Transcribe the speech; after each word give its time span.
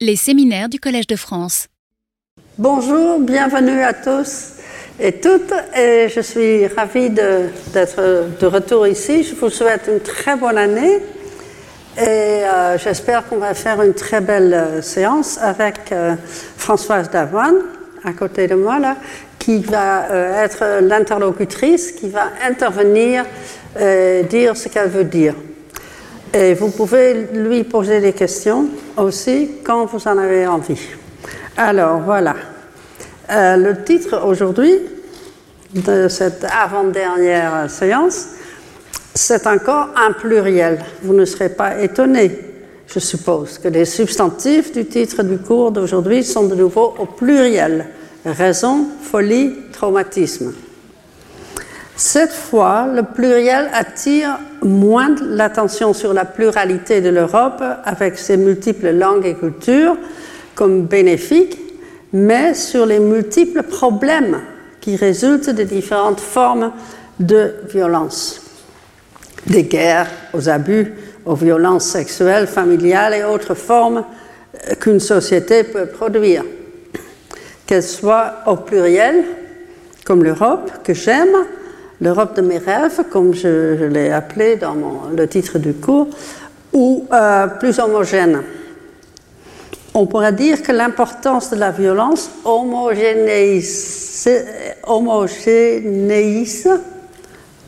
Les 0.00 0.14
séminaires 0.14 0.68
du 0.68 0.78
Collège 0.78 1.08
de 1.08 1.16
France. 1.16 1.66
Bonjour, 2.56 3.18
bienvenue 3.18 3.82
à 3.82 3.92
tous 3.92 4.52
et 5.00 5.14
toutes. 5.14 5.52
Je 5.74 6.20
suis 6.20 6.68
ravie 6.68 7.10
d'être 7.10 8.28
de, 8.40 8.46
retour 8.46 8.86
ici. 8.86 9.24
Je 9.24 9.34
vous 9.34 9.50
souhaite 9.50 9.90
une 9.92 9.98
très 9.98 10.36
bonne 10.36 10.56
année. 10.56 10.98
Et 11.96 12.00
euh, 12.00 12.78
j'espère 12.78 13.26
qu'on 13.26 13.38
va 13.38 13.54
faire 13.54 13.82
une 13.82 13.92
très 13.92 14.20
belle 14.20 14.54
euh, 14.54 14.82
séance 14.82 15.36
avec 15.42 15.90
euh, 15.90 16.14
Françoise 16.56 17.10
Davoine, 17.10 17.56
à 18.04 18.12
côté 18.12 18.46
de 18.46 18.54
moi, 18.54 18.78
qui 19.40 19.58
va 19.62 20.06
être 20.44 20.80
l'interlocutrice, 20.80 21.90
qui 21.90 22.08
va 22.08 22.28
intervenir 22.48 23.24
et 23.80 24.22
dire 24.30 24.56
ce 24.56 24.68
qu'elle 24.68 24.90
veut 24.90 25.02
dire. 25.02 25.34
Et 26.34 26.54
vous 26.54 26.70
pouvez 26.70 27.28
lui 27.32 27.64
poser 27.64 28.00
des 28.00 28.12
questions 28.12 28.66
aussi 28.96 29.50
quand 29.64 29.86
vous 29.86 30.06
en 30.06 30.18
avez 30.18 30.46
envie. 30.46 30.80
Alors 31.56 32.00
voilà. 32.00 32.34
Euh, 33.30 33.56
le 33.56 33.82
titre 33.82 34.24
aujourd'hui 34.24 34.72
de 35.74 36.08
cette 36.08 36.44
avant-dernière 36.44 37.70
séance, 37.70 38.26
c'est 39.14 39.46
encore 39.46 39.88
un 39.96 40.12
pluriel. 40.12 40.78
Vous 41.02 41.14
ne 41.14 41.24
serez 41.24 41.48
pas 41.48 41.80
étonné, 41.80 42.30
je 42.86 42.98
suppose, 42.98 43.58
que 43.58 43.68
les 43.68 43.84
substantifs 43.84 44.72
du 44.72 44.86
titre 44.86 45.22
du 45.22 45.38
cours 45.38 45.72
d'aujourd'hui 45.72 46.24
sont 46.24 46.46
de 46.46 46.54
nouveau 46.54 46.94
au 46.98 47.06
pluriel. 47.06 47.86
Raison, 48.24 48.86
folie, 49.02 49.54
traumatisme. 49.72 50.52
Cette 51.98 52.32
fois, 52.32 52.86
le 52.86 53.02
pluriel 53.02 53.68
attire 53.72 54.38
moins 54.62 55.16
l'attention 55.20 55.92
sur 55.92 56.14
la 56.14 56.24
pluralité 56.24 57.00
de 57.00 57.08
l'Europe 57.08 57.60
avec 57.84 58.18
ses 58.18 58.36
multiples 58.36 58.92
langues 58.92 59.26
et 59.26 59.34
cultures 59.34 59.96
comme 60.54 60.82
bénéfiques, 60.82 61.58
mais 62.12 62.54
sur 62.54 62.86
les 62.86 63.00
multiples 63.00 63.64
problèmes 63.64 64.40
qui 64.80 64.94
résultent 64.94 65.50
des 65.50 65.64
différentes 65.64 66.20
formes 66.20 66.70
de 67.18 67.54
violence, 67.68 68.42
des 69.48 69.64
guerres 69.64 70.08
aux 70.34 70.48
abus, 70.48 70.94
aux 71.26 71.34
violences 71.34 71.86
sexuelles, 71.86 72.46
familiales 72.46 73.14
et 73.14 73.24
autres 73.24 73.54
formes 73.54 74.04
qu'une 74.78 75.00
société 75.00 75.64
peut 75.64 75.86
produire, 75.86 76.44
qu'elles 77.66 77.82
soient 77.82 78.34
au 78.46 78.54
pluriel, 78.54 79.24
comme 80.04 80.22
l'Europe 80.22 80.70
que 80.84 80.94
j'aime, 80.94 81.36
l'Europe 82.00 82.36
de 82.36 82.42
mes 82.42 82.58
rêves, 82.58 83.04
comme 83.10 83.34
je, 83.34 83.84
l'ai 83.84 84.10
appelé 84.10 84.56
dans 84.56 84.76
le 85.14 85.26
titre 85.28 85.58
du 85.58 85.74
cours, 85.74 86.08
ou 86.72 87.06
euh, 87.12 87.46
plus 87.46 87.78
homogène. 87.78 88.42
On 89.94 90.06
pourrait 90.06 90.32
dire 90.32 90.62
que 90.62 90.70
l'importance 90.70 91.50
de 91.50 91.56
la 91.56 91.70
violence 91.70 92.30
homogénéise, 92.44 94.28
homogénéise 94.86 96.68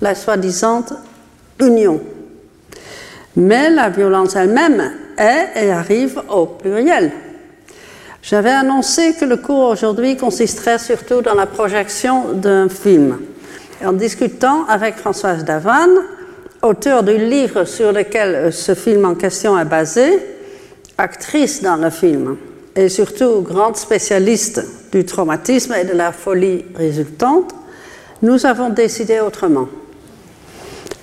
la 0.01 0.15
soi-disant 0.15 0.85
union. 1.59 2.01
Mais 3.37 3.71
la 3.71 3.89
violence 3.89 4.37
elle-même 4.37 4.93
est 5.17 5.65
et 5.65 5.73
arrive 5.73 6.23
au 6.29 6.47
pluriel. 6.47 7.11
J'avais 8.23 8.51
annoncé 8.51 9.15
que 9.15 9.25
le 9.25 9.39
cours 9.39 9.71
aujourd'hui 9.71 10.17
consisterait 10.17 10.79
surtout 10.79 11.23
dans 11.23 11.35
la 11.35 11.47
projection 11.47 12.35
d'un 12.35 12.69
film 12.69 13.19
en 13.85 13.93
discutant 13.93 14.65
avec 14.67 14.97
Françoise 14.97 15.45
Davanne, 15.45 15.99
auteur 16.63 17.03
du 17.03 17.17
livre 17.17 17.65
sur 17.65 17.93
lequel 17.93 18.35
euh, 18.35 18.51
ce 18.51 18.75
film 18.75 19.05
en 19.05 19.15
question 19.15 19.59
est 19.59 19.65
basé, 19.65 20.19
actrice 20.99 21.63
dans 21.63 21.77
le 21.77 21.91
film 21.91 22.37
et 22.77 22.89
surtout 22.89 23.41
grande 23.43 23.77
spécialiste 23.77 24.65
du 24.93 25.05
traumatisme 25.05 25.75
et 25.75 25.85
de 25.85 25.93
la 25.93 26.13
folie 26.13 26.65
résultante, 26.75 27.55
nous 28.23 28.47
avons 28.47 28.69
décidé 28.69 29.21
autrement. 29.21 29.69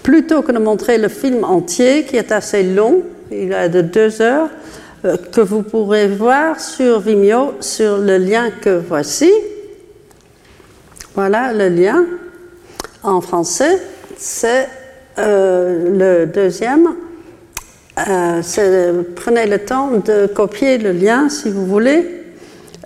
Plutôt 0.03 0.41
que 0.41 0.51
de 0.51 0.59
montrer 0.59 0.97
le 0.97 1.09
film 1.09 1.43
entier, 1.43 2.05
qui 2.05 2.15
est 2.15 2.31
assez 2.31 2.63
long, 2.63 3.01
il 3.31 3.51
est 3.51 3.69
de 3.69 3.81
deux 3.81 4.21
heures, 4.21 4.49
euh, 5.05 5.17
que 5.31 5.41
vous 5.41 5.63
pourrez 5.63 6.07
voir 6.07 6.59
sur 6.59 6.99
Vimeo 6.99 7.55
sur 7.59 7.97
le 7.97 8.17
lien 8.17 8.51
que 8.61 8.81
voici. 8.87 9.31
Voilà 11.15 11.51
le 11.51 11.69
lien 11.69 12.05
en 13.07 13.21
français, 13.21 13.81
c'est 14.17 14.67
euh, 15.17 16.25
le 16.25 16.25
deuxième. 16.27 16.95
Euh, 18.07 19.03
prenez 19.15 19.47
le 19.47 19.59
temps 19.59 19.91
de 20.05 20.27
copier 20.27 20.77
le 20.77 20.91
lien 20.91 21.29
si 21.29 21.49
vous 21.49 21.65
voulez, 21.65 22.25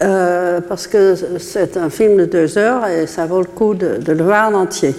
euh, 0.01 0.61
parce 0.61 0.87
que 0.87 1.15
c'est 1.39 1.75
un 1.75 1.89
film 1.89 2.17
de 2.17 2.25
deux 2.25 2.57
heures 2.57 2.87
et 2.87 3.07
ça 3.07 3.25
vaut 3.25 3.41
le 3.41 3.47
coup 3.47 3.73
de, 3.73 3.97
de, 3.97 4.13
le 4.13 4.23
voir 4.23 4.49
en 4.49 4.53
entier. 4.53 4.95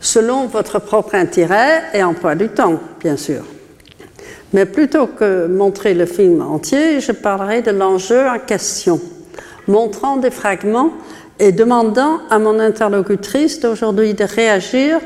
Selon 0.00 0.46
votre 0.46 0.80
propre 0.80 1.14
intérêt 1.14 1.82
et 1.94 2.02
emploi 2.02 2.34
du 2.34 2.48
temps, 2.48 2.80
bien 3.00 3.16
sûr. 3.16 3.44
Mais 4.52 4.66
plutôt 4.66 5.06
que 5.06 5.46
montrer 5.46 5.94
le 5.94 6.06
film 6.06 6.42
entier, 6.42 7.00
je 7.00 7.12
parlerai 7.12 7.62
de 7.62 7.70
l'enjeu 7.70 8.26
en 8.26 8.38
question, 8.38 9.00
montrant 9.68 10.16
des 10.16 10.32
fragments 10.32 10.92
et 11.42 11.50
demandant 11.50 12.20
à 12.30 12.38
mon 12.38 12.60
interlocutrice 12.60 13.58
d'aujourd'hui 13.58 14.14
de 14.14 14.22
réagir 14.22 15.00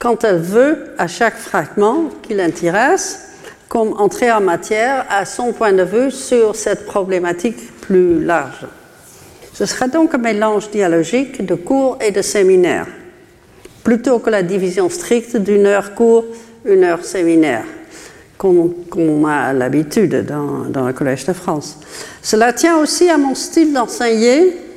quand 0.00 0.24
elle 0.24 0.38
veut 0.38 0.86
à 0.98 1.06
chaque 1.06 1.36
fragment 1.36 2.10
qui 2.20 2.34
l'intéresse, 2.34 3.28
comme 3.68 3.92
entrer 3.92 4.32
en 4.32 4.40
matière 4.40 5.06
à 5.08 5.24
son 5.24 5.52
point 5.52 5.72
de 5.72 5.84
vue 5.84 6.10
sur 6.10 6.56
cette 6.56 6.84
problématique 6.84 7.80
plus 7.80 8.24
large. 8.24 8.66
Ce 9.54 9.66
sera 9.66 9.86
donc 9.86 10.16
un 10.16 10.18
mélange 10.18 10.68
dialogique 10.70 11.46
de 11.46 11.54
cours 11.54 11.96
et 12.04 12.10
de 12.10 12.22
séminaires, 12.22 12.88
plutôt 13.84 14.18
que 14.18 14.30
la 14.30 14.42
division 14.42 14.90
stricte 14.90 15.36
d'une 15.36 15.66
heure 15.66 15.94
cours, 15.94 16.24
une 16.64 16.82
heure 16.82 17.04
séminaire, 17.04 17.64
comme, 18.36 18.74
on 18.96 19.24
a 19.26 19.52
l'habitude 19.52 20.26
dans, 20.26 20.68
dans 20.68 20.88
le 20.88 20.92
Collège 20.92 21.24
de 21.26 21.32
France. 21.32 21.78
Cela 22.20 22.52
tient 22.52 22.78
aussi 22.78 23.08
à 23.08 23.16
mon 23.16 23.36
style 23.36 23.72
d'enseigner 23.72 24.67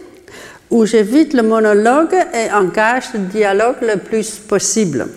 où 0.72 0.86
j'évite 0.86 1.34
le 1.34 1.44
monologue 1.44 2.16
et 2.34 2.52
engage 2.52 3.14
le 3.14 3.20
dialogue 3.20 3.76
le 3.82 3.98
plus 3.98 4.40
possible. 4.40 5.08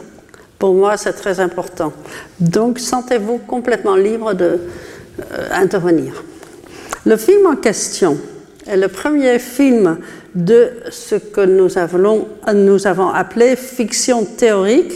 Pour 0.59 0.75
moi, 0.75 0.97
c'est 0.97 1.13
très 1.13 1.39
important. 1.41 1.93
Donc, 2.41 2.81
sentez-vous 2.81 3.39
complètement 3.39 3.95
libre 3.95 4.35
d'intervenir. 4.35 6.13
Euh, 6.15 7.11
le 7.11 7.17
film 7.17 7.47
en 7.47 7.57
question 7.57 8.19
est 8.67 8.77
le 8.77 8.89
premier 8.89 9.39
film 9.39 9.99
de 10.35 10.73
ce 10.91 11.15
que 11.15 11.43
nous 11.43 11.79
avons, 11.79 13.09
appelé 13.11 13.57
fiction 13.57 14.25
théorique 14.25 14.95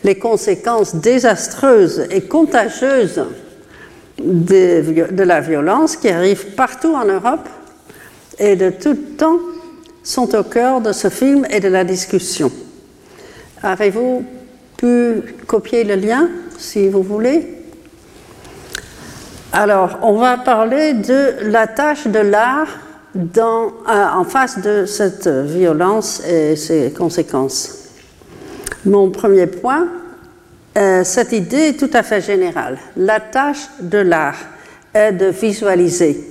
Les 0.03 0.17
conséquences 0.17 0.95
désastreuses 0.95 2.07
et 2.09 2.21
contagieuses 2.21 3.23
de, 4.19 5.23
la 5.23 5.41
violence 5.41 5.95
qui 5.95 6.09
arrive 6.09 6.53
partout 6.55 6.93
en 6.93 7.05
Europe 7.05 7.47
et 8.39 8.55
de 8.55 8.71
tout 8.71 8.95
temps 9.17 9.39
sont 10.03 10.35
au 10.35 10.43
cœur 10.43 10.81
de 10.81 10.91
ce 10.91 11.09
film 11.09 11.45
et 11.49 11.59
de 11.59 11.67
la 11.67 11.83
discussion. 11.83 12.51
Avez-vous 13.61 14.25
pu 14.77 15.21
copier 15.45 15.83
le 15.83 15.95
lien, 15.95 16.29
si 16.57 16.87
vous 16.87 17.03
voulez? 17.03 17.60
Alors, 19.53 19.99
on 20.01 20.13
va 20.13 20.37
parler 20.37 20.93
de 20.93 21.33
la 21.41 21.67
tâche 21.67 22.07
de 22.07 22.19
l'art 22.19 22.69
euh, 23.17 23.69
en 23.85 24.23
face 24.23 24.59
de 24.59 24.85
cette 24.85 25.27
violence 25.27 26.25
et 26.25 26.55
ses 26.55 26.93
conséquences. 26.97 27.89
Mon 28.85 29.11
premier 29.11 29.47
point, 29.47 29.89
euh, 30.77 31.03
cette 31.03 31.33
idée 31.33 31.69
est 31.69 31.79
tout 31.79 31.89
à 31.91 32.01
fait 32.01 32.21
générale. 32.21 32.77
La 32.95 33.19
tâche 33.19 33.67
de 33.81 33.97
l'art 33.97 34.37
est 34.93 35.11
de 35.11 35.25
visualiser. 35.25 36.25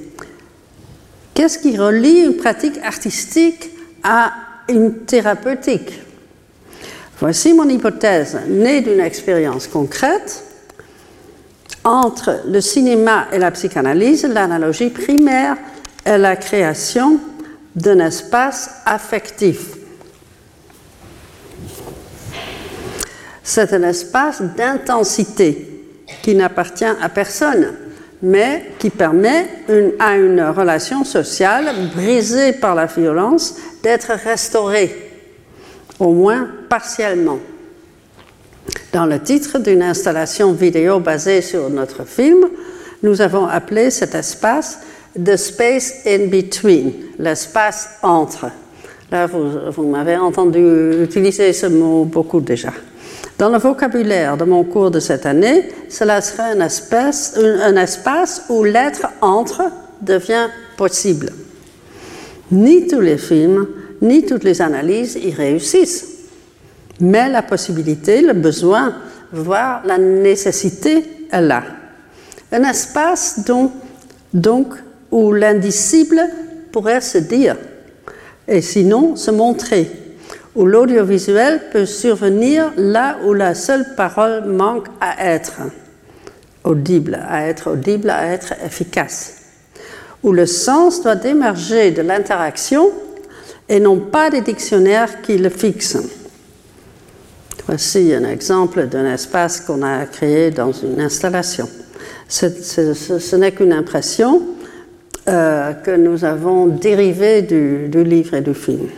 Qu'est-ce 1.35 1.59
qui 1.59 1.77
relie 1.77 2.21
une 2.21 2.37
pratique 2.37 2.79
artistique 2.83 3.69
à 4.03 4.33
une 4.71 5.05
thérapeutique? 5.05 6.01
Voici 7.19 7.53
mon 7.53 7.69
hypothèse, 7.69 8.39
née 8.49 8.81
d'une 8.81 9.01
expérience 9.01 9.67
concrète. 9.67 10.43
Entre 11.91 12.43
le 12.47 12.61
cinéma 12.61 13.27
et 13.33 13.39
la 13.41 13.51
psychanalyse, 13.51 14.25
l'analogie 14.25 14.91
primaire 14.91 15.57
est 16.05 16.19
la 16.19 16.37
création 16.37 17.19
d'un 17.75 17.99
espace 17.99 18.71
affectif. 18.87 19.71
C'est 23.43 23.73
un 23.73 23.83
espace 23.83 24.41
d'intensité 24.41 25.85
qui 26.23 26.37
n'appartient 26.37 26.85
à 26.85 27.09
personne, 27.09 27.73
mais 28.23 28.71
qui 28.79 28.91
permet 28.91 29.49
à 29.99 30.15
une 30.17 30.43
relation 30.43 31.03
sociale 31.03 31.75
brisée 31.93 32.53
par 32.53 32.77
la 32.77 32.87
violence 32.87 33.57
d'être 33.83 34.13
restaurée, 34.13 34.95
au 35.99 36.13
moins 36.13 36.47
partiellement. 36.69 37.41
Dans 38.93 39.07
le 39.07 39.21
titre 39.21 39.59
d'une 39.59 39.83
installation 39.83 40.53
vidéo 40.53 41.01
basée 41.01 41.43
sur 41.43 41.71
notre 41.71 42.05
film, 42.05 42.47
nous 43.03 43.21
avons 43.21 43.47
appelé 43.47 43.91
cet 43.91 44.15
espace 44.15 44.81
The 45.15 45.37
Space 45.37 46.07
in 46.07 46.27
Between, 46.27 46.93
l'espace 47.19 47.91
entre. 48.03 48.51
Là, 49.11 49.27
vous, 49.27 49.87
m'avez 49.89 50.17
entendu 50.17 51.03
utiliser 51.03 51.53
ce 51.53 51.67
mot 51.67 52.05
beaucoup 52.05 52.41
déjà. 52.41 52.73
Dans 53.39 53.49
le 53.49 53.59
vocabulaire 53.59 54.37
de 54.37 54.45
mon 54.45 54.65
cours 54.65 54.91
de 54.91 55.01
cette 55.01 55.27
année, 55.27 55.69
cela 55.89 56.21
serait 56.21 56.53
un 56.53 57.77
espace 57.77 58.45
où 58.49 58.63
l'être 58.65 59.07
entre 59.21 59.63
devient 60.01 60.49
possible. 60.77 61.33
Ni 62.53 62.87
tous 62.87 63.01
les 63.01 63.19
films, 63.19 63.67
ni 64.03 64.25
toutes 64.25 64.45
les 64.45 64.63
analyses 64.63 65.17
y 65.17 65.33
réussissent. 65.33 66.10
Mais 67.01 67.29
la 67.29 67.43
possibilité, 67.43 68.21
le 68.21 68.35
besoin, 68.35 68.95
voire 69.33 69.83
la 69.85 69.99
nécessité 69.99 71.27
est 71.31 71.41
là. 71.41 71.63
Un 72.53 72.65
espace 72.65 73.41
donc, 74.33 74.75
où 75.11 75.33
l'indicible 75.33 76.21
pourrait 76.73 77.01
se 77.01 77.19
dire, 77.19 77.57
et 78.47 78.61
sinon 78.61 79.17
se 79.17 79.31
montrer 79.31 79.91
où 80.55 80.67
l'audiovisuel 80.67 81.61
peut 81.73 81.87
survenir 81.87 82.73
là 82.77 83.19
où 83.25 83.33
la 83.35 83.55
seule 83.55 83.95
parole 83.97 84.45
manque 84.47 84.89
à 85.01 85.33
être 85.33 85.61
audible, 86.65 87.19
à 87.29 87.47
être 87.47 87.71
audible, 87.71 88.11
à 88.11 88.27
être 88.33 88.55
efficace, 88.65 89.37
où 90.23 90.33
le 90.33 90.47
sens 90.47 91.03
doit 91.03 91.25
émerger 91.25 91.93
de 91.93 92.03
l'interaction 92.03 92.91
et 93.69 93.79
non 93.79 93.99
pas 93.99 94.31
des 94.31 94.41
dictionnaires 94.41 95.23
qui 95.23 95.39
le 95.39 95.51
fixent. 95.51 95.99
Voici 97.67 98.13
un 98.15 98.25
exemple 98.29 98.87
d'un 98.87 99.13
espace 99.13 99.61
qu'on 99.61 99.83
a 99.83 100.07
créé 100.07 100.51
dans 100.51 100.73
une 100.73 101.01
installation. 101.01 101.69
ce 102.29 103.37
n'est 103.37 103.53
qu'une 103.53 103.73
impression 103.73 104.43
euh, 105.29 105.75
que 105.75 105.91
nous 105.93 106.25
avons 106.25 106.67
dérivée 106.67 107.43
du, 107.43 107.89
du 107.89 108.03
livre 108.03 108.35
et 108.35 108.41
du 108.41 108.55
film. 108.55 108.89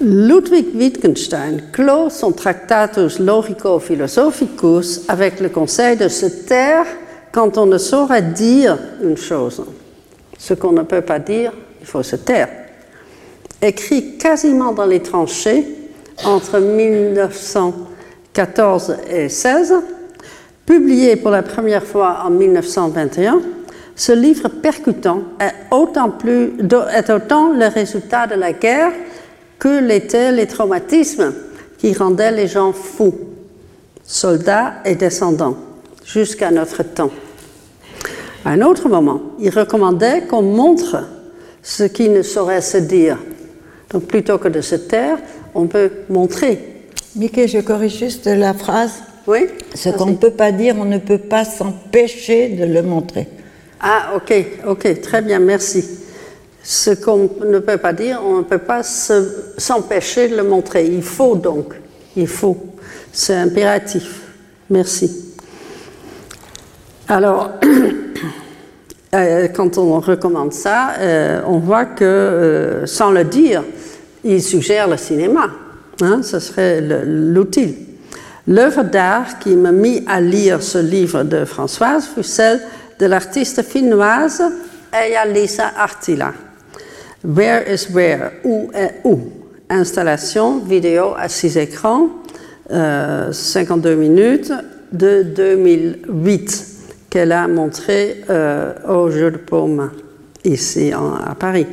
Ludwig 0.00 0.74
Wittgenstein 0.74 1.62
clôt 1.72 2.10
son 2.10 2.32
Tractatus 2.32 3.20
Logico-Philosophicus 3.20 5.02
avec 5.08 5.40
le 5.40 5.50
conseil 5.50 5.96
de 5.96 6.08
se 6.08 6.26
taire 6.26 6.86
quand 7.32 7.58
on 7.58 7.66
ne 7.66 7.78
saurait 7.78 8.22
dire 8.22 8.78
une 9.02 9.16
chose. 9.16 9.62
Ce 10.38 10.54
qu'on 10.54 10.72
ne 10.72 10.82
peut 10.82 11.02
pas 11.02 11.18
dire, 11.18 11.52
il 11.80 11.86
faut 11.86 12.02
se 12.02 12.16
taire. 12.16 12.48
Écrit 13.62 14.16
quasiment 14.18 14.72
dans 14.72 14.86
les 14.86 15.00
tranchées 15.00 15.66
entre 16.24 16.60
1914 16.60 18.96
et 19.10 19.28
16, 19.28 19.74
publié 20.64 21.16
pour 21.16 21.30
la 21.30 21.42
première 21.42 21.84
fois 21.84 22.22
en 22.24 22.30
1921, 22.30 23.42
ce 23.96 24.12
livre 24.12 24.48
percutant 24.48 25.22
est 25.40 25.52
autant, 25.70 26.12
est 26.92 27.10
autant 27.10 27.52
le 27.52 27.68
résultat 27.68 28.26
de 28.26 28.34
la 28.34 28.52
guerre 28.52 28.92
que 29.58 29.80
l'étaient 29.80 30.32
les 30.32 30.46
traumatismes 30.46 31.32
qui 31.78 31.94
rendaient 31.94 32.32
les 32.32 32.48
gens 32.48 32.72
fous, 32.72 33.14
soldats 34.04 34.74
et 34.84 34.94
descendants, 34.94 35.56
jusqu'à 36.04 36.50
notre 36.50 36.82
temps. 36.82 37.10
À 38.44 38.50
un 38.50 38.62
autre 38.62 38.88
moment, 38.88 39.20
il 39.38 39.50
recommandait 39.50 40.26
qu'on 40.26 40.42
montre 40.42 40.96
ce 41.62 41.84
qui 41.84 42.08
ne 42.08 42.22
saurait 42.22 42.60
se 42.60 42.78
dire. 42.78 43.18
Donc 43.90 44.04
plutôt 44.04 44.38
que 44.38 44.48
de 44.48 44.60
se 44.60 44.74
taire, 44.74 45.18
on 45.54 45.66
peut 45.66 45.90
montrer. 46.08 46.58
Mickey, 47.16 47.48
je 47.48 47.58
corrige 47.58 47.98
juste 47.98 48.26
la 48.26 48.54
phrase. 48.54 49.02
Oui. 49.26 49.46
Ce 49.74 49.88
qu'on 49.88 50.06
ne 50.06 50.16
peut 50.16 50.30
pas 50.30 50.52
dire, 50.52 50.76
on 50.78 50.84
ne 50.84 50.98
peut 50.98 51.18
pas 51.18 51.44
s'empêcher 51.44 52.48
de 52.48 52.64
le 52.64 52.82
montrer. 52.82 53.28
Ah, 53.80 54.12
ok, 54.16 54.34
ok, 54.66 55.00
très 55.00 55.22
bien, 55.22 55.38
merci 55.38 55.84
ce 56.64 56.90
qu'on 56.92 57.28
ne 57.44 57.58
peut 57.58 57.76
pas 57.76 57.92
dire, 57.92 58.20
on 58.24 58.38
ne 58.38 58.42
peut 58.42 58.58
pas 58.58 58.82
s'empêcher 58.82 60.28
de 60.28 60.36
le 60.36 60.44
montrer. 60.44 60.86
Il 60.86 61.02
faut 61.02 61.36
donc, 61.36 61.74
il 62.16 62.26
faut. 62.26 62.56
C'est 63.12 63.34
impératif. 63.34 64.22
Merci. 64.70 65.34
Alors, 67.06 67.50
euh, 69.14 69.48
quand 69.48 69.76
on 69.76 70.00
recommande 70.00 70.54
ça, 70.54 70.94
euh, 70.98 71.42
on 71.46 71.58
voit 71.58 71.84
que, 71.84 72.02
euh, 72.02 72.86
sans 72.86 73.10
le 73.10 73.24
dire, 73.24 73.62
il 74.24 74.42
suggère 74.42 74.88
le 74.88 74.96
cinéma. 74.96 75.50
Hein, 76.00 76.22
ce 76.22 76.38
serait 76.38 76.80
l'outil. 76.80 77.76
L'œuvre 78.46 78.82
d'art 78.82 79.38
qui 79.38 79.54
m'a 79.54 79.72
mis 79.72 80.02
à 80.06 80.20
lire 80.20 80.62
ce 80.62 80.78
livre 80.78 81.22
de 81.22 81.44
Françoise 81.44 82.08
fut 82.14 82.24
celle 82.24 82.60
de 82.98 83.06
l'artiste 83.06 83.62
finnoise 83.62 84.42
Eija 84.92 85.24
Lisa 85.24 85.72
Artila. 85.76 86.32
Where 87.24 87.72
is 87.72 87.88
Where? 87.92 88.32
Où 88.44 88.70
est 88.74 89.00
où? 89.04 89.20
Installation 89.70 90.58
vidéo 90.58 91.14
à 91.16 91.28
six 91.28 91.56
écrans, 91.56 92.10
52 92.68 93.88
euh, 93.88 93.96
minutes 93.96 94.52
de 94.92 95.22
2008 95.22 96.66
qu'elle 97.08 97.32
a 97.32 97.48
montré 97.48 98.24
euh, 98.28 98.74
au 98.88 99.10
Jeu 99.10 99.30
de 99.30 99.38
Paume 99.38 99.90
ici 100.44 100.92
à 100.92 101.34
Paris. 101.34 101.66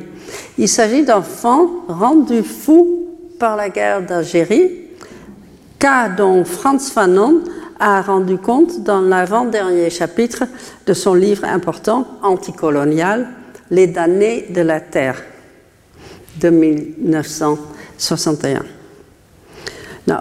Il 0.58 0.68
s'agit 0.68 1.04
d'enfants 1.04 1.70
rendus 1.88 2.44
fous 2.44 3.08
par 3.40 3.56
la 3.56 3.70
guerre 3.70 4.02
d'Algérie, 4.02 4.70
cas 5.80 6.10
dont 6.10 6.44
Franz 6.46 6.92
Fanon 6.92 7.42
a 7.80 8.02
rendu 8.02 8.38
compte 8.38 8.84
dans 8.84 9.00
l'avant-dernier 9.02 9.90
chapitre 9.90 10.44
de 10.86 10.94
son 10.94 11.16
livre 11.16 11.46
important 11.46 12.06
anticolonial, 12.22 13.30
Les 13.72 13.88
damnés 13.88 14.48
de 14.50 14.62
la 14.62 14.82
terre 14.82 15.24
de 16.40 16.50
1961. 16.50 18.64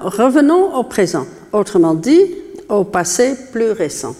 revenons 0.03 0.77
au 0.77 0.85
présent, 0.85 1.27
autrement 1.53 1.95
dit, 1.95 2.35
au 2.69 2.85
passé 2.85 3.35
plus 3.53 3.73
récent. 3.73 4.15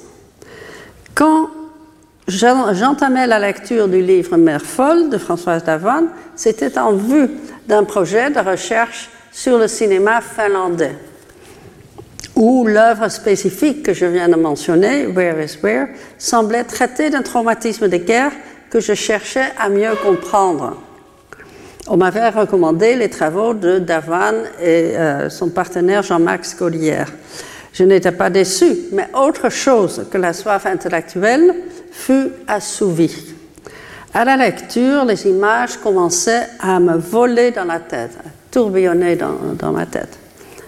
J'entamais 2.31 3.27
la 3.27 3.39
lecture 3.39 3.89
du 3.89 4.03
livre 4.03 4.37
Mère 4.37 4.63
folle 4.63 5.11
de 5.11 5.19
Françoise 5.19 5.65
Davan, 5.65 6.05
c'était 6.37 6.79
en 6.79 6.93
vue 6.93 7.29
d'un 7.69 7.85
projet 7.85 8.31
de 8.31 8.39
recherche 8.39 9.11
sur 9.33 9.59
le 9.59 9.69
cinéma 9.69 10.21
finlandais, 10.21 10.97
où 12.37 12.67
l'œuvre 12.67 13.09
spécifique 13.09 13.83
que 13.83 13.95
je 13.95 14.07
viens 14.07 14.29
de 14.29 14.37
mentionner, 14.37 15.07
Where 15.07 15.43
is 15.43 15.59
Where, 15.63 15.89
semblait 16.19 16.65
traiter 16.65 17.11
d'un 17.11 17.23
traumatisme 17.23 17.89
de 17.89 17.97
guerre 17.97 18.33
que 18.71 18.81
je 18.81 18.95
cherchais 18.95 19.53
à 19.59 19.69
mieux 19.69 19.95
comprendre. 20.03 20.77
On 21.89 21.97
m'avait 21.97 22.29
recommandé 22.29 22.95
les 22.95 23.11
travaux 23.11 23.53
de 23.53 23.79
Davan 23.79 24.35
et 24.63 24.97
euh, 24.97 25.29
son 25.29 25.49
partenaire 25.49 26.03
Jean-Max 26.03 26.57
Gaulière. 26.57 27.09
Je 27.73 27.85
n'étais 27.85 28.13
pas 28.13 28.31
déçue, 28.31 28.77
mais 28.93 29.09
autre 29.15 29.49
chose 29.49 30.07
que 30.11 30.19
la 30.19 30.33
soif 30.33 30.67
intellectuelle 30.67 31.55
fut 31.91 32.31
assouvie. 32.47 33.35
À 34.13 34.25
la 34.25 34.37
lecture, 34.37 35.05
les 35.05 35.27
images 35.27 35.77
commençaient 35.77 36.49
à 36.59 36.81
me 36.81 36.97
voler 36.97 37.53
dans 37.53 37.65
la 37.65 37.79
tête, 37.79 38.19
à 38.25 38.29
tourbillonner 38.51 39.15
dans, 39.15 39.37
dans 39.57 39.71
ma 39.71 39.87
tête. 39.87 40.19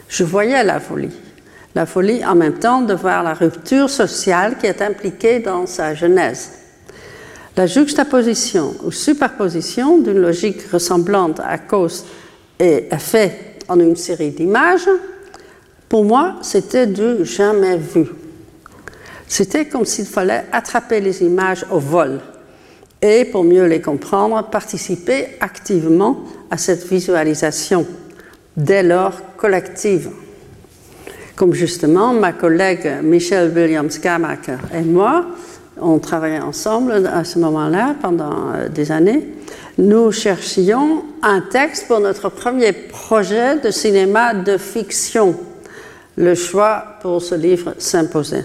Je 0.08 0.22
voyais 0.22 0.62
la 0.62 0.78
folie. 0.78 1.10
La 1.74 1.86
folie 1.86 2.24
en 2.24 2.34
même 2.34 2.58
temps 2.58 2.82
de 2.82 2.94
voir 2.94 3.22
la 3.22 3.34
rupture 3.34 3.90
sociale 3.90 4.58
qui 4.58 4.66
est 4.66 4.82
impliquée 4.82 5.40
dans 5.40 5.66
sa 5.66 5.94
genèse. 5.94 6.50
La 7.56 7.66
juxtaposition 7.66 8.74
ou 8.84 8.92
superposition 8.92 9.98
d'une 9.98 10.20
logique 10.20 10.62
ressemblante 10.70 11.40
à 11.40 11.58
cause 11.58 12.04
et 12.60 12.88
effet 12.90 13.56
en 13.68 13.80
une 13.80 13.96
série 13.96 14.30
d'images, 14.30 14.88
pour 15.92 16.06
moi, 16.06 16.36
c'était 16.40 16.86
du 16.86 17.22
jamais 17.22 17.76
vu. 17.76 18.06
C'était 19.28 19.66
comme 19.66 19.84
s'il 19.84 20.06
fallait 20.06 20.46
attraper 20.50 21.02
les 21.02 21.22
images 21.22 21.66
au 21.70 21.80
vol 21.80 22.18
et, 23.02 23.26
pour 23.26 23.44
mieux 23.44 23.66
les 23.66 23.82
comprendre, 23.82 24.42
participer 24.48 25.36
activement 25.38 26.24
à 26.50 26.56
cette 26.56 26.86
visualisation, 26.86 27.86
dès 28.56 28.82
lors 28.82 29.36
collective. 29.36 30.08
Comme 31.36 31.52
justement 31.52 32.14
ma 32.14 32.32
collègue 32.32 32.90
Michelle 33.02 33.52
Williams-Gamacher 33.54 34.56
et 34.74 34.80
moi, 34.80 35.26
on 35.78 35.98
travaillait 35.98 36.40
ensemble 36.40 37.06
à 37.06 37.24
ce 37.24 37.38
moment-là 37.38 37.96
pendant 38.00 38.54
euh, 38.54 38.70
des 38.70 38.90
années, 38.90 39.28
nous 39.76 40.10
cherchions 40.10 41.04
un 41.20 41.42
texte 41.42 41.86
pour 41.86 42.00
notre 42.00 42.30
premier 42.30 42.72
projet 42.72 43.58
de 43.58 43.70
cinéma 43.70 44.32
de 44.32 44.56
fiction. 44.56 45.36
Le 46.16 46.34
choix 46.34 46.84
pour 47.00 47.22
ce 47.22 47.34
livre 47.34 47.74
s'imposait. 47.78 48.44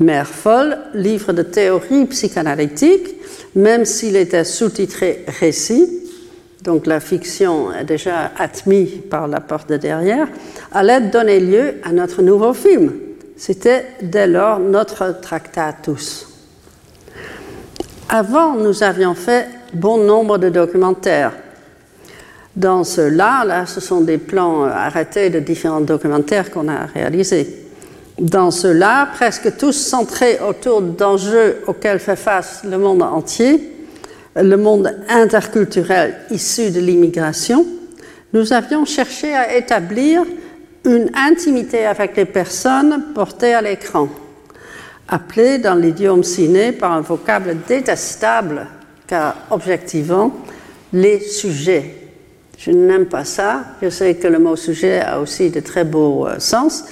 Mère 0.00 0.26
folle, 0.26 0.78
livre 0.94 1.32
de 1.32 1.42
théorie 1.42 2.06
psychanalytique, 2.06 3.14
même 3.54 3.84
s'il 3.84 4.16
était 4.16 4.44
sous-titré 4.44 5.24
récit, 5.40 5.88
donc 6.64 6.86
la 6.86 6.98
fiction 6.98 7.72
est 7.72 7.84
déjà 7.84 8.32
admise 8.38 9.02
par 9.10 9.28
la 9.28 9.40
porte 9.40 9.68
de 9.68 9.76
derrière, 9.76 10.26
allait 10.72 11.02
donner 11.02 11.38
lieu 11.38 11.74
à 11.84 11.92
notre 11.92 12.22
nouveau 12.22 12.54
film. 12.54 12.92
C'était 13.36 13.84
dès 14.02 14.26
lors 14.26 14.58
notre 14.58 15.20
tractatus. 15.20 16.26
Avant, 18.08 18.54
nous 18.54 18.82
avions 18.82 19.14
fait 19.14 19.48
bon 19.74 19.98
nombre 19.98 20.38
de 20.38 20.48
documentaires. 20.48 21.32
Dans 22.56 22.84
ceux-là, 22.84 23.44
là, 23.44 23.66
ce 23.66 23.80
sont 23.80 24.02
des 24.02 24.18
plans 24.18 24.64
arrêtés 24.64 25.28
de 25.28 25.40
différents 25.40 25.80
documentaires 25.80 26.50
qu'on 26.50 26.68
a 26.68 26.86
réalisés. 26.86 27.64
Dans 28.18 28.52
ceux-là, 28.52 29.08
presque 29.12 29.56
tous 29.56 29.72
centrés 29.72 30.38
autour 30.48 30.80
d'enjeux 30.80 31.62
auxquels 31.66 31.98
fait 31.98 32.16
face 32.16 32.62
le 32.62 32.78
monde 32.78 33.02
entier, 33.02 33.72
le 34.36 34.56
monde 34.56 34.94
interculturel 35.08 36.14
issu 36.30 36.70
de 36.70 36.78
l'immigration, 36.78 37.66
nous 38.32 38.52
avions 38.52 38.84
cherché 38.84 39.34
à 39.34 39.56
établir 39.56 40.22
une 40.84 41.10
intimité 41.14 41.86
avec 41.86 42.16
les 42.16 42.24
personnes 42.24 43.06
portées 43.14 43.54
à 43.54 43.62
l'écran, 43.62 44.08
appelées 45.08 45.58
dans 45.58 45.74
l'idiome 45.74 46.22
ciné 46.22 46.70
par 46.70 46.92
un 46.92 47.00
vocable 47.00 47.56
détestable, 47.66 48.66
car 49.08 49.36
objectivement, 49.50 50.32
les 50.92 51.18
sujets. 51.18 52.03
Je 52.64 52.70
n'aime 52.70 53.04
pas 53.04 53.24
ça. 53.24 53.62
Je 53.82 53.90
sais 53.90 54.14
que 54.14 54.26
le 54.26 54.38
mot 54.38 54.56
sujet 54.56 55.00
a 55.00 55.20
aussi 55.20 55.50
de 55.50 55.60
très 55.60 55.84
beaux 55.84 56.26
euh, 56.26 56.38
sens, 56.38 56.84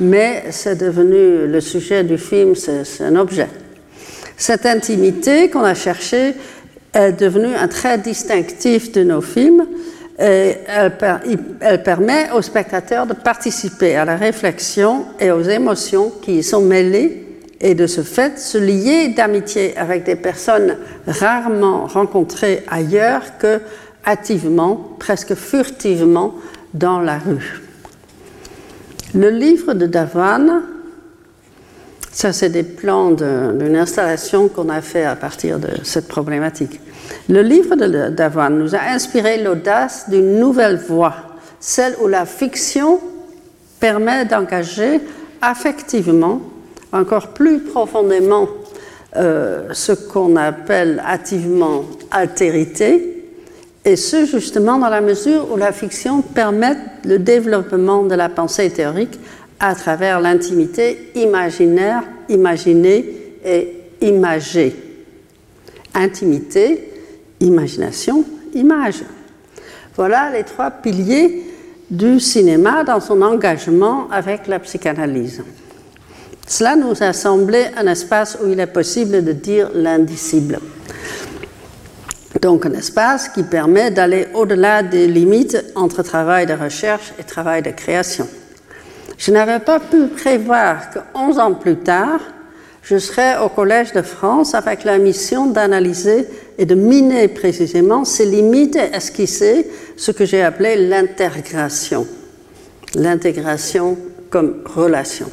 mais 0.00 0.44
c'est 0.50 0.74
devenu 0.74 1.46
le 1.46 1.60
sujet 1.60 2.02
du 2.02 2.18
film, 2.18 2.56
c'est 2.56 3.04
un 3.04 3.14
objet. 3.14 3.46
Cette 4.36 4.66
intimité 4.66 5.48
qu'on 5.48 5.62
a 5.62 5.74
cherchée 5.74 6.34
est 6.92 7.12
devenue 7.12 7.54
un 7.54 7.68
trait 7.68 7.98
distinctif 7.98 8.90
de 8.90 9.04
nos 9.04 9.20
films 9.20 9.66
et 10.18 10.54
elle, 10.66 10.92
elle, 11.60 11.82
permet 11.84 12.30
aux 12.32 12.42
spectateurs 12.42 13.06
de 13.06 13.14
participer 13.14 13.94
à 13.94 14.04
la 14.04 14.16
réflexion 14.16 15.04
et 15.20 15.30
aux 15.30 15.42
émotions 15.42 16.12
qui 16.22 16.38
y 16.38 16.42
sont 16.42 16.62
mêlées 16.62 17.24
et 17.60 17.74
de 17.74 17.86
ce 17.86 18.00
fait 18.02 18.38
se 18.38 18.58
lier 18.58 19.08
d'amitié 19.08 19.76
avec 19.76 20.04
des 20.04 20.16
personnes 20.16 20.76
rarement 21.06 21.86
rencontrées 21.86 22.64
ailleurs 22.68 23.38
que 23.38 23.60
hâtivement, 24.06 24.96
presque 24.98 25.34
furtivement 25.34 26.34
dans 26.74 27.00
la 27.00 27.18
rue. 27.18 27.60
Le 29.14 29.30
livre 29.30 29.74
de 29.74 29.86
Davan, 29.86 30.62
ça 32.12 32.32
c'est 32.32 32.48
des 32.48 32.62
plans 32.62 33.10
d'une 33.10 33.76
installation 33.76 34.48
qu'on 34.48 34.68
a 34.68 34.80
fait 34.80 35.04
à 35.04 35.16
partir 35.16 35.58
de 35.58 35.68
cette 35.82 36.08
problématique. 36.08 36.80
Le 37.28 37.42
livre 37.42 37.76
de 37.76 38.08
Davan 38.10 38.50
nous 38.50 38.74
a 38.74 38.82
inspiré 38.90 39.42
l'audace 39.42 40.08
d'une 40.08 40.38
nouvelle 40.38 40.76
voie, 40.76 41.14
celle 41.58 41.96
où 42.02 42.06
la 42.06 42.24
fiction 42.24 43.00
permet 43.80 44.24
d'engager 44.26 45.00
affectivement, 45.42 46.40
encore 46.92 47.28
plus 47.28 47.60
profondément, 47.60 48.48
euh, 49.16 49.68
ce 49.72 49.90
qu'on 49.92 50.36
appelle 50.36 51.02
hâtivement 51.04 51.84
altérité, 52.12 53.19
et 53.84 53.96
ce, 53.96 54.26
justement, 54.26 54.78
dans 54.78 54.88
la 54.88 55.00
mesure 55.00 55.50
où 55.52 55.56
la 55.56 55.72
fiction 55.72 56.20
permet 56.20 56.76
le 57.04 57.18
développement 57.18 58.04
de 58.04 58.14
la 58.14 58.28
pensée 58.28 58.70
théorique 58.70 59.18
à 59.58 59.74
travers 59.74 60.20
l'intimité 60.20 61.10
imaginaire, 61.14 62.02
imaginée 62.28 63.34
et 63.44 63.76
imagée. 64.02 64.76
Intimité, 65.94 66.92
imagination, 67.40 68.24
image. 68.54 69.02
Voilà 69.96 70.30
les 70.30 70.44
trois 70.44 70.70
piliers 70.70 71.42
du 71.90 72.20
cinéma 72.20 72.84
dans 72.84 73.00
son 73.00 73.20
engagement 73.22 74.08
avec 74.10 74.46
la 74.46 74.58
psychanalyse. 74.60 75.42
Cela 76.46 76.76
nous 76.76 77.02
a 77.02 77.12
semblé 77.12 77.66
un 77.76 77.86
espace 77.86 78.38
où 78.42 78.48
il 78.50 78.60
est 78.60 78.66
possible 78.66 79.24
de 79.24 79.32
dire 79.32 79.70
l'indicible. 79.74 80.58
Donc 82.38 82.64
un 82.64 82.72
espace 82.72 83.28
qui 83.28 83.42
permet 83.42 83.90
d'aller 83.90 84.28
au-delà 84.34 84.82
des 84.82 85.08
limites 85.08 85.64
entre 85.74 86.02
travail 86.02 86.46
de 86.46 86.54
recherche 86.54 87.12
et 87.18 87.24
travail 87.24 87.62
de 87.62 87.70
création. 87.70 88.28
Je 89.18 89.32
n'avais 89.32 89.58
pas 89.58 89.80
pu 89.80 90.06
prévoir 90.06 90.90
que 90.90 91.00
11 91.14 91.38
ans 91.40 91.54
plus 91.54 91.76
tard, 91.76 92.20
je 92.82 92.96
serais 92.96 93.36
au 93.38 93.48
Collège 93.48 93.92
de 93.92 94.02
France 94.02 94.54
avec 94.54 94.84
la 94.84 94.98
mission 94.98 95.46
d'analyser 95.46 96.26
et 96.56 96.64
de 96.64 96.74
miner 96.74 97.28
précisément 97.28 98.04
ces 98.04 98.24
limites 98.24 98.76
et 98.76 98.94
esquisser 98.94 99.68
ce 99.96 100.12
que 100.12 100.24
j'ai 100.24 100.42
appelé 100.42 100.88
l'intégration. 100.88 102.06
L'intégration 102.94 103.98
comme 104.30 104.62
relation. 104.64 105.30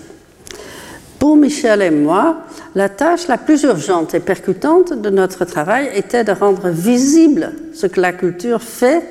Pour 1.20 1.36
Michel 1.36 1.82
et 1.82 1.90
moi, 1.90 2.38
la 2.76 2.90
tâche 2.90 3.28
la 3.28 3.38
plus 3.38 3.64
urgente 3.64 4.14
et 4.14 4.20
percutante 4.20 4.94
de 4.94 5.10
notre 5.10 5.46
travail 5.46 5.90
était 5.96 6.24
de 6.24 6.32
rendre 6.32 6.70
visible 6.70 7.54
ce 7.74 7.88
que 7.88 8.00
la 8.00 8.14
culture 8.14 8.62
fait, 8.62 9.04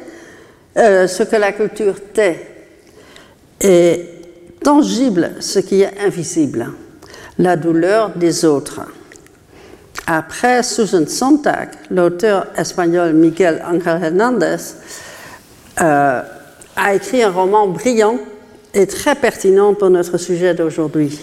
euh, 0.76 1.08
ce 1.08 1.24
que 1.24 1.36
la 1.36 1.52
culture 1.52 1.96
tait, 2.12 2.48
et 3.60 4.04
tangible 4.62 5.32
ce 5.40 5.58
qui 5.58 5.82
est 5.82 5.98
invisible, 6.00 6.68
la 7.38 7.56
douleur 7.56 8.10
des 8.10 8.44
autres. 8.44 8.82
Après 10.06 10.62
Susan 10.62 11.06
Sontag, 11.08 11.70
l'auteur 11.90 12.46
espagnol 12.56 13.12
Miguel 13.14 13.60
Ángel 13.66 14.04
Hernández 14.04 14.56
euh, 15.80 16.22
a 16.76 16.94
écrit 16.94 17.24
un 17.24 17.30
roman 17.30 17.66
brillant 17.66 18.18
et 18.72 18.86
très 18.86 19.16
pertinent 19.16 19.74
pour 19.74 19.90
notre 19.90 20.18
sujet 20.18 20.54
d'aujourd'hui. 20.54 21.18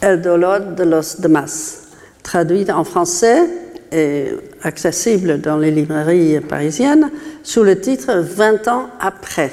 El 0.00 0.22
dolor 0.22 0.76
de 0.76 0.84
los 0.84 1.20
demás, 1.20 1.88
traduite 2.22 2.70
en 2.70 2.84
français 2.84 3.48
et 3.90 4.28
accessible 4.62 5.40
dans 5.40 5.56
les 5.56 5.72
librairies 5.72 6.40
parisiennes 6.40 7.10
sous 7.42 7.64
le 7.64 7.80
titre 7.80 8.14
20 8.14 8.68
ans 8.68 8.90
après. 9.00 9.50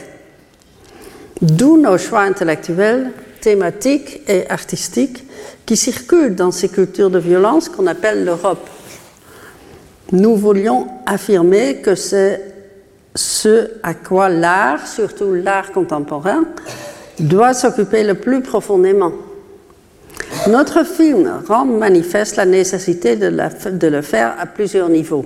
D'où 1.41 1.77
nos 1.77 1.97
choix 1.97 2.21
intellectuels, 2.21 3.11
thématiques 3.41 4.21
et 4.27 4.47
artistiques 4.47 5.23
qui 5.65 5.75
circulent 5.75 6.35
dans 6.35 6.51
ces 6.51 6.69
cultures 6.69 7.09
de 7.09 7.19
violence 7.19 7.67
qu'on 7.67 7.87
appelle 7.87 8.23
l'Europe. 8.23 8.69
Nous 10.11 10.35
voulions 10.35 10.87
affirmer 11.07 11.77
que 11.77 11.95
c'est 11.95 12.53
ce 13.15 13.71
à 13.81 13.95
quoi 13.95 14.29
l'art, 14.29 14.85
surtout 14.85 15.33
l'art 15.33 15.71
contemporain, 15.71 16.43
doit 17.19 17.55
s'occuper 17.55 18.03
le 18.03 18.13
plus 18.13 18.41
profondément 18.41 19.11
notre 20.47 20.85
film 20.85 21.41
rend 21.47 21.65
manifeste 21.65 22.35
la 22.35 22.45
nécessité 22.45 23.15
de, 23.15 23.87
le 23.87 24.01
faire 24.01 24.35
à 24.39 24.45
plusieurs 24.45 24.89
niveaux. 24.89 25.25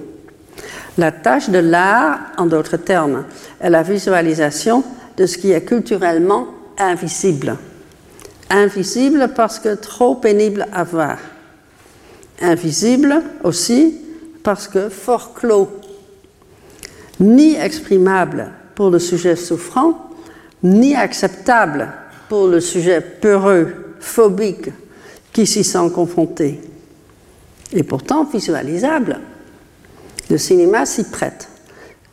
La 0.98 1.12
tâche 1.12 1.50
de 1.50 1.60
l'art, 1.60 2.20
en 2.38 2.46
d'autres 2.46 2.78
termes, 2.78 3.26
est 3.60 3.70
la 3.70 3.84
visualisation 3.84 4.84
de 5.18 5.26
ce 5.26 5.38
qui 5.38 5.52
est 5.52 5.64
culturellement 5.64 6.48
invisible. 6.78 7.58
Invisible 8.50 9.30
parce 9.36 9.60
que 9.60 9.76
trop 9.76 10.16
pénible 10.16 10.68
à 10.74 10.84
voir. 10.84 11.18
Invisible 12.42 13.22
aussi 13.44 13.98
parce 14.44 14.68
que 14.68 14.90
fort 14.90 15.34
clos, 15.34 15.70
ni 17.20 17.56
exprimable 17.56 18.52
pour 18.76 18.90
le 18.90 19.00
sujet 19.00 19.36
souffrant, 19.36 20.10
ni 20.64 20.96
acceptable 20.96 21.90
pour 22.30 22.48
le 22.48 22.60
sujet 22.62 23.02
peureux, 23.02 23.96
phobique, 24.00 24.70
qui 25.34 25.46
s'y 25.46 25.64
sent 25.64 25.90
confronté. 25.94 26.60
Et 27.74 27.84
pourtant 27.84 28.24
visualisable. 28.24 29.20
Le 30.30 30.38
cinéma 30.38 30.86
s'y 30.86 31.04
prête, 31.04 31.50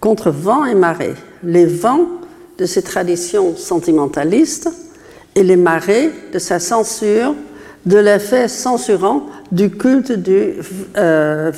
contre 0.00 0.30
vent 0.30 0.64
et 0.64 0.75
marée. 0.75 1.14
Les 1.42 1.66
vents 1.66 2.06
de 2.58 2.64
ses 2.66 2.82
traditions 2.82 3.56
sentimentalistes 3.56 4.70
et 5.35 5.42
les 5.42 5.56
marées 5.56 6.11
de 6.32 6.38
sa 6.38 6.58
censure, 6.58 7.35
de 7.85 7.99
l'effet 7.99 8.49
censurant 8.49 9.26
du 9.52 9.70
culte 9.70 10.12
du 10.12 10.54
euh. 10.96 11.52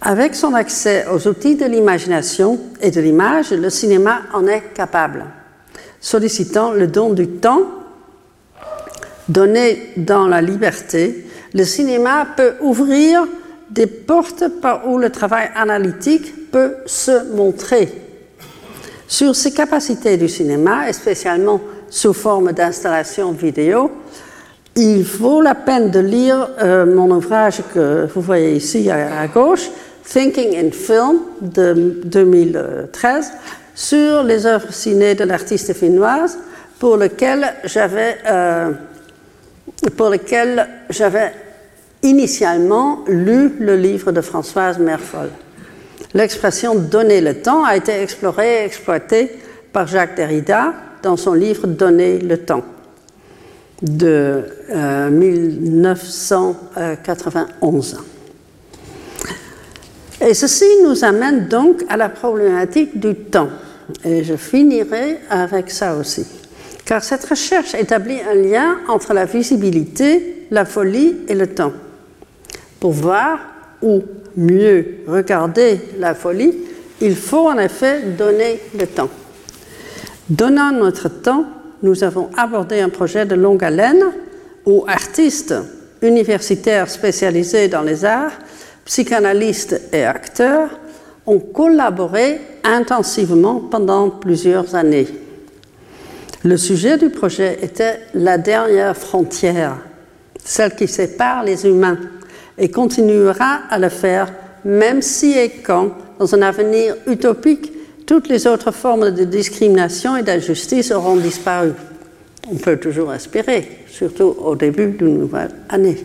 Avec 0.00 0.34
son 0.34 0.54
accès 0.54 1.06
aux 1.12 1.26
outils 1.26 1.56
de 1.56 1.66
l'imagination 1.66 2.58
et 2.80 2.90
de 2.90 3.00
l'image, 3.00 3.50
le 3.50 3.68
cinéma 3.68 4.20
en 4.32 4.46
est 4.46 4.72
capable, 4.72 5.26
sollicitant 6.00 6.72
le 6.72 6.86
don 6.86 7.10
du 7.10 7.28
temps 7.28 7.62
donné 9.28 9.92
dans 9.96 10.26
la 10.26 10.40
liberté. 10.40 11.24
Le 11.54 11.64
cinéma 11.64 12.26
peut 12.36 12.54
ouvrir 12.60 13.26
des 13.70 13.86
portes 13.86 14.48
par 14.60 14.88
où 14.88 14.98
le 14.98 15.10
travail 15.10 15.50
analytique 15.54 16.50
peut 16.50 16.76
se 16.86 17.32
montrer. 17.34 17.88
Sur 19.06 19.34
ces 19.34 19.52
capacités 19.52 20.16
du 20.16 20.28
cinéma, 20.28 20.88
et 20.88 20.92
spécialement 20.92 21.60
sous 21.90 22.12
forme 22.12 22.52
d'installation 22.52 23.32
vidéo, 23.32 23.90
il 24.76 25.02
vaut 25.02 25.40
la 25.40 25.54
peine 25.54 25.90
de 25.90 25.98
lire 25.98 26.50
euh, 26.62 26.86
mon 26.86 27.10
ouvrage 27.10 27.62
que 27.74 28.06
vous 28.14 28.20
voyez 28.20 28.54
ici 28.56 28.90
à, 28.90 29.26
gauche, 29.26 29.70
Thinking 30.04 30.56
in 30.56 30.70
Film 30.70 31.20
de 31.40 32.00
2013, 32.04 33.32
sur 33.74 34.22
les 34.22 34.46
œuvres 34.46 34.72
ciné 34.72 35.14
de 35.14 35.24
l'artiste 35.24 35.72
finnoise, 35.72 36.38
pour 36.78 36.96
lequel 36.96 37.54
j'avais 37.64 38.18
euh, 38.26 38.70
pour 39.96 40.10
lequel 40.10 40.68
j'avais 40.90 41.32
initialement 42.02 43.04
lu 43.08 43.54
le 43.58 43.76
livre 43.76 44.12
de 44.12 44.20
Françoise 44.20 44.78
Merfol. 44.78 45.30
L'expression 46.14 46.74
donner 46.74 47.20
le 47.20 47.42
temps 47.42 47.64
a 47.64 47.76
été 47.76 48.02
explorée 48.02 48.62
et 48.62 48.64
exploitée 48.64 49.30
par 49.72 49.86
Jacques 49.86 50.16
Derrida 50.16 50.72
dans 51.02 51.16
son 51.16 51.34
livre 51.34 51.66
Donner 51.66 52.18
le 52.18 52.38
temps 52.38 52.64
de 53.82 54.44
1991. 55.10 57.94
Euh, 57.94 57.98
et 60.26 60.34
ceci 60.34 60.64
nous 60.82 61.04
amène 61.04 61.46
donc 61.46 61.84
à 61.88 61.96
la 61.96 62.08
problématique 62.08 62.98
du 62.98 63.14
temps. 63.14 63.50
Et 64.04 64.24
je 64.24 64.34
finirai 64.34 65.20
avec 65.30 65.70
ça 65.70 65.94
aussi. 65.94 66.26
Car 66.88 67.04
cette 67.04 67.26
recherche 67.26 67.74
établit 67.74 68.16
un 68.22 68.34
lien 68.34 68.78
entre 68.88 69.12
la 69.12 69.26
visibilité, 69.26 70.46
la 70.50 70.64
folie 70.64 71.16
et 71.28 71.34
le 71.34 71.48
temps. 71.48 71.74
Pour 72.80 72.92
voir 72.92 73.40
ou 73.82 74.00
mieux 74.38 75.00
regarder 75.06 75.80
la 75.98 76.14
folie, 76.14 76.54
il 77.02 77.14
faut 77.14 77.46
en 77.46 77.58
effet 77.58 78.00
donner 78.16 78.58
le 78.74 78.86
temps. 78.86 79.10
Donnant 80.30 80.72
notre 80.72 81.10
temps, 81.10 81.44
nous 81.82 82.04
avons 82.04 82.30
abordé 82.38 82.80
un 82.80 82.88
projet 82.88 83.26
de 83.26 83.34
longue 83.34 83.64
haleine 83.64 84.04
où 84.64 84.84
artistes 84.88 85.54
universitaires 86.00 86.88
spécialisés 86.88 87.68
dans 87.68 87.82
les 87.82 88.06
arts, 88.06 88.32
psychanalystes 88.86 89.78
et 89.92 90.04
acteurs 90.04 90.70
ont 91.26 91.38
collaboré 91.38 92.40
intensivement 92.64 93.56
pendant 93.56 94.08
plusieurs 94.08 94.74
années. 94.74 95.27
Le 96.44 96.56
sujet 96.56 96.98
du 96.98 97.10
projet 97.10 97.58
était 97.62 98.00
la 98.14 98.38
dernière 98.38 98.96
frontière, 98.96 99.78
celle 100.44 100.74
qui 100.74 100.86
sépare 100.86 101.42
les 101.42 101.66
humains, 101.66 101.98
et 102.56 102.70
continuera 102.70 103.60
à 103.70 103.78
le 103.78 103.88
faire 103.88 104.32
même 104.64 105.02
si 105.02 105.32
et 105.38 105.50
quand, 105.50 105.90
dans 106.18 106.34
un 106.34 106.42
avenir 106.42 106.94
utopique, 107.06 107.72
toutes 108.06 108.28
les 108.28 108.46
autres 108.46 108.72
formes 108.72 109.10
de 109.10 109.24
discrimination 109.24 110.16
et 110.16 110.22
d'injustice 110.22 110.90
auront 110.90 111.16
disparu. 111.16 111.72
On 112.50 112.56
peut 112.56 112.76
toujours 112.76 113.12
espérer, 113.12 113.84
surtout 113.88 114.34
au 114.38 114.56
début 114.56 114.88
d'une 114.88 115.18
nouvelle 115.18 115.50
année. 115.68 116.04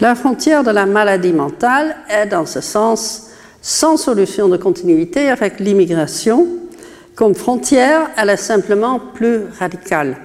La 0.00 0.14
frontière 0.14 0.62
de 0.62 0.70
la 0.70 0.86
maladie 0.86 1.32
mentale 1.32 1.96
est, 2.08 2.26
dans 2.26 2.46
ce 2.46 2.60
sens, 2.60 3.30
sans 3.60 3.96
solution 3.96 4.48
de 4.48 4.56
continuité 4.56 5.28
avec 5.28 5.58
l'immigration. 5.58 6.46
Comme 7.18 7.34
frontière, 7.34 8.10
elle 8.16 8.30
est 8.30 8.36
simplement 8.36 9.00
plus 9.00 9.40
radicale, 9.58 10.18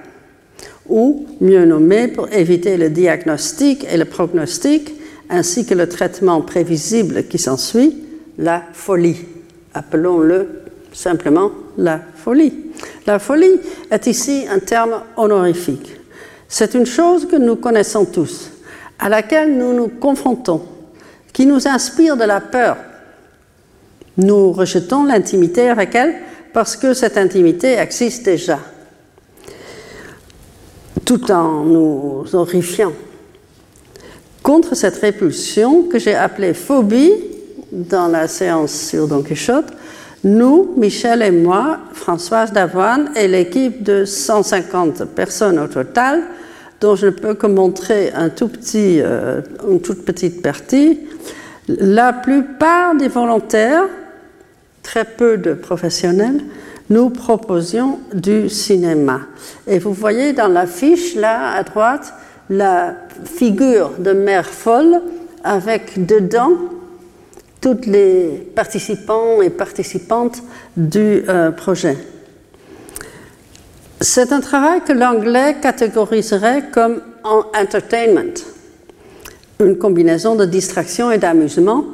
ou 0.88 1.26
mieux 1.40 1.64
nommée 1.64 2.06
pour 2.06 2.32
éviter 2.32 2.76
le 2.76 2.88
diagnostic 2.88 3.84
et 3.90 3.96
le 3.96 4.04
prognostic, 4.04 4.94
ainsi 5.28 5.66
que 5.66 5.74
le 5.74 5.88
traitement 5.88 6.40
prévisible 6.42 7.24
qui 7.24 7.38
s'ensuit, 7.38 8.00
la 8.38 8.62
folie. 8.72 9.16
Appelons-le 9.74 10.46
simplement 10.92 11.50
la 11.76 11.98
folie. 12.14 12.54
La 13.08 13.18
folie 13.18 13.58
est 13.90 14.06
ici 14.06 14.44
un 14.48 14.60
terme 14.60 15.00
honorifique. 15.16 15.96
C'est 16.46 16.74
une 16.74 16.86
chose 16.86 17.26
que 17.26 17.34
nous 17.34 17.56
connaissons 17.56 18.04
tous, 18.04 18.52
à 19.00 19.08
laquelle 19.08 19.58
nous 19.58 19.74
nous 19.74 19.88
confrontons, 19.88 20.62
qui 21.32 21.44
nous 21.44 21.66
inspire 21.66 22.16
de 22.16 22.22
la 22.22 22.40
peur. 22.40 22.76
Nous 24.16 24.52
rejetons 24.52 25.02
l'intimité 25.02 25.68
avec 25.68 25.96
elle 25.96 26.14
parce 26.54 26.76
que 26.76 26.94
cette 26.94 27.18
intimité 27.18 27.72
existe 27.74 28.24
déjà, 28.24 28.60
tout 31.04 31.30
en 31.30 31.64
nous 31.64 32.24
horrifiant. 32.32 32.92
Contre 34.42 34.76
cette 34.76 34.96
répulsion 34.96 35.82
que 35.82 35.98
j'ai 35.98 36.14
appelée 36.14 36.54
phobie 36.54 37.12
dans 37.72 38.06
la 38.06 38.28
séance 38.28 38.72
sur 38.72 39.08
Don 39.08 39.22
Quichotte, 39.22 39.72
nous, 40.22 40.72
Michel 40.76 41.22
et 41.22 41.32
moi, 41.32 41.78
Françoise 41.92 42.52
Davoine 42.52 43.10
et 43.16 43.26
l'équipe 43.26 43.82
de 43.82 44.04
150 44.04 45.06
personnes 45.06 45.58
au 45.58 45.66
total, 45.66 46.22
dont 46.80 46.94
je 46.94 47.06
ne 47.06 47.10
peux 47.10 47.34
que 47.34 47.48
montrer 47.48 48.12
un 48.14 48.28
tout 48.28 48.48
petit, 48.48 49.00
euh, 49.00 49.40
une 49.68 49.80
toute 49.80 50.04
petite 50.04 50.40
partie, 50.40 51.00
la 51.68 52.12
plupart 52.12 52.94
des 52.94 53.08
volontaires, 53.08 53.84
très 54.84 55.04
peu 55.04 55.36
de 55.36 55.54
professionnels, 55.54 56.40
nous 56.90 57.10
proposions 57.10 57.98
du 58.12 58.48
cinéma. 58.48 59.22
Et 59.66 59.80
vous 59.80 59.92
voyez 59.92 60.32
dans 60.32 60.46
l'affiche, 60.46 61.16
là 61.16 61.54
à 61.54 61.64
droite, 61.64 62.14
la 62.50 62.94
figure 63.24 63.92
de 63.98 64.12
mère 64.12 64.46
folle 64.46 65.00
avec 65.42 66.06
dedans 66.06 66.52
toutes 67.60 67.86
les 67.86 68.46
participants 68.54 69.40
et 69.40 69.48
participantes 69.48 70.42
du 70.76 71.24
euh, 71.28 71.50
projet. 71.50 71.96
C'est 74.00 74.32
un 74.32 74.40
travail 74.40 74.82
que 74.82 74.92
l'anglais 74.92 75.56
catégoriserait 75.62 76.64
comme 76.70 77.00
entertainment, 77.24 78.34
une 79.60 79.78
combinaison 79.78 80.34
de 80.34 80.44
distraction 80.44 81.10
et 81.10 81.16
d'amusement 81.16 81.86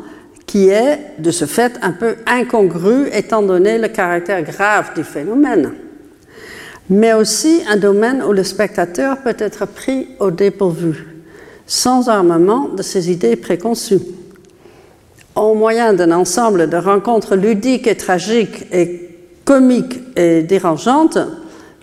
qui 0.50 0.68
est 0.68 0.98
de 1.18 1.30
ce 1.30 1.44
fait 1.44 1.78
un 1.80 1.92
peu 1.92 2.16
incongru 2.26 3.08
étant 3.12 3.40
donné 3.40 3.78
le 3.78 3.86
caractère 3.86 4.42
grave 4.42 4.90
du 4.96 5.04
phénomène 5.04 5.70
mais 6.90 7.12
aussi 7.12 7.62
un 7.68 7.76
domaine 7.76 8.22
où 8.22 8.32
le 8.32 8.42
spectateur 8.42 9.18
peut 9.18 9.36
être 9.38 9.64
pris 9.64 10.08
au 10.18 10.32
dépourvu, 10.32 11.06
sans 11.64 12.08
armement 12.08 12.68
de 12.68 12.82
ses 12.82 13.12
idées 13.12 13.36
préconçues. 13.36 14.00
Au 15.36 15.54
moyen 15.54 15.92
d'un 15.92 16.10
ensemble 16.10 16.68
de 16.68 16.76
rencontres 16.76 17.36
ludiques 17.36 17.86
et 17.86 17.96
tragiques 17.96 18.66
et 18.72 19.08
comiques 19.44 20.00
et 20.16 20.42
dérangeantes, 20.42 21.18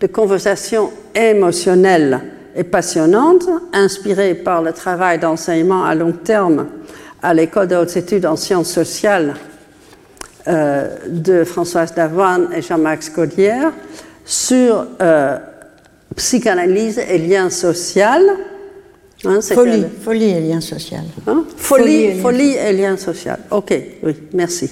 de 0.02 0.08
conversations 0.08 0.92
émotionnelles 1.16 2.20
et 2.56 2.66
passionnantes, 2.66 3.48
inspirées 3.72 4.36
par 4.36 4.62
le 4.62 4.74
travail 4.74 5.20
d'enseignement 5.20 5.86
à 5.86 5.96
long 5.96 6.12
terme 6.12 6.68
à 7.22 7.34
l'École 7.34 7.68
de 7.68 7.76
hautes 7.76 7.98
études 7.98 8.26
en 8.26 8.36
sciences 8.36 8.72
sociales 8.72 9.36
euh, 10.48 10.88
de 11.10 11.44
Françoise 11.44 11.94
Davoine 11.94 12.50
et 12.56 12.62
Jean-Max 12.62 13.10
Caudière, 13.10 13.74
sur 14.24 14.86
euh, 15.02 15.38
psychanalyse 16.16 17.00
et 17.00 17.18
lien 17.18 17.50
social. 17.50 18.22
Hein, 19.26 19.42
folie, 19.42 19.86
folie 20.04 20.30
et 20.30 20.40
lien 20.40 20.62
social. 20.62 21.04
Hein? 21.26 21.44
Folie, 21.58 22.20
folie, 22.22 22.54
et, 22.54 22.72
lien 22.72 22.96
social. 22.98 23.40
Ok, 23.52 23.74
oui, 24.04 24.16
merci. 24.34 24.70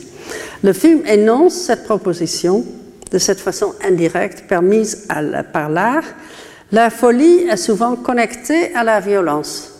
Le 0.63 0.71
film 0.71 1.01
énonce 1.07 1.55
cette 1.55 1.83
proposition 1.83 2.63
de 3.11 3.17
cette 3.17 3.39
façon 3.39 3.73
indirecte 3.83 4.47
permise 4.47 5.07
par 5.51 5.69
l'art. 5.69 6.03
La 6.71 6.89
folie 6.89 7.47
est 7.49 7.57
souvent 7.57 7.95
connectée 7.95 8.73
à 8.75 8.83
la 8.83 8.99
violence 8.99 9.74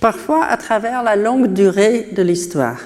parfois 0.00 0.44
à 0.44 0.56
travers 0.56 1.02
la 1.02 1.16
longue 1.16 1.52
durée 1.52 2.08
de 2.12 2.22
l'histoire. 2.22 2.78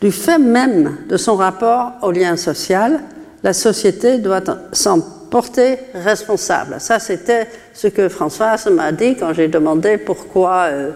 Du 0.00 0.12
fait 0.12 0.38
même 0.38 0.98
de 1.08 1.16
son 1.16 1.36
rapport 1.36 1.92
au 2.02 2.10
lien 2.10 2.36
social, 2.36 3.00
la 3.42 3.52
société 3.52 4.18
doit 4.18 4.42
s'en 4.72 5.00
porter 5.00 5.78
responsable. 5.94 6.76
Ça, 6.78 6.98
c'était 6.98 7.48
ce 7.72 7.88
que 7.88 8.08
Françoise 8.08 8.66
m'a 8.66 8.92
dit 8.92 9.16
quand 9.16 9.32
j'ai 9.32 9.48
demandé 9.48 9.98
pourquoi 9.98 10.66
euh, 10.68 10.90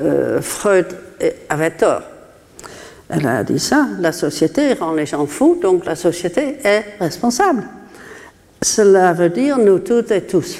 euh, 0.00 0.40
Freud 0.40 0.86
avait 1.48 1.70
tort. 1.70 2.02
Elle 3.08 3.26
a 3.26 3.44
dit 3.44 3.58
ça, 3.58 3.86
la 4.00 4.12
société 4.12 4.72
rend 4.72 4.94
les 4.94 5.06
gens 5.06 5.26
fous, 5.26 5.58
donc 5.60 5.84
la 5.84 5.94
société 5.94 6.56
est 6.64 6.84
responsable. 6.98 7.64
Cela 8.62 9.12
veut 9.12 9.28
dire 9.28 9.58
nous 9.58 9.80
toutes 9.80 10.10
et 10.10 10.22
tous. 10.22 10.58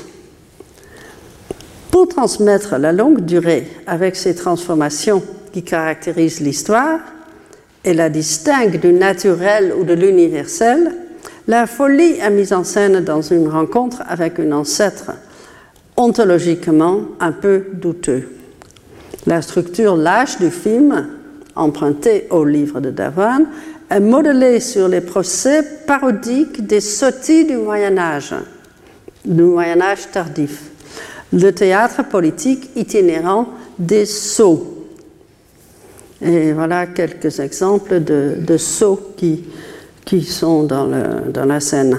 Pour 2.05 2.17
transmettre 2.17 2.77
la 2.77 2.93
longue 2.93 3.23
durée 3.23 3.67
avec 3.87 4.15
ces 4.15 4.35
transformations 4.35 5.23
qui 5.55 5.63
caractérisent 5.63 6.43
l'histoire 6.43 7.01
et 7.83 7.95
la 7.95 8.11
distingue 8.11 8.79
du 8.79 8.93
naturel 8.93 9.73
ou 9.81 9.85
de 9.85 9.95
l'universel, 9.95 10.93
la 11.49 11.67
folie 11.67 12.19
est 12.21 12.29
mise 12.29 12.53
en 12.53 12.63
scène 12.63 13.01
dans 13.01 13.23
une 13.23 13.49
rencontre 13.49 14.03
avec 14.07 14.39
un 14.39 14.53
ancêtre 14.53 15.13
ontologiquement 15.97 17.05
un 17.21 17.33
peu 17.33 17.69
douteux. 17.73 18.29
La 19.25 19.41
structure 19.41 19.97
lâche 19.97 20.37
du 20.39 20.51
film, 20.51 21.09
empruntée 21.57 22.27
au 22.29 22.45
livre 22.45 22.81
de 22.81 22.91
Davon, 22.91 23.47
est 23.89 24.01
modelée 24.01 24.61
sur 24.61 24.89
les 24.89 25.01
procès 25.01 25.63
parodiques 25.87 26.67
des 26.67 26.83
sottis 26.83 27.47
du 27.47 27.57
Moyen 27.57 27.97
Âge, 27.97 28.35
du 29.25 29.45
Moyen 29.45 29.81
Âge 29.81 30.11
tardif, 30.13 30.74
le 31.35 31.53
théâtre 31.53 32.05
politique 32.05 32.71
itinérant 32.77 33.49
des 33.79 34.07
sots. 34.07 34.87
Et 36.23 36.53
voilà 36.53 36.87
quelques 36.87 37.41
exemples 37.41 38.03
de, 38.03 38.37
de 38.39 38.57
sots 38.57 39.13
qui, 39.17 39.45
qui 40.05 40.23
sont 40.23 40.63
dans, 40.63 40.87
la 40.87 41.61
scène. 41.61 41.99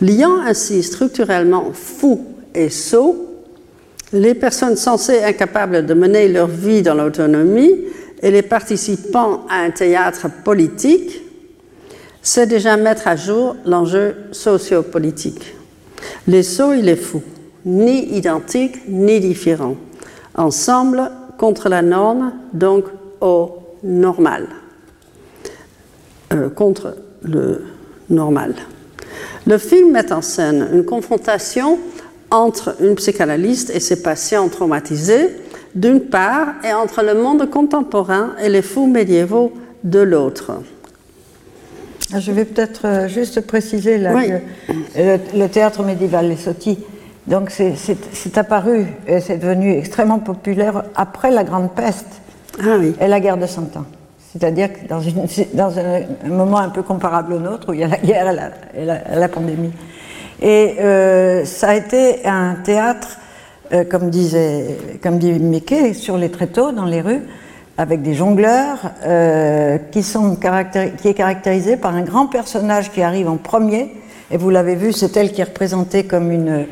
Liant 0.00 0.40
ainsi 0.40 0.82
structurellement 0.82 1.72
fou 1.72 2.26
et 2.54 2.70
sot, 2.70 3.28
les 4.12 4.34
personnes 4.34 4.76
censées 4.76 5.22
incapables 5.22 5.86
de 5.86 5.94
mener 5.94 6.28
leur 6.28 6.48
vie 6.48 6.82
dans 6.82 6.94
l'autonomie 6.94 7.72
et 8.22 8.30
les 8.30 8.42
participants 8.42 9.44
à 9.48 9.62
un 9.62 9.70
théâtre 9.70 10.28
politique, 10.44 11.22
c'est 12.22 12.46
déjà 12.46 12.76
mettre 12.76 13.08
à 13.08 13.16
jour 13.16 13.56
l'enjeu 13.66 14.14
sociopolitique. 14.32 15.54
Les 16.26 16.42
sots 16.42 16.72
et 16.72 16.82
les 16.82 16.96
fous, 16.96 17.22
ni 17.64 18.16
identiques 18.16 18.88
ni 18.88 19.20
différents, 19.20 19.76
ensemble 20.34 21.10
contre 21.38 21.68
la 21.68 21.82
norme, 21.82 22.32
donc 22.52 22.84
au 23.20 23.58
normal. 23.82 24.48
Euh, 26.32 26.48
contre 26.48 26.96
le 27.22 27.64
normal. 28.10 28.54
Le 29.46 29.58
film 29.58 29.92
met 29.92 30.12
en 30.12 30.22
scène 30.22 30.68
une 30.72 30.84
confrontation 30.84 31.78
entre 32.30 32.76
une 32.80 32.94
psychanalyste 32.94 33.70
et 33.70 33.80
ses 33.80 34.02
patients 34.02 34.48
traumatisés, 34.48 35.30
d'une 35.74 36.00
part, 36.00 36.54
et 36.64 36.72
entre 36.72 37.02
le 37.02 37.14
monde 37.14 37.50
contemporain 37.50 38.34
et 38.42 38.48
les 38.48 38.62
fous 38.62 38.86
médiévaux 38.86 39.52
de 39.84 40.00
l'autre. 40.00 40.52
Ah, 42.14 42.20
je 42.20 42.30
vais 42.30 42.44
peut-être 42.44 42.86
euh, 42.86 43.08
juste 43.08 43.40
préciser 43.46 43.98
là, 43.98 44.14
que 44.22 45.38
le, 45.38 45.46
théâtre 45.48 45.82
médiéval, 45.82 46.28
les 46.28 46.36
sottis, 46.36 46.78
donc 47.26 47.50
c'est 47.50 48.38
apparu 48.38 48.86
et 49.06 49.20
c'est 49.20 49.38
devenu 49.38 49.76
extrêmement 49.76 50.18
populaire 50.18 50.84
après 50.96 51.30
la 51.30 51.44
Grande 51.44 51.70
Peste 51.72 52.20
ah 52.60 52.76
et 53.00 53.08
la 53.08 53.20
guerre 53.20 53.36
de 53.36 53.46
Cent 53.46 53.76
Ans. 53.76 53.84
C'est-à-dire 54.32 54.72
que 54.72 54.88
dans, 54.88 55.00
une, 55.00 55.26
dans 55.52 55.78
un, 55.78 56.00
moment 56.26 56.58
un 56.58 56.70
peu 56.70 56.82
comparable 56.82 57.34
au 57.34 57.38
nôtre, 57.38 57.68
où 57.68 57.74
il 57.74 57.80
y 57.80 57.84
a 57.84 57.88
la 57.88 57.98
guerre 57.98 58.52
et 58.74 58.84
la, 58.84 59.28
pandémie. 59.28 59.72
Et 60.40 60.76
euh, 60.80 61.44
ça 61.44 61.70
a 61.70 61.74
été 61.74 62.24
un 62.24 62.54
théâtre, 62.64 63.18
euh, 63.72 63.84
comme, 63.84 64.08
disait, 64.08 64.78
comme 65.02 65.18
dit 65.18 65.32
Mickey, 65.32 65.92
sur 65.92 66.16
les 66.16 66.30
tréteaux, 66.30 66.72
dans 66.72 66.86
les 66.86 67.02
rues, 67.02 67.22
avec 67.76 68.00
des 68.00 68.14
jongleurs, 68.14 68.92
euh, 69.04 69.76
qui, 69.90 70.02
sont 70.02 70.36
qui 70.36 71.08
est 71.08 71.14
caractérisé 71.14 71.76
par 71.76 71.94
un 71.94 72.02
grand 72.02 72.26
personnage 72.26 72.90
qui 72.90 73.02
arrive 73.02 73.28
en 73.28 73.36
premier. 73.36 73.94
Et 74.30 74.38
vous 74.38 74.48
l'avez 74.48 74.76
vu, 74.76 74.92
c'est 74.92 75.14
elle 75.18 75.32
qui 75.32 75.42
est 75.42 75.44
représentée 75.44 76.04
comme 76.04 76.32
une 76.32 76.66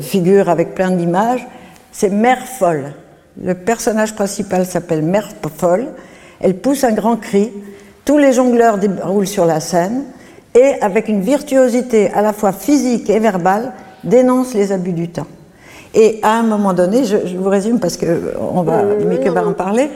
figure 0.00 0.48
avec 0.48 0.74
plein 0.74 0.90
d'images. 0.90 1.46
C'est 1.90 2.10
Mère 2.10 2.46
Folle. 2.46 2.92
Le 3.42 3.54
personnage 3.54 4.14
principal 4.14 4.66
s'appelle 4.66 5.02
Mère 5.02 5.30
Folle. 5.56 5.88
Elle 6.40 6.56
pousse 6.56 6.84
un 6.84 6.92
grand 6.92 7.16
cri, 7.16 7.50
tous 8.04 8.18
les 8.18 8.32
jongleurs 8.32 8.78
déroulent 8.78 9.26
sur 9.26 9.46
la 9.46 9.60
scène 9.60 10.04
et, 10.54 10.74
avec 10.80 11.08
une 11.08 11.20
virtuosité 11.20 12.10
à 12.10 12.22
la 12.22 12.32
fois 12.32 12.52
physique 12.52 13.08
et 13.08 13.18
verbale, 13.18 13.72
dénoncent 14.04 14.54
les 14.54 14.72
abus 14.72 14.92
du 14.92 15.08
temps. 15.08 15.26
Et 15.94 16.18
à 16.22 16.38
un 16.38 16.42
moment 16.42 16.72
donné, 16.72 17.04
je, 17.04 17.36
vous 17.36 17.48
résume 17.48 17.78
parce 17.78 17.96
que 17.96 18.34
on 18.40 18.62
va, 18.62 18.82
Mickey 18.82 19.28
va 19.28 19.46
en 19.46 19.52
parler, 19.52 19.90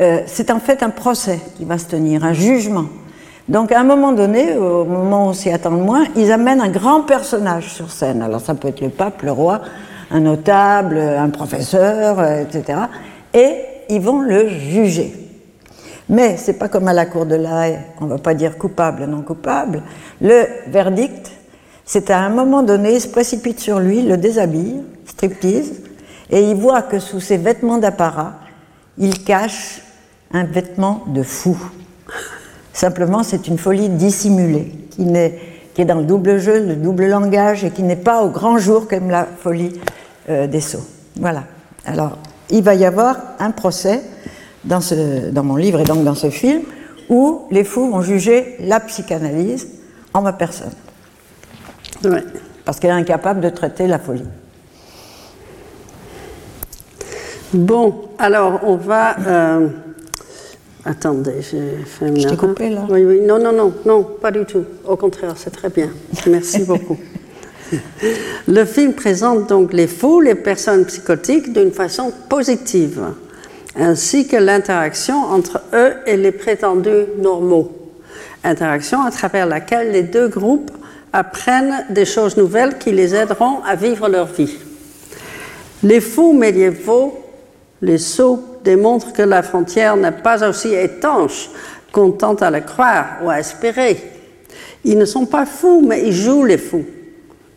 euh, 0.00 0.20
c'est 0.26 0.50
en 0.50 0.60
fait 0.60 0.82
un 0.82 0.90
procès 0.90 1.38
qui 1.56 1.64
va 1.64 1.78
se 1.78 1.86
tenir, 1.86 2.24
un 2.24 2.32
jugement. 2.32 2.86
Donc 3.48 3.72
à 3.72 3.80
un 3.80 3.84
moment 3.84 4.12
donné, 4.12 4.56
au 4.56 4.84
moment 4.84 5.26
où 5.26 5.28
on 5.30 5.32
s'y 5.32 5.50
attend 5.50 5.70
le 5.70 5.82
moins, 5.82 6.04
ils 6.16 6.30
amènent 6.32 6.60
un 6.60 6.68
grand 6.68 7.02
personnage 7.02 7.72
sur 7.72 7.90
scène. 7.90 8.20
Alors 8.20 8.40
ça 8.40 8.54
peut 8.54 8.68
être 8.68 8.82
le 8.82 8.90
pape, 8.90 9.22
le 9.22 9.32
roi, 9.32 9.62
un 10.10 10.20
notable, 10.20 10.98
un 10.98 11.30
professeur, 11.30 12.18
euh, 12.18 12.42
etc. 12.42 12.78
Et 13.32 13.54
ils 13.88 14.00
vont 14.00 14.20
le 14.20 14.48
juger. 14.48 15.14
Mais 16.10 16.36
c'est 16.36 16.58
pas 16.58 16.68
comme 16.68 16.88
à 16.88 16.92
la 16.92 17.06
cour 17.06 17.26
de 17.26 17.36
la 17.36 17.68
on 18.00 18.06
va 18.06 18.18
pas 18.18 18.34
dire 18.34 18.58
coupable, 18.58 19.04
non 19.06 19.22
coupable. 19.22 19.82
Le 20.20 20.44
verdict, 20.68 21.30
c'est 21.84 22.10
à 22.10 22.18
un 22.18 22.30
moment 22.30 22.62
donné, 22.62 22.94
il 22.94 23.00
se 23.00 23.08
précipite 23.08 23.60
sur 23.60 23.78
lui, 23.78 24.02
le 24.02 24.18
déshabille, 24.18 24.82
striptease, 25.06 25.72
et 26.30 26.50
il 26.50 26.56
voit 26.56 26.82
que 26.82 26.98
sous 26.98 27.20
ses 27.20 27.38
vêtements 27.38 27.78
d'apparat, 27.78 28.34
il 28.98 29.24
cache 29.24 29.82
un 30.32 30.44
vêtement 30.44 31.04
de 31.06 31.22
fou. 31.22 31.58
Simplement, 32.78 33.24
c'est 33.24 33.48
une 33.48 33.58
folie 33.58 33.88
dissimulée, 33.88 34.72
qui, 34.90 35.04
qui, 35.74 35.82
est 35.82 35.84
dans 35.84 35.98
le 35.98 36.04
double 36.04 36.38
jeu, 36.38 36.64
le 36.64 36.76
double 36.76 37.06
langage, 37.06 37.64
et 37.64 37.72
qui 37.72 37.82
n'est 37.82 37.96
pas 37.96 38.22
au 38.22 38.30
grand 38.30 38.56
jour 38.58 38.86
comme 38.86 39.10
la 39.10 39.24
folie 39.24 39.72
euh, 40.28 40.46
des 40.46 40.60
sceaux. 40.60 40.86
Voilà. 41.16 41.42
Alors, 41.84 42.18
il 42.50 42.62
va 42.62 42.76
y 42.76 42.84
avoir 42.84 43.16
un 43.40 43.50
procès 43.50 44.00
dans, 44.62 44.80
ce, 44.80 45.28
dans 45.30 45.42
mon 45.42 45.56
livre 45.56 45.80
et 45.80 45.82
donc 45.82 46.04
dans 46.04 46.14
ce 46.14 46.30
film, 46.30 46.62
où 47.08 47.48
les 47.50 47.64
fous 47.64 47.90
vont 47.90 48.00
juger 48.00 48.54
la 48.60 48.78
psychanalyse 48.78 49.66
en 50.14 50.22
ma 50.22 50.32
personne. 50.32 50.70
Parce 52.64 52.78
qu'elle 52.78 52.90
est 52.90 52.92
incapable 52.92 53.40
de 53.40 53.48
traiter 53.48 53.88
la 53.88 53.98
folie. 53.98 54.22
Bon, 57.52 58.04
alors 58.20 58.60
on 58.62 58.76
va. 58.76 59.16
Euh, 59.26 59.68
attendez, 60.84 61.42
j'ai 61.42 61.84
fait 61.84 62.20
Je 62.20 62.28
t'ai 62.28 62.36
coupé 62.36 62.70
là 62.70 62.86
Oui, 62.90 63.04
oui, 63.04 63.20
non, 63.20 63.38
non, 63.38 63.52
non, 63.52 63.72
non, 63.84 64.02
pas 64.02 64.30
du 64.30 64.44
tout. 64.44 64.64
Au 64.86 64.96
contraire, 64.96 65.34
c'est 65.36 65.50
très 65.50 65.68
bien. 65.68 65.90
Merci 66.26 66.60
beaucoup. 66.64 66.96
Le 68.46 68.64
film 68.64 68.94
présente 68.94 69.48
donc 69.48 69.72
les 69.72 69.86
fous, 69.86 70.20
les 70.20 70.34
personnes 70.34 70.86
psychotiques, 70.86 71.52
d'une 71.52 71.72
façon 71.72 72.12
positive 72.28 73.02
ainsi 73.78 74.26
que 74.26 74.36
l'interaction 74.36 75.16
entre 75.16 75.62
eux 75.72 75.94
et 76.06 76.16
les 76.16 76.32
prétendus 76.32 77.06
normaux. 77.18 77.70
Interaction 78.44 79.02
à 79.02 79.10
travers 79.10 79.46
laquelle 79.46 79.92
les 79.92 80.02
deux 80.02 80.28
groupes 80.28 80.70
apprennent 81.12 81.86
des 81.90 82.04
choses 82.04 82.36
nouvelles 82.36 82.78
qui 82.78 82.92
les 82.92 83.14
aideront 83.14 83.62
à 83.64 83.76
vivre 83.76 84.08
leur 84.08 84.26
vie. 84.26 84.56
Les 85.82 86.00
fous 86.00 86.32
médiévaux, 86.32 87.18
les 87.80 87.98
sots, 87.98 88.42
démontrent 88.68 89.14
que 89.14 89.22
la 89.22 89.42
frontière 89.42 89.96
n'est 89.96 90.20
pas 90.28 90.46
aussi 90.46 90.74
étanche 90.74 91.48
qu'on 91.90 92.10
tente 92.10 92.42
à 92.42 92.50
le 92.50 92.60
croire 92.60 93.06
ou 93.22 93.30
à 93.30 93.40
espérer. 93.40 93.96
Ils 94.84 94.98
ne 94.98 95.06
sont 95.06 95.24
pas 95.24 95.46
fous, 95.46 95.82
mais 95.86 96.06
ils 96.06 96.12
jouent 96.12 96.44
les 96.44 96.58
fous. 96.58 96.84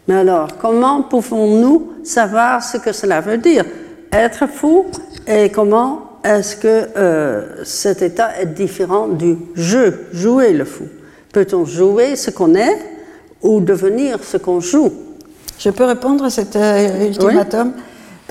Mais 0.08 0.15
alors, 0.15 0.58
comment 0.58 1.04
pouvons-nous 1.04 1.91
savoir 2.04 2.63
ce 2.63 2.78
que 2.78 2.93
cela 2.93 3.19
veut 3.19 3.38
dire? 3.38 3.65
Être 4.12 4.47
fou 4.47 4.86
et 5.28 5.50
comment 5.50 6.19
est-ce 6.24 6.56
que 6.56 6.88
euh, 6.95 7.63
cet 7.65 8.02
état 8.02 8.30
est 8.39 8.54
différent 8.54 9.08
du 9.08 9.38
jeu, 9.56 10.08
jouer 10.13 10.54
le 10.54 10.65
fou? 10.65 10.86
Peut-on 11.34 11.65
jouer 11.65 12.15
ce 12.15 12.32
qu'on 12.32 12.56
est 12.56 12.78
ou 13.41 13.60
devenir 13.60 14.24
ce 14.24 14.38
qu'on 14.38 14.62
joue? 14.62 14.91
Je 15.60 15.69
peux 15.69 15.86
répondre 15.86 16.24
à 16.24 16.30
cet 16.30 16.56
euh, 16.56 17.08
ultimatum? 17.08 17.74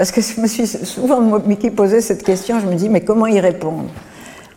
Parce 0.00 0.12
que 0.12 0.22
je 0.22 0.40
me 0.40 0.46
suis 0.46 0.66
souvent 0.66 1.20
Mickey 1.46 1.68
posé 1.68 2.00
cette 2.00 2.22
question, 2.22 2.58
je 2.58 2.64
me 2.64 2.74
dis 2.74 2.88
mais 2.88 3.02
comment 3.02 3.26
y 3.26 3.38
répondre? 3.38 3.90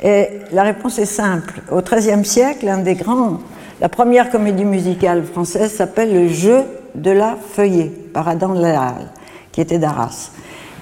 Et 0.02 0.40
la 0.54 0.64
réponse 0.64 1.00
est 1.00 1.06
simple. 1.06 1.62
Au 1.70 1.82
XIIIe 1.82 2.24
siècle, 2.24 2.70
un 2.70 2.78
des 2.78 2.96
grands, 2.96 3.40
la 3.82 3.90
première 3.90 4.30
comédie 4.30 4.64
musicale 4.64 5.26
française 5.26 5.74
s'appelle 5.74 6.14
Le 6.14 6.30
jeu 6.30 6.62
de 6.96 7.12
la 7.12 7.36
feuillée 7.36 7.92
par 8.14 8.30
Adam 8.30 8.54
Leal, 8.54 9.12
qui 9.52 9.60
était 9.60 9.80
d'Arras. 9.80 10.32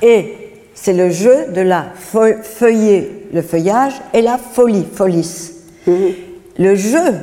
Et 0.04 0.38
c'est 0.76 0.94
le 0.94 1.10
jeu 1.10 1.48
de 1.56 1.62
la 1.62 1.86
feuiller, 1.96 3.30
le 3.34 3.42
feuillage, 3.42 3.94
et 4.14 4.22
la 4.22 4.38
folie, 4.38 4.86
folis. 4.94 5.54
Mm-hmm. 5.88 6.14
Le 6.60 6.76
jeu, 6.76 7.16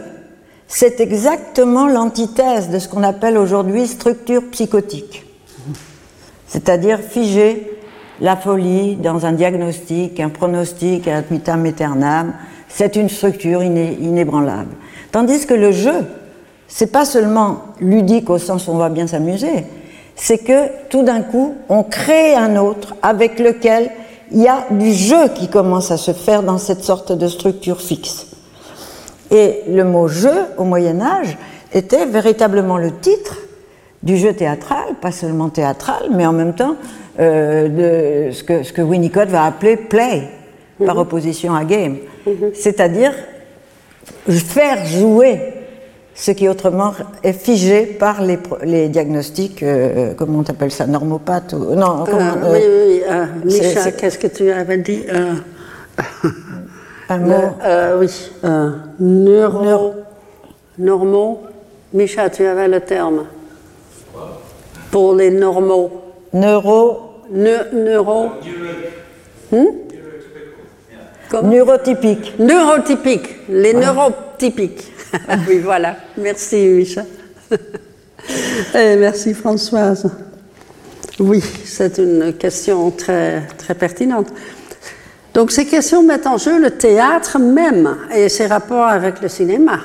c'est 0.67 0.99
exactement 0.99 1.87
l'antithèse 1.87 2.69
de 2.69 2.81
ce 2.81 2.89
qu'on 2.89 3.05
appelle 3.05 3.39
aujourd'hui 3.39 3.87
structure 3.87 4.43
psychotique. 4.51 5.25
C'est-à-dire 6.49 6.99
figer 6.99 7.71
la 8.21 8.37
folie 8.37 8.97
dans 8.97 9.27
un 9.27 9.33
diagnostic, 9.33 10.19
un 10.19 10.31
pronostic, 10.31 11.07
un 11.07 11.21
vitam 11.21 11.65
aeternam, 11.67 12.33
c'est 12.69 12.97
une 12.97 13.09
structure 13.09 13.63
inébranlable. 13.63 14.75
Tandis 15.13 15.47
que 15.47 15.55
le 15.55 15.71
jeu, 15.71 16.07
c'est 16.67 16.91
pas 16.91 17.05
seulement 17.05 17.61
ludique 17.81 18.29
au 18.31 18.39
sens 18.39 18.67
où 18.67 18.73
on 18.73 18.77
va 18.77 18.89
bien 18.89 19.07
s'amuser, 19.07 19.65
c'est 20.17 20.39
que 20.39 20.89
tout 20.91 21.03
d'un 21.03 21.23
coup, 21.23 21.55
on 21.69 21.85
crée 21.85 22.35
un 22.35 22.57
autre 22.57 22.97
avec 23.03 23.39
lequel 23.39 23.91
il 24.33 24.43
y 24.43 24.49
a 24.49 24.67
du 24.71 24.93
jeu 24.93 25.29
qui 25.35 25.49
commence 25.49 25.91
à 25.91 25.97
se 25.97 26.13
faire 26.13 26.43
dans 26.43 26.59
cette 26.59 26.83
sorte 26.83 27.13
de 27.13 27.29
structure 27.29 27.81
fixe. 27.81 28.27
Et 29.31 29.63
le 29.69 29.85
mot 29.85 30.09
jeu, 30.09 30.47
au 30.57 30.65
Moyen 30.65 31.01
Âge, 31.01 31.39
était 31.73 32.07
véritablement 32.07 32.79
le 32.79 32.93
titre 32.97 33.37
du 34.03 34.17
jeu 34.17 34.33
théâtral, 34.33 34.95
pas 35.01 35.13
seulement 35.13 35.49
théâtral, 35.49 36.09
mais 36.13 36.27
en 36.27 36.33
même 36.33 36.55
temps 36.55 36.77
euh, 37.21 38.29
de 38.29 38.33
ce 38.33 38.45
que, 38.45 38.63
ce 38.63 38.73
que 38.73 38.83
Winnicott 38.83 39.29
va 39.29 39.45
appeler 39.45 39.77
play, 39.77 40.29
par 40.85 40.95
mhm. 40.95 41.03
opposition 41.03 41.55
à 41.55 41.65
game. 41.65 41.97
Mhm. 42.27 42.51
C'est-à-dire 42.55 43.13
faire 44.29 44.87
jouer 44.87 45.41
ce 46.15 46.31
qui 46.31 46.49
autrement 46.49 46.93
est 47.23 47.33
figé 47.33 47.87
par 47.87 48.23
les, 48.23 48.39
les 48.63 48.89
diagnostics, 48.89 49.63
euh, 49.63 50.15
comment 50.17 50.45
on 50.47 50.51
appelle 50.51 50.71
ça, 50.71 50.87
normopathes 50.87 51.55
ou, 51.55 51.75
Non, 51.75 52.05
comment, 52.07 52.37
euh, 52.45 52.53
oui, 52.53 52.61
oui, 52.63 53.03
oui. 53.45 53.59
Micha, 53.59 53.91
qu'est-ce 53.93 54.19
que 54.19 54.29
tu 54.29 54.51
avais 54.51 54.79
dit 54.79 55.05
Un 57.09 57.19
mot 57.19 57.57
Oui, 58.01 58.31
neuro, 59.01 59.65
neuro, 59.65 59.95
normaux. 60.79 61.43
Micha, 61.93 62.31
tu 62.31 62.47
avais 62.47 62.69
le 62.69 62.81
terme 62.81 63.25
pour 64.91 65.15
les 65.15 65.31
normaux. 65.31 65.91
Neuro. 66.33 67.23
neuro. 67.31 68.31
Hmm? 69.51 69.65
Neurotypique. 71.43 72.39
Neurotypique, 72.39 73.37
les 73.49 73.75
neurotypiques. 73.75 74.93
oui, 75.49 75.59
voilà. 75.59 75.97
Merci, 76.17 76.57
Michel. 76.57 77.05
Et 78.75 78.97
merci, 78.97 79.35
Françoise. 79.35 80.11
Oui, 81.21 81.43
c'est 81.65 81.99
une 81.99 82.33
question 82.35 82.91
très, 82.91 83.43
très 83.59 83.75
pertinente. 83.75 84.29
Donc, 85.35 85.51
ces 85.51 85.67
questions 85.67 86.03
mettent 86.03 86.27
en 86.27 86.39
jeu 86.39 86.61
le 86.61 86.71
théâtre 86.71 87.39
même 87.39 87.97
et 88.15 88.29
ses 88.29 88.47
rapports 88.47 88.87
avec 88.87 89.21
le 89.21 89.29
cinéma. 89.29 89.81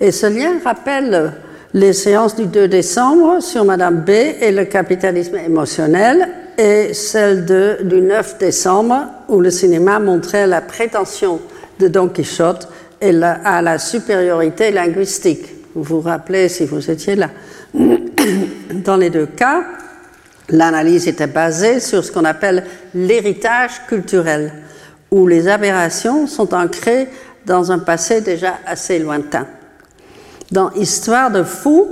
Et 0.00 0.12
ce 0.12 0.26
lien 0.26 0.58
rappelle 0.62 1.32
les 1.74 1.92
séances 1.92 2.36
du 2.36 2.46
2 2.46 2.68
décembre 2.68 3.40
sur 3.42 3.64
Madame 3.64 4.00
B 4.00 4.10
et 4.10 4.52
le 4.52 4.64
capitalisme 4.64 5.36
émotionnel 5.36 6.28
et 6.56 6.94
celle 6.94 7.44
du 7.44 8.00
9 8.00 8.38
décembre 8.38 9.06
où 9.28 9.40
le 9.40 9.50
cinéma 9.50 9.98
montrait 9.98 10.46
la 10.46 10.60
prétention 10.60 11.40
de 11.78 11.88
Don 11.88 12.08
Quichotte 12.08 12.68
et 13.00 13.12
à 13.22 13.62
la 13.62 13.78
supériorité 13.78 14.70
linguistique. 14.70 15.46
Vous 15.74 15.82
vous 15.82 16.00
rappelez 16.00 16.48
si 16.48 16.64
vous 16.64 16.90
étiez 16.90 17.16
là. 17.16 17.30
Dans 18.84 18.96
les 18.96 19.10
deux 19.10 19.26
cas, 19.26 19.62
l'analyse 20.48 21.06
était 21.06 21.26
basée 21.26 21.80
sur 21.80 22.04
ce 22.04 22.10
qu'on 22.10 22.24
appelle 22.24 22.64
l'héritage 22.94 23.82
culturel, 23.86 24.52
où 25.10 25.26
les 25.26 25.46
aberrations 25.46 26.26
sont 26.26 26.52
ancrées 26.54 27.08
dans 27.46 27.70
un 27.70 27.78
passé 27.78 28.20
déjà 28.20 28.54
assez 28.66 28.98
lointain. 28.98 29.46
Dans 30.50 30.70
Histoire 30.72 31.30
de 31.30 31.42
fou, 31.42 31.88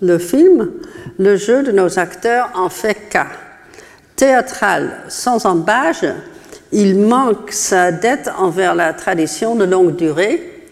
le 0.00 0.18
film, 0.18 0.70
le 1.18 1.36
jeu 1.36 1.62
de 1.62 1.70
nos 1.70 1.98
acteurs 1.98 2.50
en 2.54 2.68
fait 2.68 3.08
cas. 3.08 3.28
Théâtral 4.16 5.02
sans 5.08 5.46
embâge, 5.46 6.04
il 6.72 6.98
manque 6.98 7.52
sa 7.52 7.92
dette 7.92 8.30
envers 8.36 8.74
la 8.74 8.92
tradition 8.92 9.54
de 9.54 9.64
longue 9.64 9.94
durée 9.94 10.68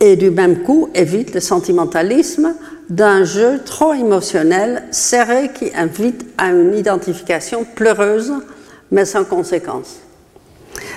et 0.00 0.16
du 0.16 0.30
même 0.30 0.62
coup 0.62 0.88
évite 0.94 1.34
le 1.34 1.40
sentimentalisme 1.40 2.54
d'un 2.88 3.22
jeu 3.22 3.60
trop 3.64 3.92
émotionnel, 3.92 4.82
serré 4.90 5.50
qui 5.54 5.70
invite 5.76 6.26
à 6.36 6.48
une 6.48 6.74
identification 6.76 7.64
pleureuse 7.76 8.32
mais 8.90 9.04
sans 9.04 9.24
conséquence. 9.24 9.98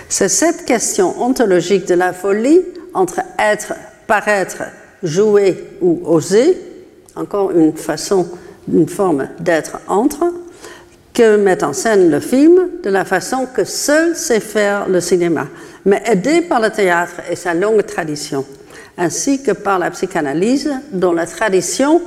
C'est 0.09 0.29
cette 0.29 0.65
question 0.65 1.21
ontologique 1.21 1.87
de 1.87 1.93
la 1.93 2.11
folie 2.11 2.61
entre 2.95 3.19
être, 3.37 3.73
paraître 4.07 4.63
jouer 5.03 5.77
ou 5.81 6.01
oser, 6.05 6.57
encore 7.15 7.51
une 7.51 7.73
façon, 7.73 8.27
une 8.71 8.87
forme 8.87 9.27
d'être 9.39 9.79
entre, 9.87 10.23
que 11.13 11.35
met 11.37 11.63
en 11.63 11.73
scène 11.73 12.09
le 12.09 12.19
film 12.19 12.69
de 12.81 12.89
la 12.89 13.05
façon 13.05 13.45
que 13.53 13.63
seul 13.63 14.15
sait 14.15 14.39
faire 14.39 14.87
le 14.89 14.99
cinéma, 14.99 15.47
mais 15.85 16.01
aidé 16.05 16.41
par 16.41 16.59
le 16.59 16.71
théâtre 16.71 17.21
et 17.29 17.35
sa 17.35 17.53
longue 17.53 17.85
tradition, 17.85 18.45
ainsi 18.97 19.43
que 19.43 19.51
par 19.51 19.77
la 19.77 19.91
psychanalyse 19.91 20.71
dont 20.91 21.11
la 21.11 21.27
tradition 21.27 22.01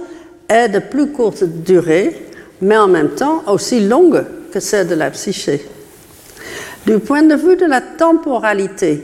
est 0.49 0.69
de 0.69 0.81
plus 0.81 1.13
courte 1.13 1.45
durée, 1.45 2.27
mais 2.61 2.77
en 2.77 2.89
même 2.89 3.11
temps 3.11 3.43
aussi 3.47 3.81
longue 3.81 4.25
que 4.53 4.59
celle 4.59 4.89
de 4.89 4.95
la 4.95 5.11
psyché. 5.11 5.65
Du 6.85 6.99
point 6.99 7.23
de 7.23 7.35
vue 7.35 7.57
de 7.57 7.67
la 7.67 7.81
temporalité, 7.81 9.03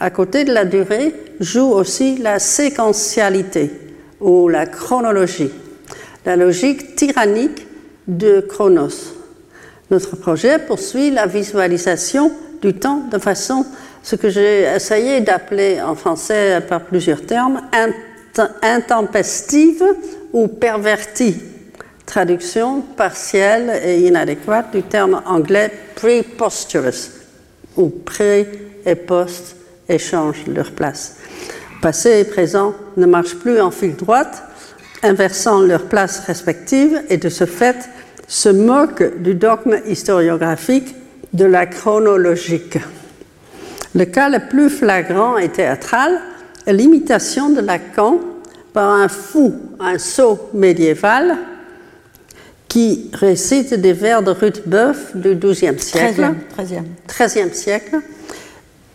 à 0.00 0.10
côté 0.10 0.44
de 0.44 0.52
la 0.52 0.64
durée, 0.64 1.14
joue 1.40 1.70
aussi 1.72 2.18
la 2.18 2.38
séquentialité 2.38 3.70
ou 4.20 4.48
la 4.48 4.66
chronologie, 4.66 5.50
la 6.24 6.36
logique 6.36 6.96
tyrannique 6.96 7.66
de 8.06 8.40
Chronos. 8.40 9.14
Notre 9.90 10.16
projet 10.16 10.58
poursuit 10.58 11.10
la 11.10 11.26
visualisation 11.26 12.32
du 12.60 12.74
temps 12.74 13.04
de 13.10 13.18
façon, 13.18 13.64
ce 14.02 14.16
que 14.16 14.28
j'ai 14.28 14.62
essayé 14.62 15.20
d'appeler 15.20 15.80
en 15.80 15.94
français 15.94 16.60
par 16.68 16.82
plusieurs 16.82 17.24
termes, 17.24 17.62
intempestive 18.62 19.82
ou 20.32 20.48
pervertie. 20.48 21.36
Traduction 22.06 22.80
partielle 22.80 23.80
et 23.84 24.06
inadéquate 24.06 24.72
du 24.74 24.82
terme 24.82 25.22
anglais 25.26 25.70
preposterous 25.94 27.10
ou 27.76 27.88
pré 27.88 28.48
et 28.86 28.94
post 28.94 29.57
échangent 29.88 30.46
leur 30.46 30.72
place. 30.72 31.16
Passé 31.80 32.20
et 32.20 32.24
présent 32.24 32.74
ne 32.96 33.06
marchent 33.06 33.36
plus 33.36 33.60
en 33.60 33.70
file 33.70 33.96
droite, 33.96 34.42
inversant 35.02 35.60
leurs 35.60 35.86
places 35.86 36.20
respectives 36.20 37.00
et 37.08 37.16
de 37.16 37.28
ce 37.28 37.46
fait 37.46 37.88
se 38.26 38.48
moquent 38.48 39.22
du 39.22 39.34
dogme 39.34 39.78
historiographique 39.86 40.94
de 41.32 41.44
la 41.44 41.66
chronologique. 41.66 42.78
Le 43.94 44.04
cas 44.04 44.28
le 44.28 44.48
plus 44.48 44.70
flagrant 44.70 45.38
et 45.38 45.48
théâtral 45.48 46.20
est 46.66 46.72
l'imitation 46.72 47.50
de 47.50 47.60
Lacan 47.60 48.18
par 48.72 48.90
un 48.90 49.08
fou, 49.08 49.54
un 49.80 49.98
sot 49.98 50.50
médiéval, 50.52 51.36
qui 52.68 53.10
récite 53.14 53.74
des 53.74 53.94
vers 53.94 54.22
de 54.22 54.30
Ruth 54.30 54.62
du 55.14 55.34
XIIe 55.34 55.78
siècle, 55.78 56.34
13e 57.08 57.52
siècle, 57.52 57.96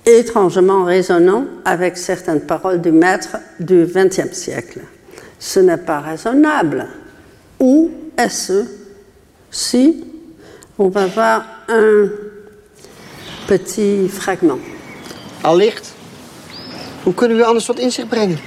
étrangement 0.06 0.84
résonnant 0.84 1.46
avec 1.66 1.98
certaines 1.98 2.42
paroles 2.42 2.82
du 2.82 2.92
maître 2.92 3.38
du 3.60 3.86
XXe 3.86 4.34
siècle. 4.34 4.82
Ce 5.40 5.60
n'est 5.60 5.78
pas 5.78 6.00
raisonnable. 6.00 6.88
Où 7.60 7.92
est-ce 8.18 8.66
si 9.52 10.04
on 10.78 10.90
va 10.90 11.06
voir 11.08 11.46
un 11.70 12.10
petit 13.48 14.08
fragment? 14.10 14.60
Allicht. 15.44 15.94
Hoe 17.06 17.14
kunnen 17.14 17.38
we 17.38 17.44
anders 17.44 17.70
inzicht 17.70 18.08
brengen? 18.08 18.38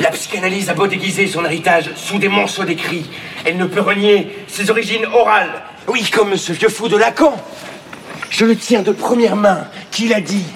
La 0.00 0.10
psychanalyse 0.10 0.68
a 0.68 0.74
beau 0.74 0.86
déguiser 0.86 1.26
son 1.26 1.44
héritage 1.44 1.90
sous 1.96 2.18
des 2.18 2.28
morceaux 2.28 2.64
d'écrits, 2.64 3.06
elle 3.44 3.56
ne 3.56 3.66
peut 3.66 3.80
renier 3.80 4.44
ses 4.48 4.70
origines 4.70 5.06
orales. 5.06 5.62
Oui, 5.88 6.10
comme 6.10 6.36
ce 6.36 6.52
vieux 6.52 6.68
fou 6.68 6.88
de 6.88 6.96
Lacan. 6.96 7.34
Je 8.32 8.46
le 8.46 8.56
tiens 8.56 8.80
de 8.80 8.92
première 8.92 9.36
main, 9.36 9.68
qu'il 9.90 10.14
a 10.14 10.20
dit 10.22 10.46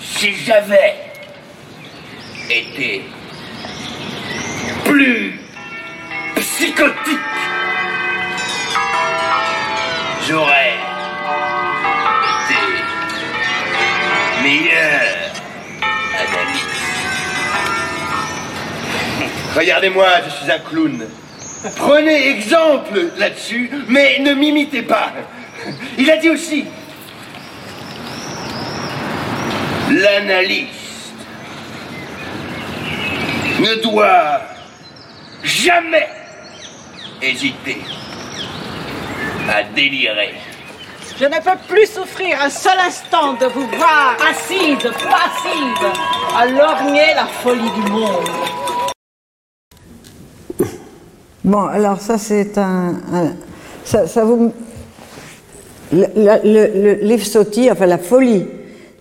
Si 0.00 0.32
j'avais 0.46 0.94
été 2.48 3.02
plus 4.84 5.40
psychotique, 6.36 7.18
j'aurais 10.28 10.74
été 12.44 12.60
meilleur 14.44 15.02
analyste. 16.14 16.64
Regardez-moi, 19.56 20.06
je 20.24 20.30
suis 20.30 20.52
un 20.52 20.58
clown. 20.60 21.08
Prenez 21.76 22.28
exemple 22.28 23.10
là-dessus, 23.18 23.68
mais 23.88 24.20
ne 24.20 24.32
m'imitez 24.32 24.82
pas. 24.82 25.12
Il 25.98 26.10
a 26.10 26.16
dit 26.16 26.30
aussi 26.30 26.64
l'analyste 29.90 30.74
ne 33.60 33.82
doit 33.82 34.40
jamais 35.42 36.08
hésiter 37.22 37.78
à 39.50 39.62
délirer. 39.64 40.34
Je 41.18 41.24
ne 41.24 41.30
peux 41.40 41.58
plus 41.74 41.86
souffrir 41.86 42.40
un 42.42 42.50
seul 42.50 42.78
instant 42.86 43.32
de 43.34 43.46
vous 43.46 43.66
voir 43.76 44.14
assise, 44.30 44.78
passive, 44.82 45.86
à 46.36 46.46
lorgner 46.46 47.14
la 47.16 47.26
folie 47.26 47.70
du 47.70 47.90
monde. 47.90 48.28
Bon, 51.42 51.66
alors 51.66 51.98
ça 52.00 52.18
c'est 52.18 52.56
un, 52.58 52.94
un- 53.12 53.32
ça, 53.84 54.06
ça 54.06 54.22
vous, 54.24 54.52
le, 55.92 57.72
enfin 57.72 57.86
la 57.86 57.98
folie 57.98 58.46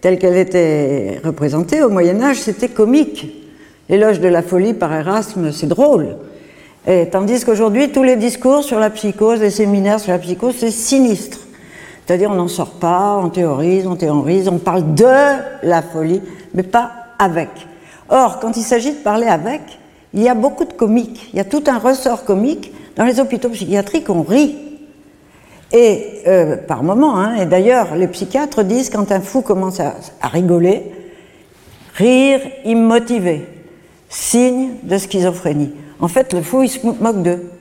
telle 0.02 0.20
qu'elle 0.20 0.38
était 0.38 1.20
représentée 1.24 1.82
au 1.82 1.90
Moyen 1.90 2.22
Âge, 2.22 2.38
c'était 2.38 2.70
comique. 2.70 3.26
L'éloge 3.90 4.20
de 4.20 4.28
la 4.28 4.42
folie 4.42 4.74
par 4.74 4.94
Erasme, 4.94 5.52
c'est 5.52 5.68
drôle. 5.68 6.18
Et 6.86 7.08
tandis 7.10 7.44
qu'aujourd'hui, 7.44 7.90
tous 7.90 8.04
les 8.04 8.16
discours 8.16 8.64
sur 8.64 8.80
la 8.80 8.90
psychose, 8.90 9.40
les 9.42 9.50
séminaires 9.50 10.00
sur 10.00 10.12
la 10.12 10.20
psychose, 10.20 10.56
c'est 10.58 10.72
sinistre. 10.72 11.40
C'est-à-dire, 12.06 12.32
on 12.32 12.36
n'en 12.36 12.48
sort 12.48 12.72
pas, 12.72 13.20
on 13.22 13.30
théorise, 13.30 13.88
on 13.88 13.96
théorise, 13.96 14.48
on 14.48 14.60
parle 14.60 14.94
de 14.94 15.06
la 15.64 15.82
folie, 15.82 16.22
mais 16.54 16.64
pas 16.64 16.92
avec. 17.20 17.50
Or, 18.10 18.40
quand 18.40 18.56
il 18.56 18.64
s'agit 18.64 18.92
de 18.92 18.98
parler 18.98 19.28
avec, 19.28 19.62
il 20.14 20.22
y 20.22 20.30
a 20.30 20.36
beaucoup 20.36 20.64
de 20.64 20.74
comiques. 20.74 21.30
Il 21.34 21.38
y 21.38 21.42
a 21.42 21.44
tout 21.44 21.64
un 21.68 21.78
ressort 21.78 22.24
comique. 22.24 22.72
Dans 22.96 23.04
les 23.04 23.20
hôpitaux 23.20 23.50
psychiatriques, 23.50 24.10
on 24.10 24.22
rit. 24.22 24.56
Et 25.74 26.22
euh, 26.28 26.56
par 26.56 26.82
moments, 26.84 27.18
hein, 27.18 27.36
et 27.42 27.46
d'ailleurs, 27.46 27.96
les 27.96 28.08
psychiatres 28.08 28.64
disent 28.64 28.90
quand 28.90 29.12
un 29.12 29.20
fou 29.20 29.42
commence 29.42 29.80
à, 29.80 29.96
rigoler, 30.30 30.84
rire 31.96 32.40
immotivé, 32.66 33.46
signe 34.10 34.70
de 34.84 34.98
schizophrénie. 34.98 35.74
En 36.00 36.08
fait, 36.08 36.32
le 36.34 36.42
fou, 36.42 36.64
il 36.64 36.70
se 36.70 36.80
moque 36.86 37.22
d'eux. 37.22 37.52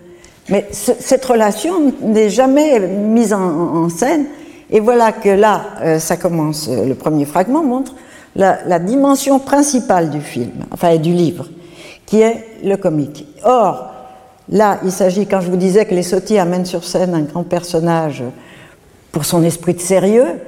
Mais 0.48 0.66
ce- 0.70 0.92
cette 1.00 1.24
relation 1.24 1.92
n'est 2.00 2.30
jamais 2.30 2.78
mise 2.78 3.32
en, 3.34 3.88
scène. 3.88 4.26
Et 4.70 4.78
voilà 4.80 5.10
que 5.12 5.28
là, 5.30 5.62
euh, 5.82 5.98
ça 5.98 6.16
commence, 6.16 6.68
euh, 6.68 6.84
le 6.86 6.94
premier 6.94 7.24
fragment 7.24 7.64
montre 7.64 7.94
la, 8.36 8.58
la 8.66 8.78
dimension 8.78 9.38
principale 9.40 10.10
du 10.10 10.20
film, 10.20 10.50
enfin 10.70 10.96
du 10.96 11.12
livre, 11.12 11.48
qui 12.04 12.20
est 12.20 12.44
le 12.62 12.76
comique. 12.76 13.26
Or, 13.44 13.90
là, 14.48 14.78
il 14.84 14.92
s'agit, 14.92 15.26
quand 15.26 15.40
je 15.40 15.50
vous 15.50 15.56
disais 15.56 15.84
que 15.84 15.94
les 15.94 16.02
Sotti 16.02 16.38
amènent 16.38 16.66
sur 16.66 16.84
scène 16.84 17.14
un 17.14 17.22
grand 17.22 17.42
personnage 17.42 18.22
pour 19.12 19.24
son 19.24 19.42
esprit 19.42 19.74
de 19.74 19.80
sérieux, 19.80 20.40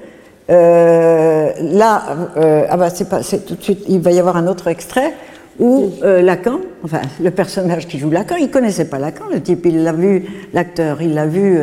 euh, 0.50 1.52
là, 1.60 2.02
euh, 2.36 2.64
ah 2.68 2.76
bah 2.76 2.88
c'est 2.90 3.08
pas, 3.08 3.22
c'est 3.22 3.44
tout 3.44 3.54
de 3.54 3.62
suite, 3.62 3.84
il 3.88 4.00
va 4.00 4.12
y 4.12 4.18
avoir 4.18 4.36
un 4.36 4.46
autre 4.46 4.68
extrait 4.68 5.12
où 5.58 5.90
euh, 6.02 6.22
Lacan, 6.22 6.60
enfin 6.84 7.02
le 7.20 7.30
personnage 7.30 7.86
qui 7.86 7.98
joue 7.98 8.10
Lacan, 8.10 8.36
il 8.36 8.50
connaissait 8.50 8.86
pas 8.86 8.98
Lacan, 8.98 9.24
le 9.30 9.42
type, 9.42 9.66
il 9.66 9.82
l'a 9.82 9.92
vu, 9.92 10.24
l'acteur, 10.54 11.02
il 11.02 11.14
l'a 11.14 11.26
vu 11.26 11.60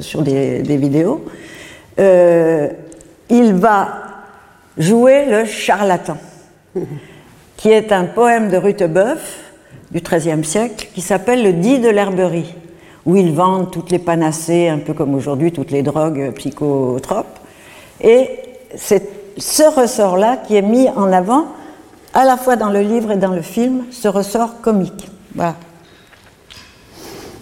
sur 0.00 0.22
des, 0.22 0.62
des 0.62 0.76
vidéos. 0.76 1.24
Il 1.98 3.54
va 3.54 3.88
jouer 4.78 5.26
le 5.26 5.44
charlatan, 5.44 6.16
qui 7.56 7.70
est 7.70 7.92
un 7.92 8.04
poème 8.04 8.48
de 8.48 8.56
Rutebeuf 8.56 9.47
du 9.90 10.00
XIIIe 10.00 10.44
siècle 10.44 10.88
qui 10.94 11.00
s'appelle 11.00 11.42
Le 11.42 11.52
dit 11.52 11.78
de 11.78 11.88
l'herberie, 11.88 12.54
où 13.06 13.16
il 13.16 13.32
vend 13.32 13.64
toutes 13.64 13.90
les 13.90 13.98
panacées, 13.98 14.68
un 14.68 14.78
peu 14.78 14.94
comme 14.94 15.14
aujourd'hui 15.14 15.52
toutes 15.52 15.70
les 15.70 15.82
drogues 15.82 16.32
psychotropes. 16.34 17.38
Et 18.00 18.28
c'est 18.76 19.08
ce 19.38 19.62
ressort-là 19.62 20.36
qui 20.36 20.56
est 20.56 20.62
mis 20.62 20.88
en 20.90 21.12
avant 21.12 21.46
à 22.14 22.24
la 22.24 22.36
fois 22.36 22.56
dans 22.56 22.70
le 22.70 22.80
livre 22.80 23.12
et 23.12 23.16
dans 23.16 23.32
le 23.32 23.42
film, 23.42 23.84
ce 23.90 24.08
ressort 24.08 24.60
comique. 24.60 25.08
Voilà. 25.34 25.54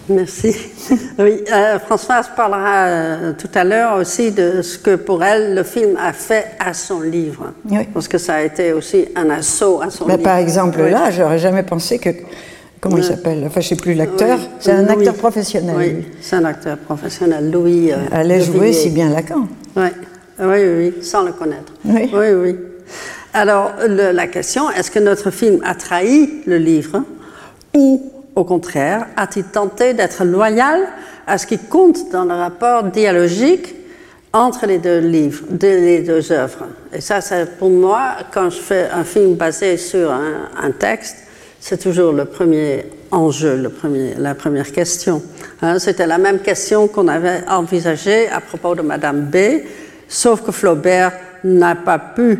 Merci. 0.09 0.55
Oui, 1.19 1.43
euh, 1.51 1.79
Françoise 1.79 2.29
parlera 2.35 2.85
euh, 2.85 3.33
tout 3.37 3.49
à 3.55 3.63
l'heure 3.63 3.97
aussi 3.97 4.31
de 4.31 4.61
ce 4.61 4.77
que 4.77 4.95
pour 4.95 5.23
elle 5.23 5.55
le 5.55 5.63
film 5.63 5.97
a 5.99 6.13
fait 6.13 6.45
à 6.59 6.73
son 6.73 7.01
livre. 7.01 7.53
Oui. 7.69 7.87
Parce 7.93 8.07
que 8.07 8.17
ça 8.19 8.35
a 8.35 8.41
été 8.43 8.71
aussi 8.71 9.05
un 9.15 9.29
assaut 9.31 9.81
à 9.81 9.89
son 9.89 10.05
Mais 10.05 10.13
livre. 10.13 10.23
par 10.23 10.37
exemple, 10.37 10.79
Oui. 10.83 10.91
là, 10.91 11.09
j'aurais 11.11 11.39
jamais 11.39 11.63
pensé 11.63 11.97
que. 11.99 12.09
Comment 12.79 12.97
il 12.97 13.01
Ouais. 13.03 13.07
s'appelle? 13.09 13.43
Enfin, 13.47 13.59
je 13.61 13.69
sais 13.69 13.75
plus 13.75 13.95
l'acteur. 13.95 14.37
Oui, 14.39 14.47
C'est 14.59 14.71
un 14.71 14.83
Louis. 14.83 14.91
acteur 14.91 15.15
professionnel. 15.15 15.75
Oui, 15.77 16.07
c'est 16.21 16.35
un 16.35 16.45
acteur 16.45 16.77
professionnel. 16.77 17.49
Louis. 17.51 17.91
euh, 17.91 17.95
Allait 18.11 18.39
jouer 18.41 18.71
si 18.73 18.91
bien 18.91 19.09
Lacan. 19.09 19.47
Oui, 19.75 19.87
oui, 20.39 20.45
oui, 20.45 20.77
oui, 20.77 20.93
sans 21.03 21.23
le 21.23 21.31
connaître. 21.33 21.73
Oui. 21.83 22.09
oui. 22.13 22.27
oui. 22.39 22.55
Alors, 23.33 23.71
le- 23.87 24.11
la 24.11 24.27
question, 24.27 24.69
est-ce 24.69 24.91
que 24.91 24.99
notre 24.99 25.31
film 25.31 25.59
a 25.65 25.73
trahi 25.73 26.43
le 26.45 26.57
livre 26.57 27.01
ou, 27.75 28.11
au 28.37 28.43
contraire, 28.43 29.07
a-t-il 29.17 29.45
tenté 29.45 29.93
d'être 29.95 30.23
loyal 30.23 30.81
à 31.25 31.39
ce 31.39 31.47
qui 31.47 31.57
compte 31.57 32.11
dans 32.11 32.23
le 32.23 32.35
rapport 32.35 32.83
dialogique 32.83 33.73
entre 34.31 34.67
les 34.67 34.77
deux 34.77 34.99
livres, 34.99 35.43
les 35.59 36.01
deux 36.03 36.31
œuvres? 36.31 36.67
Et 36.93 37.01
ça, 37.01 37.19
c'est 37.19 37.57
pour 37.57 37.71
moi, 37.71 38.17
quand 38.31 38.51
je 38.51 38.59
fais 38.59 38.89
un 38.93 39.03
film 39.03 39.33
basé 39.33 39.75
sur 39.77 40.11
un, 40.11 40.71
texte, 40.71 41.17
c'est 41.59 41.81
toujours 41.81 42.13
le 42.13 42.25
premier 42.25 42.85
enjeu, 43.09 43.71
la 44.19 44.35
première 44.35 44.71
question. 44.71 45.21
Hein, 45.63 45.79
C'était 45.79 46.05
la 46.05 46.19
même 46.19 46.39
question 46.39 46.87
qu'on 46.87 47.07
avait 47.07 47.41
envisagée 47.49 48.29
à 48.29 48.39
propos 48.39 48.75
de 48.75 48.83
Madame 48.83 49.21
B, 49.21 49.63
sauf 50.07 50.43
que 50.43 50.51
Flaubert 50.51 51.11
n'a 51.43 51.73
pas 51.73 51.97
pu 51.97 52.37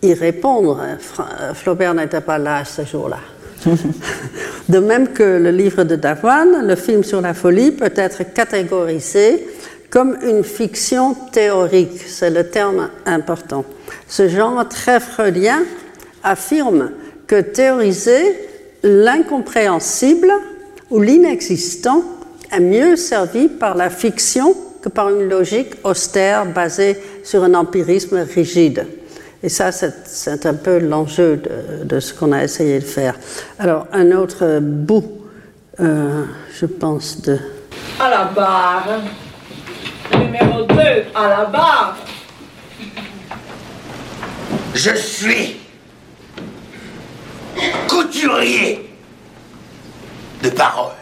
y 0.00 0.14
répondre. 0.14 0.80
Fra- 0.98 1.28
euh, 1.42 1.52
Flaubert 1.54 1.92
n'était 1.92 2.22
pas 2.22 2.38
là 2.38 2.64
ce 2.64 2.82
jour-là. 2.82 3.18
De 4.68 4.78
même 4.78 5.08
que 5.08 5.22
le 5.22 5.50
livre 5.50 5.84
de 5.84 5.96
Davoine, 5.96 6.66
le 6.66 6.74
film 6.76 7.04
sur 7.04 7.20
la 7.20 7.34
folie 7.34 7.70
peut 7.70 7.92
être 7.94 8.32
catégorisé 8.32 9.46
comme 9.90 10.16
une 10.22 10.42
fiction 10.42 11.14
théorique, 11.30 12.00
c'est 12.04 12.30
le 12.30 12.48
terme 12.48 12.88
important. 13.06 13.64
Ce 14.08 14.28
genre 14.28 14.68
très 14.68 14.98
freudien 14.98 15.62
affirme 16.24 16.90
que 17.28 17.40
théoriser 17.40 18.34
l'incompréhensible 18.82 20.32
ou 20.90 21.00
l'inexistant 21.00 22.02
est 22.50 22.58
mieux 22.58 22.96
servi 22.96 23.46
par 23.48 23.76
la 23.76 23.88
fiction 23.88 24.56
que 24.82 24.88
par 24.88 25.10
une 25.10 25.28
logique 25.28 25.74
austère 25.84 26.44
basée 26.44 26.96
sur 27.22 27.44
un 27.44 27.54
empirisme 27.54 28.26
rigide. 28.34 28.86
Et 29.44 29.50
ça, 29.50 29.70
c'est- 29.72 30.46
un 30.46 30.54
peu 30.54 30.78
l'enjeu 30.78 31.36
de, 31.36 31.84
de 31.84 32.00
ce 32.00 32.14
qu'on 32.14 32.32
a 32.32 32.42
essayé 32.42 32.80
de 32.80 32.84
faire. 32.84 33.14
Alors, 33.58 33.86
un 33.92 34.10
autre 34.12 34.58
bout, 34.58 35.04
euh, 35.80 36.24
je 36.58 36.64
pense, 36.64 37.20
de... 37.20 37.38
À 38.00 38.08
la 38.08 38.24
barre. 38.24 38.88
Numéro 40.18 40.62
2, 40.64 40.74
à 41.14 41.28
la 41.28 41.44
barre. 41.44 41.94
Je 44.74 44.94
suis 44.96 45.60
couturier 47.86 48.96
de 50.42 50.48
parole. 50.48 50.92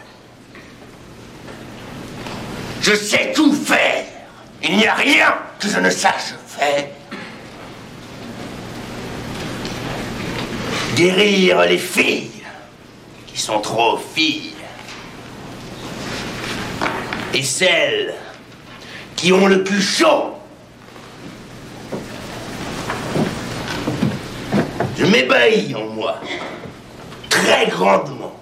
Je 2.81 2.93
sais 2.93 3.31
tout 3.33 3.53
faire. 3.53 4.03
Il 4.61 4.75
n'y 4.75 4.85
a 4.85 4.95
rien 4.95 5.33
que 5.61 5.69
je 5.69 5.79
ne 5.79 5.89
sache 5.89 6.33
faire. 6.45 6.83
Guérir 10.95 11.61
les 11.61 11.79
filles 11.79 12.43
qui 13.25 13.39
sont 13.39 13.59
trop 13.59 13.97
filles. 13.97 14.53
Et 17.33 17.41
celles 17.41 18.13
qui 19.15 19.33
ont 19.33 19.47
le 19.47 19.63
plus 19.63 19.81
chaud. 19.81 20.35
Je 24.95 25.05
m'ébahis 25.05 25.73
en 25.73 25.85
moi, 25.87 26.19
très 27.27 27.65
grandement, 27.67 28.37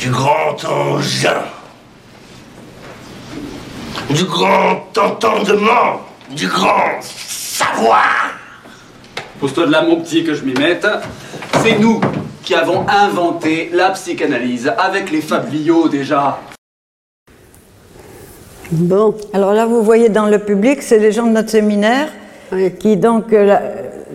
du 0.00 0.10
grand 0.10 0.64
engin, 0.64 1.44
du 4.08 4.24
grand 4.24 4.96
entendement, 4.96 6.00
du 6.30 6.48
grand 6.48 7.00
savoir. 7.02 8.32
Pose-toi 9.40 9.66
de 9.66 9.72
là, 9.72 9.82
mon 9.82 9.96
petit, 10.00 10.24
que 10.24 10.34
je 10.34 10.44
m'y 10.44 10.54
mette. 10.54 10.86
C'est 11.62 11.78
nous 11.78 12.00
qui 12.42 12.54
avons 12.54 12.84
inventé 12.88 13.70
la 13.72 13.90
psychanalyse, 13.90 14.70
avec 14.78 15.10
les 15.10 15.20
fabliaux 15.22 15.88
déjà. 15.88 16.38
Bon, 18.70 19.14
Alors 19.32 19.52
là, 19.52 19.66
vous 19.66 19.82
voyez 19.82 20.08
dans 20.08 20.26
le 20.26 20.38
public, 20.38 20.82
c'est 20.82 20.98
les 20.98 21.12
gens 21.12 21.26
de 21.26 21.32
notre 21.32 21.50
séminaire 21.50 22.08
Oui. 22.52 22.72
qui 22.78 22.96
donc, 22.96 23.32
euh, 23.32 23.44
là, 23.44 23.62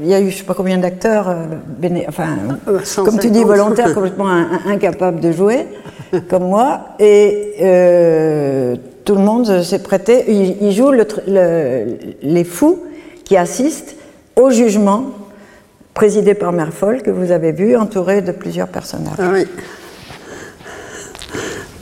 il 0.02 0.08
y 0.08 0.14
a 0.14 0.20
eu 0.22 0.30
je 0.30 0.38
sais 0.38 0.44
pas 0.44 0.54
combien 0.54 0.78
d'acteurs, 0.78 1.30
euh, 1.30 1.46
béné- 1.82 2.06
enfin, 2.08 2.28
Euh, 2.68 2.80
150. 2.84 3.06
comme 3.06 3.20
tu 3.20 3.30
dis, 3.32 3.44
volontaires, 3.44 3.94
complètement 3.94 4.28
in- 4.28 4.50
in- 4.66 4.72
incapables 4.72 5.20
de 5.20 5.32
jouer, 5.32 5.66
comme 6.30 6.44
moi, 6.48 6.82
et 7.00 7.54
euh, 7.62 8.76
tout 9.06 9.16
le 9.16 9.22
monde 9.22 9.62
s'est 9.64 9.84
prêté. 9.84 10.26
Il, 10.62 10.72
joue 10.72 10.92
les 10.92 12.44
fous 12.44 12.80
qui 13.24 13.38
assistent 13.38 13.96
au 14.40 14.50
jugement 14.50 15.12
présidé 15.94 16.34
par 16.34 16.54
Merfol, 16.54 17.02
que 17.02 17.12
vous 17.12 17.32
avez 17.32 17.52
vu, 17.52 17.76
entouré 17.76 18.22
de 18.22 18.32
plusieurs 18.32 18.70
personnages. 18.70 19.18
Ah 19.20 19.32
oui. 19.34 19.46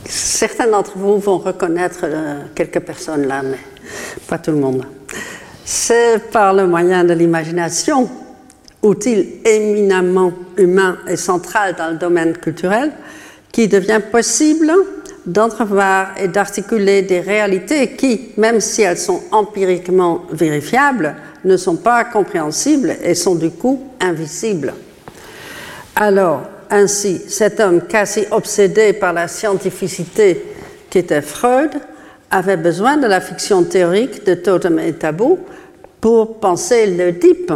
Certains 0.04 0.66
d'entre 0.66 0.98
vous 0.98 1.18
vont 1.18 1.38
reconnaître 1.38 2.00
euh, 2.02 2.40
quelques 2.54 2.80
personnes 2.80 3.26
là, 3.26 3.42
mais 3.42 3.58
pas 4.26 4.38
tout 4.38 4.50
le 4.50 4.56
monde. 4.56 4.84
C'est 5.64 6.30
par 6.32 6.52
le 6.52 6.66
moyen 6.66 7.04
de 7.04 7.12
l'imagination, 7.12 8.08
outil 8.82 9.40
éminemment 9.44 10.32
humain 10.56 10.98
et 11.06 11.16
central 11.16 11.76
dans 11.76 11.90
le 11.90 11.96
domaine 11.96 12.36
culturel, 12.36 12.90
qui 13.52 13.68
devient 13.68 14.00
possible 14.10 14.72
d'entrevoir 15.26 16.14
et 16.18 16.28
d'articuler 16.28 17.02
des 17.02 17.20
réalités 17.20 17.90
qui, 17.90 18.30
même 18.36 18.60
si 18.60 18.82
elles 18.82 18.98
sont 18.98 19.22
empiriquement 19.30 20.22
vérifiables, 20.32 21.14
ne 21.44 21.56
sont 21.56 21.76
pas 21.76 22.04
compréhensibles 22.04 22.96
et 23.02 23.14
sont 23.14 23.34
du 23.34 23.50
coup 23.50 23.82
invisibles. 24.00 24.74
Alors, 25.96 26.42
ainsi, 26.70 27.22
cet 27.28 27.60
homme 27.60 27.82
quasi 27.82 28.24
obsédé 28.30 28.92
par 28.92 29.12
la 29.12 29.28
scientificité 29.28 30.44
qui 30.90 30.98
était 30.98 31.22
Freud 31.22 31.70
avait 32.30 32.56
besoin 32.56 32.96
de 32.96 33.06
la 33.06 33.20
fiction 33.20 33.64
théorique 33.64 34.24
de 34.26 34.34
Totem 34.34 34.78
et 34.78 34.92
Tabou 34.92 35.38
pour 36.00 36.38
penser 36.38 36.86
l'Oedipe, 36.86 37.52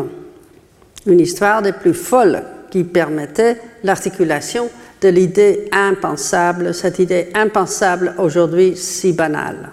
une 1.06 1.20
histoire 1.20 1.62
des 1.62 1.72
plus 1.72 1.94
folles 1.94 2.42
qui 2.70 2.84
permettait 2.84 3.58
l'articulation 3.84 4.70
de 5.02 5.08
l'idée 5.08 5.68
impensable, 5.72 6.72
cette 6.72 6.98
idée 6.98 7.28
impensable 7.34 8.14
aujourd'hui 8.18 8.76
si 8.76 9.12
banale. 9.12 9.70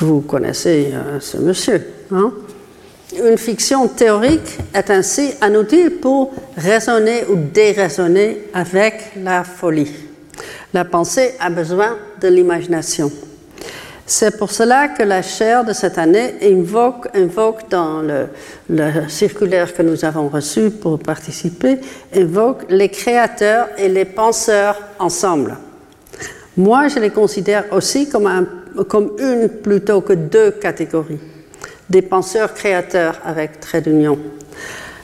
Vous 0.00 0.20
connaissez 0.20 0.92
euh, 0.92 1.20
ce 1.20 1.38
monsieur. 1.38 1.86
Hein? 2.12 2.32
Une 3.24 3.38
fiction 3.38 3.88
théorique 3.88 4.58
est 4.74 4.90
ainsi 4.90 5.32
un 5.40 5.54
outil 5.54 5.88
pour 5.88 6.34
raisonner 6.56 7.24
ou 7.30 7.36
déraisonner 7.36 8.48
avec 8.52 9.12
la 9.22 9.42
folie. 9.44 9.90
La 10.74 10.84
pensée 10.84 11.34
a 11.40 11.48
besoin 11.48 11.96
de 12.20 12.28
l'imagination. 12.28 13.10
C'est 14.04 14.36
pour 14.36 14.50
cela 14.50 14.88
que 14.88 15.02
la 15.02 15.22
chaire 15.22 15.64
de 15.64 15.72
cette 15.72 15.96
année 15.98 16.34
invoque, 16.42 17.08
invoque 17.14 17.68
dans 17.70 18.02
le, 18.02 18.26
le, 18.68 19.08
circulaire 19.08 19.72
que 19.72 19.82
nous 19.82 20.04
avons 20.04 20.28
reçu 20.28 20.70
pour 20.70 20.98
participer, 20.98 21.78
invoque 22.14 22.66
les 22.68 22.90
créateurs 22.90 23.68
et 23.78 23.88
les 23.88 24.04
penseurs 24.04 24.80
ensemble. 24.98 25.56
Moi, 26.56 26.88
je 26.88 26.98
les 26.98 27.10
considère 27.10 27.64
aussi 27.72 28.08
comme, 28.08 28.26
un, 28.26 28.46
comme 28.84 29.12
une 29.18 29.48
plutôt 29.48 30.00
que 30.00 30.12
deux 30.12 30.50
catégories. 30.50 31.20
Des 31.88 32.02
penseurs 32.02 32.54
créateurs 32.54 33.20
avec 33.24 33.60
trait 33.60 33.80
d'union. 33.80 34.18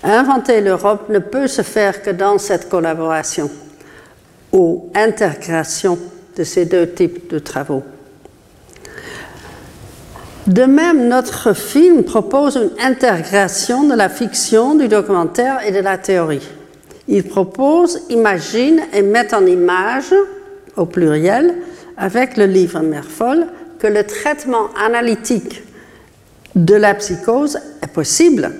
Inventer 0.03 0.61
l'Europe 0.61 1.09
ne 1.09 1.21
peut 1.21 1.47
se 1.47 1.63
faire 1.63 2.03
que 2.03 2.11
dans 2.11 2.39
cette 2.39 2.69
collaboration 2.69 3.51
ou 4.53 4.91
intégration 4.95 5.99
de 6.37 6.45
ces 6.45 6.65
deux 6.65 6.89
types 6.89 7.31
de 7.31 7.39
travaux. 7.39 7.83
De 10.47 10.65
même, 10.65 11.07
notre 11.07 11.55
film 11.55 12.03
propose 12.03 12.57
une 12.57 12.85
intégration 12.85 13.85
de 13.85 13.95
la 13.95 14.09
fiction, 14.09 14.75
du 14.75 14.89
documentaire 14.89 15.61
et 15.65 15.71
de 15.71 15.79
la 15.79 15.99
théorie. 15.99 16.49
Il 17.07 17.23
propose, 17.23 18.01
imagine 18.11 18.81
et 18.93 19.03
met 19.03 19.33
en 19.35 19.47
image, 19.47 20.13
au 20.77 20.87
pluriel, 20.87 21.55
avec 21.97 22.37
le 22.37 22.47
livre 22.47 22.81
Merfol, 22.81 23.47
que 23.83 23.89
le 23.89 24.05
traitement 24.05 24.69
analytique 24.81 25.65
de 26.55 26.77
la 26.77 26.95
psychose 26.95 27.59
est 27.83 27.93
possible 27.93 28.53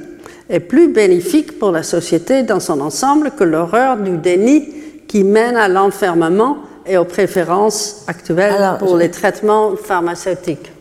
et 0.51 0.59
plus 0.59 0.93
bénéfique 0.93 1.61
pour 1.61 1.71
la 1.71 1.85
société 1.85 2.43
dans 2.43 2.59
son 2.59 2.81
ensemble 2.81 3.31
que 3.31 3.45
l'horreur 3.45 3.99
du 3.99 4.17
déni 4.17 4.69
qui 5.07 5.23
mène 5.23 5.57
à 5.57 5.69
l'enfermement 5.69 6.57
et 6.87 6.97
aux 6.97 7.05
préférences 7.05 8.03
actuelles 8.09 8.79
pour 8.81 8.97
les 8.97 9.13
traitements 9.13 9.77
pharmaceutiques. 9.77 10.73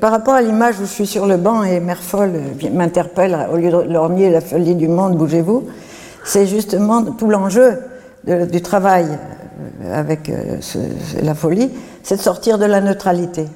par 0.00 0.10
rapport 0.10 0.34
à 0.34 0.42
l'image 0.42 0.80
où 0.80 0.86
je 0.86 0.90
suis 0.90 1.06
sur 1.06 1.26
le 1.26 1.36
banc 1.36 1.62
et 1.62 1.78
Merfol 1.78 2.32
m'interpelle, 2.72 3.38
au 3.52 3.56
lieu 3.56 3.70
de 3.70 3.92
lorgner 3.92 4.30
la 4.30 4.40
folie 4.40 4.74
du 4.74 4.88
monde, 4.88 5.16
bougez-vous, 5.16 5.68
c'est 6.24 6.48
justement 6.48 7.04
tout 7.04 7.30
l'enjeu 7.30 7.78
du 8.24 8.60
travail 8.62 9.06
euh, 9.82 9.98
avec 9.98 10.28
euh, 10.28 10.58
la 11.22 11.34
folie, 11.34 11.70
c'est 12.02 12.16
de 12.16 12.20
sortir 12.20 12.58
de 12.58 12.64
la 12.64 12.80
neutralité. 12.80 13.46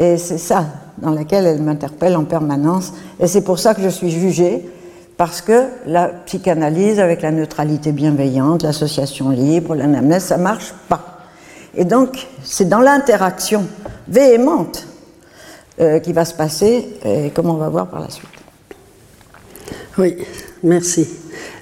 Et 0.00 0.16
c'est 0.16 0.38
ça 0.38 0.66
dans 0.98 1.10
laquelle 1.10 1.46
elle 1.46 1.62
m'interpelle 1.62 2.16
en 2.16 2.24
permanence. 2.24 2.92
Et 3.20 3.26
c'est 3.26 3.42
pour 3.42 3.58
ça 3.58 3.74
que 3.74 3.82
je 3.82 3.88
suis 3.88 4.10
jugée 4.10 4.64
parce 5.16 5.40
que 5.40 5.64
la 5.86 6.08
psychanalyse 6.08 7.00
avec 7.00 7.22
la 7.22 7.32
neutralité 7.32 7.90
bienveillante, 7.90 8.62
l'association 8.62 9.30
libre, 9.30 9.74
l'anamnèse, 9.74 10.24
ça 10.24 10.36
marche 10.36 10.72
pas. 10.88 11.18
Et 11.76 11.84
donc, 11.84 12.26
c'est 12.44 12.68
dans 12.68 12.80
l'interaction 12.80 13.66
véhémente 14.06 14.86
euh, 15.80 15.98
qui 15.98 16.12
va 16.12 16.24
se 16.24 16.34
passer 16.34 16.88
et 17.04 17.30
comme 17.30 17.50
on 17.50 17.54
va 17.54 17.68
voir 17.68 17.88
par 17.88 18.00
la 18.00 18.10
suite. 18.10 18.28
Oui, 19.98 20.16
merci. 20.62 21.08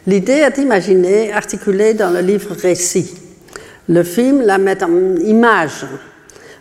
L'idée 0.07 0.33
est 0.35 0.59
imaginée, 0.59 1.33
articulée 1.33 1.95
dans 1.95 2.11
le 2.11 2.21
livre 2.21 2.55
Récit. 2.55 3.15
Le 3.89 4.03
film 4.03 4.43
la 4.43 4.59
met 4.59 4.85
en 4.85 5.17
image 5.17 5.87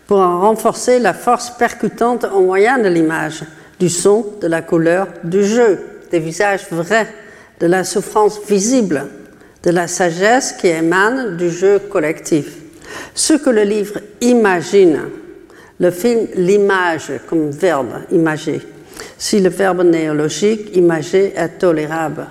pour 0.07 0.19
en 0.19 0.41
renforcer 0.41 0.99
la 0.99 1.13
force 1.13 1.51
percutante 1.51 2.25
au 2.25 2.41
moyen 2.41 2.77
de 2.77 2.87
l'image, 2.87 3.43
du 3.79 3.89
son, 3.89 4.25
de 4.41 4.47
la 4.47 4.61
couleur, 4.61 5.07
du 5.23 5.43
jeu, 5.43 5.79
des 6.11 6.19
visages 6.19 6.67
vrais, 6.71 7.07
de 7.59 7.67
la 7.67 7.83
souffrance 7.83 8.39
visible, 8.47 9.07
de 9.63 9.71
la 9.71 9.87
sagesse 9.87 10.53
qui 10.53 10.67
émane 10.67 11.37
du 11.37 11.49
jeu 11.49 11.79
collectif. 11.79 12.57
Ce 13.13 13.33
que 13.33 13.49
le 13.49 13.63
livre 13.63 13.99
imagine, 14.21 14.99
le 15.79 15.91
film 15.91 16.27
l'image 16.35 17.11
comme 17.27 17.49
verbe, 17.49 18.03
imager. 18.11 18.61
Si 19.17 19.39
le 19.41 19.49
verbe 19.49 19.81
néologique 19.83 20.75
imager 20.75 21.33
est 21.35 21.57
tolérable 21.59 22.27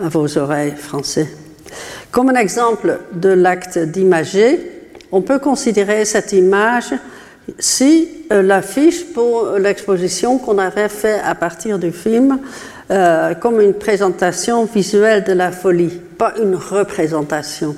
à 0.00 0.08
vos 0.08 0.38
oreilles 0.38 0.76
français. 0.76 1.28
Comme 2.10 2.30
un 2.30 2.36
exemple 2.36 3.00
de 3.12 3.28
l'acte 3.30 3.78
d'imager, 3.78 4.77
on 5.12 5.22
peut 5.22 5.38
considérer 5.38 6.04
cette 6.04 6.32
image 6.32 6.94
si 7.58 8.08
euh, 8.30 8.42
l'affiche 8.42 9.06
pour 9.12 9.52
l'exposition 9.58 10.38
qu'on 10.38 10.58
avait 10.58 10.88
fait 10.88 11.20
à 11.24 11.34
partir 11.34 11.78
du 11.78 11.92
film 11.92 12.38
euh, 12.90 13.34
comme 13.34 13.60
une 13.60 13.74
présentation 13.74 14.64
visuelle 14.64 15.24
de 15.24 15.32
la 15.32 15.50
folie, 15.52 16.00
pas 16.16 16.34
une 16.42 16.54
représentation, 16.54 17.76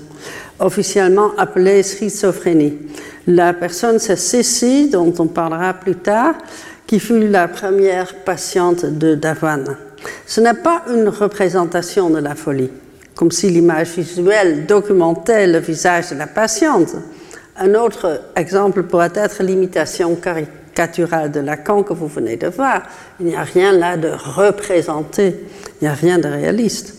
officiellement 0.58 1.32
appelée 1.36 1.82
schizophrénie. 1.82 2.78
La 3.26 3.52
personne, 3.52 3.98
c'est 3.98 4.16
Cécile, 4.16 4.90
dont 4.90 5.12
on 5.18 5.26
parlera 5.26 5.74
plus 5.74 5.96
tard, 5.96 6.34
qui 6.86 6.98
fut 6.98 7.28
la 7.28 7.48
première 7.48 8.14
patiente 8.24 8.84
de 8.84 9.14
Davan. 9.14 9.64
Ce 10.26 10.40
n'est 10.40 10.54
pas 10.54 10.82
une 10.92 11.08
représentation 11.08 12.10
de 12.10 12.18
la 12.18 12.34
folie, 12.34 12.70
comme 13.14 13.30
si 13.30 13.50
l'image 13.50 13.88
visuelle 13.96 14.66
documentait 14.66 15.46
le 15.46 15.58
visage 15.58 16.10
de 16.10 16.16
la 16.16 16.26
patiente. 16.26 16.94
Un 17.62 17.74
autre 17.74 18.22
exemple 18.36 18.84
pourrait 18.84 19.12
être 19.14 19.42
l'imitation 19.42 20.16
caricaturale 20.16 21.30
de 21.30 21.40
Lacan 21.40 21.82
que 21.82 21.92
vous 21.92 22.06
venez 22.06 22.38
de 22.38 22.46
voir. 22.46 22.84
Il 23.20 23.26
n'y 23.26 23.36
a 23.36 23.42
rien 23.42 23.72
là 23.72 23.98
de 23.98 24.08
représenté, 24.08 25.36
il 25.80 25.84
n'y 25.84 25.88
a 25.88 25.92
rien 25.92 26.18
de 26.18 26.26
réaliste. 26.26 26.94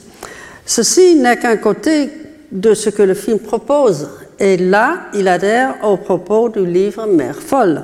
Ceci 0.63 1.15
n'est 1.15 1.37
qu'un 1.37 1.57
côté 1.57 2.11
de 2.51 2.75
ce 2.75 2.91
que 2.91 3.01
le 3.01 3.15
film 3.15 3.39
propose, 3.39 4.07
et 4.37 4.57
là, 4.57 5.07
il 5.15 5.27
adhère 5.27 5.77
aux 5.83 5.97
propos 5.97 6.49
du 6.49 6.63
livre 6.63 7.07
Mère 7.07 7.41
folle. 7.41 7.83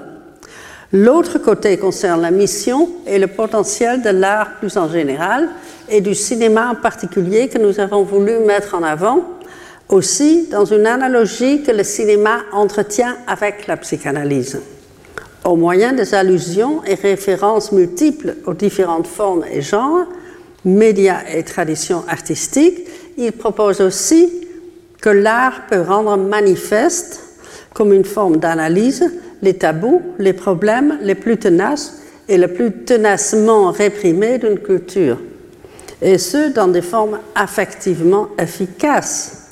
L'autre 0.93 1.39
côté 1.39 1.77
concerne 1.77 2.21
la 2.21 2.31
mission 2.31 2.89
et 3.07 3.17
le 3.17 3.27
potentiel 3.27 4.03
de 4.03 4.09
l'art 4.09 4.59
plus 4.59 4.77
en 4.77 4.87
général, 4.87 5.49
et 5.89 6.01
du 6.01 6.13
cinéma 6.13 6.69
en 6.69 6.75
particulier 6.75 7.47
que 7.49 7.57
nous 7.57 7.79
avons 7.79 8.03
voulu 8.03 8.37
mettre 8.39 8.75
en 8.75 8.83
avant, 8.83 9.23
aussi 9.89 10.47
dans 10.49 10.65
une 10.65 10.85
analogie 10.85 11.63
que 11.63 11.71
le 11.71 11.83
cinéma 11.83 12.43
entretient 12.51 13.17
avec 13.27 13.67
la 13.67 13.77
psychanalyse 13.77 14.59
au 15.47 15.55
moyen 15.55 15.93
des 15.93 16.13
allusions 16.13 16.83
et 16.85 16.95
références 16.95 17.71
multiples 17.71 18.35
aux 18.45 18.53
différentes 18.53 19.07
formes 19.07 19.45
et 19.49 19.61
genres, 19.61 20.05
médias 20.65 21.21
et 21.33 21.43
traditions 21.43 22.03
artistiques, 22.09 22.85
il 23.17 23.31
propose 23.31 23.79
aussi 23.79 24.29
que 25.01 25.09
l'art 25.09 25.67
peut 25.69 25.81
rendre 25.81 26.17
manifeste, 26.17 27.23
comme 27.73 27.93
une 27.93 28.03
forme 28.03 28.37
d'analyse, 28.37 29.09
les 29.41 29.53
tabous, 29.53 30.01
les 30.19 30.33
problèmes 30.33 30.97
les 31.01 31.15
plus 31.15 31.37
tenaces 31.37 32.01
et 32.27 32.37
le 32.37 32.49
plus 32.49 32.71
tenacement 32.83 33.71
réprimés 33.71 34.39
d'une 34.39 34.59
culture, 34.59 35.17
et 36.01 36.17
ce, 36.17 36.49
dans 36.49 36.67
des 36.67 36.81
formes 36.81 37.19
affectivement 37.35 38.27
efficaces. 38.37 39.46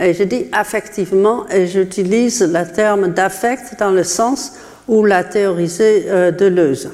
Et 0.00 0.14
je 0.14 0.22
dis 0.22 0.46
affectivement 0.52 1.46
et 1.50 1.66
j'utilise 1.66 2.42
le 2.42 2.72
terme 2.72 3.08
d'affect 3.08 3.78
dans 3.78 3.90
le 3.90 4.04
sens 4.04 4.52
où 4.86 5.04
l'a 5.04 5.24
théorisé 5.24 6.06
euh, 6.08 6.30
Deleuze. 6.30 6.90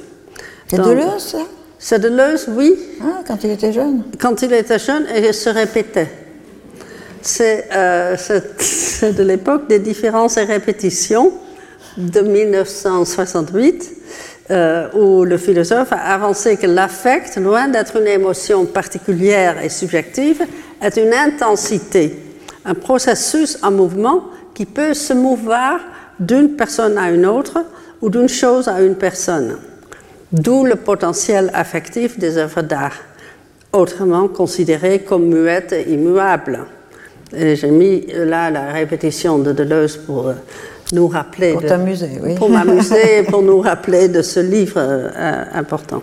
C'est 0.68 0.78
Deleuze, 0.78 1.18
ça? 1.22 1.38
C'est 1.78 1.98
Deleuze, 1.98 2.48
oui, 2.50 2.74
Ah, 3.02 3.20
quand 3.26 3.44
il 3.44 3.50
était 3.50 3.72
jeune. 3.72 4.04
quand 4.18 4.40
il 4.42 4.52
était 4.54 4.78
jeune 4.78 5.06
et 5.14 5.32
se 5.32 5.50
répétait. 5.50 6.08
C'est 7.20 7.68
euh, 7.74 8.16
c'est 8.58 9.12
de 9.12 9.22
l'époque 9.22 9.68
des 9.68 9.78
différences 9.80 10.36
et 10.36 10.44
répétitions 10.44 11.32
de 11.98 12.20
1968, 12.20 13.92
euh, 14.50 14.88
où 14.94 15.24
le 15.24 15.36
philosophe 15.38 15.92
a 15.92 16.14
avancé 16.14 16.56
que 16.56 16.66
l'affect, 16.66 17.36
loin 17.36 17.68
d'être 17.68 17.96
une 18.00 18.08
émotion 18.08 18.64
particulière 18.66 19.62
et 19.62 19.68
subjective, 19.68 20.42
est 20.82 20.96
une 20.96 21.12
intensité, 21.14 22.16
un 22.64 22.74
processus 22.74 23.58
en 23.62 23.70
mouvement 23.70 24.24
qui 24.54 24.64
peut 24.66 24.94
se 24.94 25.12
mouvoir 25.12 25.80
d'une 26.18 26.50
personne 26.56 26.96
à 26.98 27.10
une 27.10 27.26
autre 27.26 27.58
ou 28.00 28.08
d'une 28.08 28.28
chose 28.28 28.68
à 28.68 28.80
une 28.80 28.94
personne. 28.94 29.58
D'où 30.32 30.64
le 30.64 30.76
potentiel 30.76 31.50
affectif 31.54 32.18
des 32.18 32.38
œuvres 32.38 32.62
d'art, 32.62 32.96
autrement 33.72 34.28
considérées 34.28 35.00
comme 35.00 35.26
muettes 35.26 35.72
et 35.72 35.92
immuables. 35.92 36.60
Et 37.36 37.56
j'ai 37.56 37.70
mis 37.70 38.06
euh, 38.14 38.24
là 38.24 38.50
la 38.50 38.72
répétition 38.72 39.38
de 39.38 39.52
Deleuze 39.52 39.96
pour 39.96 40.28
euh, 40.28 40.34
nous 40.92 41.08
rappeler. 41.08 41.52
Pour 41.52 41.62
de- 41.62 41.68
t'amuser, 41.68 42.10
oui. 42.22 42.34
Pour 42.36 42.48
m'amuser 42.50 43.18
et 43.18 43.22
pour 43.24 43.42
nous 43.50 43.60
rappeler 43.60 44.08
de 44.08 44.22
ce 44.22 44.40
livre 44.40 44.76
euh, 44.78 45.44
important. 45.54 46.02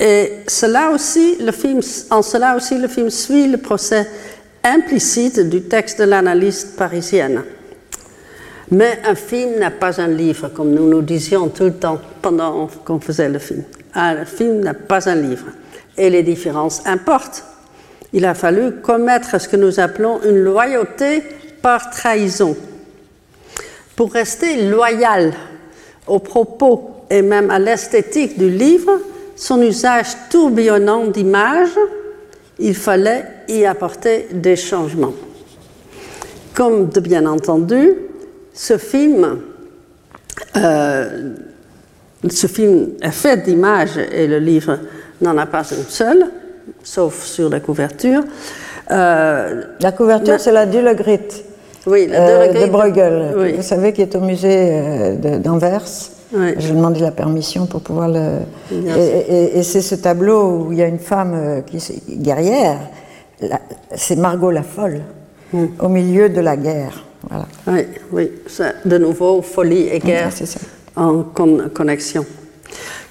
Et 0.00 0.32
cela 0.48 0.90
aussi, 0.90 1.36
le 1.40 1.52
film, 1.52 1.80
en 2.10 2.22
cela 2.22 2.56
aussi, 2.56 2.78
le 2.78 2.88
film 2.88 3.10
suit 3.10 3.46
le 3.46 3.58
procès 3.58 4.08
implicite 4.64 5.40
du 5.40 5.62
texte 5.62 6.00
de 6.00 6.04
l'analyste 6.04 6.76
parisienne. 6.76 7.44
Mais 8.70 8.98
un 9.06 9.14
film 9.14 9.58
n'a 9.58 9.70
pas 9.70 10.00
un 10.00 10.08
livre, 10.08 10.48
comme 10.48 10.72
nous 10.72 10.88
nous 10.88 11.02
disions 11.02 11.48
tout 11.48 11.64
le 11.64 11.74
temps 11.74 12.00
pendant 12.22 12.68
qu'on 12.84 12.98
faisait 12.98 13.28
le 13.28 13.38
film. 13.38 13.62
Un 13.94 14.24
film 14.24 14.60
n'a 14.60 14.74
pas 14.74 15.08
un 15.08 15.14
livre. 15.14 15.46
Et 15.96 16.10
les 16.10 16.22
différences 16.22 16.82
importent. 16.86 17.44
Il 18.12 18.24
a 18.24 18.34
fallu 18.34 18.80
commettre 18.80 19.40
ce 19.40 19.48
que 19.48 19.56
nous 19.56 19.78
appelons 19.78 20.20
une 20.22 20.38
loyauté 20.38 21.22
par 21.62 21.90
trahison. 21.90 22.56
Pour 23.94 24.12
rester 24.12 24.68
loyal 24.68 25.32
aux 26.06 26.18
propos 26.18 26.90
et 27.10 27.22
même 27.22 27.50
à 27.50 27.58
l'esthétique 27.58 28.38
du 28.38 28.50
livre, 28.50 28.98
son 29.36 29.60
usage 29.62 30.08
tourbillonnant 30.30 31.06
d'images, 31.06 31.78
il 32.58 32.74
fallait 32.74 33.24
y 33.48 33.64
apporter 33.66 34.28
des 34.32 34.56
changements. 34.56 35.12
Comme 36.54 36.88
de 36.88 37.00
bien 37.00 37.26
entendu, 37.26 37.94
ce 38.52 38.78
film, 38.78 39.38
euh, 40.56 41.32
ce 42.28 42.46
film 42.46 42.90
est 43.02 43.10
fait 43.10 43.38
d'images 43.38 43.98
et 44.12 44.26
le 44.26 44.38
livre 44.38 44.78
n'en 45.20 45.36
a 45.38 45.46
pas 45.46 45.62
une 45.72 45.84
seule, 45.88 46.26
sauf 46.82 47.24
sur 47.24 47.48
la 47.50 47.60
couverture. 47.60 48.22
Euh, 48.90 49.62
La 49.80 49.92
couverture, 49.92 50.38
c'est 50.38 50.52
la 50.52 50.66
Dullegrit 50.66 51.20
oui, 51.86 52.06
la 52.08 52.18
euh, 52.18 52.66
de 52.66 52.70
Bruegel, 52.70 53.34
Oui. 53.36 53.52
vous 53.52 53.62
savez, 53.62 53.92
qui 53.92 54.00
est 54.00 54.16
au 54.16 54.20
musée 54.20 54.70
euh, 54.72 55.38
d'Anvers. 55.38 55.82
Oui. 56.32 56.54
J'ai 56.56 56.70
demandé 56.72 57.00
la 57.00 57.10
permission 57.10 57.66
pour 57.66 57.82
pouvoir 57.82 58.08
le. 58.08 58.38
Bien 58.70 58.96
Et, 58.96 59.02
et- 59.28 59.58
et 59.58 59.62
c'est 59.62 59.82
ce 59.82 59.94
tableau 59.94 60.64
où 60.66 60.72
il 60.72 60.78
y 60.78 60.82
a 60.82 60.86
une 60.86 60.98
femme 60.98 61.34
euh, 61.34 61.60
qui 61.60 61.76
guerrière. 62.08 62.78
C'est 63.94 64.16
Margot 64.16 64.50
la 64.50 64.62
folle, 64.62 65.00
Hmm. 65.52 65.66
au 65.78 65.88
milieu 65.88 66.28
de 66.28 66.40
la 66.40 66.56
guerre. 66.56 67.04
Voilà. 67.28 67.46
Oui, 67.68 67.86
oui, 68.12 68.30
de 68.84 68.98
nouveau 68.98 69.40
folie 69.40 69.88
et 69.88 69.98
guerre 70.00 70.30
en 70.96 71.22
con- 71.22 71.70
connexion. 71.72 72.26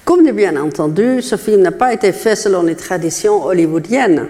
Comme 0.04 0.30
bien 0.32 0.56
entendu, 0.62 1.22
ce 1.22 1.36
film 1.36 1.62
n'a 1.62 1.72
pas 1.72 1.94
été 1.94 2.12
fait 2.12 2.36
selon 2.36 2.62
les 2.62 2.74
traditions 2.74 3.44
hollywoodiennes. 3.44 4.26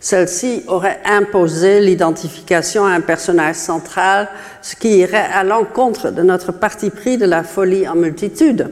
Celle-ci 0.00 0.64
aurait 0.66 0.98
imposé 1.06 1.80
l'identification 1.80 2.84
à 2.84 2.90
un 2.90 3.00
personnage 3.00 3.54
central, 3.56 4.28
ce 4.60 4.74
qui 4.74 4.98
irait 4.98 5.28
à 5.32 5.44
l'encontre 5.44 6.10
de 6.10 6.22
notre 6.22 6.50
parti 6.52 6.90
pris 6.90 7.16
de 7.16 7.24
la 7.26 7.44
folie 7.44 7.86
en 7.88 7.94
multitude. 7.94 8.68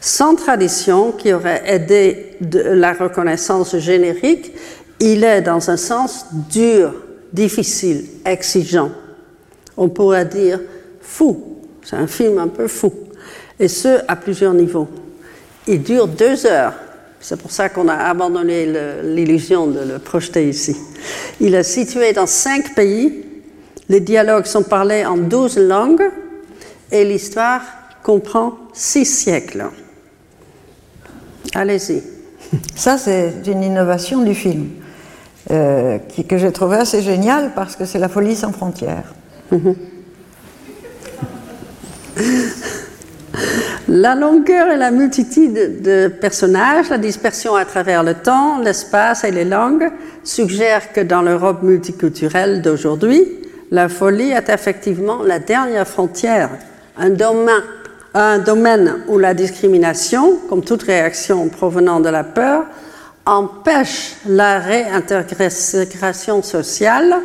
Sans 0.00 0.34
tradition 0.34 1.12
qui 1.12 1.32
aurait 1.32 1.62
aidé 1.66 2.36
de 2.40 2.60
la 2.60 2.92
reconnaissance 2.92 3.76
générique, 3.78 4.52
il 5.02 5.24
est 5.24 5.42
dans 5.42 5.68
un 5.68 5.76
sens 5.76 6.26
dur, 6.48 6.94
difficile, 7.32 8.04
exigeant. 8.24 8.90
On 9.76 9.88
pourrait 9.88 10.26
dire 10.26 10.60
fou. 11.00 11.58
C'est 11.82 11.96
un 11.96 12.06
film 12.06 12.38
un 12.38 12.46
peu 12.46 12.68
fou. 12.68 12.92
Et 13.58 13.66
ce, 13.66 14.00
à 14.06 14.14
plusieurs 14.14 14.54
niveaux. 14.54 14.88
Il 15.66 15.82
dure 15.82 16.06
deux 16.06 16.46
heures. 16.46 16.74
C'est 17.20 17.40
pour 17.40 17.50
ça 17.50 17.68
qu'on 17.68 17.88
a 17.88 17.94
abandonné 17.94 18.66
l'illusion 19.02 19.66
de 19.66 19.80
le 19.80 19.98
projeter 19.98 20.48
ici. 20.48 20.76
Il 21.40 21.54
est 21.54 21.64
situé 21.64 22.12
dans 22.12 22.26
cinq 22.26 22.74
pays. 22.74 23.24
Les 23.88 24.00
dialogues 24.00 24.46
sont 24.46 24.62
parlés 24.62 25.04
en 25.04 25.16
douze 25.16 25.58
langues. 25.58 26.10
Et 26.92 27.04
l'histoire 27.04 27.62
comprend 28.04 28.56
six 28.72 29.04
siècles. 29.04 29.66
Allez-y. 31.54 32.02
Ça, 32.76 32.98
c'est 32.98 33.32
une 33.46 33.62
innovation 33.64 34.22
du 34.22 34.34
film, 34.34 34.68
euh, 35.52 35.98
que 36.28 36.38
j'ai 36.38 36.52
trouvé 36.52 36.76
assez 36.76 37.02
géniale 37.02 37.52
parce 37.54 37.76
que 37.76 37.84
c'est 37.84 37.98
la 37.98 38.08
folie 38.08 38.36
sans 38.36 38.52
frontières. 38.52 39.12
La 43.88 44.14
longueur 44.14 44.70
et 44.70 44.76
la 44.76 44.90
multitude 44.90 45.82
de 45.82 46.08
personnages, 46.08 46.88
la 46.88 46.98
dispersion 46.98 47.56
à 47.56 47.64
travers 47.64 48.02
le 48.02 48.14
temps, 48.14 48.58
l'espace 48.58 49.24
et 49.24 49.30
les 49.30 49.44
langues 49.44 49.90
suggèrent 50.24 50.92
que 50.92 51.00
dans 51.00 51.20
l'Europe 51.20 51.62
multiculturelle 51.62 52.62
d'aujourd'hui, 52.62 53.28
la 53.70 53.88
folie 53.88 54.30
est 54.30 54.48
effectivement 54.48 55.22
la 55.22 55.40
dernière 55.40 55.86
frontière, 55.86 56.50
un 56.96 57.10
domaine, 57.10 57.62
un 58.14 58.38
domaine 58.38 58.98
où 59.08 59.18
la 59.18 59.34
discrimination, 59.34 60.38
comme 60.48 60.62
toute 60.62 60.84
réaction 60.84 61.48
provenant 61.48 62.00
de 62.00 62.08
la 62.08 62.24
peur, 62.24 62.64
empêche 63.26 64.16
la 64.26 64.58
réintégration 64.58 66.42
sociale 66.42 67.16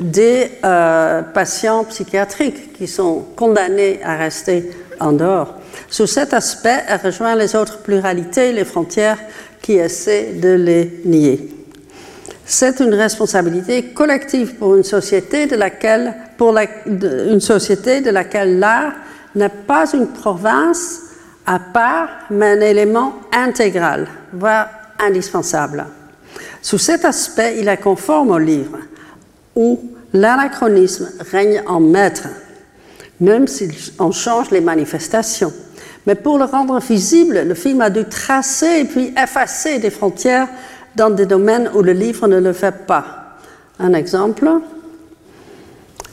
des 0.00 0.50
euh, 0.64 1.22
patients 1.22 1.84
psychiatriques 1.84 2.72
qui 2.74 2.86
sont 2.86 3.26
condamnés 3.36 4.00
à 4.02 4.16
rester 4.16 4.70
en 5.00 5.12
dehors. 5.12 5.54
Sous 5.88 6.06
cet 6.06 6.32
aspect, 6.32 6.84
elle 6.88 7.00
rejoint 7.04 7.34
les 7.34 7.54
autres 7.56 7.78
pluralités, 7.78 8.52
les 8.52 8.64
frontières 8.64 9.18
qui 9.60 9.74
essaient 9.74 10.32
de 10.34 10.50
les 10.50 11.02
nier. 11.04 11.48
C'est 12.44 12.80
une 12.80 12.94
responsabilité 12.94 13.92
collective 13.92 14.54
pour 14.56 14.76
une 14.76 14.84
société 14.84 15.46
de 15.46 15.56
laquelle, 15.56 16.14
pour 16.36 16.56
une 16.86 17.40
société 17.40 18.00
de 18.00 18.10
laquelle 18.10 18.58
l'art 18.58 18.92
n'est 19.34 19.48
pas 19.48 19.90
une 19.92 20.08
province 20.08 21.00
à 21.46 21.58
part, 21.58 22.08
mais 22.30 22.52
un 22.52 22.60
élément 22.60 23.14
intégral, 23.32 24.06
voire 24.32 24.68
indispensable. 25.02 25.84
Sous 26.62 26.78
cet 26.78 27.04
aspect, 27.04 27.56
il 27.58 27.68
est 27.68 27.76
conforme 27.76 28.30
au 28.30 28.38
livre, 28.38 28.78
où 29.54 29.80
l'anachronisme 30.14 31.10
règne 31.30 31.62
en 31.66 31.80
maître, 31.80 32.28
même 33.20 33.46
si 33.46 33.68
on 33.98 34.12
change 34.12 34.50
les 34.50 34.60
manifestations. 34.60 35.52
Mais 36.06 36.14
pour 36.14 36.38
le 36.38 36.44
rendre 36.44 36.78
visible, 36.80 37.42
le 37.46 37.54
film 37.54 37.80
a 37.80 37.90
dû 37.90 38.04
tracer 38.04 38.80
et 38.80 38.84
puis 38.84 39.12
effacer 39.20 39.78
des 39.78 39.90
frontières 39.90 40.48
dans 40.96 41.10
des 41.10 41.26
domaines 41.26 41.70
où 41.74 41.82
le 41.82 41.92
livre 41.92 42.26
ne 42.26 42.38
le 42.38 42.52
fait 42.52 42.86
pas. 42.86 43.38
Un 43.78 43.94
exemple, 43.94 44.48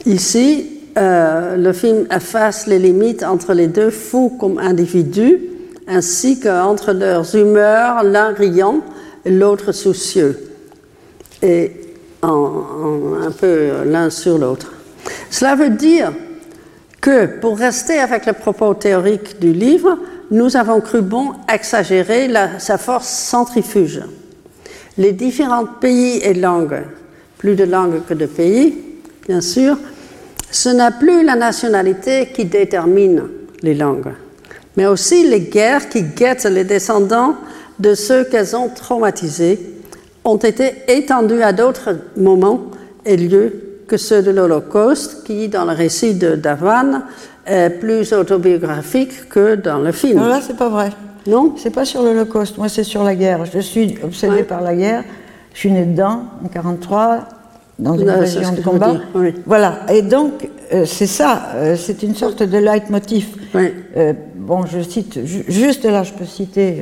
ici, 0.06 0.80
euh, 0.96 1.56
le 1.56 1.72
film 1.72 2.06
efface 2.10 2.66
les 2.66 2.78
limites 2.78 3.22
entre 3.22 3.52
les 3.52 3.68
deux 3.68 3.90
fous 3.90 4.36
comme 4.38 4.58
individus, 4.58 5.40
ainsi 5.90 6.40
qu'entre 6.40 6.92
leurs 6.92 7.34
humeurs, 7.34 8.04
l'un 8.04 8.32
riant 8.32 8.80
l'autre 9.26 9.72
soucieux, 9.72 10.38
et 11.42 11.72
un 12.22 13.30
peu 13.38 13.84
l'un 13.84 14.08
sur 14.08 14.38
l'autre. 14.38 14.72
Cela 15.30 15.56
veut 15.56 15.70
dire 15.70 16.12
que 17.00 17.26
pour 17.26 17.58
rester 17.58 17.98
avec 17.98 18.26
le 18.26 18.34
propos 18.34 18.74
théorique 18.74 19.40
du 19.40 19.52
livre, 19.52 19.98
nous 20.30 20.56
avons 20.56 20.80
cru 20.80 21.02
bon 21.02 21.32
exagérer 21.52 22.30
sa 22.58 22.78
force 22.78 23.08
centrifuge. 23.08 24.02
Les 24.96 25.12
différents 25.12 25.66
pays 25.66 26.18
et 26.18 26.34
langues, 26.34 26.82
plus 27.38 27.56
de 27.56 27.64
langues 27.64 28.02
que 28.06 28.14
de 28.14 28.26
pays, 28.26 28.78
bien 29.26 29.40
sûr, 29.40 29.76
ce 30.50 30.68
n'est 30.68 30.98
plus 30.98 31.24
la 31.24 31.36
nationalité 31.36 32.28
qui 32.34 32.44
détermine 32.44 33.22
les 33.62 33.74
langues, 33.74 34.12
mais 34.76 34.86
aussi 34.86 35.28
les 35.28 35.40
guerres 35.40 35.88
qui 35.88 36.02
guettent 36.02 36.44
les 36.44 36.64
descendants 36.64 37.34
de 37.78 37.94
ceux 37.94 38.24
qu'elles 38.24 38.54
ont 38.56 38.68
traumatisés 38.68 39.58
ont 40.24 40.36
été 40.36 40.72
étendues 40.88 41.42
à 41.42 41.52
d'autres 41.52 41.96
moments 42.16 42.60
et 43.04 43.16
lieux 43.16 43.80
que 43.88 43.96
ceux 43.96 44.22
de 44.22 44.30
l'Holocauste, 44.30 45.24
qui, 45.24 45.48
dans 45.48 45.64
le 45.64 45.72
récit 45.72 46.14
de 46.14 46.36
Davan, 46.36 47.02
est 47.46 47.70
plus 47.70 48.12
autobiographique 48.12 49.28
que 49.28 49.56
dans 49.56 49.78
le 49.78 49.90
film. 49.92 50.18
Non, 50.20 50.28
là, 50.28 50.40
c'est 50.46 50.56
pas 50.56 50.68
vrai. 50.68 50.90
Non? 51.26 51.54
C'est 51.56 51.70
pas 51.70 51.84
sur 51.84 52.02
l'Holocauste, 52.02 52.58
moi, 52.58 52.68
c'est 52.68 52.84
sur 52.84 53.02
la 53.02 53.14
guerre. 53.14 53.44
Je 53.46 53.58
suis 53.58 53.96
obsédée 54.04 54.34
Ouais. 54.36 54.42
par 54.44 54.60
la 54.60 54.74
guerre. 54.76 55.04
Je 55.54 55.58
suis 55.58 55.72
née 55.72 55.84
dedans, 55.84 56.24
en 56.44 56.48
43, 56.48 57.20
dans 57.80 57.96
une 57.96 58.26
ce 58.26 58.56
de 58.56 58.62
combat. 58.62 58.94
oui. 59.14 59.34
Voilà. 59.46 59.80
Et 59.92 60.02
donc, 60.02 60.48
euh, 60.72 60.84
c'est 60.84 61.06
ça, 61.06 61.48
euh, 61.54 61.76
c'est 61.76 62.02
une 62.02 62.14
sorte 62.14 62.42
de 62.42 62.58
leitmotiv. 62.58 63.28
Oui. 63.54 63.72
Euh, 63.96 64.12
bon, 64.36 64.66
je 64.66 64.80
cite, 64.80 65.24
ju- 65.24 65.44
juste 65.48 65.84
là, 65.84 66.02
je 66.02 66.12
peux 66.12 66.24
citer 66.24 66.76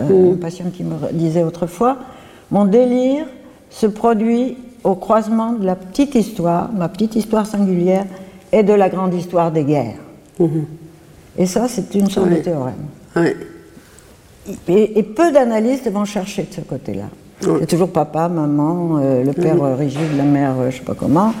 un, 0.00 0.34
patient 0.34 0.66
qui 0.72 0.84
me 0.84 0.94
disait 1.12 1.42
autrefois 1.42 1.96
Mon 2.50 2.64
délire 2.64 3.26
se 3.70 3.86
produit 3.86 4.56
au 4.84 4.94
croisement 4.94 5.52
de 5.52 5.64
la 5.64 5.76
petite 5.76 6.14
histoire, 6.14 6.70
ma 6.72 6.88
petite 6.88 7.16
histoire 7.16 7.46
singulière, 7.46 8.04
et 8.52 8.62
de 8.62 8.72
la 8.72 8.88
grande 8.88 9.14
histoire 9.14 9.50
des 9.50 9.64
guerres. 9.64 9.98
Et 11.38 11.46
ça, 11.46 11.66
c'est 11.68 11.94
une 11.94 12.08
sorte 12.08 12.30
de 12.30 12.36
théorème. 12.36 12.86
Et 14.68 15.02
peu 15.02 15.32
d'analystes 15.32 15.90
vont 15.90 16.04
chercher 16.04 16.42
de 16.44 16.54
ce 16.54 16.60
côté-là. 16.60 17.08
Oui. 17.42 17.58
C'est 17.60 17.66
toujours 17.66 17.90
papa, 17.90 18.28
maman, 18.28 18.98
euh, 19.02 19.22
le 19.24 19.32
père 19.32 19.62
euh, 19.62 19.74
rigide, 19.74 20.16
la 20.16 20.22
mère, 20.24 20.54
euh, 20.58 20.70
je 20.70 20.78
sais 20.78 20.82
pas 20.84 20.94
comment, 20.94 21.32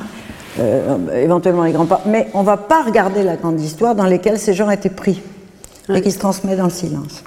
éventuellement 1.14 1.64
les 1.64 1.72
grands-parents. 1.72 2.02
Mais 2.06 2.28
on 2.34 2.42
va 2.42 2.56
pas 2.56 2.82
regarder 2.82 3.22
la 3.22 3.36
grande 3.36 3.60
histoire 3.60 3.94
dans 3.94 4.04
lesquelles 4.06 4.38
ces 4.38 4.54
gens 4.54 4.70
étaient 4.70 4.90
pris 4.90 5.22
et 5.94 6.00
qui 6.00 6.10
se 6.10 6.18
transmet 6.18 6.56
dans 6.56 6.64
le 6.64 6.70
silence. 6.70 7.22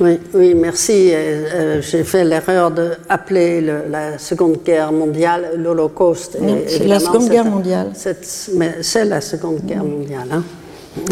Oui, 0.00 0.20
oui, 0.34 0.54
merci. 0.54 1.10
Euh, 1.12 1.80
J'ai 1.82 2.04
fait 2.04 2.24
l'erreur 2.24 2.70
d'appeler 2.70 3.60
la 3.60 4.16
Seconde 4.18 4.58
Guerre 4.64 4.92
mondiale 4.92 5.50
l'Holocauste. 5.56 6.38
C'est 6.68 6.86
la 6.86 7.00
Seconde 7.00 7.28
Guerre 7.28 7.44
mondiale. 7.44 7.90
c'est- 7.94 8.50
Mais 8.56 8.76
c'est 8.82 9.04
la 9.04 9.20
Seconde 9.20 9.60
Guerre 9.64 9.84
mondiale. 9.84 10.28
hein. 10.32 10.42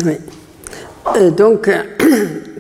Oui. 0.05 0.12
Euh, 1.17 1.31
donc, 1.31 1.69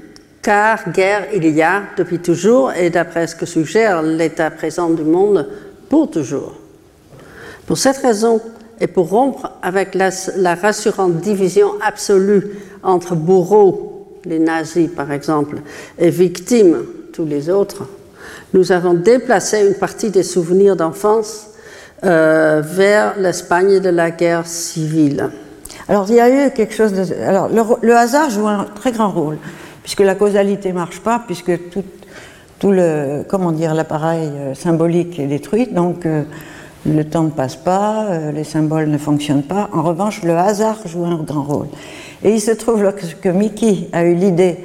car 0.46 0.92
guerre 0.92 1.26
il 1.34 1.44
y 1.48 1.60
a 1.60 1.82
depuis 1.96 2.20
toujours, 2.20 2.70
et 2.72 2.88
d'après 2.88 3.26
ce 3.26 3.34
que 3.34 3.46
suggère 3.46 4.00
l'état 4.00 4.48
présent 4.52 4.90
du 4.90 5.02
monde, 5.02 5.48
pour 5.88 6.08
toujours. 6.08 6.54
Pour 7.66 7.76
cette 7.76 7.96
raison, 7.96 8.40
et 8.80 8.86
pour 8.86 9.08
rompre 9.08 9.50
avec 9.60 9.96
la, 9.96 10.54
rassurante 10.54 11.16
division 11.16 11.72
absolue 11.84 12.46
entre 12.84 13.16
bourreaux, 13.16 14.20
les 14.24 14.38
nazis 14.38 14.88
par 14.88 15.10
exemple, 15.10 15.56
et 15.98 16.10
victimes, 16.10 16.84
tous 17.12 17.24
les 17.24 17.50
autres, 17.50 17.88
nous 18.54 18.70
avons 18.70 18.94
déplacé 18.94 19.66
une 19.66 19.74
partie 19.74 20.10
des 20.10 20.22
souvenirs 20.22 20.76
d'enfance 20.76 21.48
euh, 22.04 22.62
vers 22.64 23.18
l'Espagne 23.18 23.80
de 23.80 23.88
la 23.88 24.12
guerre 24.12 24.46
civile. 24.46 25.28
Alors, 25.88 26.06
il 26.08 26.14
y 26.16 26.20
a 26.20 26.46
eu 26.46 26.50
quelque 26.52 26.74
chose 26.74 26.92
de. 26.92 27.04
Alors, 27.22 27.48
le 27.48 27.96
hasard 27.96 28.30
joue 28.30 28.46
un 28.46 28.66
très 28.74 28.92
grand 28.92 29.10
rôle, 29.10 29.38
puisque 29.86 30.00
la 30.00 30.16
causalité 30.16 30.72
marche 30.72 30.98
pas, 30.98 31.22
puisque 31.24 31.70
tout, 31.70 32.72
le. 32.72 33.22
Comment 33.28 33.52
dire, 33.52 33.72
l'appareil 33.72 34.28
euh, 34.34 34.52
symbolique 34.52 35.20
est 35.20 35.28
détruit, 35.28 35.68
donc 35.68 36.06
euh, 36.06 36.24
le 36.84 37.04
temps 37.04 37.22
ne 37.22 37.30
passe 37.30 37.54
pas, 37.54 38.06
euh, 38.06 38.32
les 38.32 38.42
symboles 38.42 38.88
ne 38.88 38.98
fonctionnent 38.98 39.44
pas. 39.44 39.70
En 39.72 39.82
revanche, 39.82 40.24
le 40.24 40.36
hasard 40.36 40.78
joue 40.86 41.04
un 41.04 41.22
grand 41.22 41.44
rôle. 41.44 41.68
Et 42.24 42.32
il 42.32 42.40
se 42.40 42.50
trouve 42.50 42.92
que, 43.22 43.28
Mickey 43.28 43.88
a 43.92 44.02
eu 44.02 44.14
l'idée 44.14 44.56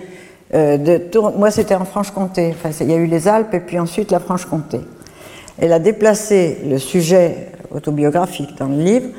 de 0.52 0.98
tourner. 0.98 1.38
Moi, 1.38 1.52
c'était 1.52 1.76
en 1.76 1.86
Franche-Comté. 1.86 2.56
Enfin, 2.56 2.72
il 2.84 2.90
y 2.90 2.94
a 2.94 2.98
eu 2.98 3.06
les 3.06 3.28
Alpes 3.28 3.54
et 3.54 3.60
puis 3.60 3.78
ensuite 3.78 4.10
la 4.10 4.20
Franche-Comté. 4.20 4.80
Elle 5.60 5.72
a 5.72 5.80
déplacé 5.80 6.58
le 6.68 6.80
sujet 6.80 7.52
autobiographique 7.70 8.58
dans 8.58 8.68
le 8.68 8.82
livre 8.82 9.10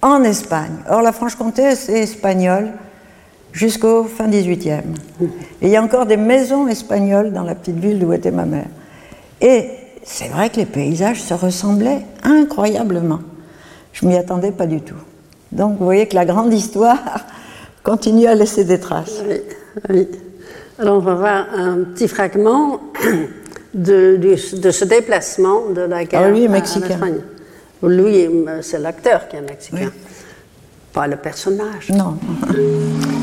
en 0.00 0.22
Espagne. 0.22 0.76
Or, 0.88 1.02
la 1.02 1.12
Franche-Comté, 1.12 1.74
c'est 1.74 1.98
espagnol 1.98 2.70
jusqu'au 3.54 4.04
fin 4.04 4.28
18e. 4.28 4.82
Et 5.22 5.28
il 5.62 5.68
y 5.68 5.76
a 5.76 5.82
encore 5.82 6.04
des 6.04 6.18
maisons 6.18 6.68
espagnoles 6.68 7.32
dans 7.32 7.44
la 7.44 7.54
petite 7.54 7.78
ville 7.78 7.98
d'où 7.98 8.12
était 8.12 8.32
ma 8.32 8.44
mère. 8.44 8.66
Et 9.40 9.70
c'est 10.02 10.28
vrai 10.28 10.50
que 10.50 10.56
les 10.56 10.66
paysages 10.66 11.22
se 11.22 11.32
ressemblaient 11.32 12.02
incroyablement. 12.24 13.20
Je 13.92 14.06
m'y 14.06 14.16
attendais 14.16 14.50
pas 14.50 14.66
du 14.66 14.80
tout. 14.82 14.96
Donc, 15.52 15.78
vous 15.78 15.84
voyez 15.84 16.08
que 16.08 16.16
la 16.16 16.24
grande 16.24 16.52
histoire 16.52 16.98
continue 17.84 18.26
à 18.26 18.34
laisser 18.34 18.64
des 18.64 18.80
traces. 18.80 19.22
Oui, 19.26 19.40
oui. 19.88 20.08
Alors, 20.80 20.96
on 20.96 21.00
va 21.00 21.14
voir 21.14 21.46
un 21.56 21.84
petit 21.84 22.08
fragment 22.08 22.80
de, 23.74 24.34
ce 24.36 24.84
déplacement 24.84 25.70
de 25.70 25.82
la 25.82 26.04
guerre 26.04 26.22
Ah, 26.24 26.30
lui 26.30 26.44
est 26.44 26.48
mexicain. 26.48 26.98
Lui, 27.84 28.26
c'est 28.62 28.80
l'acteur 28.80 29.28
qui 29.28 29.36
est 29.36 29.42
mexicain, 29.42 29.76
Oui. 29.92 30.00
pas 30.92 31.06
le 31.06 31.16
personnage. 31.16 31.90
Non. 31.90 32.16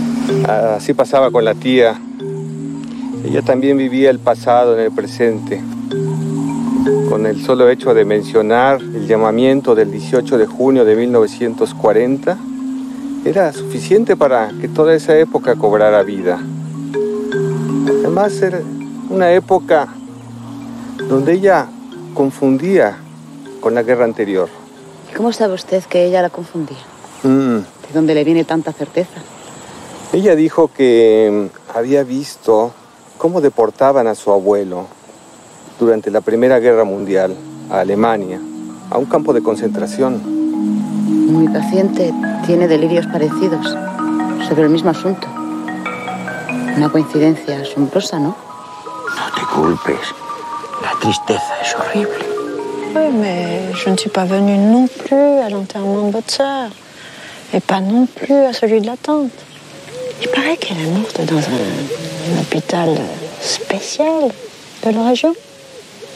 Así 0.47 0.93
pasaba 0.93 1.31
con 1.31 1.45
la 1.45 1.53
tía. 1.53 1.99
Ella 3.25 3.41
también 3.41 3.77
vivía 3.77 4.09
el 4.09 4.19
pasado 4.19 4.77
en 4.77 4.85
el 4.85 4.91
presente. 4.91 5.61
Con 7.09 7.25
el 7.25 7.43
solo 7.43 7.69
hecho 7.69 7.93
de 7.93 8.05
mencionar 8.05 8.81
el 8.81 9.07
llamamiento 9.07 9.75
del 9.75 9.91
18 9.91 10.37
de 10.37 10.45
junio 10.47 10.85
de 10.85 10.95
1940, 10.95 12.37
era 13.25 13.53
suficiente 13.53 14.15
para 14.15 14.49
que 14.59 14.67
toda 14.67 14.95
esa 14.95 15.17
época 15.17 15.55
cobrara 15.55 16.01
vida. 16.03 16.39
Además 17.87 18.41
era 18.41 18.61
una 19.09 19.31
época 19.31 19.89
donde 21.07 21.33
ella 21.33 21.67
confundía 22.13 22.97
con 23.59 23.75
la 23.75 23.83
guerra 23.83 24.05
anterior. 24.05 24.49
¿Y 25.11 25.15
cómo 25.15 25.31
sabe 25.33 25.53
usted 25.53 25.83
que 25.83 26.05
ella 26.05 26.21
la 26.21 26.29
confundía? 26.29 26.77
Mm. 27.23 27.57
¿De 27.57 27.93
dónde 27.93 28.15
le 28.15 28.23
viene 28.23 28.43
tanta 28.43 28.71
certeza? 28.73 29.21
Ella 30.13 30.35
dijo 30.35 30.67
que 30.67 31.49
mm, 31.49 31.77
había 31.77 32.03
visto 32.03 32.73
cómo 33.17 33.39
deportaban 33.39 34.07
a 34.07 34.15
su 34.15 34.31
abuelo 34.31 34.87
durante 35.79 36.11
la 36.11 36.19
Primera 36.19 36.59
Guerra 36.59 36.83
Mundial 36.83 37.33
a 37.69 37.79
Alemania, 37.79 38.41
a 38.89 38.97
un 38.97 39.05
campo 39.05 39.31
de 39.31 39.41
concentración. 39.41 40.21
Mi 41.31 41.47
paciente 41.47 42.13
tiene 42.45 42.67
delirios 42.67 43.07
parecidos 43.07 43.65
sobre 44.49 44.63
el 44.63 44.69
mismo 44.69 44.89
asunto. 44.89 45.27
Una 46.75 46.89
coincidencia 46.89 47.61
asombrosa, 47.61 48.19
¿no? 48.19 48.35
No 48.35 49.33
te 49.33 49.41
culpes. 49.55 50.13
La 50.81 50.91
tristeza 50.99 51.53
es 51.61 51.73
horrible. 51.73 52.25
Oui, 52.93 53.09
mais 53.17 53.73
je 53.75 53.89
ne 53.89 53.95
suis 53.95 54.09
pas 54.09 54.25
venue 54.25 54.57
non 54.57 54.87
plus 54.87 55.39
à 55.39 55.49
l'enterrement 55.49 56.07
de 56.07 56.11
votre 56.11 56.31
sœur. 56.31 56.69
Et 57.53 57.61
pas 57.61 57.79
non 57.79 58.07
plus 58.07 58.35
à 58.35 58.51
celui 58.51 58.81
de 58.81 58.87
la 58.87 58.97
tante. 58.97 59.31
Il 60.21 60.29
paraît 60.29 60.57
qu'elle 60.57 60.79
est 60.79 60.91
morte 60.91 61.19
dans 61.21 61.37
un, 61.39 62.35
un 62.35 62.41
hôpital 62.41 62.89
spécial 63.41 64.31
de 64.83 64.89
la 64.91 65.03
région. 65.09 65.33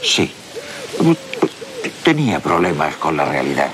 Sí. 0.04 0.32
Tenía 2.04 2.40
problemas 2.40 2.96
con 2.98 3.18
la 3.18 3.26
realidad. 3.26 3.72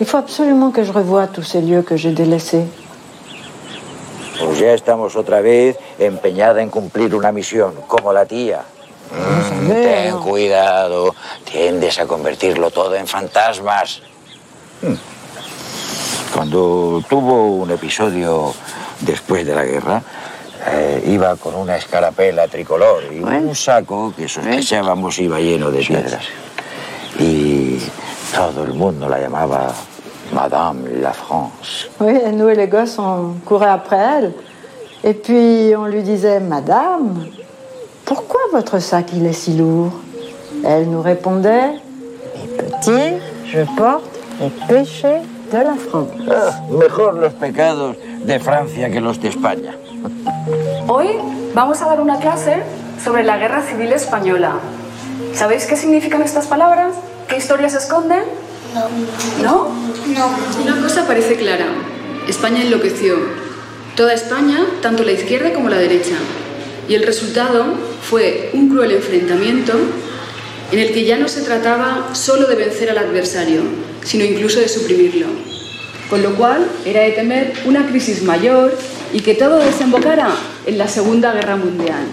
Il 0.00 0.06
faut 0.06 0.18
absolument 0.18 0.70
que 0.70 0.84
je 0.84 0.92
revoie 0.92 1.26
tous 1.26 1.42
ces 1.42 1.60
lieux 1.60 1.82
que 1.82 1.96
j'ai 1.96 2.12
délaissés. 2.12 2.66
Pues 4.38 4.58
ya 4.60 4.72
estamos 4.72 5.16
otra 5.16 5.40
vez 5.40 5.76
empeñada 5.98 6.62
en 6.62 6.70
cumplir 6.70 7.14
una 7.14 7.32
misión, 7.32 7.74
como 7.88 8.12
la 8.12 8.24
tía. 8.26 8.62
Mm, 9.10 9.68
ten 9.68 10.18
cuidado, 10.18 11.14
tiendes 11.44 11.98
a 11.98 12.06
convertirlo 12.06 12.70
todo 12.70 12.94
en 12.94 13.06
fantasmas. 13.06 14.00
Mm. 14.82 14.94
Cuando 16.34 17.02
tuvo 17.08 17.56
un 17.56 17.70
episodio 17.70 18.52
después 19.00 19.46
de 19.46 19.54
la 19.54 19.64
guerra, 19.64 20.02
eh, 20.70 21.02
iba 21.06 21.36
con 21.36 21.54
una 21.54 21.76
escarapela 21.76 22.48
tricolor 22.48 23.04
y 23.12 23.20
un 23.20 23.54
saco 23.54 24.12
que 24.16 24.28
sospechábamos 24.28 25.18
iba 25.18 25.40
lleno 25.40 25.70
de 25.70 25.80
piedras. 25.80 26.24
Y 27.18 27.78
todo 28.34 28.64
el 28.64 28.74
mundo 28.74 29.08
la 29.08 29.20
llamaba 29.20 29.72
Madame 30.32 31.00
la 31.00 31.12
France. 31.12 31.88
Oui, 32.00 32.18
et 32.24 32.32
nous 32.32 32.48
et 32.48 32.54
les 32.54 32.68
gosses, 32.68 32.98
on 32.98 33.34
courait 33.44 33.70
après 33.70 33.96
elle. 33.96 34.32
Et 35.02 35.14
puis 35.14 35.74
on 35.76 35.86
lui 35.86 36.02
disait 36.02 36.40
Madame, 36.40 37.26
pourquoi 38.04 38.40
votre 38.52 38.78
sac 38.78 39.06
il 39.14 39.26
est 39.26 39.32
si 39.32 39.56
lourd? 39.56 39.92
Elle 40.64 40.90
nous 40.90 41.02
répondait 41.02 41.72
Mes 42.34 42.48
petits, 42.56 43.22
je 43.46 43.60
porte 43.76 44.04
les 44.40 44.50
péchés 44.66 45.22
Ah, 45.50 46.60
mejor 46.70 47.14
los 47.14 47.32
pecados 47.32 47.96
de 48.24 48.38
Francia 48.38 48.90
que 48.90 49.00
los 49.00 49.20
de 49.20 49.28
España. 49.28 49.74
Hoy 50.86 51.08
vamos 51.54 51.80
a 51.80 51.86
dar 51.86 52.00
una 52.02 52.18
clase 52.18 52.62
sobre 53.02 53.24
la 53.24 53.38
Guerra 53.38 53.62
Civil 53.62 53.92
Española. 53.92 54.56
¿Sabéis 55.34 55.64
qué 55.64 55.76
significan 55.76 56.22
estas 56.22 56.46
palabras? 56.48 56.94
¿Qué 57.28 57.38
historias 57.38 57.74
esconden? 57.74 58.24
No. 59.42 59.42
¿No? 59.42 59.68
Una 60.62 60.82
cosa 60.82 61.06
parece 61.06 61.36
clara. 61.36 61.66
España 62.28 62.60
enloqueció. 62.60 63.16
Toda 63.96 64.12
España, 64.12 64.58
tanto 64.82 65.02
la 65.02 65.12
izquierda 65.12 65.54
como 65.54 65.70
la 65.70 65.78
derecha. 65.78 66.16
Y 66.88 66.94
el 66.94 67.04
resultado 67.04 67.64
fue 68.02 68.50
un 68.52 68.68
cruel 68.68 68.92
enfrentamiento 68.92 69.72
en 70.70 70.78
el 70.78 70.92
que 70.92 71.04
ya 71.04 71.16
no 71.16 71.28
se 71.28 71.42
trataba 71.42 72.14
solo 72.14 72.46
de 72.46 72.56
vencer 72.56 72.90
al 72.90 72.98
adversario, 72.98 73.62
sino 74.04 74.24
incluso 74.24 74.60
de 74.60 74.68
suprimirlo. 74.68 75.26
Con 76.10 76.22
lo 76.22 76.34
cual 76.36 76.66
era 76.84 77.02
de 77.02 77.12
temer 77.12 77.52
una 77.64 77.86
crisis 77.86 78.22
mayor 78.22 78.76
y 79.12 79.20
que 79.20 79.34
todo 79.34 79.58
desembocara 79.58 80.30
en 80.66 80.78
la 80.78 80.88
Segunda 80.88 81.32
Guerra 81.32 81.56
Mundial. 81.56 82.06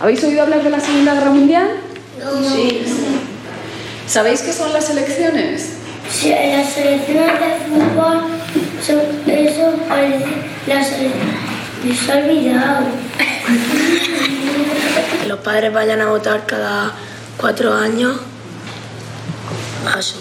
¿Habéis 0.00 0.24
oído 0.24 0.42
hablar 0.42 0.62
de 0.62 0.70
la 0.70 0.80
Segunda 0.80 1.14
Guerra 1.14 1.30
Mundial? 1.30 1.68
Sí. 2.54 2.82
¿Sabéis 4.06 4.42
qué 4.42 4.52
son 4.52 4.72
las 4.72 4.90
elecciones? 4.90 5.74
Sí, 6.10 6.28
las 6.30 6.76
elecciones 6.76 7.32
de 7.40 7.56
fútbol, 7.68 8.24
son, 8.86 9.00
eso 9.26 9.74
parece, 9.88 10.26
las, 10.66 10.90
les 11.84 12.08
he 12.08 12.12
olvidado. 12.12 12.86
Que 15.20 15.28
los 15.28 15.40
padres 15.40 15.72
vayan 15.72 16.00
a 16.00 16.06
votar 16.06 16.46
cada 16.46 16.92
cuatro 17.36 17.72
años 17.72 18.16
a 19.86 20.00
su, 20.02 20.18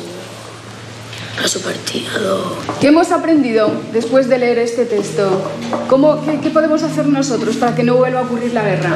a 1.43 1.47
su 1.47 1.61
partido. 1.61 2.55
¿Qué 2.80 2.88
hemos 2.88 3.11
aprendido 3.11 3.71
después 3.91 4.28
de 4.30 4.38
leer 4.39 4.59
este 4.59 4.86
texto? 4.86 5.41
¿Cómo, 5.89 6.24
qué, 6.26 6.39
qué 6.39 6.49
podemos 6.49 6.82
hacer 6.84 7.05
nosotros 7.07 7.55
para 7.57 7.76
que 7.76 7.84
no 7.84 7.95
vuelva 7.95 8.21
a 8.21 8.24
ocurrir 8.24 8.53
la 8.53 8.63
guerra? 8.63 8.95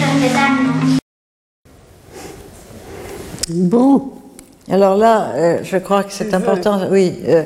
Respetarnos. 0.00 0.98
Bon. 3.48 4.12
Alors 4.70 4.96
là, 4.96 5.32
euh, 5.34 5.58
je 5.64 5.76
crois 5.78 6.04
que 6.04 6.12
c'est 6.12 6.32
important. 6.34 6.80
Oui. 6.90 7.18
euh, 7.26 7.42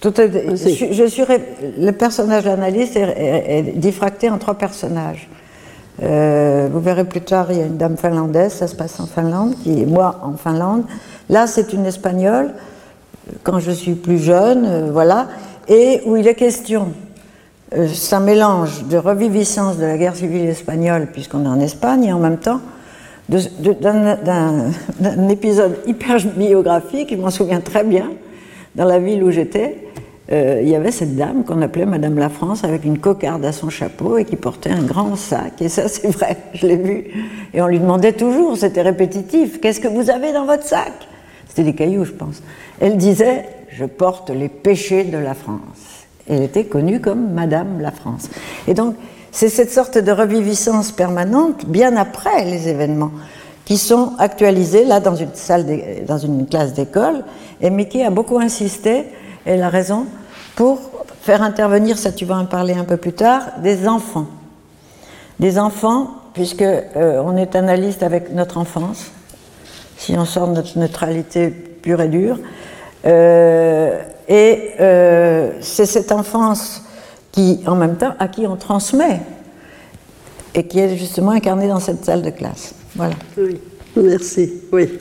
tout 0.00 0.20
est- 0.20 0.50
je, 0.50 0.56
suis- 0.68 0.92
je 0.92 1.04
suis 1.04 1.22
le 1.78 1.92
personnage 1.92 2.44
d'analyste 2.44 2.96
est, 2.96 3.02
est- 3.16 3.58
est 3.58 3.62
diffracté 3.76 4.28
en 4.30 4.38
trois 4.38 4.54
personnages. 4.54 5.28
Euh, 6.02 6.68
vous 6.72 6.80
verrez 6.80 7.04
plus 7.04 7.20
tard, 7.20 7.46
il 7.50 7.58
y 7.58 7.62
a 7.62 7.66
une 7.66 7.76
dame 7.76 7.96
finlandaise, 7.96 8.52
ça 8.52 8.66
se 8.66 8.74
passe 8.74 8.98
en 8.98 9.06
Finlande, 9.06 9.54
qui 9.62 9.82
est 9.82 9.86
moi 9.86 10.20
en 10.22 10.36
Finlande. 10.36 10.84
Là, 11.28 11.46
c'est 11.46 11.72
une 11.72 11.86
espagnole, 11.86 12.52
quand 13.42 13.60
je 13.60 13.70
suis 13.70 13.94
plus 13.94 14.18
jeune, 14.18 14.64
euh, 14.66 14.90
voilà, 14.92 15.28
et 15.68 16.02
où 16.06 16.16
il 16.16 16.26
est 16.26 16.34
question, 16.34 16.88
euh, 17.76 17.86
c'est 17.92 18.16
un 18.16 18.20
mélange 18.20 18.84
de 18.84 18.96
reviviscence 18.96 19.78
de 19.78 19.86
la 19.86 19.96
guerre 19.96 20.16
civile 20.16 20.48
espagnole, 20.48 21.08
puisqu'on 21.12 21.44
est 21.44 21.48
en 21.48 21.60
Espagne, 21.60 22.04
et 22.04 22.12
en 22.12 22.18
même 22.18 22.38
temps, 22.38 22.60
d'un 23.28 25.28
épisode 25.30 25.78
hyper 25.86 26.18
biographique, 26.36 27.08
je 27.12 27.16
m'en 27.16 27.30
souviens 27.30 27.60
très 27.60 27.84
bien, 27.84 28.10
dans 28.74 28.84
la 28.84 28.98
ville 28.98 29.22
où 29.22 29.30
j'étais, 29.30 29.83
euh, 30.32 30.60
il 30.62 30.68
y 30.68 30.74
avait 30.74 30.90
cette 30.90 31.16
dame 31.16 31.44
qu'on 31.44 31.60
appelait 31.60 31.84
Madame 31.84 32.16
la 32.16 32.30
France 32.30 32.64
avec 32.64 32.84
une 32.84 32.98
cocarde 32.98 33.44
à 33.44 33.52
son 33.52 33.68
chapeau 33.68 34.16
et 34.16 34.24
qui 34.24 34.36
portait 34.36 34.70
un 34.70 34.82
grand 34.82 35.16
sac. 35.16 35.60
Et 35.60 35.68
ça, 35.68 35.88
c'est 35.88 36.08
vrai, 36.08 36.36
je 36.54 36.66
l'ai 36.66 36.76
vu. 36.76 37.04
Et 37.52 37.60
on 37.60 37.66
lui 37.66 37.78
demandait 37.78 38.12
toujours, 38.12 38.56
c'était 38.56 38.82
répétitif, 38.82 39.60
qu'est-ce 39.60 39.80
que 39.80 39.88
vous 39.88 40.10
avez 40.10 40.32
dans 40.32 40.46
votre 40.46 40.64
sac? 40.64 40.92
C'était 41.48 41.64
des 41.64 41.74
cailloux, 41.74 42.04
je 42.04 42.12
pense. 42.12 42.42
Elle 42.80 42.96
disait, 42.96 43.44
je 43.70 43.84
porte 43.84 44.30
les 44.30 44.48
péchés 44.48 45.04
de 45.04 45.18
la 45.18 45.34
France. 45.34 46.06
Elle 46.28 46.42
était 46.42 46.64
connue 46.64 47.00
comme 47.00 47.32
Madame 47.32 47.80
la 47.80 47.90
France. 47.90 48.30
Et 48.66 48.74
donc, 48.74 48.96
c'est 49.30 49.48
cette 49.48 49.70
sorte 49.70 49.98
de 49.98 50.10
reviviscence 50.10 50.90
permanente, 50.90 51.66
bien 51.66 51.96
après 51.96 52.44
les 52.44 52.68
événements, 52.68 53.10
qui 53.64 53.76
sont 53.76 54.12
actualisés 54.18 54.84
là 54.84 55.00
dans 55.00 55.16
une 55.16 55.34
salle, 55.34 55.66
dans 56.06 56.18
une 56.18 56.46
classe 56.46 56.72
d'école. 56.72 57.24
Et 57.60 57.68
Mickey 57.68 58.04
a 58.04 58.10
beaucoup 58.10 58.38
insisté, 58.38 59.04
elle 59.44 59.62
a 59.62 59.68
raison, 59.68 60.06
pour 60.56 60.78
faire 61.20 61.42
intervenir, 61.42 61.98
ça 61.98 62.12
tu 62.12 62.24
vas 62.24 62.36
en 62.36 62.46
parler 62.46 62.74
un 62.74 62.84
peu 62.84 62.96
plus 62.96 63.12
tard, 63.12 63.42
des 63.62 63.88
enfants. 63.88 64.26
Des 65.40 65.58
enfants, 65.58 66.10
puisque 66.32 66.62
euh, 66.62 67.22
on 67.24 67.36
est 67.36 67.56
analyste 67.56 68.02
avec 68.02 68.32
notre 68.32 68.58
enfance, 68.58 69.10
si 69.96 70.16
on 70.16 70.24
sort 70.24 70.48
de 70.48 70.54
notre 70.54 70.78
neutralité 70.78 71.50
pure 71.50 72.00
et 72.00 72.08
dure. 72.08 72.38
Euh, 73.06 74.00
et 74.28 74.70
euh, 74.80 75.52
c'est 75.60 75.86
cette 75.86 76.12
enfance 76.12 76.82
qui, 77.32 77.62
en 77.66 77.74
même 77.74 77.96
temps, 77.96 78.14
à 78.18 78.28
qui 78.28 78.46
on 78.46 78.56
transmet 78.56 79.20
et 80.54 80.66
qui 80.66 80.78
est 80.78 80.96
justement 80.96 81.32
incarnée 81.32 81.68
dans 81.68 81.80
cette 81.80 82.04
salle 82.04 82.22
de 82.22 82.30
classe. 82.30 82.74
Voilà. 82.94 83.14
Oui, 83.36 83.60
merci. 83.96 84.52
Oui, 84.72 85.00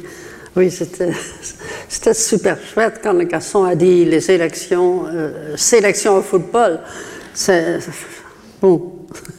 oui 0.56 0.72
c'était, 1.90 2.14
super 2.14 2.58
chouette 2.62 3.00
quand 3.02 3.14
le 3.14 3.26
garçon 3.26 3.64
a 3.64 3.76
dit 3.76 4.06
les 4.06 4.30
élections, 4.30 5.06
euh, 5.08 5.56
sélection 5.58 6.18
au 6.18 6.22
football. 6.22 6.80
Bon, 8.62 8.94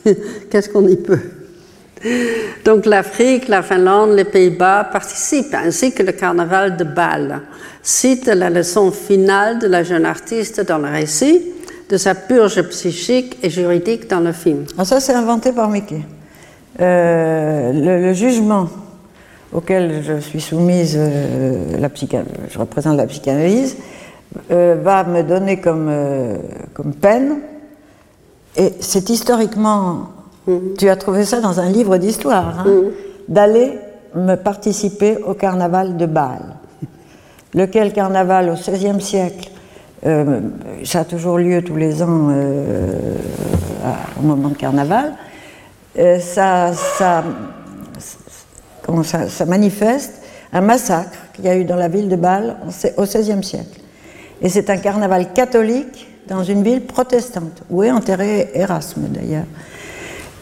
qu'est-ce 0.51 0.69
qu'on 0.69 0.87
y 0.87 0.97
peut? 0.97 1.19
Donc 2.63 2.85
l'Afrique, 2.85 3.49
la 3.49 3.63
Finlande, 3.63 4.11
les 4.11 4.25
Pays-Bas 4.25 4.91
participent, 4.93 5.55
ainsi 5.55 5.95
que 5.95 6.03
le 6.03 6.13
carnaval 6.13 6.77
de 6.77 6.85
Bâle. 6.85 7.41
Cite 7.83 8.27
la 8.27 8.51
leçon 8.51 8.93
finale 8.93 9.59
de 9.61 9.67
la 9.67 9.83
jeune 9.83 10.05
artiste 10.05 10.61
dans 10.61 10.77
le 10.77 10.89
récit, 10.89 11.41
de 11.89 11.97
sa 11.97 12.15
purge 12.15 12.61
psychique 12.69 13.39
et 13.43 13.49
juridique 13.49 14.11
dans 14.11 14.21
le 14.21 14.33
film. 14.33 14.67
Ah, 14.77 14.85
ça, 14.85 15.01
c'est 15.01 15.15
inventé 15.15 15.53
par 15.53 15.71
Mickey. 15.71 16.03
Euh, 16.81 17.73
le 17.73 18.13
jugement 18.13 18.69
auquel 19.55 20.03
je 20.03 20.19
suis 20.19 20.41
soumise, 20.41 20.97
euh, 20.99 21.79
la 21.79 21.89
je 22.51 22.59
représente 22.59 22.97
la 22.97 23.07
psychanalyse, 23.07 23.77
euh, 24.51 24.77
va 24.83 25.05
me 25.05 25.23
donner 25.23 25.61
comme, 25.61 25.87
euh, 25.89 26.37
comme 26.75 26.93
peine, 26.93 27.37
et 28.57 28.73
c'est 28.81 29.09
historiquement, 29.09 30.09
tu 30.77 30.89
as 30.89 30.97
trouvé 30.97 31.25
ça 31.25 31.41
dans 31.41 31.61
un 31.61 31.71
livre 31.71 31.99
d'histoire, 31.99 32.61
hein, 32.61 32.67
d'aller 33.29 33.79
me 34.17 34.35
participer 34.35 35.19
au 35.25 35.35
carnaval 35.35 35.97
de 35.97 36.07
Bâle. 36.07 36.57
Lequel 37.55 37.93
carnaval 37.93 38.51
au 38.51 38.55
XVIe 38.55 39.01
siècle, 39.01 39.51
euh, 40.05 40.41
ça 40.85 41.01
a 41.01 41.05
toujours 41.05 41.39
lieu 41.39 41.63
tous 41.63 41.77
les 41.77 42.03
ans 42.03 42.31
au 44.19 44.23
moment 44.23 44.49
de 44.49 44.57
carnaval, 44.57 45.15
ça, 45.97 46.73
ça, 46.73 47.23
comment 48.85 49.03
ça, 49.03 49.27
manifeste 49.47 50.21
un 50.53 50.61
massacre 50.61 51.17
qu'il 51.35 51.45
y 51.45 51.49
a 51.49 51.57
eu 51.57 51.65
dans 51.65 51.77
la 51.77 51.89
ville 51.89 52.09
de 52.09 52.17
Bâle 52.17 52.57
au 52.97 53.03
XVIe 53.03 53.43
siècle. 53.43 53.81
Et 54.43 54.49
c'est 54.49 54.71
un 54.71 54.77
carnaval 54.77 55.33
catholique 55.33 56.09
dans 56.29 56.45
une 56.45 56.63
ville 56.63 56.83
protestante, 56.83 57.63
où 57.71 57.83
est 57.83 57.91
enterré 57.91 58.51
Erasme 58.55 59.03
d'ailleurs. 59.09 59.45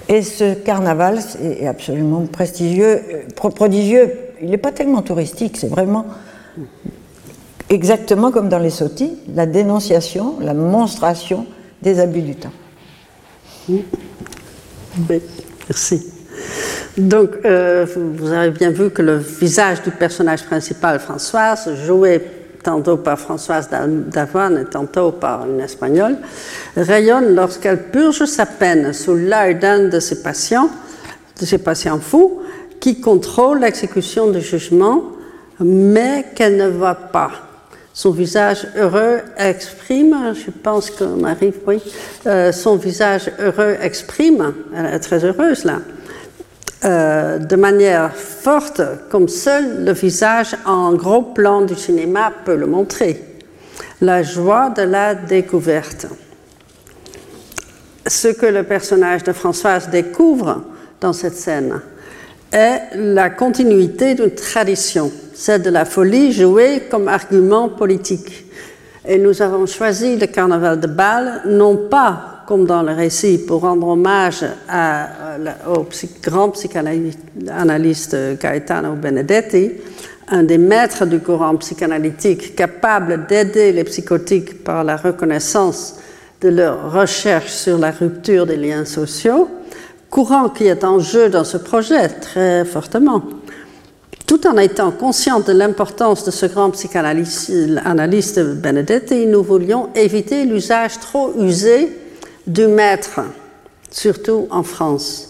Et 0.08 0.22
ce 0.22 0.54
carnaval 0.54 1.20
est 1.42 1.66
absolument 1.66 2.26
prestigieux, 2.26 3.00
pro- 3.36 3.50
prodigieux. 3.50 4.12
Il 4.42 4.50
n'est 4.50 4.58
pas 4.58 4.72
tellement 4.72 5.02
touristique, 5.02 5.56
c'est 5.56 5.68
vraiment 5.68 6.06
exactement 7.70 8.30
comme 8.30 8.48
dans 8.48 8.58
les 8.58 8.70
sottis, 8.70 9.16
la 9.34 9.46
dénonciation, 9.46 10.36
la 10.40 10.52
monstration 10.54 11.46
des 11.80 12.00
abus 12.00 12.22
du 12.22 12.34
temps. 12.34 12.52
Merci. 15.68 16.02
Donc, 16.98 17.30
euh, 17.44 17.86
vous 17.96 18.30
avez 18.32 18.50
bien 18.50 18.70
vu 18.70 18.90
que 18.90 19.00
le 19.02 19.16
visage 19.16 19.82
du 19.82 19.90
personnage 19.90 20.44
principal, 20.44 20.98
Françoise, 20.98 21.70
joué 21.86 22.20
tantôt 22.62 22.98
par 22.98 23.18
Françoise 23.18 23.68
D'a- 23.70 23.86
Davoine 23.86 24.58
et 24.58 24.64
tantôt 24.70 25.10
par 25.12 25.46
une 25.46 25.60
Espagnole, 25.60 26.16
rayonne 26.76 27.34
lorsqu'elle 27.34 27.78
purge 27.84 28.24
sa 28.26 28.46
peine 28.46 28.92
sous 28.92 29.14
l'œil 29.14 29.56
d'un 29.56 29.88
de 29.88 29.98
ses 30.00 30.22
patients, 30.22 30.68
de 31.40 31.46
ses 31.46 31.58
patients 31.58 31.98
fous, 31.98 32.42
qui 32.78 33.00
contrôle 33.00 33.60
l'exécution 33.60 34.30
du 34.30 34.40
jugement, 34.40 35.02
mais 35.60 36.26
qu'elle 36.34 36.56
ne 36.56 36.68
voit 36.68 36.94
pas. 36.94 37.30
Son 37.94 38.10
visage 38.10 38.66
heureux 38.76 39.18
exprime, 39.36 40.34
je 40.34 40.50
pense 40.50 40.90
qu'on 40.90 41.24
arrive, 41.24 41.54
oui, 41.66 41.80
euh, 42.26 42.52
son 42.52 42.76
visage 42.76 43.30
heureux 43.38 43.76
exprime, 43.82 44.52
elle 44.76 44.86
est 44.94 44.98
très 45.00 45.24
heureuse 45.24 45.64
là, 45.64 45.80
euh, 46.84 47.38
de 47.38 47.54
manière 47.54 48.12
forte, 48.12 48.82
comme 49.08 49.28
seul 49.28 49.84
le 49.84 49.92
visage 49.92 50.56
en 50.66 50.94
gros 50.94 51.22
plan 51.22 51.62
du 51.62 51.76
cinéma 51.76 52.32
peut 52.44 52.56
le 52.56 52.66
montrer. 52.66 53.22
La 54.00 54.24
joie 54.24 54.70
de 54.70 54.82
la 54.82 55.14
découverte. 55.14 56.06
Ce 58.04 58.28
que 58.28 58.46
le 58.46 58.64
personnage 58.64 59.22
de 59.22 59.32
Françoise 59.32 59.90
découvre 59.90 60.64
dans 61.00 61.12
cette 61.12 61.36
scène 61.36 61.80
est 62.50 62.80
la 62.96 63.30
continuité 63.30 64.14
d'une 64.14 64.34
tradition, 64.34 65.12
celle 65.34 65.62
de 65.62 65.70
la 65.70 65.84
folie 65.84 66.32
jouée 66.32 66.82
comme 66.90 67.06
argument 67.06 67.68
politique. 67.68 68.46
Et 69.06 69.18
nous 69.18 69.40
avons 69.40 69.66
choisi 69.66 70.16
le 70.16 70.26
carnaval 70.26 70.80
de 70.80 70.88
Bâle, 70.88 71.42
non 71.46 71.76
pas 71.76 72.31
comme 72.46 72.66
dans 72.66 72.82
le 72.82 72.92
récit, 72.92 73.38
pour 73.38 73.62
rendre 73.62 73.88
hommage 73.88 74.44
la- 74.68 75.08
au 75.68 75.86
grand 76.22 76.50
psychanalyste 76.50 78.16
Gaetano 78.40 78.94
Benedetti, 78.94 79.72
un 80.28 80.42
des 80.44 80.58
maîtres 80.58 81.04
du 81.06 81.18
courant 81.20 81.56
psychanalytique 81.56 82.54
capable 82.56 83.26
d'aider 83.26 83.72
les 83.72 83.84
psychotiques 83.84 84.62
par 84.64 84.84
la 84.84 84.96
reconnaissance 84.96 85.96
de 86.40 86.48
leur 86.48 86.92
recherche 86.92 87.50
sur 87.52 87.78
la 87.78 87.90
rupture 87.90 88.46
des 88.46 88.56
liens 88.56 88.84
sociaux, 88.84 89.48
courant 90.10 90.48
qui 90.48 90.66
est 90.66 90.84
en 90.84 90.98
jeu 90.98 91.28
dans 91.28 91.44
ce 91.44 91.56
projet 91.56 92.08
très 92.08 92.64
fortement. 92.64 93.22
Tout 94.26 94.46
en 94.46 94.56
étant 94.56 94.90
conscient 94.92 95.40
de 95.40 95.52
l'importance 95.52 96.24
de 96.24 96.30
ce 96.30 96.46
grand 96.46 96.70
psychanalyste 96.70 98.40
Benedetti, 98.40 99.26
nous 99.26 99.42
voulions 99.42 99.88
éviter 99.94 100.44
l'usage 100.44 100.98
trop 101.00 101.32
usé 101.38 101.98
du 102.46 102.66
maître, 102.66 103.20
surtout 103.90 104.48
en 104.50 104.62
France 104.62 105.28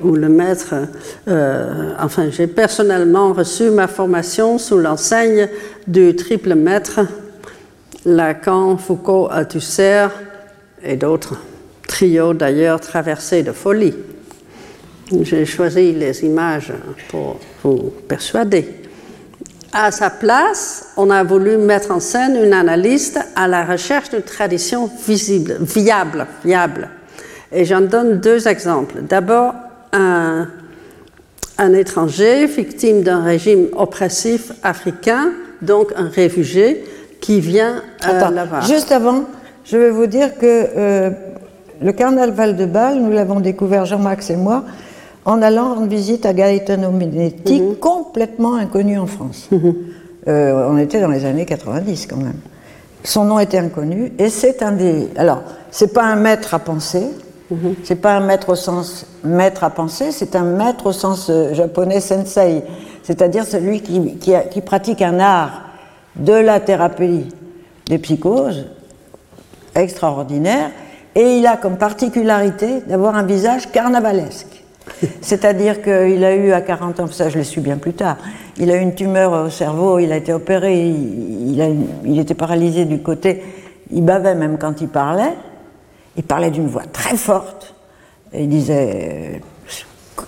où 0.00 0.14
le 0.14 0.28
maître, 0.28 0.74
euh, 1.26 1.92
enfin 1.98 2.30
j'ai 2.30 2.46
personnellement 2.46 3.32
reçu 3.32 3.70
ma 3.70 3.88
formation 3.88 4.58
sous 4.58 4.78
l'enseigne 4.78 5.48
du 5.86 6.14
triple 6.14 6.54
maître, 6.54 7.00
Lacan, 8.04 8.76
Foucault, 8.76 9.28
Althusser 9.30 10.06
et 10.82 10.96
d'autres, 10.96 11.40
trio 11.86 12.32
d'ailleurs 12.32 12.80
traversé 12.80 13.42
de 13.42 13.52
folie. 13.52 13.94
J'ai 15.22 15.46
choisi 15.46 15.92
les 15.92 16.22
images 16.22 16.72
pour 17.08 17.40
vous 17.64 17.92
persuader. 18.06 18.87
À 19.72 19.90
sa 19.90 20.08
place, 20.08 20.88
on 20.96 21.10
a 21.10 21.22
voulu 21.22 21.58
mettre 21.58 21.90
en 21.90 22.00
scène 22.00 22.38
une 22.42 22.54
analyste 22.54 23.20
à 23.36 23.46
la 23.46 23.64
recherche 23.64 24.10
de 24.10 24.18
traditions 24.18 24.90
visibles, 25.06 25.58
viables, 25.60 26.26
viables. 26.44 26.88
Et 27.52 27.64
j'en 27.64 27.82
donne 27.82 28.18
deux 28.18 28.48
exemples. 28.48 29.02
D'abord, 29.02 29.54
un, 29.92 30.48
un 31.58 31.72
étranger 31.74 32.46
victime 32.46 33.02
d'un 33.02 33.22
régime 33.22 33.68
oppressif 33.76 34.52
africain, 34.62 35.32
donc 35.60 35.92
un 35.96 36.08
réfugié, 36.08 36.84
qui 37.20 37.40
vient 37.40 37.82
euh, 38.06 38.30
là-bas. 38.30 38.60
Juste 38.60 38.92
avant, 38.92 39.24
je 39.64 39.76
vais 39.76 39.90
vous 39.90 40.06
dire 40.06 40.38
que 40.38 40.66
euh, 40.76 41.10
le 41.82 41.92
carnaval 41.92 42.56
de 42.56 42.64
Bâle, 42.64 43.00
nous 43.00 43.10
l'avons 43.10 43.40
découvert 43.40 43.84
Jean-Max 43.84 44.30
et 44.30 44.36
moi, 44.36 44.64
en 45.28 45.42
allant 45.42 45.74
rendre 45.74 45.88
visite 45.88 46.24
à 46.26 46.32
Gaetano 46.32 46.90
Minetti, 46.90 47.60
Mhm. 47.60 47.76
complètement 47.76 48.54
inconnu 48.54 48.98
en 48.98 49.06
France. 49.06 49.48
Euh, 50.26 50.68
on 50.70 50.78
était 50.78 51.00
dans 51.00 51.08
les 51.08 51.24
années 51.26 51.44
90 51.44 52.06
quand 52.06 52.16
même. 52.16 52.40
Son 53.04 53.24
nom 53.24 53.38
était 53.38 53.58
inconnu 53.58 54.12
et 54.18 54.30
c'est 54.30 54.62
un 54.62 54.72
des. 54.72 55.08
Alors, 55.16 55.42
c'est 55.70 55.92
pas 55.92 56.04
un 56.04 56.16
maître 56.16 56.54
à 56.54 56.58
penser, 56.58 57.02
Mhm. 57.50 57.74
c'est 57.84 57.96
pas 58.00 58.12
un 58.16 58.20
maître 58.20 58.48
au 58.48 58.54
sens 58.56 59.06
maître 59.22 59.64
à 59.64 59.70
penser, 59.70 60.12
c'est 60.12 60.34
un 60.34 60.44
maître 60.44 60.86
au 60.86 60.92
sens 60.92 61.28
euh, 61.30 61.52
japonais 61.54 62.00
sensei, 62.00 62.62
c'est-à-dire 63.02 63.44
celui 63.44 63.80
qui, 63.82 64.16
qui 64.16 64.34
a- 64.34 64.42
qui 64.42 64.60
pratique 64.62 65.02
un 65.02 65.18
art 65.20 65.62
de 66.16 66.32
la 66.32 66.58
thérapie 66.60 67.26
des 67.86 67.98
psychoses 67.98 68.66
extraordinaire 69.74 70.70
et 71.14 71.38
il 71.38 71.46
a 71.46 71.56
comme 71.56 71.76
particularité 71.76 72.80
d'avoir 72.88 73.14
un 73.16 73.22
visage 73.22 73.70
carnavalesque. 73.70 74.57
C'est-à-dire 75.20 75.82
qu'il 75.82 76.24
a 76.24 76.34
eu 76.34 76.52
à 76.52 76.60
40 76.60 77.00
ans, 77.00 77.06
ça 77.08 77.28
je 77.28 77.38
l'ai 77.38 77.44
su 77.44 77.60
bien 77.60 77.76
plus 77.76 77.92
tard, 77.92 78.16
il 78.58 78.70
a 78.70 78.76
eu 78.76 78.80
une 78.80 78.94
tumeur 78.94 79.46
au 79.46 79.50
cerveau, 79.50 79.98
il 79.98 80.10
a 80.12 80.16
été 80.16 80.32
opéré, 80.32 80.80
il, 80.88 81.52
il 81.52 81.60
a 81.60 81.66
une- 81.66 81.86
il 82.04 82.18
était 82.18 82.34
paralysé 82.34 82.84
du 82.84 82.98
côté, 83.00 83.42
il 83.90 84.04
bavait 84.04 84.34
même 84.34 84.58
quand 84.58 84.80
il 84.80 84.88
parlait, 84.88 85.34
il 86.16 86.22
parlait 86.24 86.50
d'une 86.50 86.66
voix 86.66 86.82
très 86.92 87.16
forte, 87.16 87.74
et 88.32 88.42
il 88.42 88.48
disait, 88.48 89.40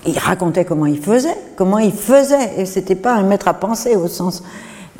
il 0.07 0.19
racontait 0.19 0.65
comment 0.65 0.87
il 0.87 1.01
faisait, 1.01 1.35
comment 1.57 1.79
il 1.79 1.93
faisait, 1.93 2.59
et 2.59 2.65
c'était 2.65 2.95
pas 2.95 3.15
un 3.15 3.23
maître 3.23 3.49
à 3.49 3.55
penser 3.55 3.97
au 3.97 4.07
sens, 4.09 4.43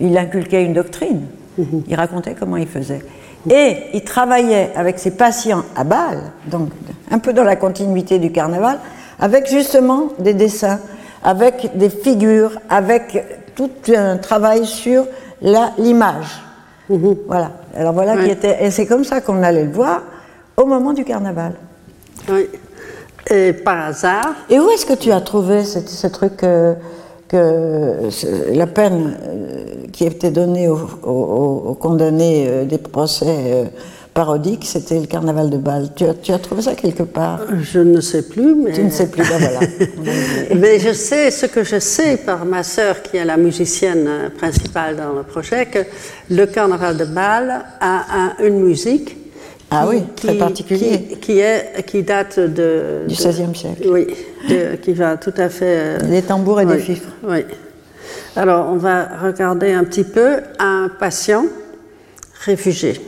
il 0.01 0.17
inculquait 0.19 0.65
une 0.65 0.73
doctrine, 0.75 1.23
il 1.87 1.95
racontait 1.95 2.35
comment 2.39 2.57
il 2.57 2.67
faisait. 2.67 3.01
Et 3.51 3.77
il 3.95 4.03
travaillait 4.03 4.71
avec 4.77 4.99
ses 4.99 5.13
patients 5.13 5.63
à 5.75 5.85
Bâle, 5.85 6.33
donc 6.51 6.69
un 7.11 7.19
peu 7.19 7.33
dans 7.33 7.45
la 7.45 7.57
continuité 7.57 8.19
du 8.19 8.33
carnaval, 8.33 8.79
avec 9.21 9.49
justement 9.49 10.09
des 10.19 10.35
dessins, 10.35 10.81
avec 11.23 11.77
des 11.77 11.91
figures, 11.91 12.53
avec 12.69 13.25
tout 13.55 13.71
un 13.95 14.17
travail 14.17 14.67
sur 14.67 15.05
l'image. 15.43 16.41
Voilà. 17.27 17.53
Alors 17.77 17.93
voilà 17.93 18.17
qui 18.17 18.31
était. 18.31 18.65
Et 18.65 18.71
c'est 18.71 18.87
comme 18.87 19.05
ça 19.05 19.21
qu'on 19.21 19.43
allait 19.43 19.65
le 19.65 19.71
voir 19.73 20.03
au 20.57 20.65
moment 20.67 20.93
du 20.93 21.05
carnaval. 21.05 21.53
Oui. 22.29 22.49
Et 23.31 23.53
par 23.53 23.87
hasard? 23.87 24.33
Et 24.49 24.59
où 24.59 24.69
est-ce 24.71 24.87
que 24.87 24.95
tu 24.95 25.13
as 25.13 25.21
trouvé 25.21 25.65
ce, 25.65 25.79
ce 25.81 26.07
truc 26.09 26.43
euh, 26.43 26.75
que 27.29 28.11
ce- 28.11 28.53
la 28.57 28.67
peine 28.67 29.17
euh, 29.23 29.65
qui 29.93 30.05
était 30.07 30.31
donnée 30.33 30.69
aux, 30.69 30.81
aux- 31.05 31.63
aux 31.69 31.75
condamnés 31.75 32.47
euh, 32.49 32.65
des 32.65 32.79
procès 32.79 33.71
euh, 34.11 34.15
parodiques, 34.15 34.65
c'était 34.67 34.99
le 35.01 35.07
carnaval 35.07 35.51
de 35.51 35.57
Bâle. 35.57 35.89
Tu 35.95 36.05
as, 36.05 36.15
tu 36.15 36.33
as 36.33 36.39
trouvé 36.39 36.63
ça 36.63 36.75
quelque 36.75 37.03
part? 37.05 37.41
Je 37.63 37.81
ne 37.81 38.01
sais 38.01 38.23
plus, 38.23 38.55
mais. 38.55 38.73
Tu 38.73 38.83
ne 38.83 38.91
sais 38.91 39.07
plus, 39.09 39.23
ben 39.23 39.39
voilà. 39.39 39.61
Mais 40.57 40.79
je 40.79 40.93
sais, 40.93 41.31
ce 41.31 41.47
que 41.47 41.65
je 41.65 41.79
sais 41.79 42.17
par 42.19 42.45
ma 42.45 42.63
sœur, 42.63 43.03
qui 43.03 43.17
est 43.17 43.25
la 43.25 43.37
musicienne 43.37 44.07
euh, 44.09 44.29
principale 44.31 44.97
dans 44.97 45.13
le 45.13 45.23
projet, 45.23 45.67
que 45.67 45.79
le 46.31 46.47
carnaval 46.47 46.97
de 46.97 47.05
Bâle 47.05 47.63
a 47.81 48.05
un- 48.41 48.45
une 48.45 48.61
musique. 48.61 49.17
Ah 49.73 49.85
qui- 49.89 49.97
oui, 49.97 50.03
très 50.17 50.33
qui- 50.33 50.39
particulier. 50.39 51.01
Qui, 51.13 51.17
qui 51.19 51.39
est, 51.39 51.87
qui 51.87 52.03
date 52.03 52.41
de. 52.41 53.03
Du 53.07 53.15
XVIe 53.15 53.55
siècle. 53.55 53.87
Oui, 53.89 54.07
de- 54.49 54.77
qui 54.77 54.93
va 54.93 55.17
tout 55.17 55.35
à 55.37 55.49
fait. 55.49 55.65
euh, 55.67 55.99
Les 56.11 56.23
tambours 56.23 56.61
et 56.61 56.65
oui, 56.67 56.73
des 56.75 56.79
fifres. 56.81 57.09
Oui. 57.23 57.45
Alors, 58.37 58.69
on 58.73 58.77
va 58.77 59.09
regarder 59.23 59.73
un 59.73 59.85
petit 59.85 60.05
peu 60.05 60.39
un 60.59 60.89
patient 60.99 61.45
réfugié. 62.45 63.01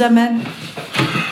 Vous 0.00 0.06
amène 0.06 0.40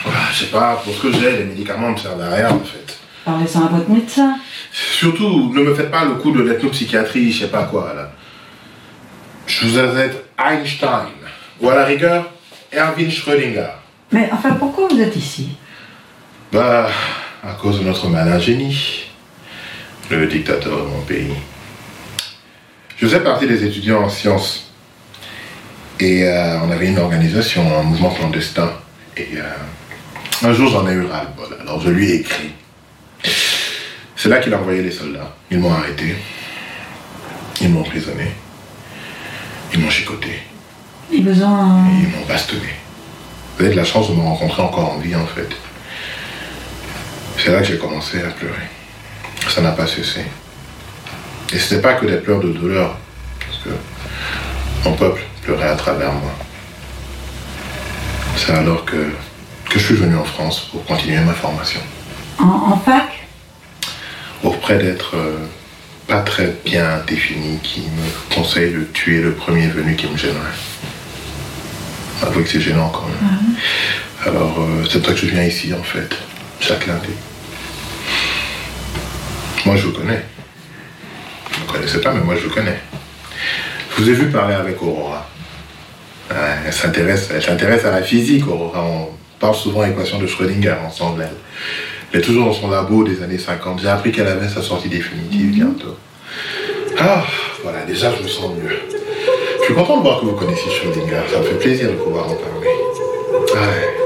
Ah, 0.05 0.29
Je 0.31 0.39
sais 0.45 0.51
pas, 0.51 0.75
pour 0.83 0.93
ce 0.93 1.01
que 1.01 1.11
j'ai, 1.11 1.37
les 1.37 1.43
médicaments 1.45 1.87
ne 1.89 1.93
me 1.93 1.97
servent 1.97 2.21
à 2.21 2.29
rien 2.35 2.49
en 2.51 2.59
fait. 2.59 2.97
Parlez-en 3.25 3.65
à 3.65 3.69
votre 3.69 3.89
médecin. 3.89 4.35
Surtout, 4.71 5.51
ne 5.53 5.61
me 5.63 5.73
faites 5.73 5.91
pas 5.91 6.05
le 6.05 6.15
coup 6.15 6.31
de 6.31 6.41
l'ethnopsychiatrie, 6.41 7.31
je 7.31 7.39
sais 7.45 7.49
pas 7.51 7.63
quoi 7.63 7.93
là. 7.95 8.11
Je 9.47 9.65
vous 9.65 9.77
êtes 9.79 10.25
Einstein, 10.37 11.07
ou 11.59 11.69
à 11.69 11.75
la 11.75 11.85
rigueur, 11.85 12.29
Erwin 12.71 13.09
Schrödinger. 13.09 13.69
Mais 14.11 14.29
enfin, 14.31 14.51
pourquoi 14.51 14.87
vous 14.89 15.01
êtes 15.01 15.15
ici? 15.15 15.49
Bah, 16.51 16.87
à 17.43 17.53
cause 17.53 17.79
de 17.79 17.85
notre 17.85 18.07
malin 18.07 18.39
génie, 18.39 19.05
le 20.11 20.27
dictateur 20.27 20.77
de 20.77 20.83
mon 20.89 21.01
pays. 21.01 21.33
Je 22.97 23.05
faisais 23.07 23.21
partie 23.21 23.47
des 23.47 23.63
étudiants 23.63 24.03
en 24.03 24.09
sciences. 24.09 24.68
Et 25.99 26.23
euh, 26.23 26.59
on 26.61 26.71
avait 26.71 26.87
une 26.87 26.97
organisation, 26.97 27.77
un 27.77 27.83
mouvement 27.83 28.11
clandestin. 28.11 28.71
Et 29.17 29.27
euh, 29.35 30.47
un 30.47 30.53
jour, 30.53 30.69
j'en 30.69 30.87
ai 30.87 30.93
eu 30.93 31.05
ras-le-bol. 31.05 31.57
Alors 31.61 31.81
je 31.81 31.89
lui 31.89 32.11
ai 32.11 32.15
écrit. 32.21 32.51
C'est 34.15 34.29
là 34.29 34.39
qu'il 34.39 34.53
a 34.53 34.59
envoyé 34.59 34.81
les 34.81 34.91
soldats. 34.91 35.35
Ils 35.51 35.59
m'ont 35.59 35.73
arrêté. 35.73 36.15
Ils 37.61 37.69
m'ont 37.69 37.81
emprisonné. 37.81 38.31
Ils 39.73 39.79
m'ont 39.79 39.89
chicoté. 39.89 40.39
Ils 41.11 41.27
vous 41.27 41.43
ont... 41.43 41.83
Ils 42.01 42.07
m'ont 42.07 42.25
bastonné. 42.27 42.69
Vous 43.57 43.65
avez 43.65 43.73
de 43.73 43.79
la 43.79 43.83
chance 43.83 44.09
de 44.09 44.15
me 44.15 44.21
rencontrer 44.21 44.61
encore 44.61 44.93
en 44.93 44.99
vie, 44.99 45.15
en 45.15 45.25
fait. 45.25 45.49
C'est 47.37 47.51
là 47.51 47.59
que 47.59 47.65
j'ai 47.65 47.77
commencé 47.77 48.21
à 48.21 48.29
pleurer. 48.29 48.67
Ça 49.49 49.61
n'a 49.61 49.71
pas 49.71 49.87
cessé. 49.87 50.21
Et 51.51 51.57
ce 51.57 51.73
n'était 51.73 51.81
pas 51.81 51.95
que 51.95 52.05
des 52.05 52.17
pleurs 52.17 52.39
de 52.39 52.51
douleur, 52.51 52.97
parce 53.39 53.57
que 53.63 53.69
mon 54.85 54.95
peuple 54.95 55.21
pleurait 55.49 55.69
à 55.69 55.75
travers 55.75 56.11
moi. 56.13 56.31
C'est 58.37 58.51
alors 58.51 58.85
que, 58.85 59.11
que 59.69 59.79
je 59.79 59.83
suis 59.83 59.95
venu 59.95 60.15
en 60.15 60.23
France 60.23 60.69
pour 60.71 60.85
continuer 60.85 61.19
ma 61.21 61.33
formation. 61.33 61.79
En, 62.37 62.73
en 62.73 62.77
fac? 62.77 63.27
Auprès 64.43 64.77
d'être 64.77 65.15
euh, 65.15 65.47
pas 66.07 66.21
très 66.21 66.55
bien 66.63 66.99
défini, 67.07 67.57
qui 67.63 67.81
me 67.81 68.35
conseille 68.35 68.73
de 68.73 68.83
tuer 68.93 69.21
le 69.21 69.33
premier 69.33 69.67
venu 69.67 69.95
qui 69.95 70.05
me 70.07 70.17
gênerait. 70.17 70.59
Avouez 72.21 72.43
que 72.43 72.49
c'est 72.49 72.61
gênant 72.61 72.89
quand 72.89 73.07
même. 73.07 73.55
Alors, 74.27 74.55
euh, 74.59 74.85
c'est 74.87 75.03
ça 75.03 75.13
que 75.13 75.17
je 75.17 75.25
viens 75.25 75.43
ici, 75.43 75.73
en 75.73 75.81
fait, 75.81 76.15
chaque 76.59 76.85
lundi. 76.85 77.09
Moi, 79.65 79.75
je 79.77 79.87
vous 79.87 79.93
connais. 79.93 80.23
Vous 81.53 81.65
ne 81.65 81.71
connaissez 81.71 82.01
pas, 82.01 82.13
mais 82.13 82.21
moi, 82.21 82.35
je 82.35 82.45
vous 82.47 82.53
connais. 82.53 82.79
Je 83.91 84.03
vous 84.03 84.09
ai 84.09 84.13
vu 84.13 84.29
parler 84.29 84.53
avec 84.53 84.79
Aurora. 84.83 85.27
Ouais, 86.29 86.35
elle 86.65 86.73
s'intéresse 86.73 87.29
elle 87.33 87.41
s'intéresse 87.41 87.85
à 87.85 87.91
la 87.91 88.01
physique, 88.01 88.47
Aurora. 88.47 88.83
On 88.85 89.07
parle 89.39 89.55
souvent 89.55 89.83
équation 89.85 90.19
de 90.19 90.27
Schrödinger 90.27 90.75
ensemble, 90.85 91.23
elle. 91.23 91.35
Elle 92.11 92.21
est 92.21 92.23
toujours 92.23 92.45
dans 92.45 92.53
son 92.53 92.69
labo 92.69 93.03
des 93.03 93.21
années 93.21 93.37
50. 93.37 93.81
J'ai 93.81 93.87
appris 93.87 94.11
qu'elle 94.11 94.27
avait 94.27 94.47
sa 94.47 94.61
sortie 94.61 94.89
définitive 94.89 95.51
bientôt. 95.51 95.95
Ah, 96.99 97.23
voilà, 97.63 97.85
déjà, 97.85 98.11
je 98.15 98.23
me 98.23 98.27
sens 98.27 98.51
mieux. 98.55 98.77
Je 99.59 99.65
suis 99.65 99.73
content 99.73 99.97
de 99.97 100.01
voir 100.01 100.19
que 100.19 100.25
vous 100.25 100.33
connaissez 100.35 100.69
Schrödinger. 100.69 101.21
Ça 101.31 101.39
me 101.39 101.43
fait 101.43 101.55
plaisir 101.55 101.89
de 101.89 101.95
pouvoir 101.95 102.25
en 102.25 102.35
parler. 102.35 102.67
Ouais. 103.53 103.99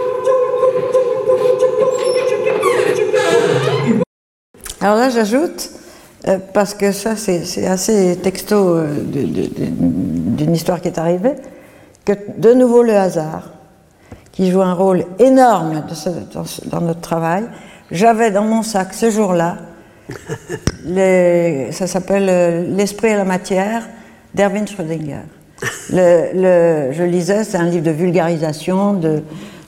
Alors 4.82 4.98
là, 4.98 5.10
j'ajoute 5.10 5.70
euh, 6.28 6.40
parce 6.54 6.74
que 6.74 6.92
ça, 6.92 7.16
c'est 7.16 7.66
assez 7.66 8.18
texto 8.22 8.56
euh, 8.56 8.88
d'une 9.02 10.54
histoire 10.54 10.82
qui 10.82 10.90
est 10.90 11.00
arrivée, 11.00 11.36
que 12.06 12.14
de 12.38 12.54
nouveau 12.54 12.84
le 12.84 12.96
hasard, 12.96 13.52
qui 14.32 14.50
joue 14.52 14.62
un 14.62 14.74
rôle 14.74 15.06
énorme 15.20 15.84
de 15.88 15.94
ce- 15.94 16.10
dans, 16.70 16.82
notre 16.82 17.02
travail. 17.02 17.44
J'avais 17.92 18.32
dans 18.32 18.44
mon 18.44 18.64
sac 18.64 18.94
ce 18.94 19.10
jour-là, 19.12 19.58
ça 21.72 21.88
s'appelle 21.88 22.28
euh, 22.30 22.64
L'esprit 22.68 23.10
et 23.10 23.16
la 23.16 23.26
matière 23.26 23.84
d'Erwin 24.34 24.66
Schrödinger. 24.68 25.22
Le- 25.92 26.34
le- 26.34 26.92
je 26.94 27.04
lisais, 27.04 27.44
c'est 27.44 27.58
un 27.58 27.66
livre 27.66 27.86
de 27.86 27.92
vulgarisation 27.92 28.94
de 28.94 29.22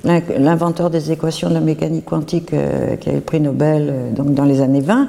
l'in- 0.04 0.22
l'inventeur 0.38 0.90
des 0.90 1.12
équations 1.12 1.50
de 1.50 1.54
la 1.54 1.60
mécanique 1.62 2.06
quantique 2.06 2.54
euh, 2.54 2.96
qui 2.98 3.10
a 3.10 3.14
eu 3.14 3.16
le 3.16 3.22
prix 3.22 3.40
Nobel 3.40 3.90
euh, 3.90 4.12
donc 4.12 4.34
dans 4.34 4.46
les 4.46 4.62
années 4.62 4.82
20. 4.82 5.08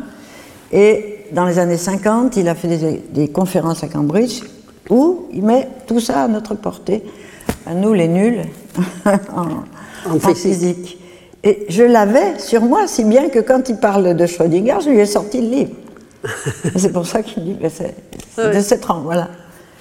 Et 0.73 1.25
dans 1.33 1.45
les 1.47 1.59
années 1.59 1.77
50, 1.77 2.37
il 2.37 2.49
a 2.49 2.55
fait 2.55 2.69
des, 2.69 3.03
des 3.13 3.29
conférences 3.29 3.83
à 3.83 3.89
Cambridge 3.89 4.43
où 4.91 5.27
il 5.33 5.43
met 5.45 5.69
tout 5.87 6.01
ça 6.01 6.25
à 6.25 6.29
notre 6.29 6.55
portée, 6.55 7.03
à 7.67 7.75
nous 7.75 7.93
les 7.93 8.09
nuls, 8.09 8.43
en, 9.35 10.11
en 10.11 10.19
physique. 10.35 10.99
Et 11.43 11.67
je 11.69 11.85
l'avais 11.85 12.39
sur 12.39 12.63
moi, 12.63 12.87
si 12.87 13.05
bien 13.05 13.29
que 13.29 13.39
quand 13.39 13.69
il 13.69 13.77
parle 13.77 14.15
de 14.17 14.27
Schrödinger, 14.27 14.79
je 14.85 14.91
lui 14.91 14.99
ai 15.01 15.07
sorti 15.07 15.41
le 15.41 15.49
livre. 15.49 15.73
C'est 16.77 16.93
pour 16.93 17.07
ça 17.07 17.23
qu'il 17.23 17.43
me 17.45 17.55
dit 17.55 17.59
c'est 17.71 17.95
c'est 18.35 18.55
de 18.55 18.61
cette 18.61 18.85
rang, 18.85 19.01
voilà. 19.01 19.29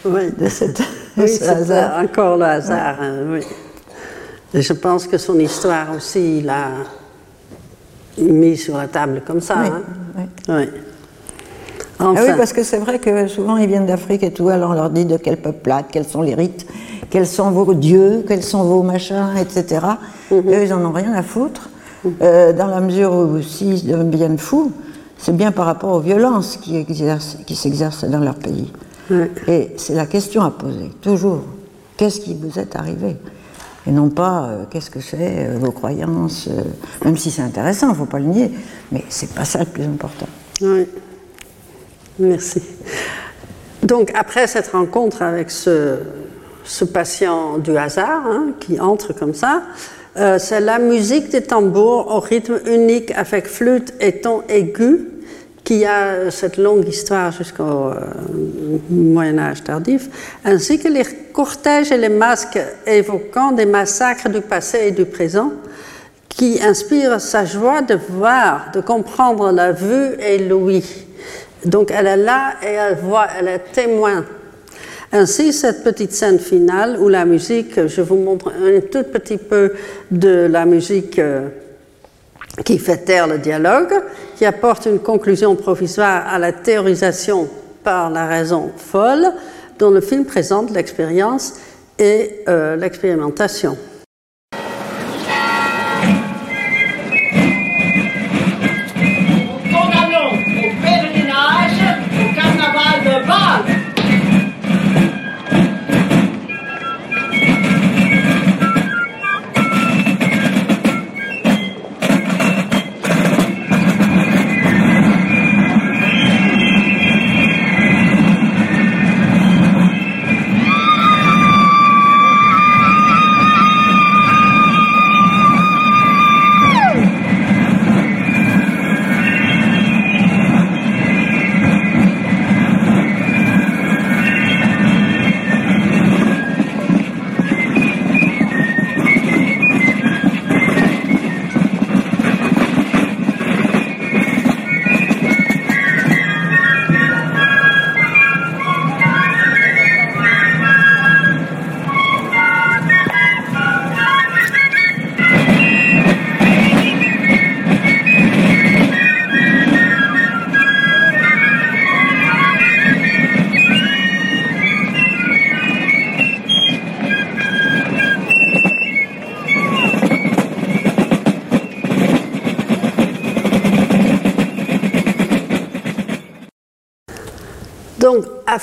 Oui. 0.06 0.32
De 0.38 0.47
cette, 0.47 0.82
Oui, 1.18 1.28
ce 1.28 1.43
hasard. 1.45 2.03
encore 2.03 2.38
le 2.38 2.45
hasard, 2.45 2.97
hein, 3.01 3.16
oui. 3.30 3.41
Et 4.53 4.62
je 4.62 4.74
pense 4.74 5.08
que 5.08 5.18
son 5.18 5.39
histoire 5.39 5.88
aussi, 5.95 6.39
il 6.39 6.49
a 6.49 6.68
mis 8.18 8.56
sur 8.58 8.78
la 8.78 8.88
table 8.88 9.22
comme 9.26 9.41
ça. 9.41 9.56
Oui, 9.62 9.70
hein. 9.70 10.28
Oui. 10.49 10.70
Ah 12.00 12.12
oui, 12.12 12.28
parce 12.38 12.52
que 12.54 12.64
c'est 12.64 12.78
vrai 12.78 13.00
que 13.00 13.28
souvent 13.28 13.58
ils 13.58 13.68
viennent 13.68 13.86
d'Afrique 13.86 14.24
et 14.24 14.32
tout, 14.32 14.50
alors 14.50 14.72
on 14.72 14.74
leur 14.74 14.89
dit 14.89 15.06
de 15.06 15.18
quel 15.18 15.38
peuplade, 15.38 15.86
quels 15.91 16.06
sont 16.06 16.22
les 16.22 16.36
rites, 16.36 16.66
quels 17.10 17.28
sont 17.28 17.52
vos 17.52 17.74
dieux, 17.74 18.24
quels 18.28 18.43
sont 18.43 18.64
vos 18.64 18.84
machins, 18.84 19.30
etc. 19.39 19.86
Mhm. 20.32 20.38
Eux, 20.50 20.64
ils 20.64 20.74
en 20.74 20.84
ont 20.86 20.91
rien 20.91 21.14
à 21.14 21.24
foutre. 21.24 21.70
Euh, 22.22 22.54
dans 22.54 22.68
la 22.68 22.82
mesure 22.82 23.14
où 23.14 23.41
s'ils 23.41 23.88
deviennent 23.88 24.38
fous, 24.38 24.72
c'est 25.18 25.36
bien 25.36 25.52
par 25.52 25.66
rapport 25.66 25.93
aux 25.93 26.00
violences 26.02 26.58
qui, 26.58 26.76
exercent- 26.78 27.38
qui 27.46 27.56
s'exercent 27.56 28.04
dans 28.06 28.20
leur 28.20 28.36
pays. 28.36 28.72
Et 29.48 29.72
c'est 29.78 29.96
la 29.96 30.06
question 30.06 30.41
à 30.43 30.52
poser, 30.52 30.91
toujours. 31.02 31.41
Qu'est-ce 31.98 32.20
qui 32.20 32.36
vous 32.36 32.60
est 32.60 32.76
arrivé? 32.76 33.16
Et 33.88 33.91
non 33.91 34.10
pas 34.10 34.43
euh, 34.50 34.64
qu'est-ce 34.70 34.89
que 34.89 35.00
c'est, 35.00 35.18
euh, 35.48 35.58
vos 35.60 35.72
croyances, 35.72 36.48
euh, 36.50 36.62
même 37.06 37.16
si 37.18 37.32
c'est 37.32 37.43
intéressant, 37.43 37.88
il 37.88 37.91
ne 37.91 37.96
faut 37.96 38.06
pas 38.06 38.20
le 38.20 38.26
nier, 38.26 38.52
mais 38.91 39.04
c'est 39.10 39.30
pas 39.34 39.46
ça 39.46 39.60
le 39.60 39.66
plus 39.66 39.84
important. 39.84 40.26
Merci. 42.20 42.61
Donc, 43.84 44.11
après 44.16 44.47
cette 44.47 44.68
rencontre 44.70 45.22
avec 45.22 45.51
ce, 45.51 45.99
patient 46.91 47.57
du 47.57 47.78
hasard, 47.78 48.24
hein, 48.26 48.47
qui 48.59 48.80
entre 48.80 49.13
comme 49.13 49.34
ça, 49.34 49.63
euh, 50.18 50.39
c'est 50.39 50.61
la 50.61 50.80
musique 50.80 51.30
des 51.30 51.43
tambours 51.43 52.07
au 52.09 52.20
rythme 52.20 52.59
unique 52.66 53.11
avec 53.11 53.47
flûte 53.47 53.93
et 53.99 54.22
ton 54.22 54.43
aigu 54.47 55.09
qui 55.66 55.84
a 55.84 56.32
cette 56.32 56.57
longue 56.57 56.88
histoire 56.88 57.32
jusqu'au 57.32 57.63
euh, 57.63 57.95
Moyen 58.89 59.39
Âge 59.39 59.63
tardif, 59.63 60.09
ainsi 60.45 60.80
que 60.80 60.88
les 60.88 61.03
cortèges 61.34 61.91
et 61.91 61.97
les 61.97 62.09
masques 62.09 62.59
évoquant 62.86 63.51
des 63.51 63.66
massacres 63.66 64.30
du 64.30 64.41
passé 64.41 64.80
et 64.86 64.91
du 64.91 65.05
présent, 65.05 65.51
qui 66.30 66.61
inspirent 66.61 67.20
sa 67.20 67.45
joie 67.45 67.82
de 67.82 67.97
voir, 68.09 68.72
de 68.74 68.82
comprendre 68.82 69.51
la 69.51 69.72
vue 69.72 70.16
et 70.20 70.38
l'ouïe. 70.38 71.05
Donc 71.64 71.91
elle 71.91 72.08
est 72.08 72.18
là 72.18 72.56
et 72.62 72.74
elle 72.74 72.95
voit, 72.95 73.28
elle 73.39 73.47
est 73.47 73.72
témoin. 73.72 74.26
Ainsi, 75.12 75.53
cette 75.53 75.84
petite 75.84 76.12
scène 76.12 76.39
finale 76.39 76.97
où 76.99 77.08
la 77.08 77.26
musique, 77.26 77.88
je 77.88 78.01
vous 78.01 78.18
montre 78.18 78.51
un 78.51 78.82
tout 78.82 79.03
petit 79.03 79.38
peu 79.38 79.74
de 80.12 80.47
la 80.49 80.66
musique 80.66 81.20
euh, 81.20 81.47
qui 82.66 82.78
fait 82.80 82.97
taire 82.97 83.28
le 83.28 83.38
dialogue, 83.38 83.93
qui 84.36 84.45
apporte 84.45 84.86
une 84.88 84.99
conclusion 84.99 85.56
provisoire 85.56 86.28
à 86.28 86.39
la 86.39 86.51
théorisation 86.51 87.47
par 87.84 88.10
la 88.10 88.26
raison 88.26 88.72
folle, 88.76 89.28
dont 89.80 89.91
le 89.91 90.01
film 90.01 90.26
présente 90.26 90.72
l'expérience 90.72 91.53
et 91.99 92.43
euh, 92.49 92.76
l'expérimentation. 92.76 93.78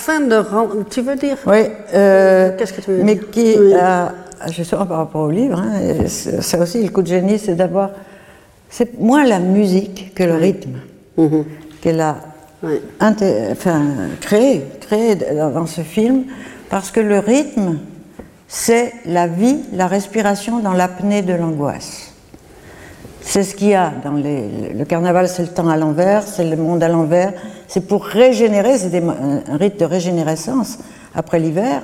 Afin 0.02 0.20
de 0.20 0.34
rendre. 0.36 0.84
Tu 0.90 1.00
veux 1.00 1.16
dire? 1.16 1.36
Oui. 1.46 1.58
euh, 1.94 2.50
Qu'est-ce 2.56 2.72
que 2.72 2.80
tu 2.80 2.90
veux 2.90 3.02
mais 3.04 3.14
dire? 3.14 3.30
qui, 3.30 3.54
Oui. 3.58 3.72
euh, 3.74 4.06
justement 4.50 4.86
par 4.86 4.98
rapport 4.98 5.22
au 5.22 5.30
livre, 5.30 5.58
hein, 5.58 6.06
c'est 6.06 6.58
aussi 6.58 6.82
le 6.82 6.88
coup 6.90 7.02
de 7.02 7.06
génie, 7.08 7.38
c'est 7.38 7.54
d'avoir. 7.54 7.90
C'est 8.68 8.98
moins 8.98 9.24
la 9.24 9.38
musique 9.38 10.12
que 10.14 10.24
le 10.24 10.34
rythme 10.34 10.78
Mhm. 11.18 11.44
qu'elle 11.82 12.00
a 12.00 12.16
enfin, 13.00 13.82
créé, 14.20 14.64
créé 14.80 15.14
dans, 15.16 15.50
dans 15.50 15.66
ce 15.66 15.82
film, 15.82 16.24
parce 16.70 16.90
que 16.90 17.00
le 17.00 17.18
rythme, 17.18 17.78
c'est 18.48 18.92
la 19.04 19.26
vie, 19.26 19.58
la 19.74 19.86
respiration 19.86 20.60
dans 20.60 20.72
l'apnée 20.72 21.20
de 21.22 21.34
l'angoisse. 21.34 22.12
C'est 23.20 23.42
ce 23.44 23.54
qu'il 23.54 23.68
y 23.68 23.74
a 23.74 23.92
dans 24.02 24.12
les, 24.14 24.72
le 24.74 24.84
carnaval, 24.86 25.28
c'est 25.28 25.42
le 25.42 25.48
temps 25.48 25.68
à 25.68 25.76
l'envers, 25.76 26.22
c'est 26.22 26.44
le 26.44 26.56
monde 26.56 26.82
à 26.82 26.88
l'envers. 26.88 27.34
C'est 27.72 27.80
pour 27.80 28.04
régénérer, 28.04 28.76
c'est 28.76 28.94
un, 29.02 29.56
rite 29.56 29.80
de 29.80 29.86
régénérescence 29.86 30.76
après 31.14 31.38
l'hiver, 31.38 31.80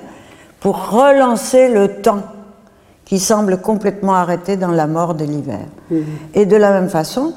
pour 0.60 0.90
relancer 0.90 1.70
le 1.70 2.02
temps 2.02 2.24
qui 3.06 3.18
semble 3.18 3.56
complètement 3.56 4.12
arrêté 4.12 4.58
dans 4.58 4.70
la 4.70 4.86
mort 4.86 5.14
de 5.14 5.24
l'hiver. 5.24 5.64
Et 6.34 6.44
de 6.44 6.56
la 6.56 6.72
même 6.72 6.90
façon, 6.90 7.32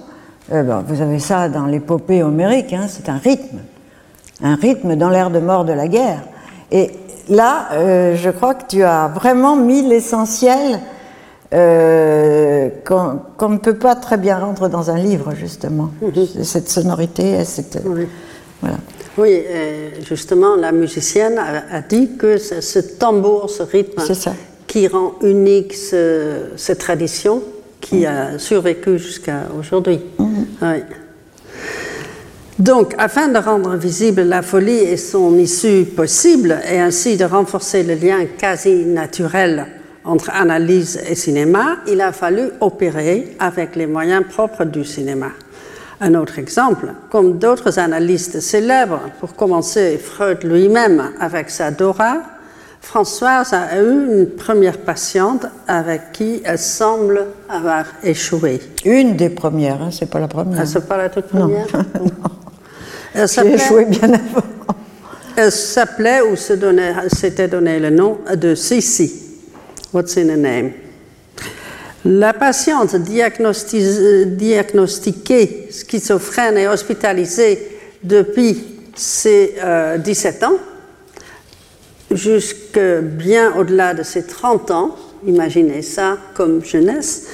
euh, 0.52 0.64
ben, 0.64 0.84
vous 0.86 1.02
avez 1.02 1.20
ça 1.20 1.48
dans 1.48 1.66
l'épopée 1.66 2.24
homérique, 2.24 2.74
hein, 2.74 2.88
c'est 2.90 3.08
un 3.08 3.20
rythme, 3.20 3.60
un 4.44 4.56
rythme 4.56 4.98
dans 4.98 5.10
l'ère 5.10 5.30
de 5.30 5.40
mort 5.40 5.64
de 5.64 5.72
la 5.72 5.88
guerre. 5.88 6.24
Et 6.74 6.92
là, 7.30 7.70
euh, 7.72 8.18
je 8.18 8.32
crois 8.32 8.56
que 8.56 8.66
tu 8.68 8.84
as 8.84 9.08
vraiment 9.08 9.56
mis 9.56 9.82
l'essentiel 9.82 10.82
euh, 11.54 12.70
qu'on 12.86 13.50
ne 13.50 13.58
peut 13.60 13.78
pas 13.78 13.96
très 13.96 14.18
bien 14.18 14.40
rendre 14.40 14.68
dans 14.68 14.92
un 14.92 14.98
livre, 14.98 15.36
justement. 15.36 15.92
Cette 16.44 16.70
sonorité, 16.70 17.32
et 17.40 17.46
cette, 17.46 17.82
voilà. 18.62 18.78
Oui, 19.18 19.30
et 19.32 20.04
justement, 20.08 20.56
la 20.56 20.72
musicienne 20.72 21.38
a, 21.38 21.82
dit 21.82 22.12
que 22.18 22.38
c'est 22.38 22.62
ce 22.62 22.80
tambour, 22.80 23.50
ce 23.50 23.64
rythme, 23.64 24.02
qui 24.68 24.88
rend 24.88 25.16
unique 25.22 25.74
ce- 25.74 26.52
cette 26.56 26.80
tradition 26.80 27.44
qui 27.82 28.06
a 28.06 28.38
survécu 28.40 28.98
jusqu'à 28.98 29.48
aujourd'hui. 29.60 30.00
Oui. 30.20 30.84
Donc, 32.60 32.94
afin 32.98 33.28
de 33.28 33.38
rendre 33.40 33.76
visible 33.76 34.22
la 34.22 34.42
folie 34.44 34.78
et 34.78 34.98
son 34.98 35.38
issue 35.38 35.84
possible, 35.86 36.60
et 36.72 36.80
ainsi 36.80 37.18
de 37.18 37.26
renforcer 37.26 37.84
le 37.84 37.96
lien 37.96 38.26
quasi 38.38 38.86
naturel 38.86 39.66
entre 40.06 40.30
analyse 40.30 41.00
et 41.10 41.16
cinéma, 41.16 41.78
il 41.88 42.00
a 42.02 42.12
fallu 42.12 42.50
opérer 42.62 43.36
avec 43.40 43.76
les 43.76 43.88
moyens 43.88 44.24
propres 44.30 44.64
du 44.64 44.86
cinéma. 44.86 45.32
Un 46.04 46.16
autre 46.16 46.40
exemple, 46.40 46.88
comme 47.12 47.38
d'autres 47.38 47.78
analystes 47.78 48.40
célèbres, 48.40 49.02
pour 49.20 49.36
commencer 49.36 49.98
Freud 50.00 50.44
lui-même 50.44 51.12
avec 51.20 51.50
sa 51.52 51.70
Dora, 51.70 52.18
Françoise 52.82 53.54
a 53.54 53.80
eu 53.80 54.08
une 54.18 54.26
première 54.36 54.80
patiente 54.80 55.46
avec 55.68 56.12
qui 56.14 56.42
elle 56.44 56.58
semble 56.58 57.28
avoir 57.48 57.86
échoué. 58.04 58.60
Une 58.84 59.16
des 59.16 59.30
premières, 59.30 59.80
hein, 59.84 59.90
c'est 59.92 60.10
pas 60.10 60.20
la 60.20 60.28
première. 60.28 60.60
Ah, 60.62 60.66
c'est 60.66 60.88
pas 60.88 60.98
la 60.98 61.10
toute 61.10 61.28
première 61.28 61.68
Elle 63.14 63.22
J'ai 63.22 63.28
s'appelait- 63.28 63.54
échoué 63.56 63.86
bien 63.86 64.10
avant. 64.14 64.48
Elle 65.36 65.52
s'appelait 65.52 66.22
ou 66.22 66.36
s'était 66.36 67.48
donné 67.48 67.80
le 67.80 67.92
nom 67.92 68.18
de 68.36 68.56
Sissi. 68.56 69.14
What's 69.94 70.18
in 70.18 70.30
a 70.30 70.36
name? 70.38 70.72
La 72.06 72.34
patiente 72.34 72.96
diagnosti- 72.96 74.26
diagnostiquée 74.36 75.68
schizophrène 75.72 76.58
et 76.58 76.68
hospitalisée 76.68 77.78
depuis 78.04 78.64
ses 78.96 79.56
euh, 79.64 79.98
17 80.00 80.44
ans 80.44 80.54
jusque 82.10 82.80
bien 83.02 83.54
au-delà 83.56 83.94
de 83.94 84.04
ses 84.04 84.24
30 84.26 84.72
ans, 84.72 84.96
imaginez 85.26 85.82
ça 85.82 86.18
comme 86.34 86.64
jeunesse, 86.66 87.28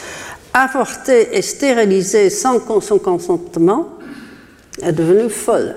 avortée 0.53 1.29
et 1.35 1.41
stérilisée 1.41 2.29
sans 2.29 2.59
son 2.81 2.99
consentement, 2.99 3.87
est 4.81 4.91
devenue 4.91 5.29
folle. 5.29 5.75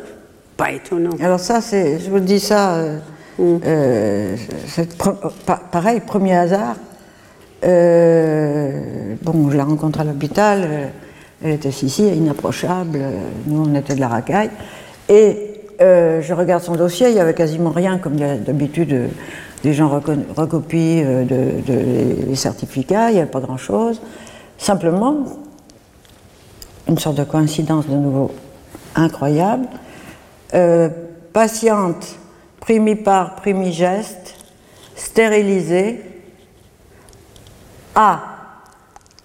Pas 0.57 0.73
étonnant. 0.73 1.17
Alors 1.23 1.41
ça, 1.41 1.61
c'est, 1.63 1.99
je 2.01 2.11
vous 2.11 2.21
dis 2.21 2.41
ça, 2.41 2.75
euh, 2.77 2.99
euh, 3.65 4.37
pre- 4.99 5.33
pa- 5.47 5.63
pareil, 5.73 6.01
premier 6.07 6.37
hasard. 6.37 6.77
Euh, 7.65 9.15
bon, 9.23 9.51
je 9.51 9.57
la 9.57 9.65
rencontre 9.65 10.01
à 10.01 10.05
l'hôpital, 10.05 10.63
euh, 10.65 10.87
elle 11.43 11.53
était 11.53 11.69
ici, 11.69 12.07
inapprochable, 12.07 12.99
euh, 13.01 13.11
nous 13.47 13.65
on 13.67 13.75
était 13.75 13.95
de 13.95 14.01
la 14.01 14.09
racaille. 14.09 14.51
Et 15.09 15.47
je 15.81 16.35
regarde 16.35 16.63
son 16.63 16.77
dossier, 16.77 17.09
il 17.09 17.15
n'y 17.15 17.21
avait 17.21 17.35
quasiment 17.35 17.71
rien, 17.71 17.97
comme 17.97 18.17
d'habitude, 18.17 19.09
les 19.65 19.73
gens 19.73 19.89
recopient 20.37 21.25
de, 21.25 22.27
les 22.29 22.35
certificats, 22.35 23.11
il 23.11 23.15
n'y 23.15 23.21
avait 23.21 23.31
pas 23.31 23.41
grand-chose. 23.41 23.99
Simplement, 24.59 25.25
une 26.87 26.99
sorte 26.99 27.17
de 27.17 27.25
coïncidence 27.25 27.89
de 27.89 27.95
nouveau 27.95 28.31
incroyable. 28.95 29.67
Euh, 30.55 30.89
patiente 31.33 32.17
primipare, 32.59 33.37
primigeste, 33.37 34.35
stérilisée, 34.97 36.03
à 37.95 38.21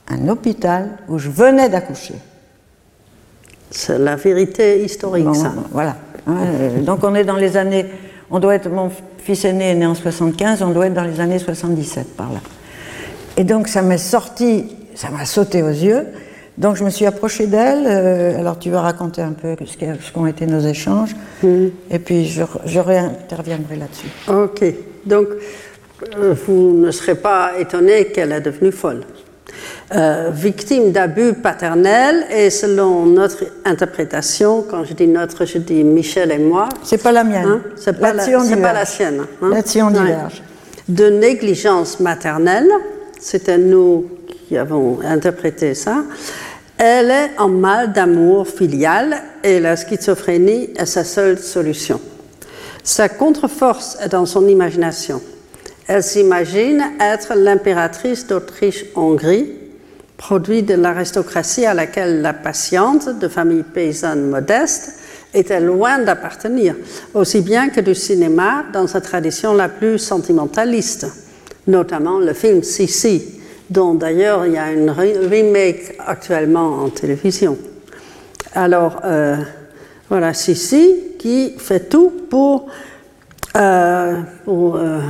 un 0.09 0.27
hôpital 0.29 0.97
où 1.07 1.17
je 1.17 1.29
venais 1.29 1.69
d'accoucher. 1.69 2.15
C'est 3.71 3.97
la 3.99 4.15
vérité 4.15 4.83
historique, 4.83 5.25
Bon, 5.25 5.33
ça. 5.33 5.53
Voilà. 5.71 5.95
Euh, 6.27 6.81
donc 6.81 7.03
on 7.03 7.13
est 7.15 7.23
dans 7.23 7.35
les 7.35 7.57
années. 7.57 7.85
On 8.31 8.39
doit 8.39 8.55
être. 8.55 8.69
Mon 8.69 8.89
fils 9.17 9.43
aîné 9.45 9.71
est 9.71 9.75
né 9.75 9.85
en 9.85 9.95
75, 9.95 10.61
on 10.61 10.69
doit 10.69 10.87
être 10.87 10.93
dans 10.93 11.03
les 11.03 11.19
années 11.19 11.39
77 11.39 12.15
par 12.15 12.31
là. 12.31 12.39
Et 13.37 13.43
donc 13.43 13.67
ça 13.67 13.81
m'est 13.81 13.97
sorti, 13.97 14.75
ça 14.93 15.09
m'a 15.09 15.25
sauté 15.25 15.61
aux 15.63 15.69
yeux. 15.69 16.07
Donc 16.57 16.75
je 16.77 16.83
me 16.85 16.89
suis 16.89 17.05
approchée 17.05 17.47
d'elle. 17.47 17.85
euh, 17.87 18.39
alors 18.39 18.57
tu 18.59 18.69
vas 18.69 18.81
raconter 18.81 19.21
un 19.21 19.33
peu 19.33 19.55
ce 19.65 20.11
qu'ont 20.13 20.25
été 20.27 20.45
nos 20.45 20.61
échanges. 20.61 21.15
Et 21.43 21.99
puis 21.99 22.27
je, 22.27 22.43
je 22.65 22.79
réinterviendrai 22.79 23.75
là-dessus. 23.75 24.07
Ok, 24.29 24.63
donc 25.05 25.27
vous 26.45 26.73
ne 26.77 26.91
serez 26.91 27.15
pas 27.15 27.51
étonné 27.59 28.05
qu'elle 28.07 28.31
est 28.31 28.41
devenue 28.41 28.71
folle. 28.71 29.01
Euh, 29.95 30.31
victime 30.33 30.91
d'abus 30.91 31.33
paternels 31.33 32.25
et 32.35 32.49
selon 32.49 33.05
notre 33.05 33.43
interprétation, 33.63 34.63
quand 34.69 34.83
je 34.83 34.93
dis 34.93 35.07
notre, 35.07 35.45
je 35.45 35.59
dis 35.59 35.83
Michel 35.83 36.31
et 36.31 36.39
moi. 36.39 36.67
C'est 36.83 37.01
pas 37.01 37.11
la 37.11 37.23
mienne. 37.23 37.45
Hein, 37.47 37.61
c'est 37.75 37.99
pas, 37.99 38.11
la, 38.13 38.23
pas 38.23 38.73
la 38.73 38.85
sienne. 38.85 39.21
hein. 39.41 39.49
Là-dessus, 39.49 39.81
on 39.81 39.87
Ouais. 39.87 39.99
diverge. 40.01 40.41
De 40.89 41.09
négligence 41.09 41.99
maternelle, 41.99 42.69
c'était 43.19 43.57
nous 43.57 44.07
qui 44.47 44.57
avons 44.57 44.99
interprété 45.03 45.73
ça. 45.75 46.03
Elle 46.77 47.09
est 47.11 47.31
en 47.37 47.47
mal 47.47 47.93
d'amour 47.93 48.47
filial 48.47 49.15
et 49.43 49.59
la 49.59 49.77
schizophrénie 49.77 50.71
est 50.75 50.85
sa 50.85 51.03
seule 51.03 51.37
solution. 51.39 52.01
Sa 52.83 53.07
contre-force 53.07 53.97
est 54.03 54.09
dans 54.09 54.25
son 54.25 54.47
imagination. 54.47 55.21
Elle 55.87 56.03
s'imagine 56.03 56.83
être 56.99 57.35
l'impératrice 57.35 58.25
d'Autriche-Hongrie, 58.27 59.51
produit 60.17 60.63
de 60.63 60.73
l'aristocratie 60.73 61.65
à 61.65 61.73
laquelle 61.73 62.21
la 62.21 62.33
patiente, 62.33 63.19
de 63.19 63.27
famille 63.27 63.63
paysanne 63.63 64.29
modeste, 64.29 64.93
était 65.33 65.59
loin 65.59 65.99
d'appartenir, 65.99 66.75
aussi 67.13 67.41
bien 67.41 67.69
que 67.69 67.81
du 67.81 67.93
cinéma 67.93 68.63
dans 68.71 68.87
sa 68.87 69.01
tradition 69.01 69.53
la 69.53 69.69
plus 69.69 69.99
sentimentaliste, 69.99 71.07
notamment 71.67 72.19
le 72.19 72.33
film 72.33 72.63
Sissi, 72.63 73.41
dont 73.69 73.93
d'ailleurs 73.93 74.45
il 74.45 74.53
y 74.53 74.57
a 74.57 74.71
une 74.71 74.89
re- 74.89 75.27
remake 75.27 75.97
actuellement 76.07 76.83
en 76.83 76.89
télévision. 76.89 77.57
Alors, 78.53 79.01
euh, 79.03 79.35
voilà, 80.09 80.33
Sissi 80.33 81.17
qui 81.19 81.55
fait 81.57 81.89
tout 81.89 82.13
pour, 82.29 82.67
euh, 83.57 84.15
euh, 84.47 85.01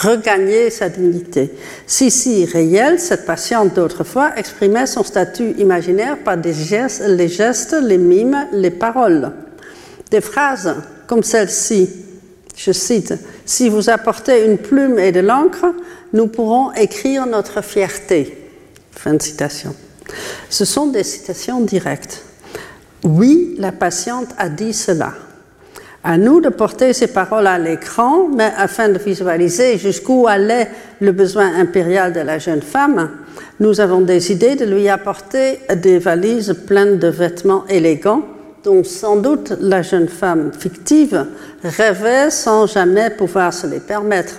regagner 0.00 0.70
sa 0.70 0.88
dignité. 0.88 1.50
Sissi 1.86 2.44
réelle, 2.44 3.00
cette 3.00 3.26
patiente 3.26 3.74
d'autrefois, 3.74 4.32
exprimait 4.36 4.86
son 4.86 5.02
statut 5.02 5.52
imaginaire 5.58 6.18
par 6.18 6.36
des 6.36 6.52
gestes, 6.52 7.02
les 7.06 7.28
gestes, 7.28 7.76
les 7.82 7.98
mimes, 7.98 8.46
les 8.52 8.70
paroles. 8.70 9.32
Des 10.10 10.20
phrases 10.20 10.74
comme 11.06 11.22
celle-ci, 11.22 11.88
je 12.56 12.72
cite, 12.72 13.14
Si 13.46 13.68
vous 13.68 13.88
apportez 13.88 14.44
une 14.44 14.58
plume 14.58 14.98
et 14.98 15.12
de 15.12 15.20
l'encre, 15.20 15.66
nous 16.12 16.26
pourrons 16.26 16.72
écrire 16.72 17.26
notre 17.26 17.62
fierté. 17.62 18.36
Fin 18.92 19.14
de 19.14 19.22
citation. 19.22 19.74
Ce 20.50 20.64
sont 20.64 20.88
des 20.88 21.04
citations 21.04 21.60
directes. 21.60 22.24
Oui, 23.04 23.54
la 23.58 23.72
patiente 23.72 24.28
a 24.38 24.48
dit 24.48 24.74
cela. 24.74 25.14
À 26.04 26.16
nous 26.16 26.40
de 26.40 26.48
porter 26.48 26.92
ces 26.92 27.08
paroles 27.08 27.48
à 27.48 27.58
l'écran, 27.58 28.28
mais 28.28 28.52
afin 28.56 28.88
de 28.88 28.98
visualiser 28.98 29.78
jusqu'où 29.78 30.26
allait 30.28 30.70
le 31.00 31.10
besoin 31.10 31.56
impérial 31.56 32.12
de 32.12 32.20
la 32.20 32.38
jeune 32.38 32.62
femme, 32.62 33.10
nous 33.58 33.80
avons 33.80 34.00
décidé 34.00 34.54
de 34.54 34.64
lui 34.64 34.88
apporter 34.88 35.58
des 35.76 35.98
valises 35.98 36.54
pleines 36.66 36.98
de 36.98 37.08
vêtements 37.08 37.64
élégants 37.68 38.22
dont 38.62 38.84
sans 38.84 39.16
doute 39.16 39.52
la 39.60 39.82
jeune 39.82 40.08
femme 40.08 40.52
fictive 40.56 41.26
rêvait 41.64 42.30
sans 42.30 42.66
jamais 42.66 43.10
pouvoir 43.10 43.52
se 43.52 43.66
les 43.66 43.80
permettre. 43.80 44.34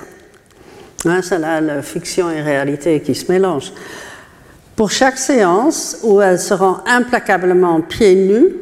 Hein, 1.06 1.22
c'est 1.22 1.40
là 1.40 1.60
la 1.60 1.82
fiction 1.82 2.30
et 2.30 2.42
réalité 2.42 3.02
qui 3.02 3.16
se 3.16 3.32
mélangent. 3.32 3.74
Pour 4.76 4.92
chaque 4.92 5.18
séance 5.18 5.98
où 6.04 6.22
elle 6.22 6.40
se 6.40 6.54
rend 6.54 6.78
implacablement 6.86 7.82
pieds 7.82 8.16
nus, 8.16 8.56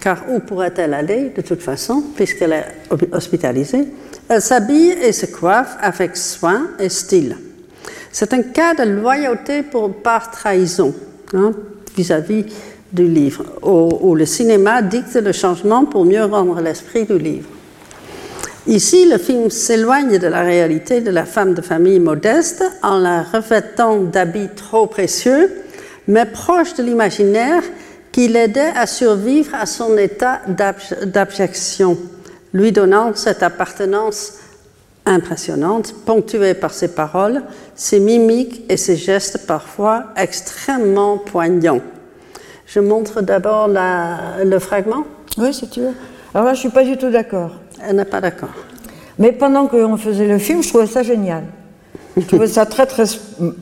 car 0.00 0.24
où 0.30 0.40
pourrait-elle 0.40 0.94
aller 0.94 1.32
de 1.34 1.42
toute 1.42 1.62
façon, 1.62 2.02
puisqu'elle 2.14 2.52
est 2.52 2.66
hospitalisée? 3.12 3.86
Elle 4.28 4.42
s'habille 4.42 4.96
et 5.02 5.12
se 5.12 5.26
coiffe 5.26 5.76
avec 5.80 6.16
soin 6.16 6.68
et 6.78 6.88
style. 6.88 7.36
C'est 8.10 8.32
un 8.32 8.42
cas 8.42 8.74
de 8.74 8.84
loyauté 8.84 9.62
par 10.02 10.30
trahison 10.30 10.94
hein, 11.34 11.52
vis-à-vis 11.96 12.46
du 12.92 13.06
livre, 13.06 13.44
où, 13.62 13.98
où 14.00 14.14
le 14.14 14.26
cinéma 14.26 14.82
dicte 14.82 15.16
le 15.16 15.32
changement 15.32 15.84
pour 15.84 16.04
mieux 16.04 16.24
rendre 16.24 16.60
l'esprit 16.60 17.04
du 17.04 17.18
livre. 17.18 17.48
Ici, 18.66 19.08
le 19.08 19.18
film 19.18 19.48
s'éloigne 19.48 20.18
de 20.18 20.26
la 20.26 20.42
réalité 20.42 21.00
de 21.00 21.10
la 21.10 21.24
femme 21.24 21.54
de 21.54 21.62
famille 21.62 22.00
modeste 22.00 22.64
en 22.82 22.98
la 22.98 23.22
revêtant 23.22 24.00
d'habits 24.00 24.48
trop 24.56 24.88
précieux, 24.88 25.52
mais 26.08 26.26
proche 26.26 26.74
de 26.74 26.82
l'imaginaire 26.82 27.62
qui 28.16 28.28
l'aidait 28.28 28.72
à 28.74 28.86
survivre 28.86 29.54
à 29.54 29.66
son 29.66 29.98
état 29.98 30.40
d'abj- 30.48 31.04
d'abjection, 31.04 31.98
lui 32.54 32.72
donnant 32.72 33.14
cette 33.14 33.42
appartenance 33.42 34.32
impressionnante, 35.04 35.94
ponctuée 36.06 36.54
par 36.54 36.72
ses 36.72 36.88
paroles, 36.88 37.42
ses 37.74 38.00
mimiques 38.00 38.62
et 38.70 38.78
ses 38.78 38.96
gestes 38.96 39.46
parfois 39.46 40.04
extrêmement 40.16 41.18
poignants. 41.18 41.82
Je 42.64 42.80
montre 42.80 43.20
d'abord 43.20 43.68
le 43.68 44.58
fragment. 44.60 45.04
Oui, 45.36 45.52
si 45.52 45.68
tu 45.68 45.80
veux. 45.80 45.92
Alors 46.32 46.46
là, 46.46 46.54
je 46.54 46.60
suis 46.60 46.70
pas 46.70 46.84
du 46.84 46.96
tout 46.96 47.10
d'accord. 47.10 47.50
Elle 47.86 47.96
n'est 47.96 48.06
pas 48.06 48.22
d'accord. 48.22 48.48
Mais 49.18 49.32
pendant 49.32 49.66
qu'on 49.66 49.98
faisait 49.98 50.26
le 50.26 50.38
film, 50.38 50.62
je 50.62 50.70
trouvais 50.70 50.86
ça 50.86 51.02
génial. 51.02 51.44
Je 52.16 52.24
trouvais 52.24 52.46
ça 52.46 52.64
très 52.64 52.86
très 52.86 53.04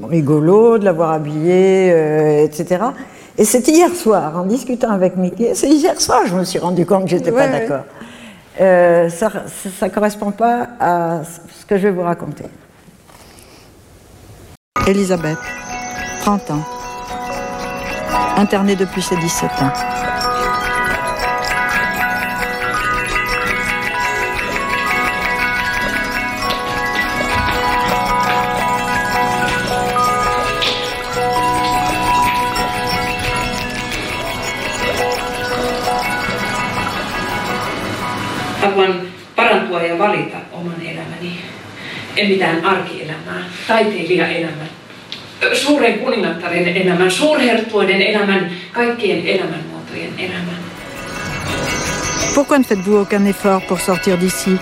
rigolo 0.09 0.79
de 0.79 0.85
l'avoir 0.85 1.11
habillé, 1.11 1.91
euh, 1.93 2.45
etc. 2.45 2.85
Et 3.37 3.45
c'est 3.45 3.67
hier 3.67 3.91
soir, 3.95 4.37
en 4.37 4.45
discutant 4.45 4.91
avec 4.91 5.17
Mickey, 5.17 5.55
c'est 5.55 5.69
hier 5.69 6.01
soir 6.01 6.23
je 6.27 6.35
me 6.37 6.45
suis 6.45 6.59
rendu 6.61 6.87
compte 6.87 7.05
que 7.05 7.11
j'étais 7.11 7.33
pas 7.33 7.39
Ouais, 7.39 7.53
ouais. 7.53 7.61
d'accord. 7.61 7.85
Euh, 8.61 9.09
ça 9.09 9.29
ne 9.83 9.89
correspond 9.89 10.31
pas 10.31 10.69
à 10.79 11.23
ce 11.25 11.67
que 11.67 11.77
je 11.77 11.83
vais 11.89 11.91
vous 11.91 12.03
raconter. 12.03 12.45
Elisabeth, 14.87 15.39
30 16.21 16.51
ans, 16.53 16.63
internée 18.37 18.77
depuis 18.77 19.03
ses 19.03 19.17
17 19.17 19.51
ans. 19.63 20.04
Pourquoi 52.35 52.59
ne 52.59 52.65
faites-vous 52.65 52.97
aucun 52.97 53.25
effort 53.27 53.61
pour 53.67 53.81
sortir 53.81 54.17
d'ici? 54.19 54.57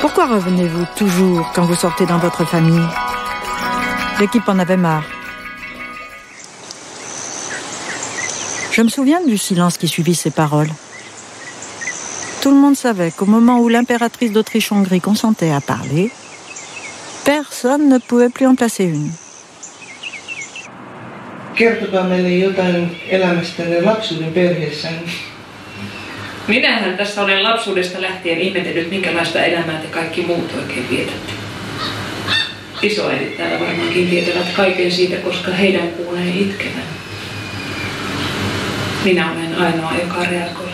Pourquoi 0.00 0.26
revenez-vous 0.26 0.86
toujours 0.96 1.52
quand 1.54 1.64
vous 1.64 1.74
sortez 1.74 2.06
dans 2.06 2.18
votre 2.18 2.44
famille? 2.44 2.86
L'équipe 4.20 4.48
en 4.48 4.58
avait 4.58 4.76
marre? 4.76 5.04
Je 8.72 8.82
me 8.82 8.88
souviens 8.88 9.20
du 9.24 9.38
silence 9.38 9.78
qui 9.78 9.88
suivit 9.88 10.14
ces 10.14 10.30
paroles. 10.30 10.70
Tout 12.46 12.54
le 12.54 12.60
monde 12.60 12.76
savait 12.76 13.10
qu'au 13.10 13.26
moment 13.26 13.58
où 13.58 13.68
l'impératrice 13.68 14.30
d'Autriche-Hongrie 14.30 15.00
consentait 15.00 15.50
à 15.50 15.60
parler, 15.60 16.12
personne 17.24 17.88
ne 17.88 17.98
pouvait 17.98 18.28
plus 18.28 18.46
en 18.46 18.54
placer 18.54 18.84
une. 18.84 19.10
Kertokaa 21.56 22.04
meille 22.04 22.38
jotain 22.38 22.96
elämästänne 23.08 23.82
lapsuuden 23.82 24.32
perheessänne. 24.32 25.10
Minähän 26.48 26.96
tässä 26.96 27.22
olen 27.22 27.42
lapsuudesta 27.42 28.02
lähtien 28.02 28.40
ihmetellyt, 28.40 28.90
minkälaista 28.90 29.44
elämää 29.44 29.78
te 29.78 29.86
kaikki 29.88 30.22
muut 30.22 30.54
oikein 30.58 30.90
vietätte. 30.90 31.32
Isoäidit 32.82 33.36
täällä 33.36 33.60
varmaankin 33.60 34.10
tietävät 34.10 34.52
kaiken 34.56 34.92
siitä, 34.92 35.16
koska 35.16 35.50
heidän 35.50 35.88
kuulee 35.88 36.28
itkevän. 36.28 36.86
Minä 39.04 39.32
olen 39.32 39.54
ainoa, 39.54 39.92
joka 40.02 40.24
reagoi. 40.24 40.65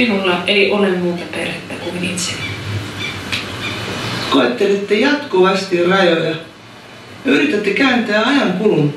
Minulla 0.00 0.42
ei 0.46 0.72
ole 0.72 0.90
muuta 0.90 1.24
perhettä 1.32 1.74
kuin 1.74 2.04
itseni. 2.04 2.38
Koettelette 4.30 4.94
jatkuvasti 4.94 5.84
rajoja. 5.84 6.36
Yritätte 7.24 7.70
kääntää 7.70 8.22
ajan 8.24 8.52
kulun. 8.52 8.94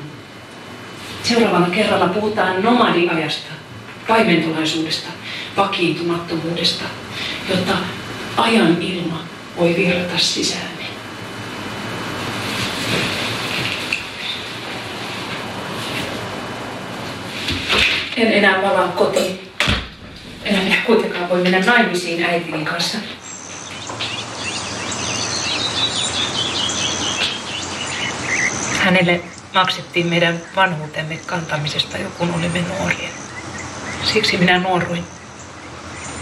Seuraavalla 1.22 1.66
kerralla 1.66 2.08
puhutaan 2.08 2.62
nomadiajasta, 2.62 3.52
paimentolaisuudesta, 4.08 5.08
vakiintumattomuudesta, 5.56 6.84
jotta 7.50 7.72
ajan 8.36 8.82
ilma 8.82 9.24
voi 9.58 9.74
virrata 9.76 10.18
sisäämme. 10.18 10.84
En 18.16 18.32
enää 18.32 18.54
palaa 18.54 18.88
kotiin. 18.88 19.43
Kuitenkaan 20.86 21.28
voi 21.28 21.42
mennä 21.42 21.60
naimisiin 21.60 22.24
äitini 22.24 22.64
kanssa. 22.64 22.98
Hänelle 28.80 29.20
maksettiin 29.54 30.06
meidän 30.06 30.40
vanhuutemme 30.56 31.18
kantamisesta 31.26 31.98
jo 31.98 32.08
kun 32.18 32.34
olimme 32.34 32.60
nuoria. 32.60 33.08
Siksi 34.12 34.36
minä 34.36 34.58
nuoruin. 34.58 35.04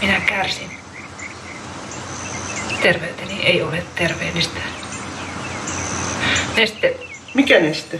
Minä 0.01 0.19
kärsin. 0.19 0.69
Terveyteni 2.81 3.41
ei 3.43 3.61
ole 3.61 3.83
terveellistä. 3.95 4.59
Neste. 6.55 6.99
Mikä 7.33 7.59
neste? 7.59 7.99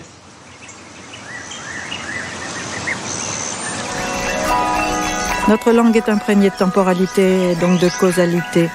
Notre 5.49 5.72
langue 5.74 5.95
est 5.98 6.10
imprégnée 6.10 6.49
de 6.49 6.56
temporalité 6.56 7.52
et 7.52 7.56
donc 7.56 7.80
de 7.80 7.90
causalité. 7.99 8.70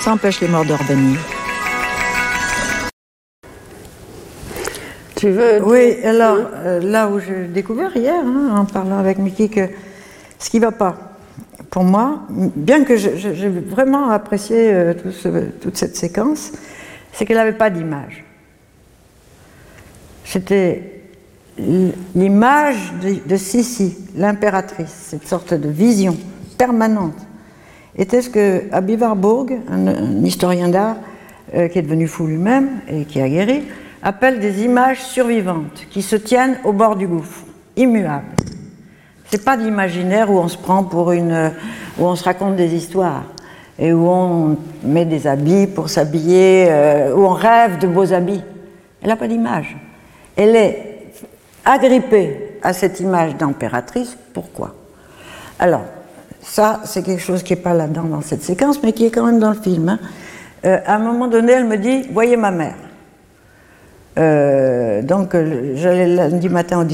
Ça 0.00 0.12
empêche 0.12 0.40
les 0.40 0.48
morts 0.48 0.64
de 0.64 0.72
revenir. 0.72 1.18
Tu 5.16 5.30
veux 5.30 5.62
Oui, 5.62 5.98
alors 6.04 6.38
euh, 6.54 6.80
là 6.80 7.08
où 7.08 7.18
j'ai 7.20 7.44
découvert 7.46 7.96
hier, 7.96 8.14
hein, 8.24 8.56
en 8.56 8.64
parlant 8.64 8.98
avec 8.98 9.18
Mickey, 9.18 9.48
que 9.48 9.68
ce 10.38 10.50
qui 10.50 10.58
ne 10.58 10.64
va 10.64 10.72
pas, 10.72 10.96
pour 11.70 11.84
moi, 11.84 12.22
bien 12.28 12.84
que 12.84 12.96
j'ai 12.96 13.48
vraiment 13.48 14.10
apprécié 14.10 14.72
euh, 14.72 14.94
tout 14.94 15.12
ce- 15.12 15.50
toute 15.60 15.76
cette 15.76 15.96
séquence, 15.96 16.52
c'est 17.12 17.24
qu'elle 17.24 17.36
n'avait 17.36 17.52
pas 17.52 17.70
d'image. 17.70 18.24
C'était 20.24 21.01
l'image 21.58 22.92
de, 23.02 23.28
de 23.28 23.36
Sissi, 23.36 23.96
l'impératrice, 24.16 25.08
cette 25.10 25.26
sorte 25.26 25.54
de 25.54 25.68
vision 25.68 26.16
permanente. 26.58 27.16
Était 27.96 28.22
ce 28.22 28.30
que 28.30 28.62
Abby 28.72 28.96
Warburg, 28.96 29.60
un, 29.70 30.24
historien 30.24 30.68
d'art 30.68 30.96
euh, 31.54 31.68
qui 31.68 31.78
est 31.78 31.82
devenu 31.82 32.06
fou 32.06 32.26
lui-même 32.26 32.80
et 32.88 33.04
qui 33.04 33.20
a 33.20 33.28
guéri, 33.28 33.64
appelle 34.02 34.40
des 34.40 34.62
images 34.62 35.02
survivantes 35.02 35.86
qui 35.90 36.02
se 36.02 36.16
tiennent 36.16 36.56
au 36.64 36.72
bord 36.72 36.96
du 36.96 37.06
gouffre, 37.06 37.44
immuables. 37.76 38.24
C'est 39.30 39.44
pas 39.44 39.56
d'imaginaire 39.56 40.30
où 40.30 40.38
on 40.38 40.48
se 40.48 40.58
prend 40.58 40.84
pour 40.84 41.12
une, 41.12 41.52
où 41.98 42.04
on 42.04 42.16
se 42.16 42.24
raconte 42.24 42.56
des 42.56 42.74
histoires 42.74 43.24
et 43.78 43.92
où 43.92 44.06
on 44.06 44.56
met 44.84 45.04
des 45.04 45.26
habits 45.26 45.66
pour 45.66 45.88
s'habiller, 45.88 46.66
euh, 46.68 47.14
où 47.14 47.24
on 47.24 47.32
rêve 47.32 47.78
de 47.78 47.86
beaux 47.86 48.12
habits. 48.12 48.42
Elle 49.02 49.08
n'a 49.08 49.16
pas 49.16 49.28
d'image. 49.28 49.76
Elle 50.36 50.56
est 50.56 50.91
agrippée 51.64 52.58
à 52.62 52.72
cette 52.72 53.00
image 53.00 53.36
d'impératrice. 53.36 54.16
Pourquoi? 54.32 54.74
Alors, 55.58 55.84
ça, 56.42 56.80
c'est 56.84 57.02
quelque 57.04 57.22
chose 57.22 57.42
qui 57.42 57.52
n'est 57.54 57.60
pas 57.60 57.74
là-dedans 57.74 58.04
dans 58.04 58.20
cette 58.20 58.42
séquence, 58.42 58.82
mais 58.82 58.92
qui 58.92 59.06
est 59.06 59.10
quand 59.10 59.24
même 59.24 59.38
dans 59.38 59.50
le 59.50 59.60
film. 59.60 59.88
hein. 59.88 59.98
Euh, 60.64 60.78
à 60.86 60.96
un 60.96 60.98
moment 60.98 61.26
donné, 61.28 61.52
elle 61.52 61.66
me 61.66 61.76
dit 61.76 62.02
Voyez 62.12 62.36
ma 62.36 62.50
mère. 62.50 62.74
Euh, 64.18 65.02
donc, 65.02 65.34
euh, 65.34 65.72
j'allais 65.74 66.06
lundi 66.06 66.48
matin 66.48 66.86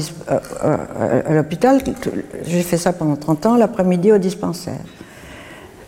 à 1.27 1.33
l'hôpital. 1.33 1.79
J'ai 2.45 2.61
fait 2.63 2.77
ça 2.77 2.93
pendant 2.93 3.15
30 3.15 3.45
ans, 3.45 3.57
l'après-midi 3.57 4.11
au 4.11 4.17
dispensaire. 4.17 4.79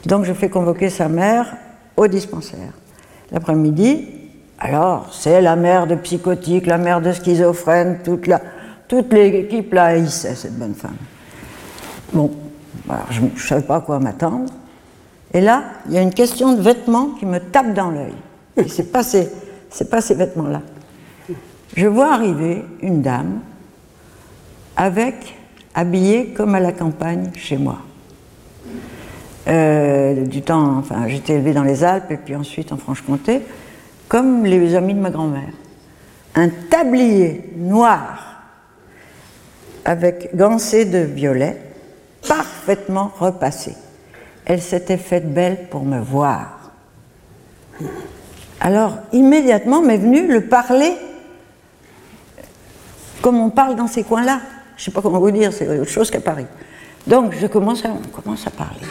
Donc, 0.05 0.25
je 0.25 0.33
fais 0.33 0.49
convoquer 0.49 0.89
sa 0.89 1.07
mère 1.07 1.55
au 1.95 2.07
dispensaire. 2.07 2.73
L'après-midi, 3.31 4.07
alors, 4.59 5.09
c'est 5.11 5.41
la 5.41 5.55
mère 5.55 5.87
de 5.87 5.95
psychotique, 5.95 6.65
la 6.65 6.77
mère 6.77 7.01
de 7.01 7.11
schizophrène, 7.13 7.99
toute, 8.03 8.27
la, 8.27 8.41
toute 8.91 9.13
l'équipe 9.13 9.73
la 9.73 9.85
haïssait, 9.85 10.35
cette 10.35 10.59
bonne 10.59 10.75
femme. 10.75 10.97
Bon, 12.11 12.29
je 13.09 13.21
ne 13.21 13.29
savais 13.37 13.61
pas 13.61 13.77
à 13.77 13.79
quoi 13.79 13.99
m'attendre. 13.99 14.51
Et 15.33 15.39
là, 15.39 15.63
il 15.87 15.93
y 15.93 15.97
a 15.97 16.01
une 16.01 16.13
question 16.13 16.51
de 16.51 16.61
vêtements 16.61 17.11
qui 17.17 17.25
me 17.25 17.39
tape 17.39 17.73
dans 17.73 17.89
l'œil. 17.89 18.11
Et 18.57 18.67
ces, 18.67 18.85
c'est 19.69 19.89
pas 19.89 20.01
ces 20.01 20.13
vêtements-là. 20.13 20.61
Je 21.73 21.87
vois 21.87 22.13
arriver 22.13 22.65
une 22.81 23.01
dame 23.01 23.39
avec, 24.75 25.37
habillée 25.73 26.33
comme 26.33 26.53
à 26.53 26.59
la 26.59 26.73
campagne 26.73 27.31
chez 27.35 27.55
moi. 27.55 27.77
Euh, 29.47 30.25
du 30.25 30.41
temps, 30.41 30.79
enfin, 30.79 31.07
j'étais 31.07 31.35
élevée 31.35 31.53
dans 31.53 31.63
les 31.63 31.85
Alpes 31.85 32.11
et 32.11 32.17
puis 32.17 32.35
ensuite 32.35 32.73
en 32.73 32.77
Franche-Comté, 32.77 33.39
comme 34.09 34.43
les 34.43 34.75
amis 34.75 34.95
de 34.95 34.99
ma 34.99 35.11
grand-mère. 35.11 35.53
Un 36.35 36.49
tablier 36.69 37.53
noir 37.55 38.30
avec 39.85 40.35
gancé 40.35 40.85
de 40.85 40.99
violet, 40.99 41.57
parfaitement 42.27 43.11
repassé. 43.19 43.75
Elle 44.45 44.61
s'était 44.61 44.97
faite 44.97 45.33
belle 45.33 45.67
pour 45.69 45.83
me 45.83 45.99
voir. 45.99 46.71
Alors, 48.59 48.97
immédiatement 49.11 49.81
m'est 49.81 49.97
venu 49.97 50.27
le 50.27 50.41
parler 50.41 50.93
comme 53.21 53.39
on 53.39 53.49
parle 53.49 53.75
dans 53.75 53.87
ces 53.87 54.03
coins-là. 54.03 54.41
Je 54.77 54.81
ne 54.81 54.85
sais 54.85 54.91
pas 54.91 55.01
comment 55.01 55.19
vous 55.19 55.31
dire, 55.31 55.53
c'est 55.53 55.67
autre 55.79 55.89
chose 55.89 56.09
qu'à 56.09 56.21
Paris. 56.21 56.47
Donc, 57.07 57.33
je 57.39 57.47
commence 57.47 57.85
à, 57.85 57.89
on 57.89 58.21
commence 58.21 58.45
à 58.47 58.49
parler. 58.49 58.87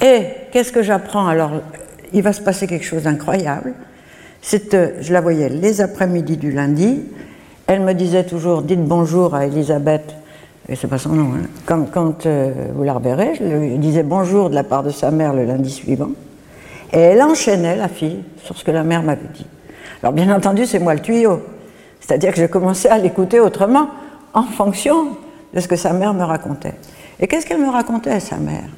Et 0.00 0.26
qu'est-ce 0.52 0.72
que 0.72 0.82
j'apprends? 0.82 1.26
Alors, 1.26 1.62
il 2.12 2.22
va 2.22 2.32
se 2.32 2.40
passer 2.40 2.66
quelque 2.66 2.84
chose 2.84 3.02
d'incroyable. 3.02 3.74
C'était, 4.40 4.94
je 5.00 5.12
la 5.12 5.20
voyais 5.20 5.48
les 5.48 5.80
après-midi 5.80 6.36
du 6.36 6.52
lundi. 6.52 7.04
Elle 7.66 7.80
me 7.80 7.94
disait 7.94 8.24
toujours 8.24 8.62
dites 8.62 8.84
bonjour 8.84 9.34
à 9.34 9.46
Elisabeth, 9.46 10.14
et 10.68 10.76
c'est 10.76 10.86
pas 10.86 10.98
son 10.98 11.10
nom, 11.10 11.32
hein. 11.34 11.84
quand, 11.92 12.26
euh, 12.26 12.52
vous 12.72 12.84
la 12.84 12.94
reverrez, 12.94 13.34
je 13.34 13.44
lui 13.44 13.78
disais 13.78 14.04
bonjour 14.04 14.50
de 14.50 14.54
la 14.54 14.62
part 14.62 14.84
de 14.84 14.90
sa 14.90 15.10
mère 15.10 15.34
le 15.34 15.44
lundi 15.44 15.70
suivant. 15.70 16.10
Et 16.92 16.98
elle 16.98 17.22
enchaînait, 17.22 17.74
la 17.74 17.88
fille, 17.88 18.22
sur 18.44 18.56
ce 18.56 18.62
que 18.62 18.70
la 18.70 18.84
mère 18.84 19.02
m'avait 19.02 19.28
dit. 19.34 19.46
Alors 20.00 20.12
bien 20.12 20.32
entendu, 20.34 20.64
c'est 20.64 20.78
moi 20.78 20.94
le 20.94 21.00
tuyau. 21.00 21.40
C'est-à-dire 21.98 22.30
que 22.32 22.36
j'ai 22.36 22.48
commencé 22.48 22.86
à 22.88 22.98
l'écouter 22.98 23.40
autrement, 23.40 23.88
en 24.32 24.44
fonction 24.44 25.16
de 25.52 25.58
ce 25.58 25.66
que 25.66 25.74
sa 25.76 25.92
mère 25.92 26.14
me 26.14 26.22
racontait. 26.22 26.74
Et 27.18 27.26
qu'est-ce 27.26 27.46
qu'elle 27.46 27.60
me 27.60 27.70
racontait, 27.70 28.20
sa 28.20 28.36
mère? 28.36 28.68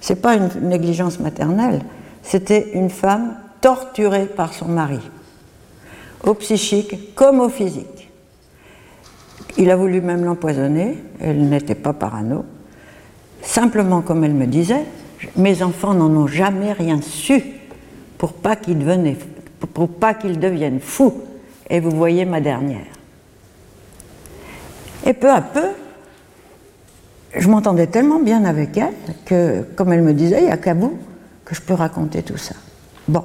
C'est 0.00 0.22
pas 0.22 0.36
une 0.36 0.48
négligence 0.62 1.18
maternelle, 1.18 1.80
c'était 2.22 2.70
une 2.74 2.90
femme 2.90 3.34
torturée 3.60 4.26
par 4.26 4.52
son 4.52 4.66
mari, 4.66 5.00
au 6.22 6.34
psychique 6.34 7.16
comme 7.16 7.40
au 7.40 7.48
physique. 7.48 8.07
Il 9.58 9.70
a 9.70 9.76
voulu 9.76 10.00
même 10.00 10.24
l'empoisonner, 10.24 10.98
elle 11.20 11.48
n'était 11.48 11.74
pas 11.74 11.92
parano. 11.92 12.44
Simplement, 13.42 14.02
comme 14.02 14.24
elle 14.24 14.34
me 14.34 14.46
disait, 14.46 14.84
mes 15.36 15.62
enfants 15.64 15.94
n'en 15.94 16.10
ont 16.10 16.28
jamais 16.28 16.72
rien 16.72 17.00
su 17.02 17.42
pour 18.16 18.32
pas 18.32 18.54
qu'ils 18.54 18.78
pour 19.74 19.88
pas 19.88 20.14
deviennent 20.14 20.80
fous. 20.80 21.22
Et 21.68 21.80
vous 21.80 21.90
voyez 21.90 22.24
ma 22.24 22.40
dernière. 22.40 22.86
Et 25.04 25.12
peu 25.12 25.30
à 25.30 25.40
peu, 25.40 25.66
je 27.36 27.48
m'entendais 27.48 27.88
tellement 27.88 28.20
bien 28.20 28.44
avec 28.44 28.76
elle 28.78 28.94
que, 29.24 29.62
comme 29.74 29.92
elle 29.92 30.02
me 30.02 30.14
disait, 30.14 30.38
il 30.38 30.46
n'y 30.46 30.50
a 30.50 30.56
qu'à 30.56 30.74
vous 30.74 30.98
que 31.44 31.54
je 31.54 31.60
peux 31.60 31.74
raconter 31.74 32.22
tout 32.22 32.36
ça. 32.36 32.54
Bon. 33.06 33.24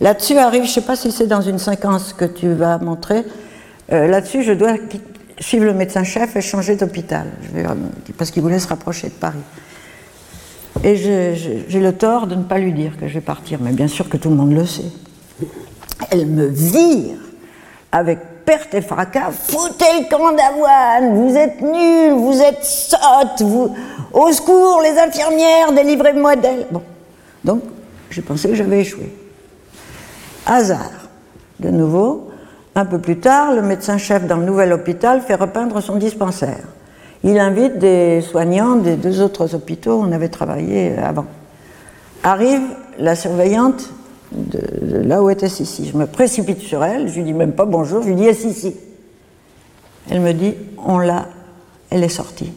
Là-dessus 0.00 0.38
arrive, 0.38 0.62
je 0.62 0.68
ne 0.68 0.72
sais 0.72 0.80
pas 0.80 0.96
si 0.96 1.12
c'est 1.12 1.26
dans 1.26 1.42
une 1.42 1.58
séquence 1.58 2.12
que 2.12 2.24
tu 2.24 2.52
vas 2.52 2.78
montrer, 2.78 3.24
euh, 3.92 4.08
là-dessus 4.08 4.42
je 4.42 4.52
dois 4.52 4.78
suivre 5.42 5.64
le 5.64 5.74
médecin-chef 5.74 6.36
et 6.36 6.40
changer 6.40 6.76
d'hôpital, 6.76 7.26
parce 8.16 8.30
qu'il 8.30 8.42
voulait 8.42 8.58
se 8.58 8.68
rapprocher 8.68 9.08
de 9.08 9.14
Paris. 9.14 9.38
Et 10.84 10.96
j'ai 10.96 11.80
le 11.80 11.92
tort 11.92 12.26
de 12.26 12.34
ne 12.34 12.44
pas 12.44 12.58
lui 12.58 12.72
dire 12.72 12.96
que 12.98 13.06
je 13.08 13.14
vais 13.14 13.20
partir, 13.20 13.58
mais 13.60 13.72
bien 13.72 13.88
sûr 13.88 14.08
que 14.08 14.16
tout 14.16 14.30
le 14.30 14.36
monde 14.36 14.52
le 14.52 14.64
sait. 14.64 14.90
Elle 16.10 16.26
me 16.26 16.46
vire 16.46 17.18
avec 17.90 18.18
perte 18.44 18.74
et 18.74 18.82
fracas, 18.82 19.30
foutez 19.30 19.84
le 20.00 20.08
camp 20.10 20.32
d'avoine, 20.32 21.14
vous 21.14 21.36
êtes 21.36 21.60
nuls, 21.60 22.14
vous 22.14 22.40
êtes 22.40 22.64
sottes, 22.64 23.42
vous... 23.42 23.74
au 24.12 24.32
secours, 24.32 24.80
les 24.82 24.98
infirmières, 24.98 25.72
délivrez-moi 25.72 26.34
d'elle. 26.36 26.66
Bon, 26.70 26.82
donc 27.44 27.62
j'ai 28.10 28.22
pensé 28.22 28.48
que 28.48 28.54
j'avais 28.56 28.80
échoué. 28.80 29.14
Hasard, 30.44 31.08
de 31.60 31.68
nouveau, 31.68 32.31
un 32.74 32.84
peu 32.84 32.98
plus 32.98 33.18
tard, 33.18 33.52
le 33.54 33.62
médecin-chef 33.62 34.26
dans 34.26 34.36
le 34.36 34.44
nouvel 34.44 34.72
hôpital 34.72 35.20
fait 35.20 35.34
repeindre 35.34 35.80
son 35.80 35.96
dispensaire. 35.96 36.64
Il 37.24 37.38
invite 37.38 37.78
des 37.78 38.20
soignants 38.22 38.76
des 38.76 38.96
deux 38.96 39.20
autres 39.20 39.54
hôpitaux 39.54 40.00
où 40.00 40.02
on 40.02 40.12
avait 40.12 40.28
travaillé 40.28 40.96
avant. 40.98 41.26
Arrive 42.24 42.62
la 42.98 43.14
surveillante 43.14 43.90
de, 44.32 44.98
là 45.02 45.22
où 45.22 45.30
était 45.30 45.48
Sissi. 45.48 45.88
Je 45.88 45.96
me 45.96 46.06
précipite 46.06 46.60
sur 46.60 46.82
elle, 46.82 47.08
je 47.08 47.16
lui 47.16 47.24
dis 47.24 47.32
même 47.32 47.52
pas 47.52 47.64
bonjour, 47.64 48.02
je 48.02 48.08
lui 48.08 48.16
dis 48.16 48.26
eh, 48.26 48.34
Sissi. 48.34 48.74
Elle 50.10 50.20
me 50.20 50.32
dit 50.32 50.54
on 50.84 50.98
l'a, 50.98 51.26
elle 51.90 52.02
est 52.02 52.08
sortie. 52.08 52.52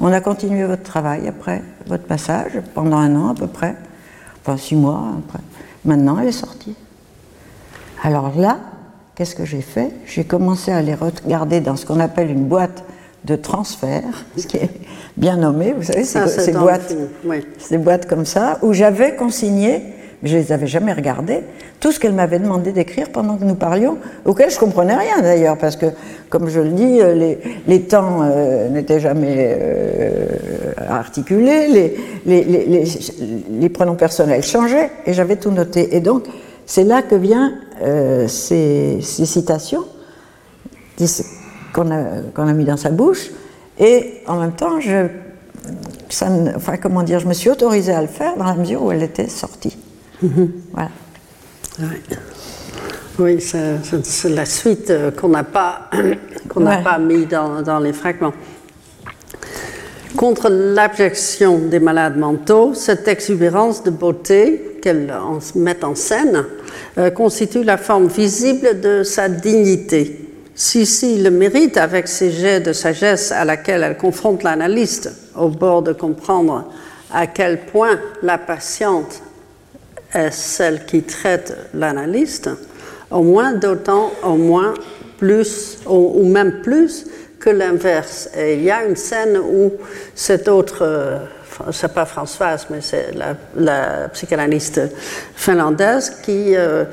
On 0.00 0.12
a 0.12 0.20
continué 0.20 0.64
votre 0.64 0.82
travail 0.82 1.28
après 1.28 1.62
votre 1.86 2.04
passage, 2.04 2.52
pendant 2.72 2.96
un 2.96 3.14
an 3.16 3.30
à 3.30 3.34
peu 3.34 3.46
près, 3.46 3.76
enfin 4.40 4.56
six 4.56 4.76
mois 4.76 5.02
après. 5.26 5.42
Maintenant, 5.84 6.18
elle 6.18 6.28
est 6.28 6.32
sortie. 6.32 6.74
Alors 8.02 8.32
là, 8.36 8.58
qu'est-ce 9.14 9.34
que 9.34 9.44
j'ai 9.44 9.60
fait? 9.60 9.90
J'ai 10.06 10.24
commencé 10.24 10.72
à 10.72 10.82
les 10.82 10.94
regarder 10.94 11.60
dans 11.60 11.76
ce 11.76 11.86
qu'on 11.86 12.00
appelle 12.00 12.30
une 12.30 12.44
boîte 12.44 12.84
de 13.24 13.36
transfert, 13.36 14.24
ce 14.36 14.46
qui 14.46 14.58
est 14.58 14.70
bien 15.16 15.36
nommé, 15.36 15.72
vous 15.72 15.84
savez, 15.84 16.04
ces, 16.04 16.52
boîtes, 16.52 16.94
ces 17.58 17.78
boîtes 17.78 18.06
comme 18.06 18.26
ça, 18.26 18.58
où 18.62 18.72
j'avais 18.72 19.16
consigné 19.16 19.82
je 20.24 20.36
ne 20.36 20.40
les 20.40 20.52
avais 20.52 20.66
jamais 20.66 20.92
regardées, 20.92 21.42
tout 21.80 21.92
ce 21.92 22.00
qu'elle 22.00 22.14
m'avait 22.14 22.38
demandé 22.38 22.72
d'écrire 22.72 23.10
pendant 23.12 23.36
que 23.36 23.44
nous 23.44 23.54
parlions, 23.54 23.98
auquel 24.24 24.50
je 24.50 24.56
ne 24.56 24.60
comprenais 24.60 24.96
rien 24.96 25.20
d'ailleurs, 25.20 25.58
parce 25.58 25.76
que, 25.76 25.86
comme 26.30 26.48
je 26.48 26.60
le 26.60 26.70
dis, 26.70 27.00
euh, 27.00 27.14
les, 27.14 27.38
les 27.66 27.80
temps 27.82 28.20
euh, 28.22 28.68
n'étaient 28.70 29.00
jamais 29.00 29.34
euh, 29.60 30.26
articulés, 30.88 31.68
les, 31.68 31.96
les, 32.26 32.84
les, 33.50 33.68
pronoms 33.68 33.96
personnels 33.96 34.42
changeaient, 34.42 34.90
et 35.04 35.12
j'avais 35.12 35.36
tout 35.36 35.50
noté. 35.50 35.94
Et 35.94 36.00
donc, 36.00 36.24
c'est 36.64 36.84
là 36.84 37.02
que 37.02 37.14
viennent 37.80 38.28
ces, 38.28 38.98
ces, 39.00 39.26
citations 39.26 39.84
qu'on 41.72 41.90
a, 41.90 42.20
qu'on 42.34 42.46
a 42.46 42.52
mis 42.52 42.64
dans 42.64 42.76
sa 42.76 42.90
bouche, 42.90 43.30
et 43.78 44.22
en 44.26 44.40
même 44.40 44.52
temps, 44.52 44.80
je, 44.80 45.08
ça, 46.08 46.28
enfin, 46.54 46.76
comment 46.76 47.02
dire, 47.02 47.18
je 47.20 47.26
me 47.26 47.34
suis 47.34 47.50
autorisée 47.50 47.92
à 47.92 48.00
le 48.00 48.08
faire 48.08 48.36
dans 48.36 48.44
la 48.44 48.54
mesure 48.54 48.82
où 48.82 48.92
elle 48.92 49.02
était 49.02 49.28
sortie. 49.28 49.76
Voilà. 50.72 50.90
Oui, 53.18 53.40
c'est 53.40 54.28
la 54.28 54.44
suite 54.44 54.90
euh, 54.90 55.10
qu'on 55.10 55.28
n'a 55.28 55.44
pas, 55.44 55.90
qu'on 56.48 56.60
n'a 56.60 56.78
pas 56.78 56.98
mis 56.98 57.26
dans, 57.26 57.62
dans, 57.62 57.78
les 57.78 57.92
fragments. 57.92 58.32
Contre 60.16 60.48
l'abjection 60.48 61.58
des 61.58 61.80
malades 61.80 62.16
mentaux, 62.16 62.74
cette 62.74 63.06
exubérance 63.06 63.82
de 63.82 63.90
beauté 63.90 64.78
qu'elle 64.82 65.12
met 65.54 65.84
en 65.84 65.94
scène 65.94 66.44
euh, 66.98 67.10
constitue 67.10 67.64
la 67.64 67.76
forme 67.76 68.08
visible 68.08 68.80
de 68.80 69.02
sa 69.02 69.28
dignité. 69.28 70.20
Si, 70.54 70.86
si, 70.86 71.20
le 71.20 71.30
mérite 71.30 71.76
avec 71.76 72.06
ses 72.06 72.30
jets 72.30 72.60
de 72.60 72.72
sagesse 72.72 73.32
à 73.32 73.44
laquelle 73.44 73.82
elle 73.82 73.96
confronte 73.96 74.44
l'analyste, 74.44 75.10
au 75.36 75.48
bord 75.48 75.82
de 75.82 75.92
comprendre 75.92 76.70
à 77.12 77.26
quel 77.26 77.60
point 77.66 77.98
la 78.22 78.38
patiente 78.38 79.22
est 80.12 80.30
celle 80.30 80.86
qui 80.86 81.02
traite 81.02 81.56
l'analyste, 81.74 82.50
au 83.10 83.22
moins 83.22 83.52
d'autant, 83.52 84.12
au 84.22 84.36
moins 84.36 84.74
plus, 85.18 85.78
ou, 85.86 86.24
même 86.24 86.60
plus 86.62 87.06
que 87.40 87.50
l'inverse. 87.50 88.28
Et 88.36 88.54
il 88.54 88.62
y 88.62 88.70
a 88.70 88.84
une 88.84 88.96
scène 88.96 89.38
où 89.38 89.72
cette 90.14 90.48
autre, 90.48 90.78
euh, 90.82 91.18
c'est 91.72 91.92
pas 91.92 92.04
Françoise, 92.04 92.66
mais 92.70 92.80
c'est 92.80 93.12
la, 93.56 94.08
psychanalyste 94.08 94.80
finlandaise 95.34 96.18
qui, 96.24 96.56
euh, 96.56 96.84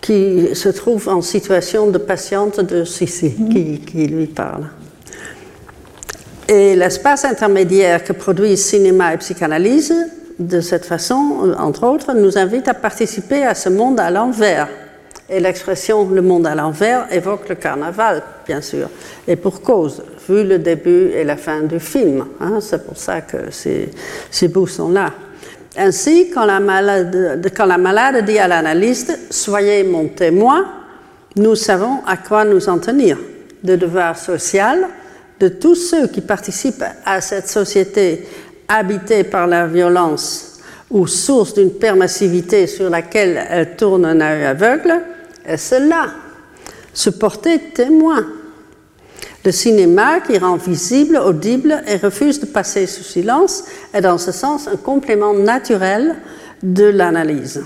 qui 0.00 0.54
se 0.54 0.68
trouve 0.68 1.08
en 1.08 1.22
situation 1.22 1.88
de 1.88 1.98
patiente 1.98 2.60
de 2.60 2.84
Sissi, 2.84 3.34
qui, 3.50 3.80
qui 3.80 4.06
lui 4.06 4.26
parle. 4.26 4.68
Et 6.48 6.76
l'espace 6.76 7.24
intermédiaire 7.24 8.04
que 8.04 8.12
produisent 8.12 8.64
cinéma 8.64 9.14
et 9.14 9.16
psychanalyse 9.18 9.94
de 10.38 10.60
cette 10.60 10.84
façon, 10.84 11.54
entre 11.58 11.86
autres, 11.86 12.12
nous 12.12 12.38
invite 12.38 12.68
à 12.68 12.74
participer 12.74 13.42
à 13.44 13.54
ce 13.54 13.68
monde 13.68 13.98
à 13.98 14.10
l'envers. 14.10 14.68
Et 15.28 15.40
l'expression 15.40 16.08
le 16.08 16.22
monde 16.22 16.46
à 16.46 16.54
l'envers 16.54 17.12
évoque 17.12 17.48
le 17.48 17.56
carnaval, 17.56 18.22
bien 18.46 18.60
sûr. 18.60 18.88
Et 19.26 19.34
pour 19.34 19.60
cause, 19.60 20.02
vu 20.28 20.44
le 20.44 20.58
début 20.58 21.10
et 21.10 21.24
la 21.24 21.36
fin 21.36 21.62
du 21.62 21.80
film. 21.80 22.26
Hein, 22.40 22.58
c'est 22.60 22.86
pour 22.86 22.96
ça 22.96 23.22
que 23.22 23.50
ces, 23.50 24.48
bouts 24.48 24.68
sont 24.68 24.90
là. 24.90 25.12
Ainsi, 25.76 26.30
quand 26.30 26.44
la, 26.44 26.60
malade, 26.60 27.42
quand 27.56 27.66
la 27.66 27.76
malade 27.76 28.24
dit 28.24 28.38
à 28.38 28.46
l'analyste 28.46 29.18
Soyez 29.30 29.82
mon 29.82 30.08
témoin, 30.08 30.64
nous 31.34 31.56
savons 31.56 32.02
à 32.06 32.16
quoi 32.16 32.44
nous 32.44 32.68
en 32.68 32.78
tenir. 32.78 33.18
De 33.64 33.74
devoir 33.74 34.16
social 34.16 34.86
de 35.40 35.48
tous 35.48 35.74
ceux 35.74 36.06
qui 36.06 36.20
participent 36.20 36.84
à 37.04 37.20
cette 37.20 37.48
société 37.48 38.26
habitée 38.68 39.24
par 39.24 39.46
la 39.46 39.66
violence 39.66 40.60
ou 40.90 41.06
source 41.06 41.54
d'une 41.54 41.72
permissivité 41.72 42.66
sur 42.66 42.88
laquelle 42.88 43.44
elle 43.50 43.76
tourne 43.76 44.04
un 44.04 44.20
œil 44.20 44.44
aveugle, 44.44 45.02
est 45.46 45.56
cela, 45.56 46.08
se 46.92 47.10
porter 47.10 47.58
témoin. 47.74 48.26
Le 49.44 49.52
cinéma 49.52 50.20
qui 50.20 50.38
rend 50.38 50.56
visible, 50.56 51.16
audible 51.16 51.82
et 51.86 51.96
refuse 51.96 52.40
de 52.40 52.46
passer 52.46 52.86
sous 52.86 53.04
silence 53.04 53.64
est 53.94 54.00
dans 54.00 54.18
ce 54.18 54.32
sens 54.32 54.66
un 54.66 54.76
complément 54.76 55.34
naturel 55.34 56.16
de 56.62 56.84
l'analyse. 56.84 57.64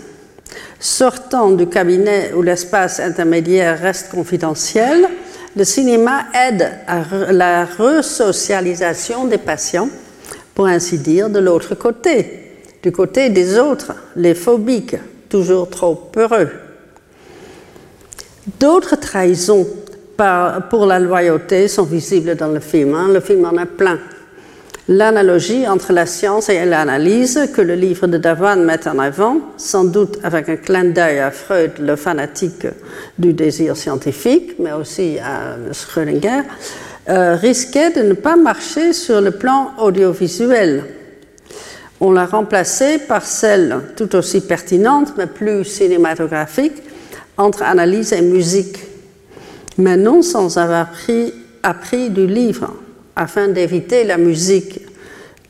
Sortant 0.79 1.53
du 1.53 1.67
cabinet 1.69 2.33
où 2.37 2.43
l'espace 2.43 3.01
intermédiaire 3.01 3.81
reste 3.81 4.11
confidentiel, 4.11 5.09
le 5.57 5.65
cinéma 5.65 6.27
aide 6.35 6.71
à 6.87 7.03
la 7.33 7.65
resocialisation 7.65 9.25
des 9.25 9.39
patients 9.39 9.89
pour 10.55 10.67
ainsi 10.67 10.99
dire, 10.99 11.31
de 11.31 11.39
l'autre 11.39 11.75
côté, 11.75 12.59
du 12.83 12.93
côté 12.93 13.31
des 13.31 13.59
autres, 13.59 13.93
les 14.17 14.35
phobiques, 14.35 14.97
toujours 15.29 15.71
trop 15.71 15.95
peureux. 15.95 16.51
D'autres 18.47 18.97
trahisons 18.97 19.67
pour 20.69 20.87
la 20.87 20.99
loyauté 20.99 21.69
sont 21.69 21.85
visibles 21.85 22.37
dans 22.37 22.49
le 22.49 22.61
film. 22.61 22.95
Hein. 22.95 23.09
Le 23.13 23.21
film 23.21 23.45
en 23.45 23.57
a 23.57 23.67
plein. 23.67 23.99
L'analogie 24.89 25.69
entre 25.69 25.93
la 25.93 26.05
science 26.05 26.49
et 26.49 26.65
l'analyse 26.65 27.49
que 27.55 27.61
le 27.61 27.75
livre 27.75 28.07
de 28.07 28.19
Davan 28.19 28.57
met 28.57 28.89
en 28.89 28.99
avant, 28.99 29.37
sans 29.57 29.85
doute 29.85 30.19
avec 30.25 30.49
un 30.49 30.57
clin 30.57 30.85
d'œil 30.85 31.21
à 31.21 31.31
Freud, 31.31 31.73
le 31.79 31.95
fanatique 31.97 32.67
du 33.19 33.33
désir 33.33 33.77
scientifique, 33.77 34.57
mais 34.59 34.73
aussi 34.73 35.19
à 35.19 35.73
Schrödinger, 35.73 36.43
euh, 37.09 37.37
risquait 37.37 37.91
de 37.91 38.03
ne 38.03 38.15
pas 38.15 38.37
marcher 38.37 38.93
sur 38.93 39.21
le 39.21 39.31
plan 39.31 39.71
audiovisuel. 39.79 40.85
On 42.01 42.11
l'a 42.11 42.27
remplacé 42.27 42.99
par 42.99 43.25
celle 43.25 43.81
tout 43.97 44.17
aussi 44.17 44.41
pertinente, 44.41 45.13
mais 45.17 45.27
plus 45.27 45.65
cinématographique, 45.65 46.83
entre 47.37 47.63
analyse 47.63 48.13
et 48.13 48.23
musique, 48.23 48.79
mais 49.79 49.97
non 49.97 50.23
sans 50.23 50.59
avoir 50.59 50.91
pris, 50.91 51.33
appris 51.63 52.11
du 52.11 52.27
livre 52.27 52.75
afin 53.17 53.49
d'éviter 53.49 54.05
la 54.05 54.19
musique 54.19 54.81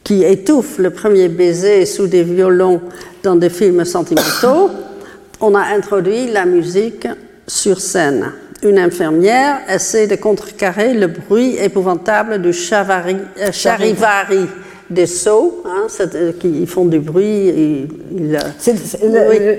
qui 0.05 0.25
étouffe 0.25 0.79
le 0.79 0.91
premier 0.91 1.29
baiser 1.29 1.87
sous 1.87 2.07
des 2.07 2.23
violons 2.23 2.81
dans 3.23 3.37
des 3.37 3.51
films 3.51 3.85
sentimentaux, 3.85 4.71
on 5.41 5.55
a 5.55 5.63
introduit 5.63 6.29
la 6.29 6.47
musique 6.47 7.07
sur 7.47 7.81
scène. 7.81 8.33
Une 8.63 8.79
infirmière 8.79 9.61
essaie 9.69 10.07
de 10.07 10.17
contrecarrer 10.17 10.95
le 10.95 11.07
bruit 11.07 11.57
épouvantable 11.57 12.43
du 12.43 12.53
chavari, 12.53 13.17
euh, 13.39 13.53
charivari 13.53 14.47
des 14.91 15.07
seaux, 15.07 15.63
hein, 15.65 15.87
euh, 16.15 16.33
qui 16.39 16.67
font 16.67 16.85
du 16.85 16.99
bruit. 16.99 17.89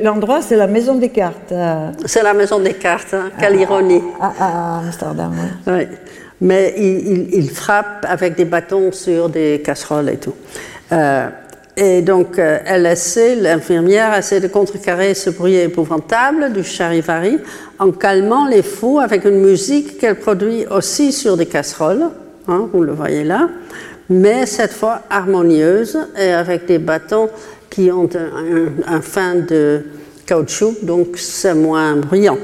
L'endroit, 0.03 0.41
c'est 0.41 0.57
la 0.57 0.67
maison 0.67 0.95
des 0.95 1.09
cartes. 1.09 1.53
C'est 2.05 2.23
la 2.23 2.33
maison 2.33 2.59
des 2.59 2.73
cartes, 2.73 3.13
hein, 3.13 3.31
quelle 3.39 3.55
ironie. 3.55 4.01
À, 4.19 4.79
Amsterdam, 4.79 5.33
oui 5.67 5.87
mais 6.41 6.73
il, 6.75 7.49
frappe 7.51 8.05
avec 8.09 8.35
des 8.35 8.45
bâtons 8.45 8.91
sur 8.91 9.29
des 9.29 9.61
casseroles 9.63 10.09
et 10.09 10.17
tout. 10.17 10.33
Euh, 10.91 11.27
et 11.77 12.01
donc, 12.01 12.37
euh, 12.37 12.57
elle 12.65 12.85
essaie, 12.87 13.35
l'infirmière 13.35 14.17
essaie 14.17 14.41
de 14.41 14.47
contrecarrer 14.47 15.13
ce 15.13 15.29
bruit 15.29 15.55
épouvantable 15.55 16.51
du 16.51 16.63
charivari 16.63 17.37
en 17.79 17.91
calmant 17.91 18.47
les 18.47 18.63
fous 18.63 18.99
avec 18.99 19.23
une 19.23 19.39
musique 19.39 19.99
qu'elle 19.99 20.15
produit 20.15 20.65
aussi 20.67 21.11
sur 21.11 21.37
des 21.37 21.45
casseroles, 21.45 22.09
hein, 22.47 22.67
vous 22.73 22.83
le 22.83 22.91
voyez 22.91 23.23
là, 23.23 23.47
mais 24.11 24.45
cette 24.45 24.73
fois 24.73 25.03
harmonieuse 25.09 25.97
et 26.19 26.31
avec 26.31 26.65
des 26.65 26.79
bâtons 26.79 27.29
qui 27.69 27.89
ont 27.89 28.09
un, 28.85 29.01
fin 29.01 29.35
de 29.35 29.85
caoutchouc, 30.25 30.75
donc 30.83 31.17
c'est 31.17 31.53
moins 31.53 31.95
bruyant. 31.95 32.38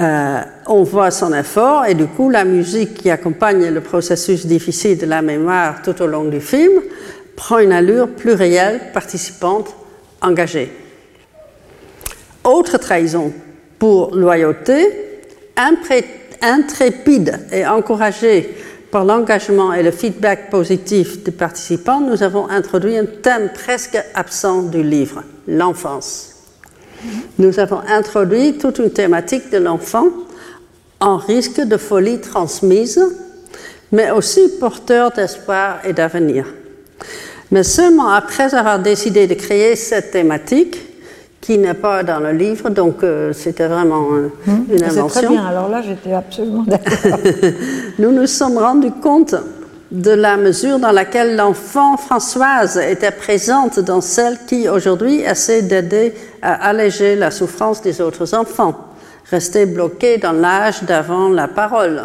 Euh, 0.00 0.40
on 0.66 0.82
voit 0.82 1.12
son 1.12 1.32
effort 1.32 1.86
et 1.86 1.94
du 1.94 2.06
coup 2.06 2.28
la 2.28 2.44
musique 2.44 2.94
qui 2.94 3.10
accompagne 3.10 3.68
le 3.68 3.80
processus 3.80 4.46
difficile 4.46 4.98
de 4.98 5.06
la 5.06 5.22
mémoire 5.22 5.82
tout 5.82 6.00
au 6.02 6.06
long 6.06 6.24
du 6.24 6.40
film 6.40 6.82
prend 7.36 7.58
une 7.58 7.72
allure 7.72 8.08
plus 8.08 8.32
réelle, 8.32 8.80
participante, 8.92 9.74
engagée. 10.20 10.72
Autre 12.42 12.78
trahison 12.78 13.32
pour 13.78 14.14
loyauté, 14.14 15.20
intrépide 16.40 17.38
et 17.52 17.64
encouragée 17.64 18.56
par 18.90 19.04
l'engagement 19.04 19.72
et 19.72 19.82
le 19.82 19.90
feedback 19.90 20.50
positif 20.50 21.22
des 21.22 21.30
participants, 21.30 22.00
nous 22.00 22.22
avons 22.22 22.48
introduit 22.48 22.96
un 22.96 23.04
thème 23.04 23.50
presque 23.52 23.98
absent 24.14 24.62
du 24.62 24.82
livre, 24.82 25.22
l'enfance. 25.46 26.34
Nous 27.38 27.60
avons 27.60 27.80
introduit 27.88 28.58
toute 28.58 28.78
une 28.78 28.90
thématique 28.90 29.50
de 29.50 29.58
l'enfant 29.58 30.08
en 31.00 31.16
risque 31.16 31.60
de 31.60 31.76
folie 31.76 32.20
transmise, 32.20 33.00
mais 33.92 34.10
aussi 34.10 34.48
porteur 34.58 35.12
d'espoir 35.12 35.78
et 35.84 35.92
d'avenir. 35.92 36.46
Mais 37.50 37.62
seulement 37.62 38.08
après 38.10 38.54
avoir 38.54 38.80
décidé 38.80 39.26
de 39.26 39.34
créer 39.34 39.76
cette 39.76 40.10
thématique, 40.10 40.87
qui 41.40 41.58
n'est 41.58 41.74
pas 41.74 42.02
dans 42.02 42.20
le 42.20 42.32
livre, 42.32 42.68
donc 42.70 43.02
euh, 43.02 43.32
c'était 43.32 43.68
vraiment 43.68 44.08
euh, 44.12 44.30
hmm. 44.46 44.64
une 44.72 44.84
invention. 44.84 45.08
C'est 45.08 45.20
très 45.26 45.28
bien, 45.28 45.46
alors 45.46 45.68
là 45.68 45.82
j'étais 45.82 46.12
absolument 46.12 46.62
d'accord. 46.66 47.18
nous 47.98 48.12
nous 48.12 48.26
sommes 48.26 48.58
rendus 48.58 48.92
compte 49.02 49.34
de 49.90 50.10
la 50.10 50.36
mesure 50.36 50.78
dans 50.78 50.90
laquelle 50.92 51.36
l'enfant 51.36 51.96
Françoise 51.96 52.76
était 52.76 53.10
présente 53.10 53.80
dans 53.80 54.02
celle 54.02 54.38
qui 54.46 54.68
aujourd'hui 54.68 55.20
essaie 55.20 55.62
d'aider 55.62 56.12
à 56.42 56.68
alléger 56.68 57.16
la 57.16 57.30
souffrance 57.30 57.80
des 57.80 58.00
autres 58.00 58.34
enfants, 58.34 58.74
restés 59.30 59.64
bloqués 59.64 60.18
dans 60.18 60.32
l'âge 60.32 60.82
d'avant 60.82 61.30
la 61.30 61.48
parole. 61.48 62.02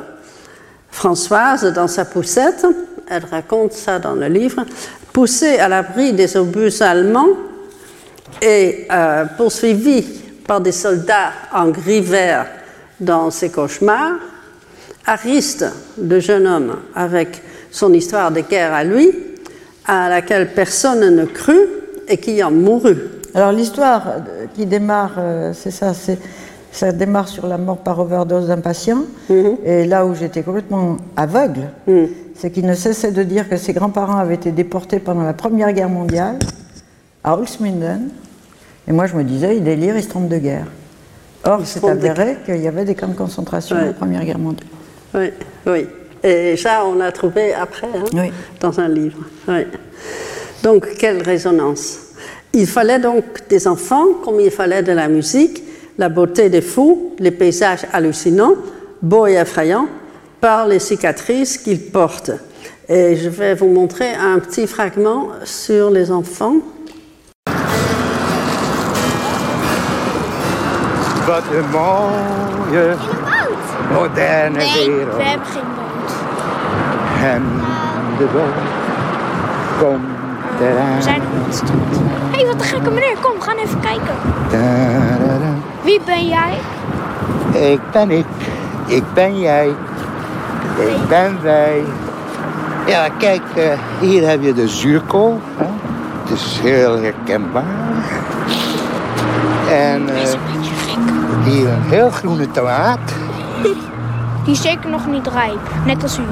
Françoise, 0.92 1.66
dans 1.74 1.88
sa 1.88 2.06
poussette, 2.06 2.66
elle 3.10 3.26
raconte 3.26 3.74
ça 3.74 4.00
dans 4.00 4.14
le 4.14 4.28
livre, 4.28 4.64
poussée 5.12 5.58
à 5.58 5.68
l'abri 5.68 6.14
des 6.14 6.38
obus 6.38 6.82
allemands 6.82 7.30
et 8.42 8.88
euh, 8.92 9.26
poursuivie 9.38 10.06
par 10.48 10.62
des 10.62 10.72
soldats 10.72 11.32
en 11.54 11.70
gris 11.70 12.02
vert 12.02 12.48
dans 13.00 13.32
ses 13.32 13.50
cauchemars, 13.50 14.20
Ariste, 15.06 15.66
le 16.02 16.20
jeune 16.20 16.48
homme 16.48 16.78
avec 16.96 17.42
son 17.72 17.94
histoire 17.94 18.32
de 18.32 18.42
guerre 18.42 18.74
à 18.74 18.84
lui, 18.84 19.12
à 19.86 20.10
laquelle 20.10 20.54
personne 20.54 21.16
ne 21.16 21.26
crut 21.26 21.68
et 22.08 22.18
qui 22.18 22.42
en 22.44 22.52
mourut. 22.52 22.98
Alors 23.36 23.52
l'histoire 23.52 24.04
qui 24.54 24.66
démarre, 24.66 25.16
euh, 25.18 25.54
c'est 25.54 25.72
ça, 25.72 25.94
c'est 25.94 26.20
ça 26.74 26.92
démarre 26.92 27.28
sur 27.28 27.46
la 27.48 27.58
mort 27.58 27.78
par 27.78 28.00
overdose 28.00 28.48
d'un 28.48 28.58
patient. 28.58 29.04
Mhm. 29.30 29.58
Et 29.64 29.86
là 29.86 30.06
où 30.06 30.16
j'étais 30.16 30.42
complètement 30.42 30.98
aveugle, 31.16 31.70
mhm. 31.88 32.08
c'est 32.36 32.50
qu'il 32.52 32.66
ne 32.66 32.74
cessait 32.74 33.12
de 33.12 33.24
dire 33.24 33.48
que 33.48 33.58
ses 33.58 33.74
grands-parents 33.74 34.18
avaient 34.18 34.36
été 34.36 34.52
déportés 34.52 35.00
pendant 35.00 35.24
la 35.24 35.34
Première 35.34 35.72
Guerre 35.72 35.90
mondiale 35.90 36.40
à 37.24 37.38
Holzminden. 37.38 38.10
Et 38.88 38.92
moi, 38.92 39.06
je 39.08 39.16
me 39.16 39.24
disais, 39.24 39.58
il 39.58 39.64
délire, 39.64 39.96
il 39.96 40.04
se 40.04 40.10
trompe 40.10 40.28
de 40.28 40.38
guerre. 40.38 40.68
Or, 41.46 41.62
c'est 41.66 41.84
avéré 41.84 42.38
qu'il 42.46 42.62
y 42.62 42.68
avait 42.68 42.86
des 42.86 42.96
camps 42.96 43.08
de 43.08 43.16
concentration 43.16 43.76
à 43.76 43.86
la 43.86 43.94
Première 43.94 44.24
Guerre 44.24 44.40
mondiale. 44.40 44.68
Oui, 45.14 45.32
oui. 45.68 45.88
Et 46.24 46.56
ça, 46.56 46.84
on 46.86 46.96
l'a 46.96 47.12
trouvé 47.12 47.54
après, 47.54 47.88
hein, 47.88 48.30
dans 48.60 48.80
un 48.80 48.88
livre. 48.88 49.20
Donc, 50.64 50.96
quelle 50.98 51.22
résonance. 51.22 52.00
Il 52.54 52.68
fallait 52.68 53.00
donc 53.00 53.24
des 53.50 53.68
enfants, 53.68 54.06
comme 54.24 54.40
il 54.40 54.52
fallait 54.52 54.84
de 54.84 54.94
la 54.94 55.08
musique, 55.10 55.64
la 55.98 56.08
beauté 56.08 56.50
des 56.50 56.62
fous, 56.62 57.14
les 57.20 57.32
paysages 57.32 57.86
hallucinants, 57.92 58.56
beaux 59.02 59.28
et 59.28 59.34
effrayants, 59.34 59.88
par 60.40 60.68
les 60.68 60.80
cicatrices 60.80 61.58
qu'ils 61.58 61.82
portent. 61.92 62.32
Et 62.88 63.16
je 63.16 63.30
vais 63.30 63.54
vous 63.54 63.68
montrer 63.68 64.14
un 64.14 64.40
petit 64.40 64.68
fragment 64.68 65.30
sur 65.44 65.90
les 65.90 66.12
enfants. 66.12 66.56
Wat 71.28 71.44
een 71.52 71.70
mooie 71.72 72.96
moderne 73.94 74.58
wereld. 74.58 75.16
we 75.16 75.24
hebben 75.24 75.48
geen 75.48 75.64
En 77.30 77.44
de 78.18 78.26
boot 78.34 78.44
komt 79.80 80.04
eraan. 80.62 80.96
We 80.96 81.02
zijn 81.02 81.22
op 81.22 81.46
het 81.46 81.56
strand. 81.56 81.96
Hé, 82.32 82.38
hey, 82.38 82.46
wat 82.46 82.56
een 82.56 82.62
gekke 82.62 82.90
meneer. 82.90 83.18
Kom, 83.22 83.34
we 83.34 83.42
gaan 83.42 83.58
even 83.58 83.80
kijken. 83.80 84.16
Wie 85.82 86.02
ben 86.06 86.28
jij? 86.28 86.54
Ik 87.72 87.80
ben 87.92 88.12
ik. 88.12 88.26
Ik 88.86 89.04
ben 89.14 89.40
jij. 89.40 89.68
Ik 90.78 91.08
ben 91.08 91.38
wij. 91.42 91.84
Ja, 92.86 93.10
kijk, 93.18 93.42
uh, 93.58 93.64
hier 94.00 94.30
heb 94.30 94.44
je 94.44 94.54
de 94.54 94.68
zuurkool. 94.68 95.42
Hè? 95.58 95.66
Het 96.24 96.32
is 96.32 96.60
heel 96.62 97.00
herkenbaar. 97.02 97.64
En 99.70 100.10
uh, 100.10 100.53
hier 101.44 101.68
een 101.70 101.82
heel 101.82 102.10
groene 102.10 102.52
tomaat. 102.52 103.00
Die 104.44 104.54
is 104.54 104.62
zeker 104.62 104.90
nog 104.90 105.08
niet 105.08 105.28
rijp, 105.28 105.60
net 105.86 106.04
als 106.04 106.18
u. 106.18 106.24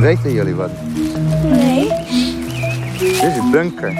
Weten 0.00 0.32
jullie 0.32 0.54
wat? 0.54 0.70
Nee. 1.42 1.88
Dit 2.98 3.22
is 3.22 3.36
een 3.36 3.50
bunker. 3.50 3.92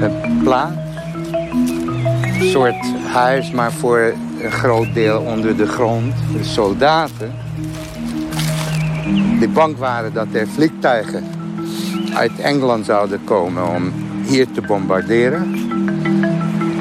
Een 0.00 0.40
plaats. 0.42 0.76
Een 2.40 2.48
soort 2.48 2.86
huis, 3.12 3.50
maar 3.50 3.72
voor 3.72 4.12
een 4.42 4.52
groot 4.52 4.94
deel 4.94 5.20
onder 5.20 5.56
de 5.56 5.66
grond. 5.66 6.14
De 6.32 6.44
soldaten. 6.44 7.32
Die 9.38 9.48
bang 9.48 9.76
waren 9.76 10.12
dat 10.12 10.26
er 10.32 10.48
vliegtuigen 10.48 11.24
uit 12.14 12.38
Engeland 12.38 12.84
zouden 12.84 13.24
komen 13.24 13.68
om 13.68 13.92
hier 14.24 14.46
te 14.52 14.60
bombarderen. 14.60 15.65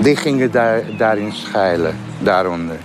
Die 0.06 0.16
gingen 0.16 0.52
daar, 0.52 0.82
daarin 0.98 1.34
schuilen, 1.34 1.98
daaronder. 2.20 2.78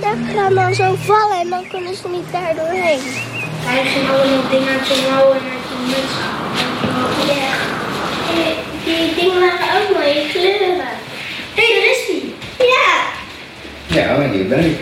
Dat 0.00 0.16
gaan 0.34 0.54
dan 0.54 0.74
zo 0.74 0.94
vallen 0.98 1.40
en 1.40 1.48
dan 1.48 1.68
kunnen 1.68 1.94
ze 1.94 2.08
niet 2.08 2.32
daar 2.32 2.54
doorheen. 2.54 3.00
Hij 3.66 3.84
ging 3.84 4.08
allemaal 4.08 4.50
dingen 4.50 4.68
uit 4.68 4.86
zijn 4.86 5.10
mouwen 5.10 5.36
en 5.36 5.42
uit 5.42 5.66
zijn 5.68 5.84
muts. 5.86 6.14
Ja, 7.26 7.52
die 8.84 9.14
dingen 9.14 9.40
waren 9.40 9.82
ook 9.82 9.96
mooie 9.96 10.28
kleuren. 10.32 10.86
Hé, 11.54 11.64
hey, 11.64 11.74
daar 11.74 11.90
is 11.90 12.06
hij. 12.06 12.22
Ja. 12.66 12.92
Ja, 13.86 14.16
maar 14.16 14.28
hier 14.28 14.48
ben 14.48 14.64
ik. 14.64 14.78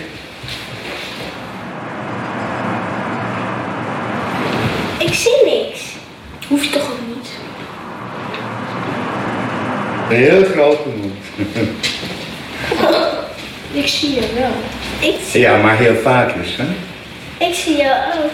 Ik 4.98 5.14
zie 5.14 5.44
niks. 5.44 5.80
Hoeft 6.48 6.72
toch 6.72 6.90
ook 6.90 7.16
niet? 7.16 7.28
Een 10.10 10.16
heel 10.16 10.44
groot 10.44 10.86
Ja, 15.32 15.56
maar 15.56 15.76
heel 15.76 15.94
vaak 15.94 16.34
dus, 16.34 16.56
hè? 16.56 16.64
ik 17.46 17.54
zie 17.54 17.76
jou 17.76 18.24
ook. 18.24 18.30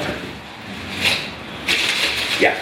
Ja. 2.39 2.53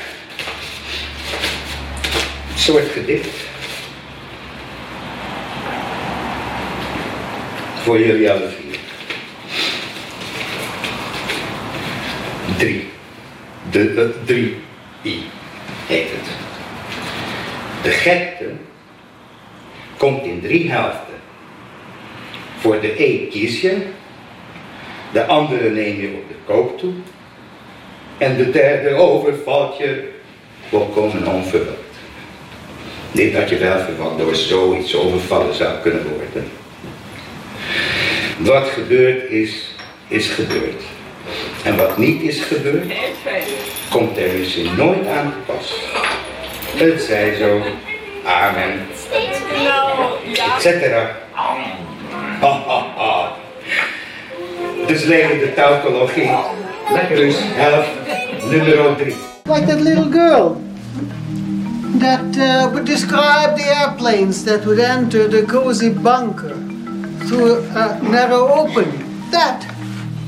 Een 2.53 2.59
soort 2.59 2.89
gedicht. 2.89 3.29
Voor 7.83 7.99
jullie 8.01 8.31
alle 8.31 8.49
vier. 8.49 8.79
Drie. 12.57 12.89
De, 13.71 13.95
de 13.95 14.15
drie 14.25 14.57
I 15.05 15.23
heet 15.87 16.09
het. 16.11 16.29
De 17.83 17.91
gekte 17.91 18.51
komt 19.97 20.25
in 20.25 20.41
drie 20.41 20.71
helften. 20.71 21.15
Voor 22.61 22.81
de 22.81 23.03
E 23.03 23.27
kies 23.27 23.61
je, 23.61 23.87
de 25.17 25.27
andere 25.27 25.71
neem 25.71 26.01
je 26.01 26.07
op 26.07 26.29
de 26.29 26.35
koop 26.45 26.79
toe 26.79 26.93
en 28.19 28.37
de 28.37 28.51
derde 28.51 28.95
overvalt 28.95 29.77
je 29.79 30.09
volkomen 30.69 31.27
onverwacht. 31.27 31.95
Dit 33.13 33.35
had 33.35 33.49
je 33.49 33.59
wel 33.59 33.79
verwacht 33.79 34.19
door 34.19 34.35
zoiets 34.35 34.97
overvallen 34.97 35.55
zou 35.55 35.79
kunnen 35.83 36.07
worden. 36.09 36.51
Wat 38.39 38.69
gebeurd 38.69 39.31
is, 39.31 39.75
is 40.09 40.29
gebeurd. 40.29 40.83
En 41.65 41.77
wat 41.77 41.99
niet 41.99 42.23
is 42.23 42.41
gebeurd, 42.41 42.93
komt 43.91 44.17
er 44.17 44.39
misschien 44.39 44.77
nooit 44.77 45.07
aan 45.07 45.33
te 45.33 45.53
pas. 45.53 45.75
Het 46.75 47.03
zij 47.03 47.35
zo. 47.35 47.63
Amen. 48.25 48.87
Etc. 50.63 50.93
Ha, 52.41 52.63
ha, 52.67 52.87
de 54.87 55.53
tautologie. 55.55 56.31
Lekker 56.93 57.17
dus, 57.17 57.37
helft, 57.55 57.89
nummer 58.51 58.97
drie. 58.97 59.15
Like 59.45 59.67
that 59.67 59.81
little 59.81 60.11
girl 60.11 60.57
that 61.99 62.37
uh, 62.37 62.71
would 62.73 62.85
describe 62.85 63.57
the 63.57 63.65
airplanes 63.65 64.45
that 64.45 64.65
would 64.67 64.79
enter 64.79 65.29
the 65.29 65.43
cozy 65.47 65.91
bunker 65.91 66.55
through 67.27 67.59
a 67.75 67.99
narrow 68.03 68.49
opening. 68.49 69.31
That, 69.31 69.67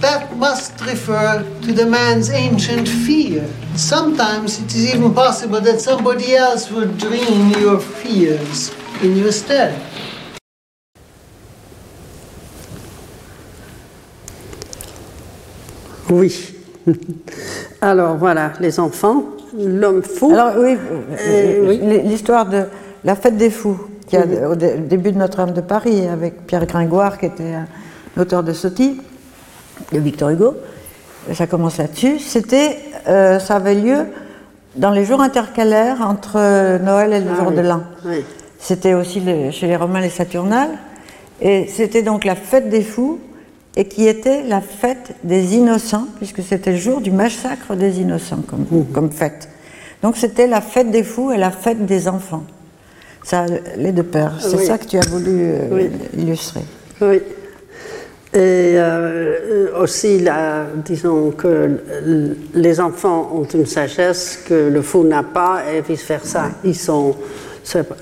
that 0.01 0.37
must 0.37 0.81
refer 0.81 1.45
to 1.63 1.73
the 1.73 1.87
man's 1.87 2.31
ancient 2.31 2.89
fear. 2.89 3.47
Sometimes 3.77 4.61
it 4.61 4.75
is 4.75 4.95
even 4.95 5.15
possible 5.15 5.61
that 5.61 5.81
somebody 5.81 6.35
else 6.35 6.71
would 6.71 6.99
dream 6.99 7.51
your 7.61 7.79
fears 7.79 8.75
in 9.03 9.17
your 9.17 9.33
stead. 9.33 9.81
Oui. 16.11 16.55
Alors 17.81 18.17
voilà, 18.17 18.53
les 18.61 18.81
enfants, 18.81 19.25
l'homme 19.59 20.03
fou. 20.03 20.31
Alors 20.33 20.53
oui, 20.59 20.77
Euh, 21.21 21.65
oui. 21.69 22.01
l'histoire 22.05 22.47
de 22.47 22.65
la 23.05 23.15
fête 23.15 23.37
des 23.37 23.51
fous, 23.51 23.79
qui 24.07 24.17
a, 24.17 24.25
au, 24.49 24.55
dé- 24.55 24.73
au 24.75 24.81
début 24.87 25.13
de 25.13 25.19
Notre-Dame 25.19 25.53
de 25.53 25.61
Paris, 25.61 26.07
avec 26.09 26.47
Pierre 26.47 26.67
Gringoire, 26.67 27.19
qui 27.19 27.27
était 27.27 27.55
un 27.55 27.67
auteur 28.21 28.43
de 28.43 28.53
Sotti, 28.53 29.01
de 29.93 29.99
Victor 29.99 30.31
Hugo, 30.31 30.55
ça 31.35 31.47
commence 31.47 31.77
là-dessus. 31.77 32.19
C'était, 32.19 32.79
euh, 33.07 33.39
ça 33.39 33.57
avait 33.57 33.75
lieu 33.75 34.07
dans 34.77 34.91
les 34.91 35.05
jours 35.05 35.21
intercalaires 35.21 35.99
entre 36.01 36.39
Noël 36.83 37.13
et 37.13 37.21
le 37.21 37.27
Ah 37.33 37.37
jour 37.39 37.49
oui, 37.51 37.57
de 37.57 37.61
l'an. 37.61 37.83
oui. 38.07 38.25
C'était 38.59 38.95
aussi 38.95 39.21
le- 39.21 39.51
chez 39.51 39.67
les 39.67 39.77
Romains 39.77 40.01
les 40.01 40.09
Saturnales. 40.11 40.71
Et 41.41 41.67
c'était 41.69 42.03
donc 42.03 42.25
la 42.25 42.35
fête 42.35 42.69
des 42.69 42.83
fous, 42.83 43.21
et 43.77 43.87
qui 43.87 44.09
était 44.09 44.43
la 44.43 44.61
fête 44.61 45.15
des 45.23 45.55
innocents, 45.55 46.07
puisque 46.17 46.43
c'était 46.43 46.73
le 46.73 46.79
jour 46.79 47.01
du 47.01 47.11
massacre 47.11 47.75
des 47.77 48.01
innocents 48.01 48.43
comme, 48.49 48.87
comme 48.93 49.11
fête. 49.11 49.49
Donc 50.03 50.17
c'était 50.17 50.47
la 50.47 50.61
fête 50.61 50.91
des 50.91 51.03
fous 51.05 51.33
et 51.33 51.37
la 51.37 51.51
fête 51.51 51.85
des 51.87 52.09
enfants. 52.09 52.45
Ça, 53.25 53.47
les 53.77 53.93
deux 53.93 54.03
pères. 54.05 54.35
C'est 54.41 54.57
Oui. 54.57 54.65
ça 54.67 54.79
que 54.79 54.87
tu 54.87 54.97
as 54.97 55.07
voulu 55.09 55.41
euh, 55.43 55.69
Oui. 55.71 55.91
illustrer. 56.17 56.63
Oui. 57.01 57.21
Et 58.35 58.75
euh, 58.77 59.81
aussi, 59.81 60.23
disons 60.85 61.31
que 61.31 61.81
les 62.55 62.79
enfants 62.81 63.31
ont 63.35 63.45
une 63.45 63.65
sagesse 63.67 64.41
que 64.47 64.69
le 64.69 64.83
fou 64.83 65.03
n'a 65.05 65.23
pas 65.23 65.63
et 65.73 65.81
vice-versa. 65.81 66.51
Ils 66.63 66.77
sont, 66.77 67.17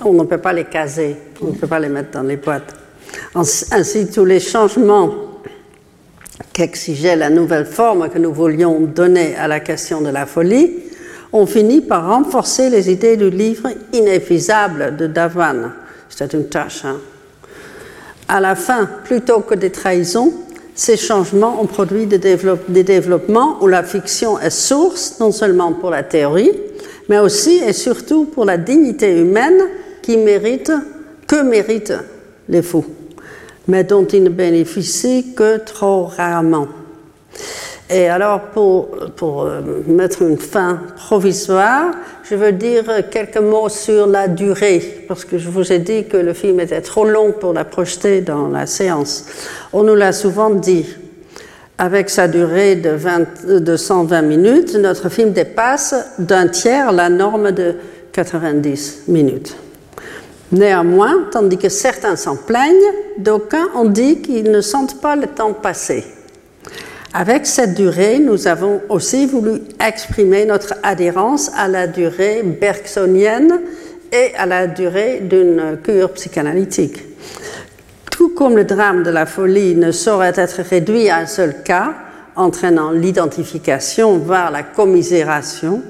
on 0.05 0.13
ne 0.15 0.25
peut 0.25 0.39
pas 0.39 0.53
les 0.53 0.65
caser, 0.65 1.17
on 1.41 1.47
ne 1.47 1.53
peut 1.53 1.69
pas 1.69 1.79
les 1.79 1.89
mettre 1.89 2.11
dans 2.11 2.23
les 2.25 2.37
boîtes. 2.37 2.75
Ainsi, 3.35 4.09
tous 4.11 4.25
les 4.25 4.41
changements 4.41 5.11
qu'exigeait 6.53 7.17
la 7.17 7.31
nouvelle 7.31 7.67
forme 7.67 8.09
que 8.09 8.19
nous 8.19 8.33
voulions 8.33 8.81
donner 8.81 9.37
à 9.37 9.49
la 9.49 9.61
question 9.61 10.01
de 10.01 10.09
la 10.11 10.27
folie 10.27 10.73
ont 11.33 11.47
fini 11.47 11.81
par 11.81 12.09
renforcer 12.09 12.71
les 12.71 12.91
idées 12.91 13.17
du 13.17 13.31
livre 13.31 13.69
inépuisable 13.93 14.97
de 14.97 15.07
Davan. 15.07 15.71
C'était 16.09 16.37
une 16.37 16.49
tâche. 16.49 16.85
hein. 16.85 16.99
À 18.29 18.41
la 18.41 18.55
fin, 18.55 18.89
plutôt 19.05 19.41
que 19.41 19.55
des 19.55 19.71
trahisons, 19.71 20.33
ces 20.75 20.97
changements 20.97 21.61
ont 21.61 21.67
produit 21.67 22.07
des, 22.07 22.19
des 22.69 22.83
développements 22.83 23.59
où 23.63 23.67
la 23.67 23.83
fiction 23.83 24.39
est 24.39 24.51
source 24.51 25.19
non 25.21 25.33
seulement 25.33 25.73
pour 25.73 25.91
la 25.91 26.03
théorie, 26.03 26.53
mais 27.09 27.19
aussi 27.19 27.63
et 27.67 27.73
surtout 27.73 28.25
pour 28.25 28.45
la 28.45 28.57
dignité 28.59 29.19
humaine 29.19 29.61
qui 30.03 30.17
mérite, 30.17 30.73
que 31.27 31.43
méritent 31.43 31.95
les 32.49 32.63
fous, 32.63 32.85
mais 33.69 33.85
dont 33.85 34.07
ils 34.07 34.23
ne 34.23 34.29
bénéficient 34.29 35.35
que 35.35 35.59
trop 35.59 36.05
rarement. 36.05 36.69
Et 37.89 38.09
alors, 38.09 38.41
pour, 38.41 38.89
euh, 39.23 39.61
mettre 39.87 40.23
une 40.23 40.39
fin 40.39 40.81
provisoire, 40.97 41.93
je 42.29 42.35
veux 42.35 42.51
dire 42.51 42.85
quelques 43.11 43.39
mots 43.39 43.69
sur 43.69 44.09
la 44.09 44.27
durée, 44.27 45.05
parce 45.07 45.25
que 45.25 45.39
je 45.39 45.49
vous 45.49 45.73
ai 45.73 45.79
dit 45.79 46.07
que 46.07 46.17
le 46.17 46.33
film 46.33 46.59
était 46.59 46.81
trop 46.81 47.05
long 47.05 47.33
pour 47.33 47.53
la 47.53 47.65
projeter 47.65 48.23
dans 48.23 48.49
la 48.49 48.67
séance. 48.67 49.27
On 49.73 49.85
nous 49.85 49.95
l'a 49.95 50.13
souvent 50.13 50.51
dit. 50.51 50.87
Avec 51.79 52.09
sa 52.09 52.27
durée 52.27 52.75
de, 52.77 52.89
20 52.89 53.61
de 53.61 53.77
120 53.77 54.23
minutes, 54.23 54.75
notre 54.77 55.11
film 55.11 55.33
dépasse 55.33 55.95
d'un 56.19 56.49
tiers 56.49 56.91
la 56.91 57.11
norme 57.11 57.53
de 57.53 57.75
90 58.13 59.03
minutes. 59.09 59.55
Néanmoins, 60.53 61.25
tandis 61.33 61.59
que 61.59 61.69
certains 61.69 62.17
s'en 62.17 62.37
plaignent, 62.37 62.75
d'aucuns 63.19 63.69
ont 63.75 63.89
dit 63.89 64.21
qu'ils 64.23 64.51
ne 64.51 64.61
sentent 64.61 65.01
pas 65.01 65.17
le 65.17 65.27
temps 65.27 65.53
passer. 65.53 66.05
Avec 67.13 67.47
cette 67.47 67.75
durée, 67.75 68.19
nous 68.19 68.47
avons 68.47 68.81
aussi 68.89 69.27
voulu 69.27 69.63
exprimer 69.85 70.45
notre 70.45 70.75
adhérence 70.83 71.51
à 71.57 71.67
la 71.67 71.87
durée 71.87 72.43
bergsonienne 72.43 73.61
et 74.13 74.35
à 74.37 74.47
la 74.47 74.67
durée 74.67 75.21
d'une 75.21 75.79
cure 75.83 76.13
psychanalytique. 76.13 77.03
Tout 78.11 78.29
comme 78.31 78.57
le 78.57 78.65
drame 78.65 79.03
de 79.03 79.11
la 79.11 79.27
folie 79.27 79.75
ne 79.75 79.93
saurait 79.93 80.35
être 80.37 80.63
réduit 80.63 81.09
à 81.09 81.17
un 81.17 81.27
seul 81.27 81.63
cas, 81.63 81.95
entraînant 82.37 82.91
l'identification, 82.91 84.19
voire 84.19 84.51
la 84.51 84.63
commisération, 84.63 85.83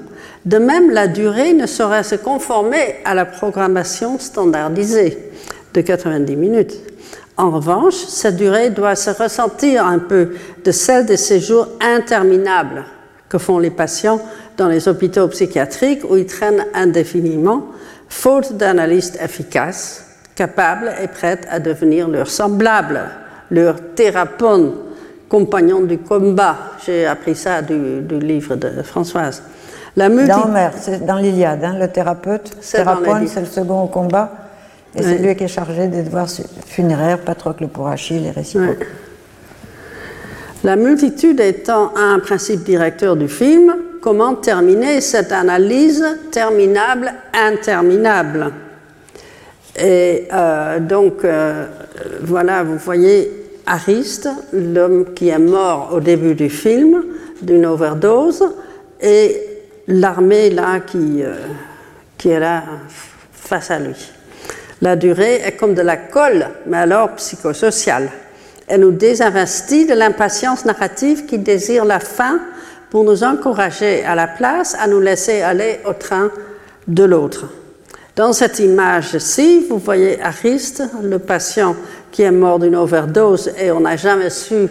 de 0.47 0.57
même 0.59 0.91
la 0.91 1.07
durée 1.07 1.51
ne 1.51 1.65
saurait 1.65 2.03
se 2.03 2.15
conformer 2.15 2.95
à 3.03 3.13
la 3.13 3.25
programmation 3.25 4.17
standardisée 4.17 5.17
de 5.73 5.81
90 5.81 6.35
minutes. 6.37 6.73
En 7.35 7.51
revanche, 7.51 7.95
cette 7.95 8.37
durée 8.37 8.69
doit 8.69 8.95
se 8.95 9.09
ressentir 9.09 9.85
un 9.85 9.99
peu 9.99 10.29
de 10.63 10.71
celle 10.71 11.05
des 11.05 11.17
séjours 11.17 11.67
interminables 11.81 12.85
que 13.27 13.37
font 13.37 13.59
les 13.59 13.71
patients 13.71 14.21
dans 14.55 14.69
les 14.69 14.87
hôpitaux 14.87 15.27
psychiatriques 15.27 16.09
où 16.09 16.15
ils 16.15 16.25
traînent 16.25 16.65
indéfiniment, 16.73 17.67
faute 18.07 18.53
d'analystes 18.53 19.19
efficaces, 19.21 20.05
capables 20.33 20.93
et 21.03 21.09
prêts 21.09 21.41
à 21.49 21.59
devenir 21.59 22.07
leurs 22.07 22.29
semblables, 22.29 23.01
leurs 23.51 23.81
thérapeutes, 23.95 24.75
compagnons 25.27 25.81
du 25.81 25.97
combat. 25.97 26.55
J'ai 26.85 27.05
appris 27.05 27.35
ça 27.35 27.61
du 27.61 28.01
livre 28.17 28.55
de 28.55 28.81
Françoise. 28.81 29.43
La 29.97 30.09
multi- 30.09 30.27
Dans 30.29 30.45
Homère, 30.45 30.73
c'est 30.79 31.05
dans 31.05 31.17
l'Iliade, 31.17 31.63
hein, 31.63 31.75
le 31.79 31.87
thérapeute. 31.87 32.55
L'Iliade. 32.73 33.27
c'est 33.27 33.39
le 33.41 33.45
second 33.47 33.81
au 33.81 33.87
combat. 33.87 34.31
Et 34.95 35.03
c'est 35.03 35.17
lui 35.17 35.35
qui 35.35 35.43
est 35.43 35.47
chargé 35.49 35.87
des 35.87 36.03
devoirs 36.03 36.27
funéraires, 36.65 37.19
Patrocle 37.19 37.67
pour 37.67 37.87
Achille 37.87 38.25
et 38.27 38.31
réciproques. 38.31 38.85
La 40.63 40.75
multitude 40.75 41.39
étant 41.39 41.91
un 41.95 42.19
principe 42.19 42.63
directeur 42.63 43.15
du 43.15 43.27
film, 43.27 43.75
comment 44.01 44.33
terminer 44.35 45.01
cette 45.01 45.31
analyse 45.31 46.03
terminable, 46.31 47.13
interminable? 47.33 48.51
Et 49.79 50.27
euh, 50.33 50.79
donc, 50.79 51.23
euh, 51.23 51.65
voilà, 52.23 52.63
vous 52.63 52.77
voyez 52.77 53.31
Ariste, 53.67 54.29
l'homme 54.53 55.13
qui 55.13 55.29
est 55.29 55.37
mort 55.39 55.91
au 55.93 55.99
début 55.99 56.33
du 56.33 56.49
film 56.49 57.03
d'une 57.41 57.65
overdose, 57.65 58.43
et 58.99 59.41
l'armée 59.87 60.49
là 60.49 60.79
qui, 60.79 61.23
euh, 61.23 61.35
qui 62.17 62.29
est 62.29 62.39
là 62.39 62.63
face 63.31 63.71
à 63.71 63.79
lui. 63.79 63.95
La 64.81 64.95
durée 64.95 65.41
est 65.43 65.53
comme 65.53 65.73
de 65.73 65.81
la 65.81 65.97
colle, 65.97 66.47
mais 66.67 66.77
alors 66.77 67.15
psychosociale. 67.15 68.09
Elle 68.67 68.81
nous 68.81 68.91
désinvestit 68.91 69.85
de 69.85 69.93
l'impatience 69.93 70.65
narrative 70.65 71.25
qui 71.25 71.39
désire 71.39 71.85
la 71.85 71.99
fin 71.99 72.39
pour 72.89 73.03
nous 73.03 73.23
encourager 73.23 74.03
à 74.05 74.13
la 74.13 74.27
place 74.27 74.75
à 74.79 74.87
nous 74.87 74.99
laisser 74.99 75.41
aller 75.41 75.79
au 75.85 75.93
train 75.93 76.29
de 76.87 77.03
l'autre. 77.03 77.45
Dans 78.15 78.33
cette 78.33 78.59
image-ci, 78.59 79.67
vous 79.69 79.77
voyez 79.77 80.21
Ariste, 80.21 80.83
le 81.03 81.19
patient 81.19 81.75
qui 82.11 82.23
est 82.23 82.31
mort 82.31 82.59
d'une 82.59 82.75
overdose 82.75 83.51
et 83.59 83.71
on 83.71 83.81
n'a 83.81 83.95
jamais 83.95 84.29
su 84.29 84.67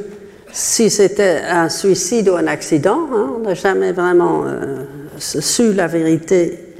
si 0.52 0.90
c'était 0.90 1.42
un 1.48 1.68
suicide 1.68 2.28
ou 2.28 2.36
un 2.36 2.46
accident. 2.46 3.08
hein. 3.12 3.30
On 3.36 3.40
n'a 3.40 3.54
jamais 3.54 3.92
vraiment 3.92 4.44
euh, 4.46 4.84
su 5.18 5.72
la 5.72 5.86
vérité 5.86 6.74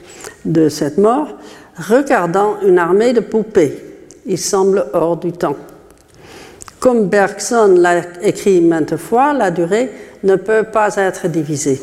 de 0.44 0.68
cette 0.68 0.98
mort, 0.98 1.28
regardant 1.76 2.56
une 2.62 2.78
armée 2.78 3.12
de 3.12 3.20
poupées. 3.20 3.82
Il 4.26 4.38
semble 4.38 4.86
hors 4.92 5.16
du 5.16 5.32
temps. 5.32 5.56
Comme 6.80 7.08
Bergson 7.08 7.76
l'a 7.78 8.02
écrit 8.22 8.60
maintes 8.60 8.96
fois, 8.96 9.32
la 9.32 9.50
durée 9.50 9.90
ne 10.22 10.36
peut 10.36 10.64
pas 10.64 10.94
être 10.96 11.28
divisée, 11.28 11.80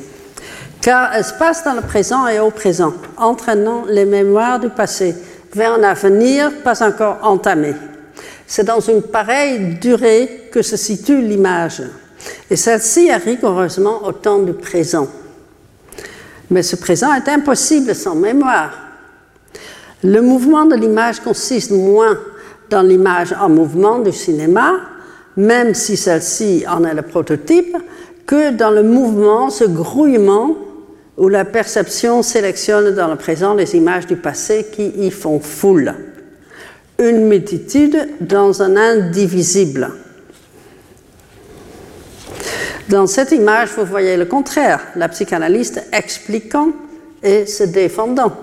car 0.81 1.13
elle 1.13 1.23
se 1.23 1.33
passe 1.33 1.63
dans 1.63 1.73
le 1.73 1.81
présent 1.81 2.27
et 2.27 2.39
au 2.39 2.51
présent, 2.51 2.93
entraînant 3.17 3.85
les 3.87 4.05
mémoires 4.05 4.59
du 4.59 4.69
passé 4.69 5.15
vers 5.53 5.73
un 5.73 5.83
avenir 5.83 6.51
pas 6.63 6.85
encore 6.85 7.19
entamé. 7.21 7.73
C'est 8.45 8.65
dans 8.65 8.79
une 8.79 9.01
pareille 9.01 9.77
durée 9.81 10.49
que 10.51 10.61
se 10.61 10.77
situe 10.77 11.21
l'image, 11.21 11.81
et 12.49 12.55
celle-ci 12.55 13.07
est 13.07 13.17
rigoureusement 13.17 14.05
au 14.05 14.11
temps 14.11 14.39
du 14.39 14.53
présent. 14.53 15.07
Mais 16.53 16.61
ce 16.61 16.75
présent 16.75 17.11
est 17.15 17.27
impossible 17.29 17.95
sans 17.95 18.13
mémoire. 18.13 18.77
Le 20.03 20.21
mouvement 20.21 20.67
de 20.67 20.75
l'image 20.75 21.19
consiste 21.19 21.71
moins 21.71 22.15
dans 22.69 22.83
l'image 22.83 23.33
en 23.41 23.49
mouvement 23.49 23.97
du 23.97 24.11
cinéma, 24.11 24.81
même 25.35 25.73
si 25.73 25.97
celle-ci 25.97 26.63
en 26.69 26.83
est 26.83 26.93
le 26.93 27.01
prototype, 27.01 27.75
que 28.27 28.51
dans 28.51 28.69
le 28.69 28.83
mouvement, 28.83 29.49
ce 29.49 29.63
grouillement 29.63 30.55
où 31.17 31.27
la 31.27 31.43
perception 31.43 32.21
sélectionne 32.21 32.93
dans 32.93 33.07
le 33.07 33.15
présent 33.15 33.55
les 33.55 33.75
images 33.75 34.05
du 34.05 34.15
passé 34.15 34.67
qui 34.71 34.89
y 34.89 35.09
font 35.09 35.39
foule. 35.39 35.95
Une 36.99 37.27
multitude 37.29 38.09
dans 38.21 38.61
un 38.61 38.77
indivisible. 38.77 39.89
Dans 42.89 43.07
cette 43.07 43.31
image, 43.31 43.69
vous 43.77 43.85
voyez 43.85 44.17
le 44.17 44.25
contraire, 44.25 44.81
la 44.95 45.07
psychanalyste 45.07 45.83
expliquant 45.91 46.69
et 47.21 47.45
se 47.45 47.63
défendant. 47.63 48.33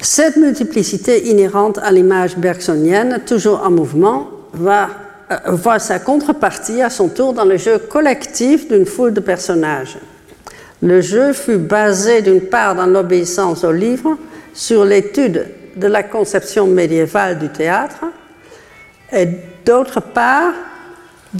Cette 0.00 0.36
multiplicité 0.36 1.28
inhérente 1.28 1.78
à 1.78 1.90
l'image 1.90 2.36
bergsonienne, 2.36 3.20
toujours 3.26 3.62
en 3.64 3.70
mouvement, 3.70 4.30
va 4.54 4.88
euh, 5.30 5.36
voit 5.48 5.80
sa 5.80 5.98
contrepartie 5.98 6.82
à 6.82 6.90
son 6.90 7.08
tour 7.08 7.32
dans 7.32 7.44
le 7.44 7.56
jeu 7.56 7.78
collectif 7.78 8.68
d'une 8.68 8.86
foule 8.86 9.12
de 9.12 9.20
personnages. 9.20 9.98
Le 10.80 11.00
jeu 11.00 11.32
fut 11.32 11.58
basé 11.58 12.22
d'une 12.22 12.42
part 12.42 12.76
dans 12.76 12.86
l'obéissance 12.86 13.64
au 13.64 13.72
livre, 13.72 14.16
sur 14.54 14.84
l'étude 14.84 15.46
de 15.74 15.86
la 15.88 16.04
conception 16.04 16.68
médiévale 16.68 17.40
du 17.40 17.48
théâtre, 17.48 18.04
et 19.12 19.26
d'autre 19.64 20.00
part 20.00 20.52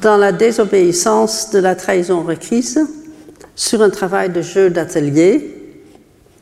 dans 0.00 0.16
la 0.16 0.32
désobéissance 0.32 1.50
de 1.50 1.58
la 1.58 1.74
trahison 1.74 2.22
requise, 2.22 2.86
sur 3.54 3.82
un 3.82 3.90
travail 3.90 4.30
de 4.30 4.42
jeu 4.42 4.70
d'atelier, 4.70 5.54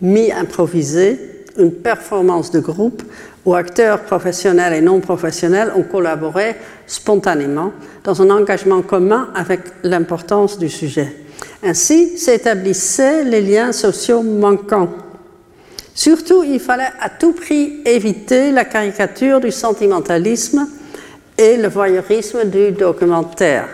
mi-improvisé, 0.00 1.18
une 1.58 1.72
performance 1.72 2.50
de 2.50 2.58
groupe 2.58 3.02
où 3.44 3.54
acteurs 3.54 4.00
professionnels 4.00 4.72
et 4.72 4.80
non 4.80 5.00
professionnels 5.00 5.72
ont 5.76 5.82
collaboré 5.82 6.56
spontanément 6.86 7.72
dans 8.02 8.20
un 8.22 8.30
engagement 8.30 8.82
commun 8.82 9.28
avec 9.34 9.60
l'importance 9.84 10.58
du 10.58 10.68
sujet. 10.68 11.14
Ainsi 11.62 12.18
s'établissaient 12.18 13.24
les 13.24 13.40
liens 13.40 13.72
sociaux 13.72 14.22
manquants. 14.22 14.90
Surtout, 15.94 16.42
il 16.42 16.58
fallait 16.58 16.92
à 17.00 17.08
tout 17.08 17.32
prix 17.32 17.80
éviter 17.84 18.50
la 18.50 18.64
caricature 18.64 19.40
du 19.40 19.52
sentimentalisme 19.52 20.66
et 21.36 21.56
le 21.56 21.68
voyeurisme 21.68 22.44
du 22.44 22.72
documentaire. 22.72 23.68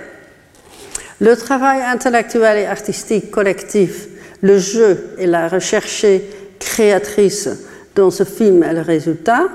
Le 1.20 1.36
travail 1.36 1.82
intellectuel 1.82 2.58
et 2.58 2.66
artistique 2.66 3.30
collectif, 3.30 4.08
le 4.42 4.58
jeu 4.58 5.14
et 5.18 5.26
la 5.26 5.48
recherche 5.48 6.06
créatrice 6.58 7.48
dont 7.94 8.10
ce 8.10 8.24
film 8.24 8.62
est 8.62 8.72
le 8.72 8.80
résultat, 8.80 9.48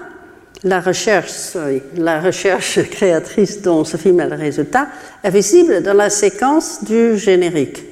la 0.64 0.80
recherche, 0.80 1.58
la 1.98 2.22
recherche 2.22 2.82
créatrice 2.90 3.62
dont 3.62 3.84
ce 3.84 3.98
film 3.98 4.20
est 4.20 4.30
le 4.30 4.36
résultat, 4.36 4.88
est 5.24 5.30
visible 5.30 5.82
dans 5.82 5.94
la 5.94 6.10
séquence 6.10 6.84
du 6.84 7.18
générique. 7.18 7.84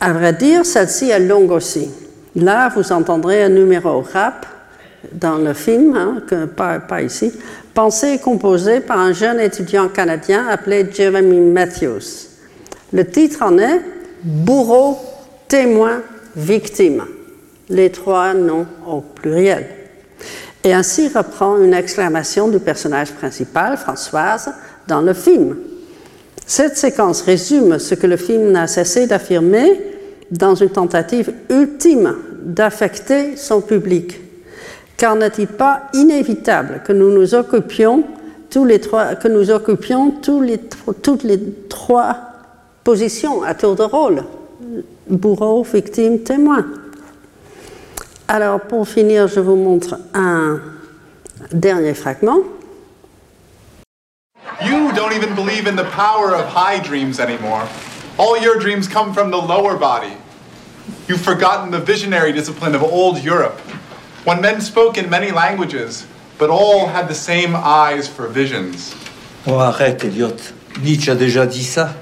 À 0.00 0.12
vrai 0.12 0.32
dire, 0.32 0.64
celle-ci 0.66 1.10
est 1.10 1.20
longue 1.20 1.52
aussi. 1.52 1.88
Là, 2.36 2.68
vous 2.74 2.92
entendrez 2.92 3.44
un 3.44 3.48
numéro 3.48 4.00
rap 4.00 4.46
dans 5.12 5.36
le 5.36 5.54
film, 5.54 5.96
hein, 5.96 6.22
pas 6.56 7.02
ici, 7.02 7.32
pensé 7.74 8.12
et 8.12 8.18
composé 8.18 8.80
par 8.80 8.98
un 8.98 9.12
jeune 9.12 9.40
étudiant 9.40 9.88
canadien 9.88 10.46
appelé 10.48 10.86
Jeremy 10.90 11.40
Matthews. 11.40 12.28
Le 12.92 13.04
titre 13.04 13.42
en 13.42 13.58
est 13.58 13.80
Bourreau, 14.22 14.96
témoin, 15.48 16.00
victime. 16.36 17.04
Les 17.68 17.90
trois 17.90 18.32
noms 18.32 18.66
au 18.86 19.00
pluriel. 19.00 19.66
Et 20.62 20.72
ainsi 20.72 21.08
reprend 21.08 21.58
une 21.58 21.74
exclamation 21.74 22.48
du 22.48 22.58
personnage 22.58 23.12
principal, 23.12 23.76
Françoise, 23.76 24.50
dans 24.86 25.02
le 25.02 25.12
film. 25.12 25.56
Cette 26.46 26.76
séquence 26.76 27.22
résume 27.22 27.78
ce 27.78 27.94
que 27.94 28.06
le 28.06 28.16
film 28.16 28.52
n'a 28.52 28.66
cessé 28.66 29.06
d'affirmer 29.06 29.80
dans 30.30 30.54
une 30.54 30.70
tentative 30.70 31.32
ultime 31.50 32.16
d'affecter 32.42 33.36
son 33.36 33.60
public. 33.60 34.23
Car 35.04 35.16
n'est-il 35.16 35.48
pas 35.48 35.82
inévitable 35.92 36.80
que 36.82 36.94
nous 36.94 37.10
nous 37.10 37.34
occupions 37.34 38.04
tous 38.48 38.64
les 38.64 38.80
trois, 38.80 39.16
toutes 39.16 41.24
les 41.24 41.38
trois 41.68 42.16
positions 42.84 43.42
à 43.42 43.52
tour 43.52 43.76
de 43.76 43.82
rôle 43.82 44.24
bourreau, 45.06 45.62
victime, 45.62 46.20
témoin? 46.20 46.64
Alors, 48.28 48.60
pour 48.60 48.88
finir, 48.88 49.28
je 49.28 49.40
vous 49.40 49.56
montre 49.56 49.98
un 50.14 50.58
dernier 51.52 51.92
fragment. 51.92 52.38
You 54.62 54.90
don't 54.96 55.12
even 55.12 55.34
believe 55.34 55.66
in 55.66 55.76
the 55.76 55.84
power 55.94 56.34
of 56.34 56.46
high 56.46 56.82
dreams 56.82 57.20
anymore. 57.20 57.68
All 58.16 58.38
your 58.38 58.58
dreams 58.58 58.88
come 58.88 59.12
from 59.12 59.30
the 59.30 59.36
lower 59.36 59.76
body. 59.76 60.16
You've 61.08 61.20
forgotten 61.20 61.70
the 61.70 61.80
visionary 61.80 62.32
discipline 62.32 62.74
of 62.74 62.82
old 62.82 63.22
Europe, 63.22 63.60
when 64.24 64.40
men 64.40 64.60
spoke 64.60 64.98
in 64.98 65.08
many 65.08 65.30
languages, 65.30 66.06
but 66.38 66.50
all 66.50 66.86
had 66.86 67.08
the 67.08 67.14
same 67.14 67.54
eyes 67.54 68.08
for 68.08 68.26
visions. 68.26 68.94
Oh, 69.46 69.58
arrête, 69.58 70.04
Elliot. 70.04 70.52
Nietzsche 70.82 71.10
a 71.10 71.14
déjà 71.14 71.46
dit 71.46 71.64
ça. 71.64 71.94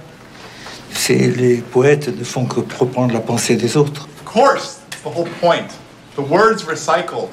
C'est 0.90 1.36
les 1.36 1.60
poètes 1.60 2.08
ne 2.08 2.24
font 2.24 2.46
que 2.46 2.60
reprendre 2.78 3.12
la 3.12 3.20
pensée 3.20 3.56
des 3.56 3.76
autres. 3.76 4.06
Of 4.20 4.24
course, 4.24 4.80
that's 4.90 5.02
the 5.02 5.10
whole 5.10 5.28
point. 5.40 5.76
The 6.16 6.22
words 6.22 6.64
recycled. 6.64 7.30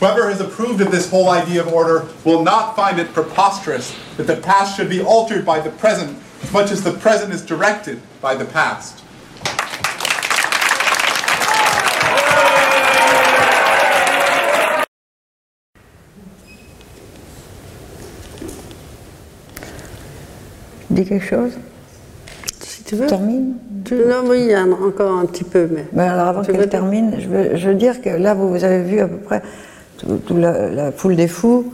Whoever 0.00 0.28
has 0.28 0.40
approved 0.40 0.80
of 0.80 0.90
this 0.90 1.08
whole 1.10 1.28
idea 1.28 1.60
of 1.60 1.72
order 1.72 2.06
will 2.24 2.42
not 2.42 2.74
find 2.74 2.98
it 2.98 3.12
preposterous 3.12 3.94
that 4.16 4.26
the 4.26 4.36
past 4.36 4.76
should 4.76 4.88
be 4.88 5.00
altered 5.00 5.44
by 5.44 5.60
the 5.60 5.70
present 5.70 6.18
as 6.42 6.52
much 6.52 6.72
as 6.72 6.82
the 6.82 6.92
present 6.92 7.32
is 7.32 7.44
directed 7.44 8.00
by 8.20 8.34
the 8.34 8.44
past. 8.44 9.01
Dis 20.92 21.04
quelque 21.04 21.24
chose 21.24 21.52
Si 22.60 22.84
tu 22.84 22.94
veux. 22.96 23.06
Termine 23.06 23.54
Tu- 23.84 23.94
Non, 23.94 24.22
oui, 24.28 24.42
il 24.44 24.50
y 24.50 24.56
en 24.56 24.70
a 24.70 24.76
encore 24.86 25.18
un 25.18 25.24
petit 25.26 25.42
peu, 25.44 25.68
mais. 25.72 25.84
Ben 25.92 26.10
alors 26.10 26.28
avant 26.28 26.42
qu'elle 26.42 26.68
termine, 26.68 27.14
je 27.18 27.26
veux, 27.28 27.56
je 27.56 27.68
veux 27.68 27.74
dire 27.74 28.00
que 28.00 28.10
là, 28.10 28.34
vous, 28.34 28.48
vous 28.50 28.62
avez 28.64 28.82
vu 28.82 29.00
à 29.00 29.08
peu 29.08 29.16
près 29.16 29.42
toute 29.98 30.30
la, 30.30 30.68
la 30.70 30.92
foule 30.92 31.16
des 31.16 31.26
fous. 31.28 31.72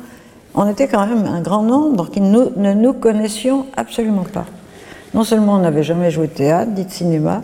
On 0.55 0.69
était 0.71 0.89
quand 0.89 1.07
même 1.07 1.27
un 1.27 1.41
grand 1.43 1.63
nombre 1.63 2.09
qui 2.11 2.21
nous- 2.23 2.51
ne 2.57 2.73
nous 2.73 2.95
connaissions 2.95 3.67
absolument 3.77 4.25
pas. 4.25 4.47
Non 5.15 5.23
seulement 5.25 5.55
on 5.55 5.59
n'avait 5.59 5.83
jamais 5.83 6.11
joué 6.11 6.27
de 6.29 6.33
théâtre, 6.33 6.71
dit 6.73 6.85
de 6.85 6.91
cinéma, 6.91 7.43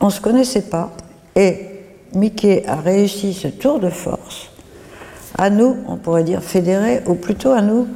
on 0.00 0.06
ne 0.06 0.10
se 0.10 0.20
connaissait 0.20 0.62
pas. 0.62 0.90
Et 1.36 1.66
Mickey 2.14 2.64
a 2.66 2.76
réussi 2.76 3.34
ce 3.34 3.48
tour 3.48 3.80
de 3.80 3.90
force 3.90 4.50
à 5.36 5.50
nous, 5.50 5.76
on 5.88 5.96
pourrait 5.96 6.24
dire 6.24 6.42
fédérer, 6.42 7.02
ou 7.06 7.14
plutôt 7.14 7.50
à 7.50 7.60
nous 7.60 7.86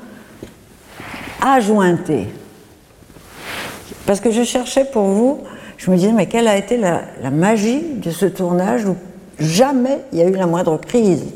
ajointer. 1.40 2.26
Parce 4.08 4.20
que 4.20 4.30
je 4.30 4.42
cherchais 4.42 4.86
pour 4.86 5.02
vous, 5.02 5.40
je 5.76 5.90
me 5.90 5.96
disais, 5.96 6.12
mais 6.12 6.24
quelle 6.24 6.48
a 6.48 6.56
été 6.56 6.78
la, 6.78 7.02
magie 7.30 7.82
de 7.96 8.10
ce 8.10 8.24
tournage 8.24 8.86
où 8.86 8.96
jamais 9.38 9.98
il 10.12 10.18
y 10.18 10.22
a 10.22 10.24
eu 10.26 10.32
la 10.32 10.46
moindre 10.46 10.78
crise. 10.78 11.26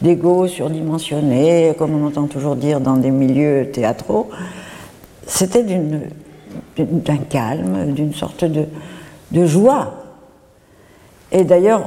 d'ego 0.00 0.46
surdimensionné, 0.46 1.74
comme 1.76 1.94
on 1.94 2.06
entend 2.06 2.26
toujours 2.26 2.56
dire 2.56 2.80
dans 2.80 2.96
des 2.96 3.10
milieux 3.10 3.70
théâtraux. 3.70 4.30
C'était 5.26 5.62
d'un 5.62 7.18
calme, 7.28 7.92
d'une 7.92 8.14
sorte 8.14 8.46
de, 8.46 8.66
joie. 9.44 9.92
Et 11.30 11.44
d'ailleurs, 11.44 11.82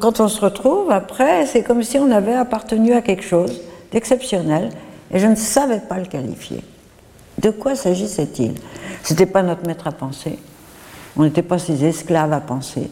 quand 0.00 0.20
on 0.20 0.28
se 0.28 0.40
retrouve 0.40 0.90
après, 0.90 1.44
c'est 1.44 1.62
comme 1.62 1.82
si 1.82 1.98
on 1.98 2.10
avait 2.10 2.32
appartenu 2.32 2.94
à 2.94 3.02
quelque 3.02 3.24
chose 3.24 3.60
d'exceptionnel, 3.92 4.70
et 5.12 5.18
je 5.18 5.26
ne 5.26 5.34
savais 5.34 5.80
pas 5.80 5.98
le 5.98 6.06
qualifier. 6.06 6.62
De 7.40 7.50
quoi 7.50 7.74
s'agissait-il? 7.74 8.54
C'était 9.02 9.26
pas 9.26 9.42
notre 9.42 9.66
maître 9.66 9.86
à 9.86 9.92
penser. 9.92 10.38
On 11.16 11.22
n'était 11.22 11.42
pas 11.42 11.58
ses 11.58 11.84
esclaves 11.84 12.32
à 12.32 12.40
penser. 12.40 12.90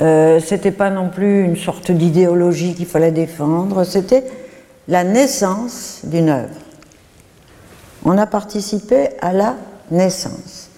Euh, 0.00 0.40
c'était 0.40 0.72
pas 0.72 0.90
non 0.90 1.08
plus 1.08 1.44
une 1.44 1.56
sorte 1.56 1.90
d'idéologie 1.90 2.74
qu'il 2.74 2.86
fallait 2.86 3.12
défendre. 3.12 3.84
C'était 3.84 4.24
la 4.88 5.04
naissance 5.04 6.00
d'une 6.04 6.28
œuvre. 6.28 6.54
On 8.04 8.18
a 8.18 8.26
participé 8.26 9.10
à 9.20 9.32
la 9.32 9.54
naissance. 9.90 10.70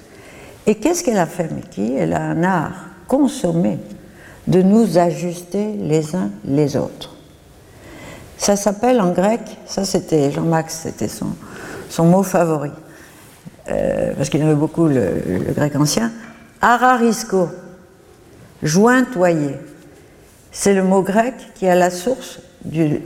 Et 0.67 0.75
qu'est-ce 0.75 1.03
qu'elle 1.03 1.19
a 1.19 1.27
fait, 1.27 1.51
Mickey? 1.51 1.95
Elle 1.99 2.13
a 2.13 2.23
un 2.23 2.43
art 2.43 2.85
consommé 3.07 3.79
de 4.47 4.61
nous 4.61 4.99
ajuster 4.99 5.73
les 5.73 6.15
uns 6.15 6.31
les 6.45 6.77
autres. 6.77 7.15
Ça 8.37 8.57
s'appelle 8.57 9.01
en 9.01 9.11
grec, 9.11 9.41
ça 9.67 9.85
c'était 9.85 10.31
Jean-Max, 10.31 10.81
c'était 10.85 11.09
son, 11.09 11.33
son 11.89 12.05
mot 12.05 12.23
favori, 12.23 12.71
euh, 13.71 14.13
parce 14.17 14.29
qu'il 14.29 14.41
aimait 14.41 14.55
beaucoup 14.55 14.87
le, 14.87 15.53
grec 15.55 15.77
ancien, 15.77 16.13
ararisko, 16.61 17.49
jointoyer. 18.63 19.57
C'est 20.51 20.75
le 20.75 20.83
mot 20.83 21.03
grec 21.03 21.35
qui 21.55 21.67
est 21.67 21.71
à 21.71 21.75
la 21.75 21.91
source, 21.91 22.41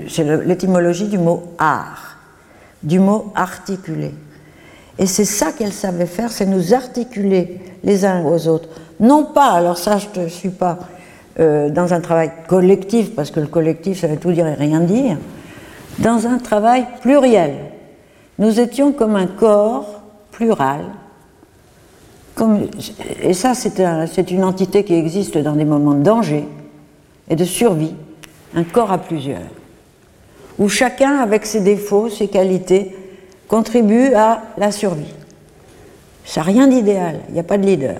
c'est 0.09 0.25
l'étymologie 0.45 1.09
du 1.09 1.19
mot 1.19 1.55
art, 1.59 2.17
du 2.83 2.99
mot 2.99 3.33
articuler. 3.35 4.15
Et 4.99 5.07
c'est 5.07 5.25
ça 5.25 5.53
qu'elle 5.53 5.73
savait 5.73 6.07
faire, 6.07 6.31
c'est 6.31 6.47
nous 6.47 6.75
articuler 6.75 7.61
les 7.83 8.05
uns 8.05 8.25
aux 8.25 8.47
autres. 8.49 8.69
Non 9.01 9.25
pas, 9.25 9.51
alors 9.51 9.79
ça 9.79 9.99
je 9.99 10.21
ne 10.21 10.29
suis 10.29 10.51
pas 10.51 10.79
euh, 11.41 11.71
dans 11.71 11.93
un 11.93 12.01
travail 12.01 12.31
collectif, 12.47 13.15
parce 13.15 13.31
que 13.31 13.41
le 13.41 13.47
collectif 13.47 14.01
ça 14.01 14.07
veut 14.07 14.17
tout 14.17 14.33
dire 14.33 14.47
et 14.47 14.55
rien 14.55 14.81
dire, 14.81 15.17
dans 15.99 16.27
un 16.27 16.39
travail 16.39 16.87
pluriel. 17.01 17.72
Nous 18.39 18.61
étions 18.61 18.93
comme 18.93 19.17
un 19.17 19.27
corps 19.27 20.03
plural, 20.31 20.87
et 23.23 23.35
ça 23.35 23.55
c'est 23.55 24.31
une 24.31 24.45
entité 24.45 24.85
qui 24.85 24.95
existe 24.95 25.37
dans 25.39 25.55
des 25.55 25.65
moments 25.65 25.95
de 25.95 26.03
danger 26.03 26.49
et 27.29 27.37
de 27.37 27.45
survie, 27.45 27.95
un 28.55 28.65
corps 28.65 28.91
à 28.91 28.99
plusieurs, 28.99 29.41
où 30.59 30.69
chacun 30.69 31.19
avec 31.19 31.47
ses 31.47 31.61
défauts, 31.61 32.09
ses 32.09 32.29
qualités, 32.29 32.97
contribue 33.49 34.15
à 34.15 34.43
la 34.57 34.73
survie. 34.73 35.15
Ça 36.25 36.41
n'a 36.41 36.47
rien 36.47 36.69
d'idéal, 36.69 37.21
il 37.29 37.35
n'y 37.35 37.41
a 37.41 37.45
pas 37.45 37.59
de 37.59 37.67
leader. 37.67 37.99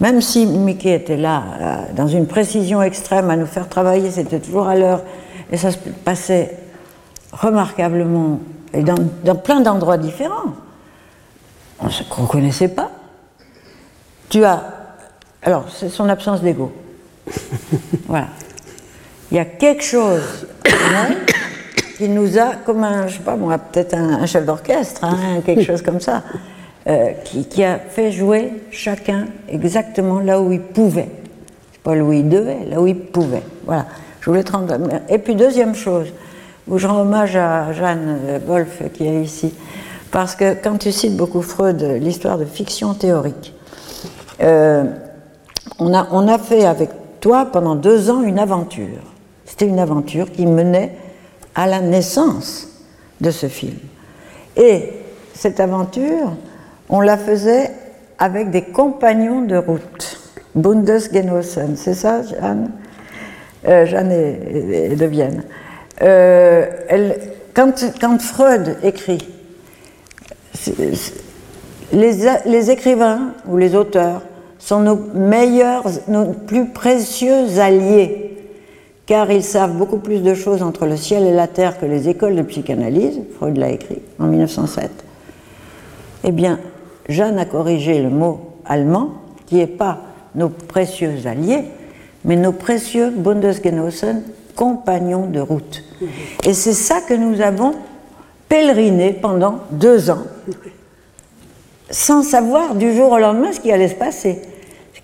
Même 0.00 0.22
si 0.22 0.46
Mickey 0.46 0.94
était 0.94 1.18
là, 1.18 1.42
euh, 1.60 1.76
dans 1.94 2.06
une 2.06 2.26
précision 2.26 2.80
extrême, 2.80 3.28
à 3.28 3.36
nous 3.36 3.46
faire 3.46 3.68
travailler, 3.68 4.10
c'était 4.10 4.40
toujours 4.40 4.66
à 4.66 4.74
l'heure, 4.74 5.02
et 5.52 5.58
ça 5.58 5.70
se 5.70 5.78
passait 6.04 6.56
remarquablement, 7.32 8.40
et 8.72 8.82
dans, 8.82 8.96
dans 9.24 9.34
plein 9.34 9.60
d'endroits 9.60 9.98
différents, 9.98 10.54
on 11.80 11.86
ne 11.86 12.26
connaissait 12.26 12.68
pas. 12.68 12.90
Tu 14.28 14.44
as. 14.44 14.62
Alors, 15.42 15.64
c'est 15.74 15.88
son 15.88 16.08
absence 16.08 16.42
d'ego. 16.42 16.72
voilà. 18.06 18.28
Il 19.30 19.36
y 19.36 19.40
a 19.40 19.44
quelque 19.44 19.82
chose 19.82 20.46
qui 21.96 22.08
nous 22.08 22.38
a, 22.38 22.56
comme 22.64 22.84
un, 22.84 23.06
je 23.06 23.16
sais 23.16 23.22
pas 23.22 23.36
moi, 23.36 23.58
peut-être 23.58 23.94
un, 23.94 24.22
un 24.22 24.26
chef 24.26 24.44
d'orchestre, 24.44 25.04
hein, 25.04 25.40
quelque 25.44 25.62
chose 25.62 25.82
comme 25.82 26.00
ça, 26.00 26.22
euh, 26.86 27.10
qui, 27.24 27.46
qui 27.46 27.64
a 27.64 27.78
fait 27.78 28.12
jouer 28.12 28.52
chacun 28.70 29.26
exactement 29.48 30.20
là 30.20 30.40
où 30.40 30.52
il 30.52 30.60
pouvait. 30.60 31.08
C'est 31.72 31.82
pas 31.82 31.94
là 31.94 32.02
où 32.02 32.12
il 32.12 32.28
devait, 32.28 32.64
là 32.68 32.80
où 32.80 32.86
il 32.86 32.96
pouvait. 32.96 33.42
Voilà. 33.64 33.86
Je 34.20 34.28
voulais 34.28 34.44
te 34.44 34.52
rendre. 34.52 34.76
Et 35.08 35.18
puis 35.18 35.34
deuxième 35.34 35.74
chose, 35.74 36.08
je 36.72 36.86
rends 36.86 37.00
hommage 37.00 37.36
à 37.36 37.72
Jeanne 37.72 38.18
euh, 38.26 38.38
Wolf 38.46 38.82
qui 38.92 39.06
est 39.06 39.22
ici, 39.22 39.54
parce 40.10 40.34
que 40.34 40.54
quand 40.54 40.78
tu 40.78 40.92
cites 40.92 41.16
beaucoup 41.16 41.42
Freud, 41.42 41.82
l'histoire 42.00 42.38
de 42.38 42.44
fiction 42.44 42.94
théorique, 42.94 43.54
euh, 44.42 44.84
on, 45.78 45.92
a, 45.94 46.38
fait 46.38 46.64
avec 46.64 46.90
toi 47.20 47.46
pendant 47.46 47.74
deux 47.74 48.10
ans 48.10 48.22
une 48.22 48.38
aventure. 48.38 48.98
C'était 49.44 49.66
une 49.66 49.78
aventure 49.78 50.30
qui 50.30 50.46
menait 50.46 50.96
à 51.54 51.66
la 51.66 51.80
naissance 51.80 52.68
de 53.20 53.30
ce 53.30 53.46
film. 53.46 53.76
Et 54.56 54.90
cette 55.34 55.60
aventure, 55.60 56.32
on 56.88 57.00
la 57.00 57.16
faisait 57.16 57.70
avec 58.18 58.50
des 58.50 58.62
compagnons 58.62 59.42
de 59.42 59.56
route. 59.56 60.20
Bundesgenossen, 60.54 61.76
c'est 61.76 61.94
ça, 61.94 62.22
Jeanne? 62.22 62.70
Euh, 63.68 63.86
Jeanne 63.86 64.10
est 64.10 64.96
de 64.96 65.06
Vienne. 65.06 65.44
Euh, 66.02 66.66
quand, 67.54 68.20
Freud 68.20 68.76
écrit, 68.82 69.26
les, 71.92 72.12
les 72.46 72.70
écrivains 72.70 73.32
ou 73.46 73.56
les 73.56 73.74
auteurs 73.74 74.22
sont 74.58 74.80
nos 74.80 74.96
meilleurs, 75.14 75.84
nos 76.08 76.26
plus 76.32 76.66
précieux 76.66 77.58
alliés, 77.58 78.36
car 79.06 79.30
ils 79.30 79.42
savent 79.42 79.76
beaucoup 79.76 79.98
plus 79.98 80.22
de 80.22 80.34
choses 80.34 80.62
entre 80.62 80.86
le 80.86 80.96
ciel 80.96 81.24
et 81.24 81.32
la 81.32 81.48
terre 81.48 81.78
que 81.80 81.86
les 81.86 82.08
écoles 82.08 82.36
de 82.36 82.42
psychanalyse. 82.42 83.20
Freud 83.36 83.56
l'a 83.56 83.70
écrit 83.70 84.00
en 84.18 84.26
1907. 84.26 84.90
Eh 86.24 86.32
bien, 86.32 86.60
Jeanne 87.08 87.38
a 87.38 87.44
corrigé 87.44 88.00
le 88.00 88.10
mot 88.10 88.52
allemand, 88.64 89.14
qui 89.46 89.56
n'est 89.56 89.66
pas 89.66 89.98
nos 90.34 90.48
précieux 90.48 91.14
alliés, 91.24 91.64
mais 92.24 92.36
nos 92.36 92.52
précieux 92.52 93.10
Bundesgenossen, 93.10 94.22
compagnons 94.54 95.26
de 95.26 95.40
route. 95.40 95.82
Et 96.44 96.54
c'est 96.54 96.72
ça 96.72 97.00
que 97.00 97.14
nous 97.14 97.40
avons 97.40 97.74
pèleriné 98.48 99.12
pendant 99.12 99.60
deux 99.70 100.10
ans, 100.10 100.24
sans 101.90 102.22
savoir 102.22 102.74
du 102.74 102.94
jour 102.94 103.12
au 103.12 103.18
lendemain 103.18 103.52
ce 103.52 103.60
qui 103.60 103.70
allait 103.70 103.88
se 103.88 103.94
passer, 103.94 104.40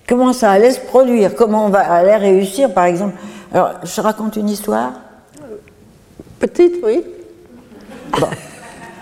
comment 0.08 0.32
ça 0.32 0.50
allait 0.50 0.72
se 0.72 0.80
produire, 0.80 1.34
comment 1.34 1.66
on 1.66 1.68
va, 1.68 1.80
allait 1.80 2.16
réussir, 2.16 2.72
par 2.72 2.84
exemple. 2.84 3.14
Alors, 3.52 3.74
je 3.84 4.00
raconte 4.00 4.36
une 4.36 4.48
histoire 4.48 4.92
Petite, 6.38 6.74
oui. 6.82 7.02
Bon. 8.20 8.28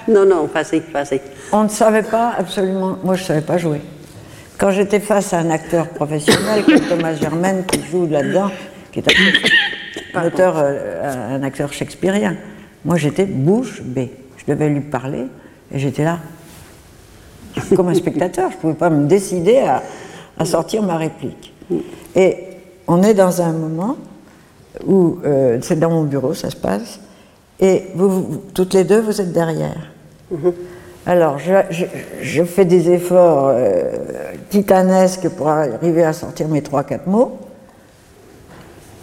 Non, 0.07 0.25
non, 0.25 0.45
vas-y, 0.53 0.81
vas-y. 0.93 1.21
On 1.51 1.65
ne 1.65 1.69
savait 1.69 2.03
pas 2.03 2.35
absolument, 2.39 2.99
moi 3.03 3.16
je 3.16 3.23
ne 3.23 3.27
savais 3.27 3.41
pas 3.41 3.59
jouer. 3.59 3.81
Quand 4.59 4.71
j'étais 4.71 5.01
face 5.01 5.33
à 5.33 5.39
un 5.39 5.51
acteur 5.51 5.89
professionnel 5.89 6.65
comme 6.65 6.81
Thomas 6.81 7.15
Germain 7.15 7.62
qui 7.62 7.81
joue 7.91 8.07
là-dedans, 8.07 8.51
qui 8.93 9.01
est 9.01 9.09
un, 10.16 10.27
auteur, 10.27 10.55
euh, 10.59 11.36
un 11.36 11.43
acteur 11.43 11.73
shakespearien, 11.73 12.36
moi 12.85 12.97
j'étais 12.97 13.24
bouche 13.27 13.82
bée. 13.82 14.12
Je 14.36 14.53
devais 14.53 14.69
lui 14.69 14.81
parler 14.81 15.27
et 15.73 15.78
j'étais 15.78 16.05
là 16.05 16.19
comme 17.77 17.89
un 17.89 17.95
spectateur. 17.95 18.51
Je 18.51 18.57
ne 18.57 18.61
pouvais 18.61 18.74
pas 18.74 18.91
me 18.91 19.07
décider 19.07 19.59
à, 19.59 19.82
à 20.39 20.45
sortir 20.45 20.82
ma 20.82 20.97
réplique. 20.97 21.53
Et 22.15 22.36
on 22.86 23.03
est 23.03 23.15
dans 23.15 23.41
un 23.43 23.53
moment 23.53 23.97
où 24.86 25.19
euh, 25.24 25.59
c'est 25.62 25.78
dans 25.78 25.91
mon 25.91 26.03
bureau, 26.03 26.35
ça 26.35 26.51
se 26.51 26.57
passe, 26.57 27.01
et 27.61 27.85
vous, 27.95 28.11
vous- 28.11 28.43
toutes 28.53 28.74
les 28.74 28.85
deux, 28.85 29.01
vous 29.01 29.20
êtes 29.20 29.32
derrière. 29.32 29.93
Alors, 31.07 31.39
je, 31.39 31.53
je- 31.70 31.85
je 32.23 32.43
fais 32.45 32.65
des 32.65 32.91
efforts 32.91 33.49
euh, 33.55 33.93
titanesques 34.51 35.28
pour 35.28 35.49
arriver 35.49 36.03
à 36.03 36.12
sortir 36.12 36.49
mes 36.49 36.61
trois, 36.62 36.82
quatre 36.82 37.07
mots. 37.07 37.39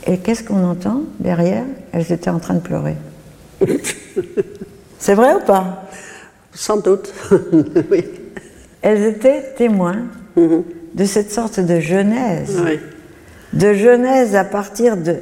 Et 0.07 0.17
qu'est-ce 0.17 0.43
qu'on 0.43 0.63
entend 0.63 1.03
derrière 1.19 1.63
Elles 1.91 2.11
étaient 2.11 2.29
en 2.29 2.39
train 2.39 2.55
de 2.55 2.59
pleurer. 2.59 2.95
C'est 4.99 5.13
vrai 5.13 5.33
ou 5.35 5.39
pas? 5.45 5.83
Sans 6.53 6.77
doute. 6.77 7.13
oui. 7.91 8.05
Elles 8.81 9.03
étaient 9.03 9.53
témoins 9.57 10.03
de 10.35 11.05
cette 11.05 11.31
sorte 11.31 11.59
de 11.59 11.79
genèse. 11.79 12.61
Oui. 12.65 12.79
De 13.53 13.73
genèse 13.73 14.35
à 14.35 14.43
partir 14.43 14.97
de, 14.97 15.17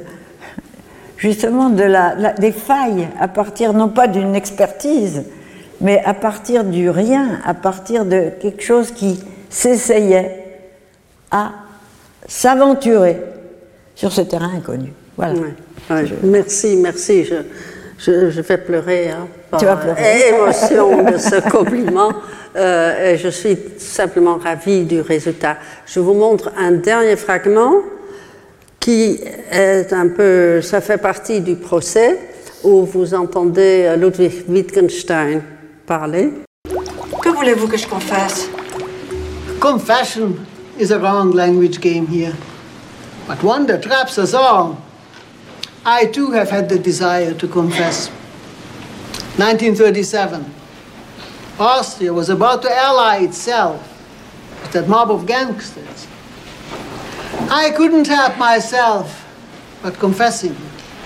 justement, 1.18 1.68
de 1.70 1.82
la, 1.82 2.14
la- 2.14 2.32
des 2.32 2.52
failles, 2.52 3.08
à 3.18 3.28
partir 3.28 3.72
non 3.74 3.88
pas 3.88 4.06
d'une 4.08 4.34
expertise, 4.34 5.24
mais 5.80 6.02
à 6.04 6.14
partir 6.14 6.64
du 6.64 6.88
rien, 6.90 7.40
à 7.44 7.54
partir 7.54 8.04
de 8.06 8.30
quelque 8.40 8.62
chose 8.62 8.92
qui 8.92 9.22
s'essayait 9.50 10.44
à 11.30 11.52
s'aventurer 12.26 13.18
sur 14.00 14.10
ce 14.10 14.22
terrain 14.22 14.50
inconnu. 14.56 14.94
Voilà. 15.14 15.34
Ouais, 15.34 15.54
ouais, 15.90 16.04
Merci, 16.22 16.76
merci. 16.76 17.24
Je, 17.24 17.34
je, 17.98 18.30
je 18.30 18.40
vais 18.40 18.56
pleurer 18.56 19.10
hein, 19.10 19.28
par 19.50 19.60
Tu 19.60 19.66
vas 19.66 19.76
pleurer. 19.76 20.28
émotion 20.30 21.02
de 21.04 21.18
ce 21.18 21.50
compliment. 21.56 22.10
Euh, 22.56 23.12
et 23.12 23.18
je 23.18 23.28
suis 23.28 23.58
simplement 23.76 24.38
ravie 24.38 24.84
du 24.84 25.02
résultat. 25.02 25.58
Je 25.84 26.00
vous 26.00 26.14
montre 26.14 26.50
un 26.58 26.72
dernier 26.72 27.16
fragment 27.16 27.74
qui 28.80 29.20
est 29.52 29.92
un 29.92 30.08
peu, 30.08 30.62
ça 30.62 30.80
fait 30.80 30.96
partie 30.96 31.42
du 31.42 31.56
procès 31.56 32.18
où 32.64 32.84
vous 32.86 33.12
entendez 33.12 33.94
Ludwig 33.98 34.44
Wittgenstein 34.48 35.42
parler. 35.84 36.30
Que 37.22 37.28
voulez-vous 37.28 37.68
que 37.68 37.76
je 37.76 37.86
confesse 37.86 38.48
Confession 39.60 40.34
is 40.78 40.90
a 40.90 40.98
wrong 40.98 41.34
language 41.34 41.78
game 41.80 42.06
here, 42.10 42.32
but 43.30 43.44
one 43.44 43.64
that 43.66 43.80
traps 43.80 44.18
us 44.18 44.34
all. 44.34 44.82
I 45.84 46.06
too 46.06 46.32
have 46.32 46.50
had 46.50 46.68
the 46.68 46.80
desire 46.80 47.32
to 47.34 47.46
confess. 47.46 48.08
1937. 49.38 50.52
Austria 51.60 52.12
was 52.12 52.28
about 52.28 52.62
to 52.62 52.76
ally 52.76 53.18
itself 53.18 53.80
with 54.60 54.72
that 54.72 54.88
mob 54.88 55.12
of 55.12 55.26
gangsters. 55.26 56.08
I 57.48 57.70
couldn't 57.76 58.08
help 58.08 58.36
myself 58.36 59.24
but 59.80 59.94
confessing 60.00 60.56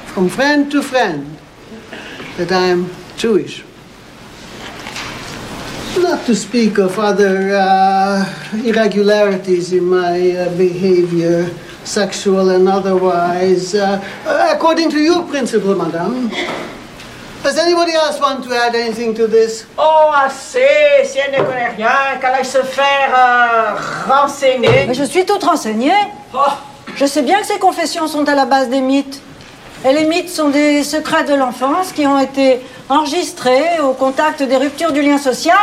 from 0.07 0.31
friend 0.31 0.73
to 0.73 0.83
friend 0.83 1.37
that 2.39 2.51
I 2.51 2.69
am 2.69 2.91
Jewish. 3.19 3.63
Not 5.99 6.25
to 6.25 6.35
speak 6.35 6.79
of 6.79 6.99
other 6.99 7.55
uh, 7.55 8.25
irregularities 8.65 9.75
in 9.75 9.85
my 9.85 10.31
uh, 10.31 10.57
behavior, 10.57 11.51
sexual 11.85 12.51
and 12.51 12.69
otherwise, 12.69 13.75
uh, 13.75 14.01
according 14.53 14.91
to 14.91 14.99
your 14.99 15.23
principle, 15.25 15.75
madame. 15.75 16.31
Does 17.43 17.59
anybody 17.59 17.93
else 17.93 18.19
want 18.19 18.43
to 18.45 18.55
add 18.55 18.75
anything 18.75 19.15
to 19.15 19.27
this? 19.27 19.67
Oh, 19.77 20.11
assez 20.15 21.05
Si 21.05 21.19
elle 21.19 21.33
ne 21.33 21.45
connaît 21.45 21.75
rien, 21.77 22.19
qu'elle 22.19 22.35
aille 22.35 22.45
se 22.45 22.63
faire 22.63 23.11
euh, 23.15 23.75
renseigner. 24.09 24.87
Mais 24.89 24.95
je 24.95 25.05
suis 25.05 25.27
toute 25.27 25.45
renseignée. 25.45 25.93
Je 26.97 27.05
sais 27.05 27.21
bien 27.21 27.41
que 27.41 27.47
ces 27.47 27.59
confessions 27.59 28.07
sont 28.09 28.27
à 28.29 28.35
la 28.35 28.47
base 28.47 28.71
des 28.71 28.81
mythes. 28.81 29.21
Et 29.87 29.93
les 29.93 30.05
mythes 30.07 30.31
sont 30.31 30.49
des 30.49 30.83
secrets 30.83 31.25
de 31.25 31.35
l'enfance 31.35 31.93
qui 31.93 32.07
ont 32.07 32.19
été 32.19 32.61
enregistrés 32.89 33.79
au 33.83 33.93
contact 33.93 34.43
des 34.43 34.57
ruptures 34.57 34.93
du 34.93 35.03
lien 35.03 35.19
social. 35.19 35.59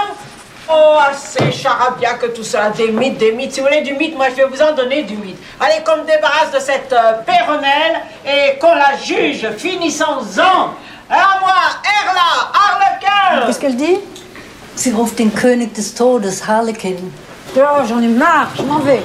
Oh, 0.73 0.98
assez 1.10 1.52
charabia 1.52 2.14
que 2.14 2.27
tout 2.27 2.43
ça. 2.43 2.69
Des 2.69 2.91
mythes, 2.91 3.18
des 3.18 3.31
mythes. 3.34 3.53
Si 3.53 3.60
vous 3.60 3.68
voulez 3.68 3.81
du 3.81 3.93
mythe, 3.93 4.15
moi 4.15 4.27
je 4.30 4.35
vais 4.35 4.45
vous 4.45 4.61
en 4.61 4.73
donner 4.73 5.03
du 5.03 5.18
mythe. 5.18 5.38
Allez, 5.60 5.84
qu'on 5.84 5.98
me 5.98 6.06
débarrasse 6.06 6.52
de 6.53 6.60
cette 6.60 6.93
euh, 6.93 7.14
péronnelle 7.26 8.02
et 8.26 8.57
qu'on 8.60 8.73
la 8.76 8.95
juge. 8.98 9.49
Finissons-en. 9.57 10.73
À 11.10 11.39
moi, 11.41 11.53
Erla, 11.84 12.52
Harlequin 12.53 13.45
Qu'est-ce 13.48 13.60
qu'elle 13.60 13.76
dit? 13.76 13.98
Sie 14.76 14.91
ruft 14.91 15.18
den 15.18 15.30
König 15.31 15.73
des 15.73 15.84
Todes, 15.84 16.31
Harlekin. 16.48 16.95
Oh, 17.57 17.84
j'en 17.85 18.02
ai 18.02 18.07
marre, 18.07 18.52
je 18.56 18.64
m'en 18.64 18.80
vais. 18.80 19.02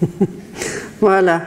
Voilà. 1.00 1.40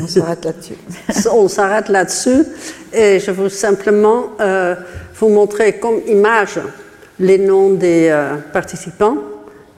On 0.00 0.06
s'arrête 0.06 0.44
là-dessus. 0.44 0.76
On 1.30 1.48
s'arrête 1.48 1.88
là-dessus 1.88 2.46
et 2.92 3.20
je 3.20 3.30
veux 3.30 3.50
simplement 3.50 4.24
euh, 4.40 4.74
vous 5.14 5.28
montrer 5.28 5.74
comme 5.74 6.00
image 6.06 6.58
les 7.20 7.38
noms 7.38 7.70
des 7.74 8.08
euh, 8.10 8.36
participants, 8.52 9.16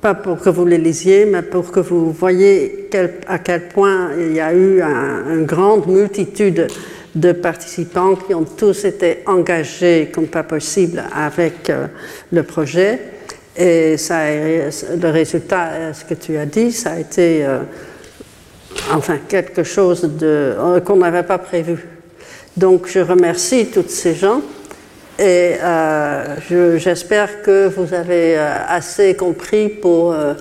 pas 0.01 0.15
pour 0.15 0.39
que 0.39 0.49
vous 0.51 0.65
les 0.67 0.79
lisiez, 0.79 1.27
mais 1.27 1.43
pour 1.43 1.71
que 1.71 1.81
vous 1.81 2.13
voyez 2.13 2.89
à 3.27 3.39
quel 3.39 3.69
point 3.69 4.11
il 4.19 4.33
y 4.35 4.41
a 4.41 4.53
eu 4.55 4.81
un- 4.81 5.35
une 5.35 5.45
grande 5.47 5.87
multitude 5.87 6.67
de 7.15 7.33
participants 7.33 8.15
qui 8.17 8.35
ont 8.35 8.45
tous 8.45 8.85
été 8.85 9.19
engagés 9.27 10.11
comme 10.15 10.27
pas 10.29 10.43
possible 10.43 11.03
avec 11.15 11.71
euh, 11.71 11.87
le 12.33 12.43
projet. 12.43 12.99
Et 13.59 13.97
ça, 13.97 14.21
le 14.31 15.09
résultat, 15.11 15.69
euh, 15.73 15.93
ce 15.95 16.05
que 16.05 16.15
tu 16.15 16.37
as 16.37 16.45
dit, 16.47 16.73
ça 16.73 16.93
a 16.93 16.99
été 17.01 17.45
enfin 18.93 19.17
quelque 19.29 19.63
chose 19.65 20.09
qu'on 20.85 20.97
n'avait 20.97 21.23
pas 21.23 21.39
prévu. 21.39 21.79
Donc 22.57 22.87
je 22.89 23.01
remercie 23.01 23.67
toutes 23.67 23.91
ces 23.91 24.15
gens 24.15 24.41
et 25.19 25.55
euh, 25.63 26.37
je- 26.49 26.79
j'espère 26.79 27.43
que 27.43 27.69
vous 27.69 27.95
avez 27.95 28.37
euh, 28.39 28.49
assez 28.69 29.15
compris 29.17 29.69
pour 29.69 30.13
euh, 30.13 30.35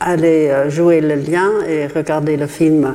aller 0.00 0.52
jouer 0.68 1.00
le 1.00 1.14
lien 1.14 1.50
et 1.68 1.86
regarder 1.86 2.36
le 2.36 2.46
film 2.46 2.94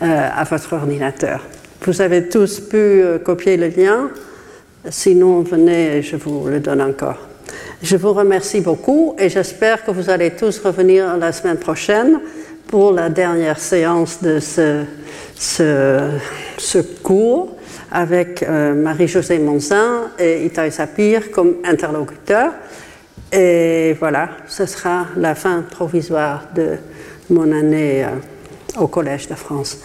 à 0.00 0.42
votre 0.44 0.72
ordinateur. 0.72 1.40
Vous 1.82 2.00
avez 2.00 2.28
tous 2.28 2.58
pu 2.60 3.02
copier 3.24 3.56
le 3.56 3.68
lien, 3.68 4.10
sinon 4.88 5.42
venez 5.42 5.98
et 5.98 6.02
je 6.02 6.16
vous 6.16 6.48
le 6.48 6.58
donne 6.58 6.80
encore. 6.82 7.18
Je 7.82 7.96
vous 7.96 8.12
remercie 8.12 8.60
beaucoup 8.62 9.14
et 9.18 9.28
j'espère 9.28 9.84
que 9.84 9.90
vous 9.92 10.10
allez 10.10 10.30
tous 10.32 10.58
revenir 10.58 11.16
la 11.18 11.30
semaine 11.32 11.56
prochaine 11.58 12.18
pour 12.66 12.92
la 12.92 13.10
dernière 13.10 13.58
séance 13.60 14.20
de 14.22 14.38
ce 14.40 14.84
cours 17.02 17.56
avec 17.90 18.42
euh, 18.42 18.74
Marie-Josée 18.74 19.38
Monzin 19.38 20.10
et 20.18 20.44
Itaï 20.44 20.72
Sapir 20.72 21.30
comme 21.30 21.56
interlocuteurs. 21.64 22.52
Et 23.32 23.96
voilà, 23.98 24.28
ce 24.46 24.66
sera 24.66 25.06
la 25.16 25.34
fin 25.34 25.62
provisoire 25.62 26.48
de 26.54 26.76
mon 27.30 27.50
année 27.52 28.04
euh, 28.04 28.80
au 28.80 28.86
Collège 28.86 29.28
de 29.28 29.34
France. 29.34 29.78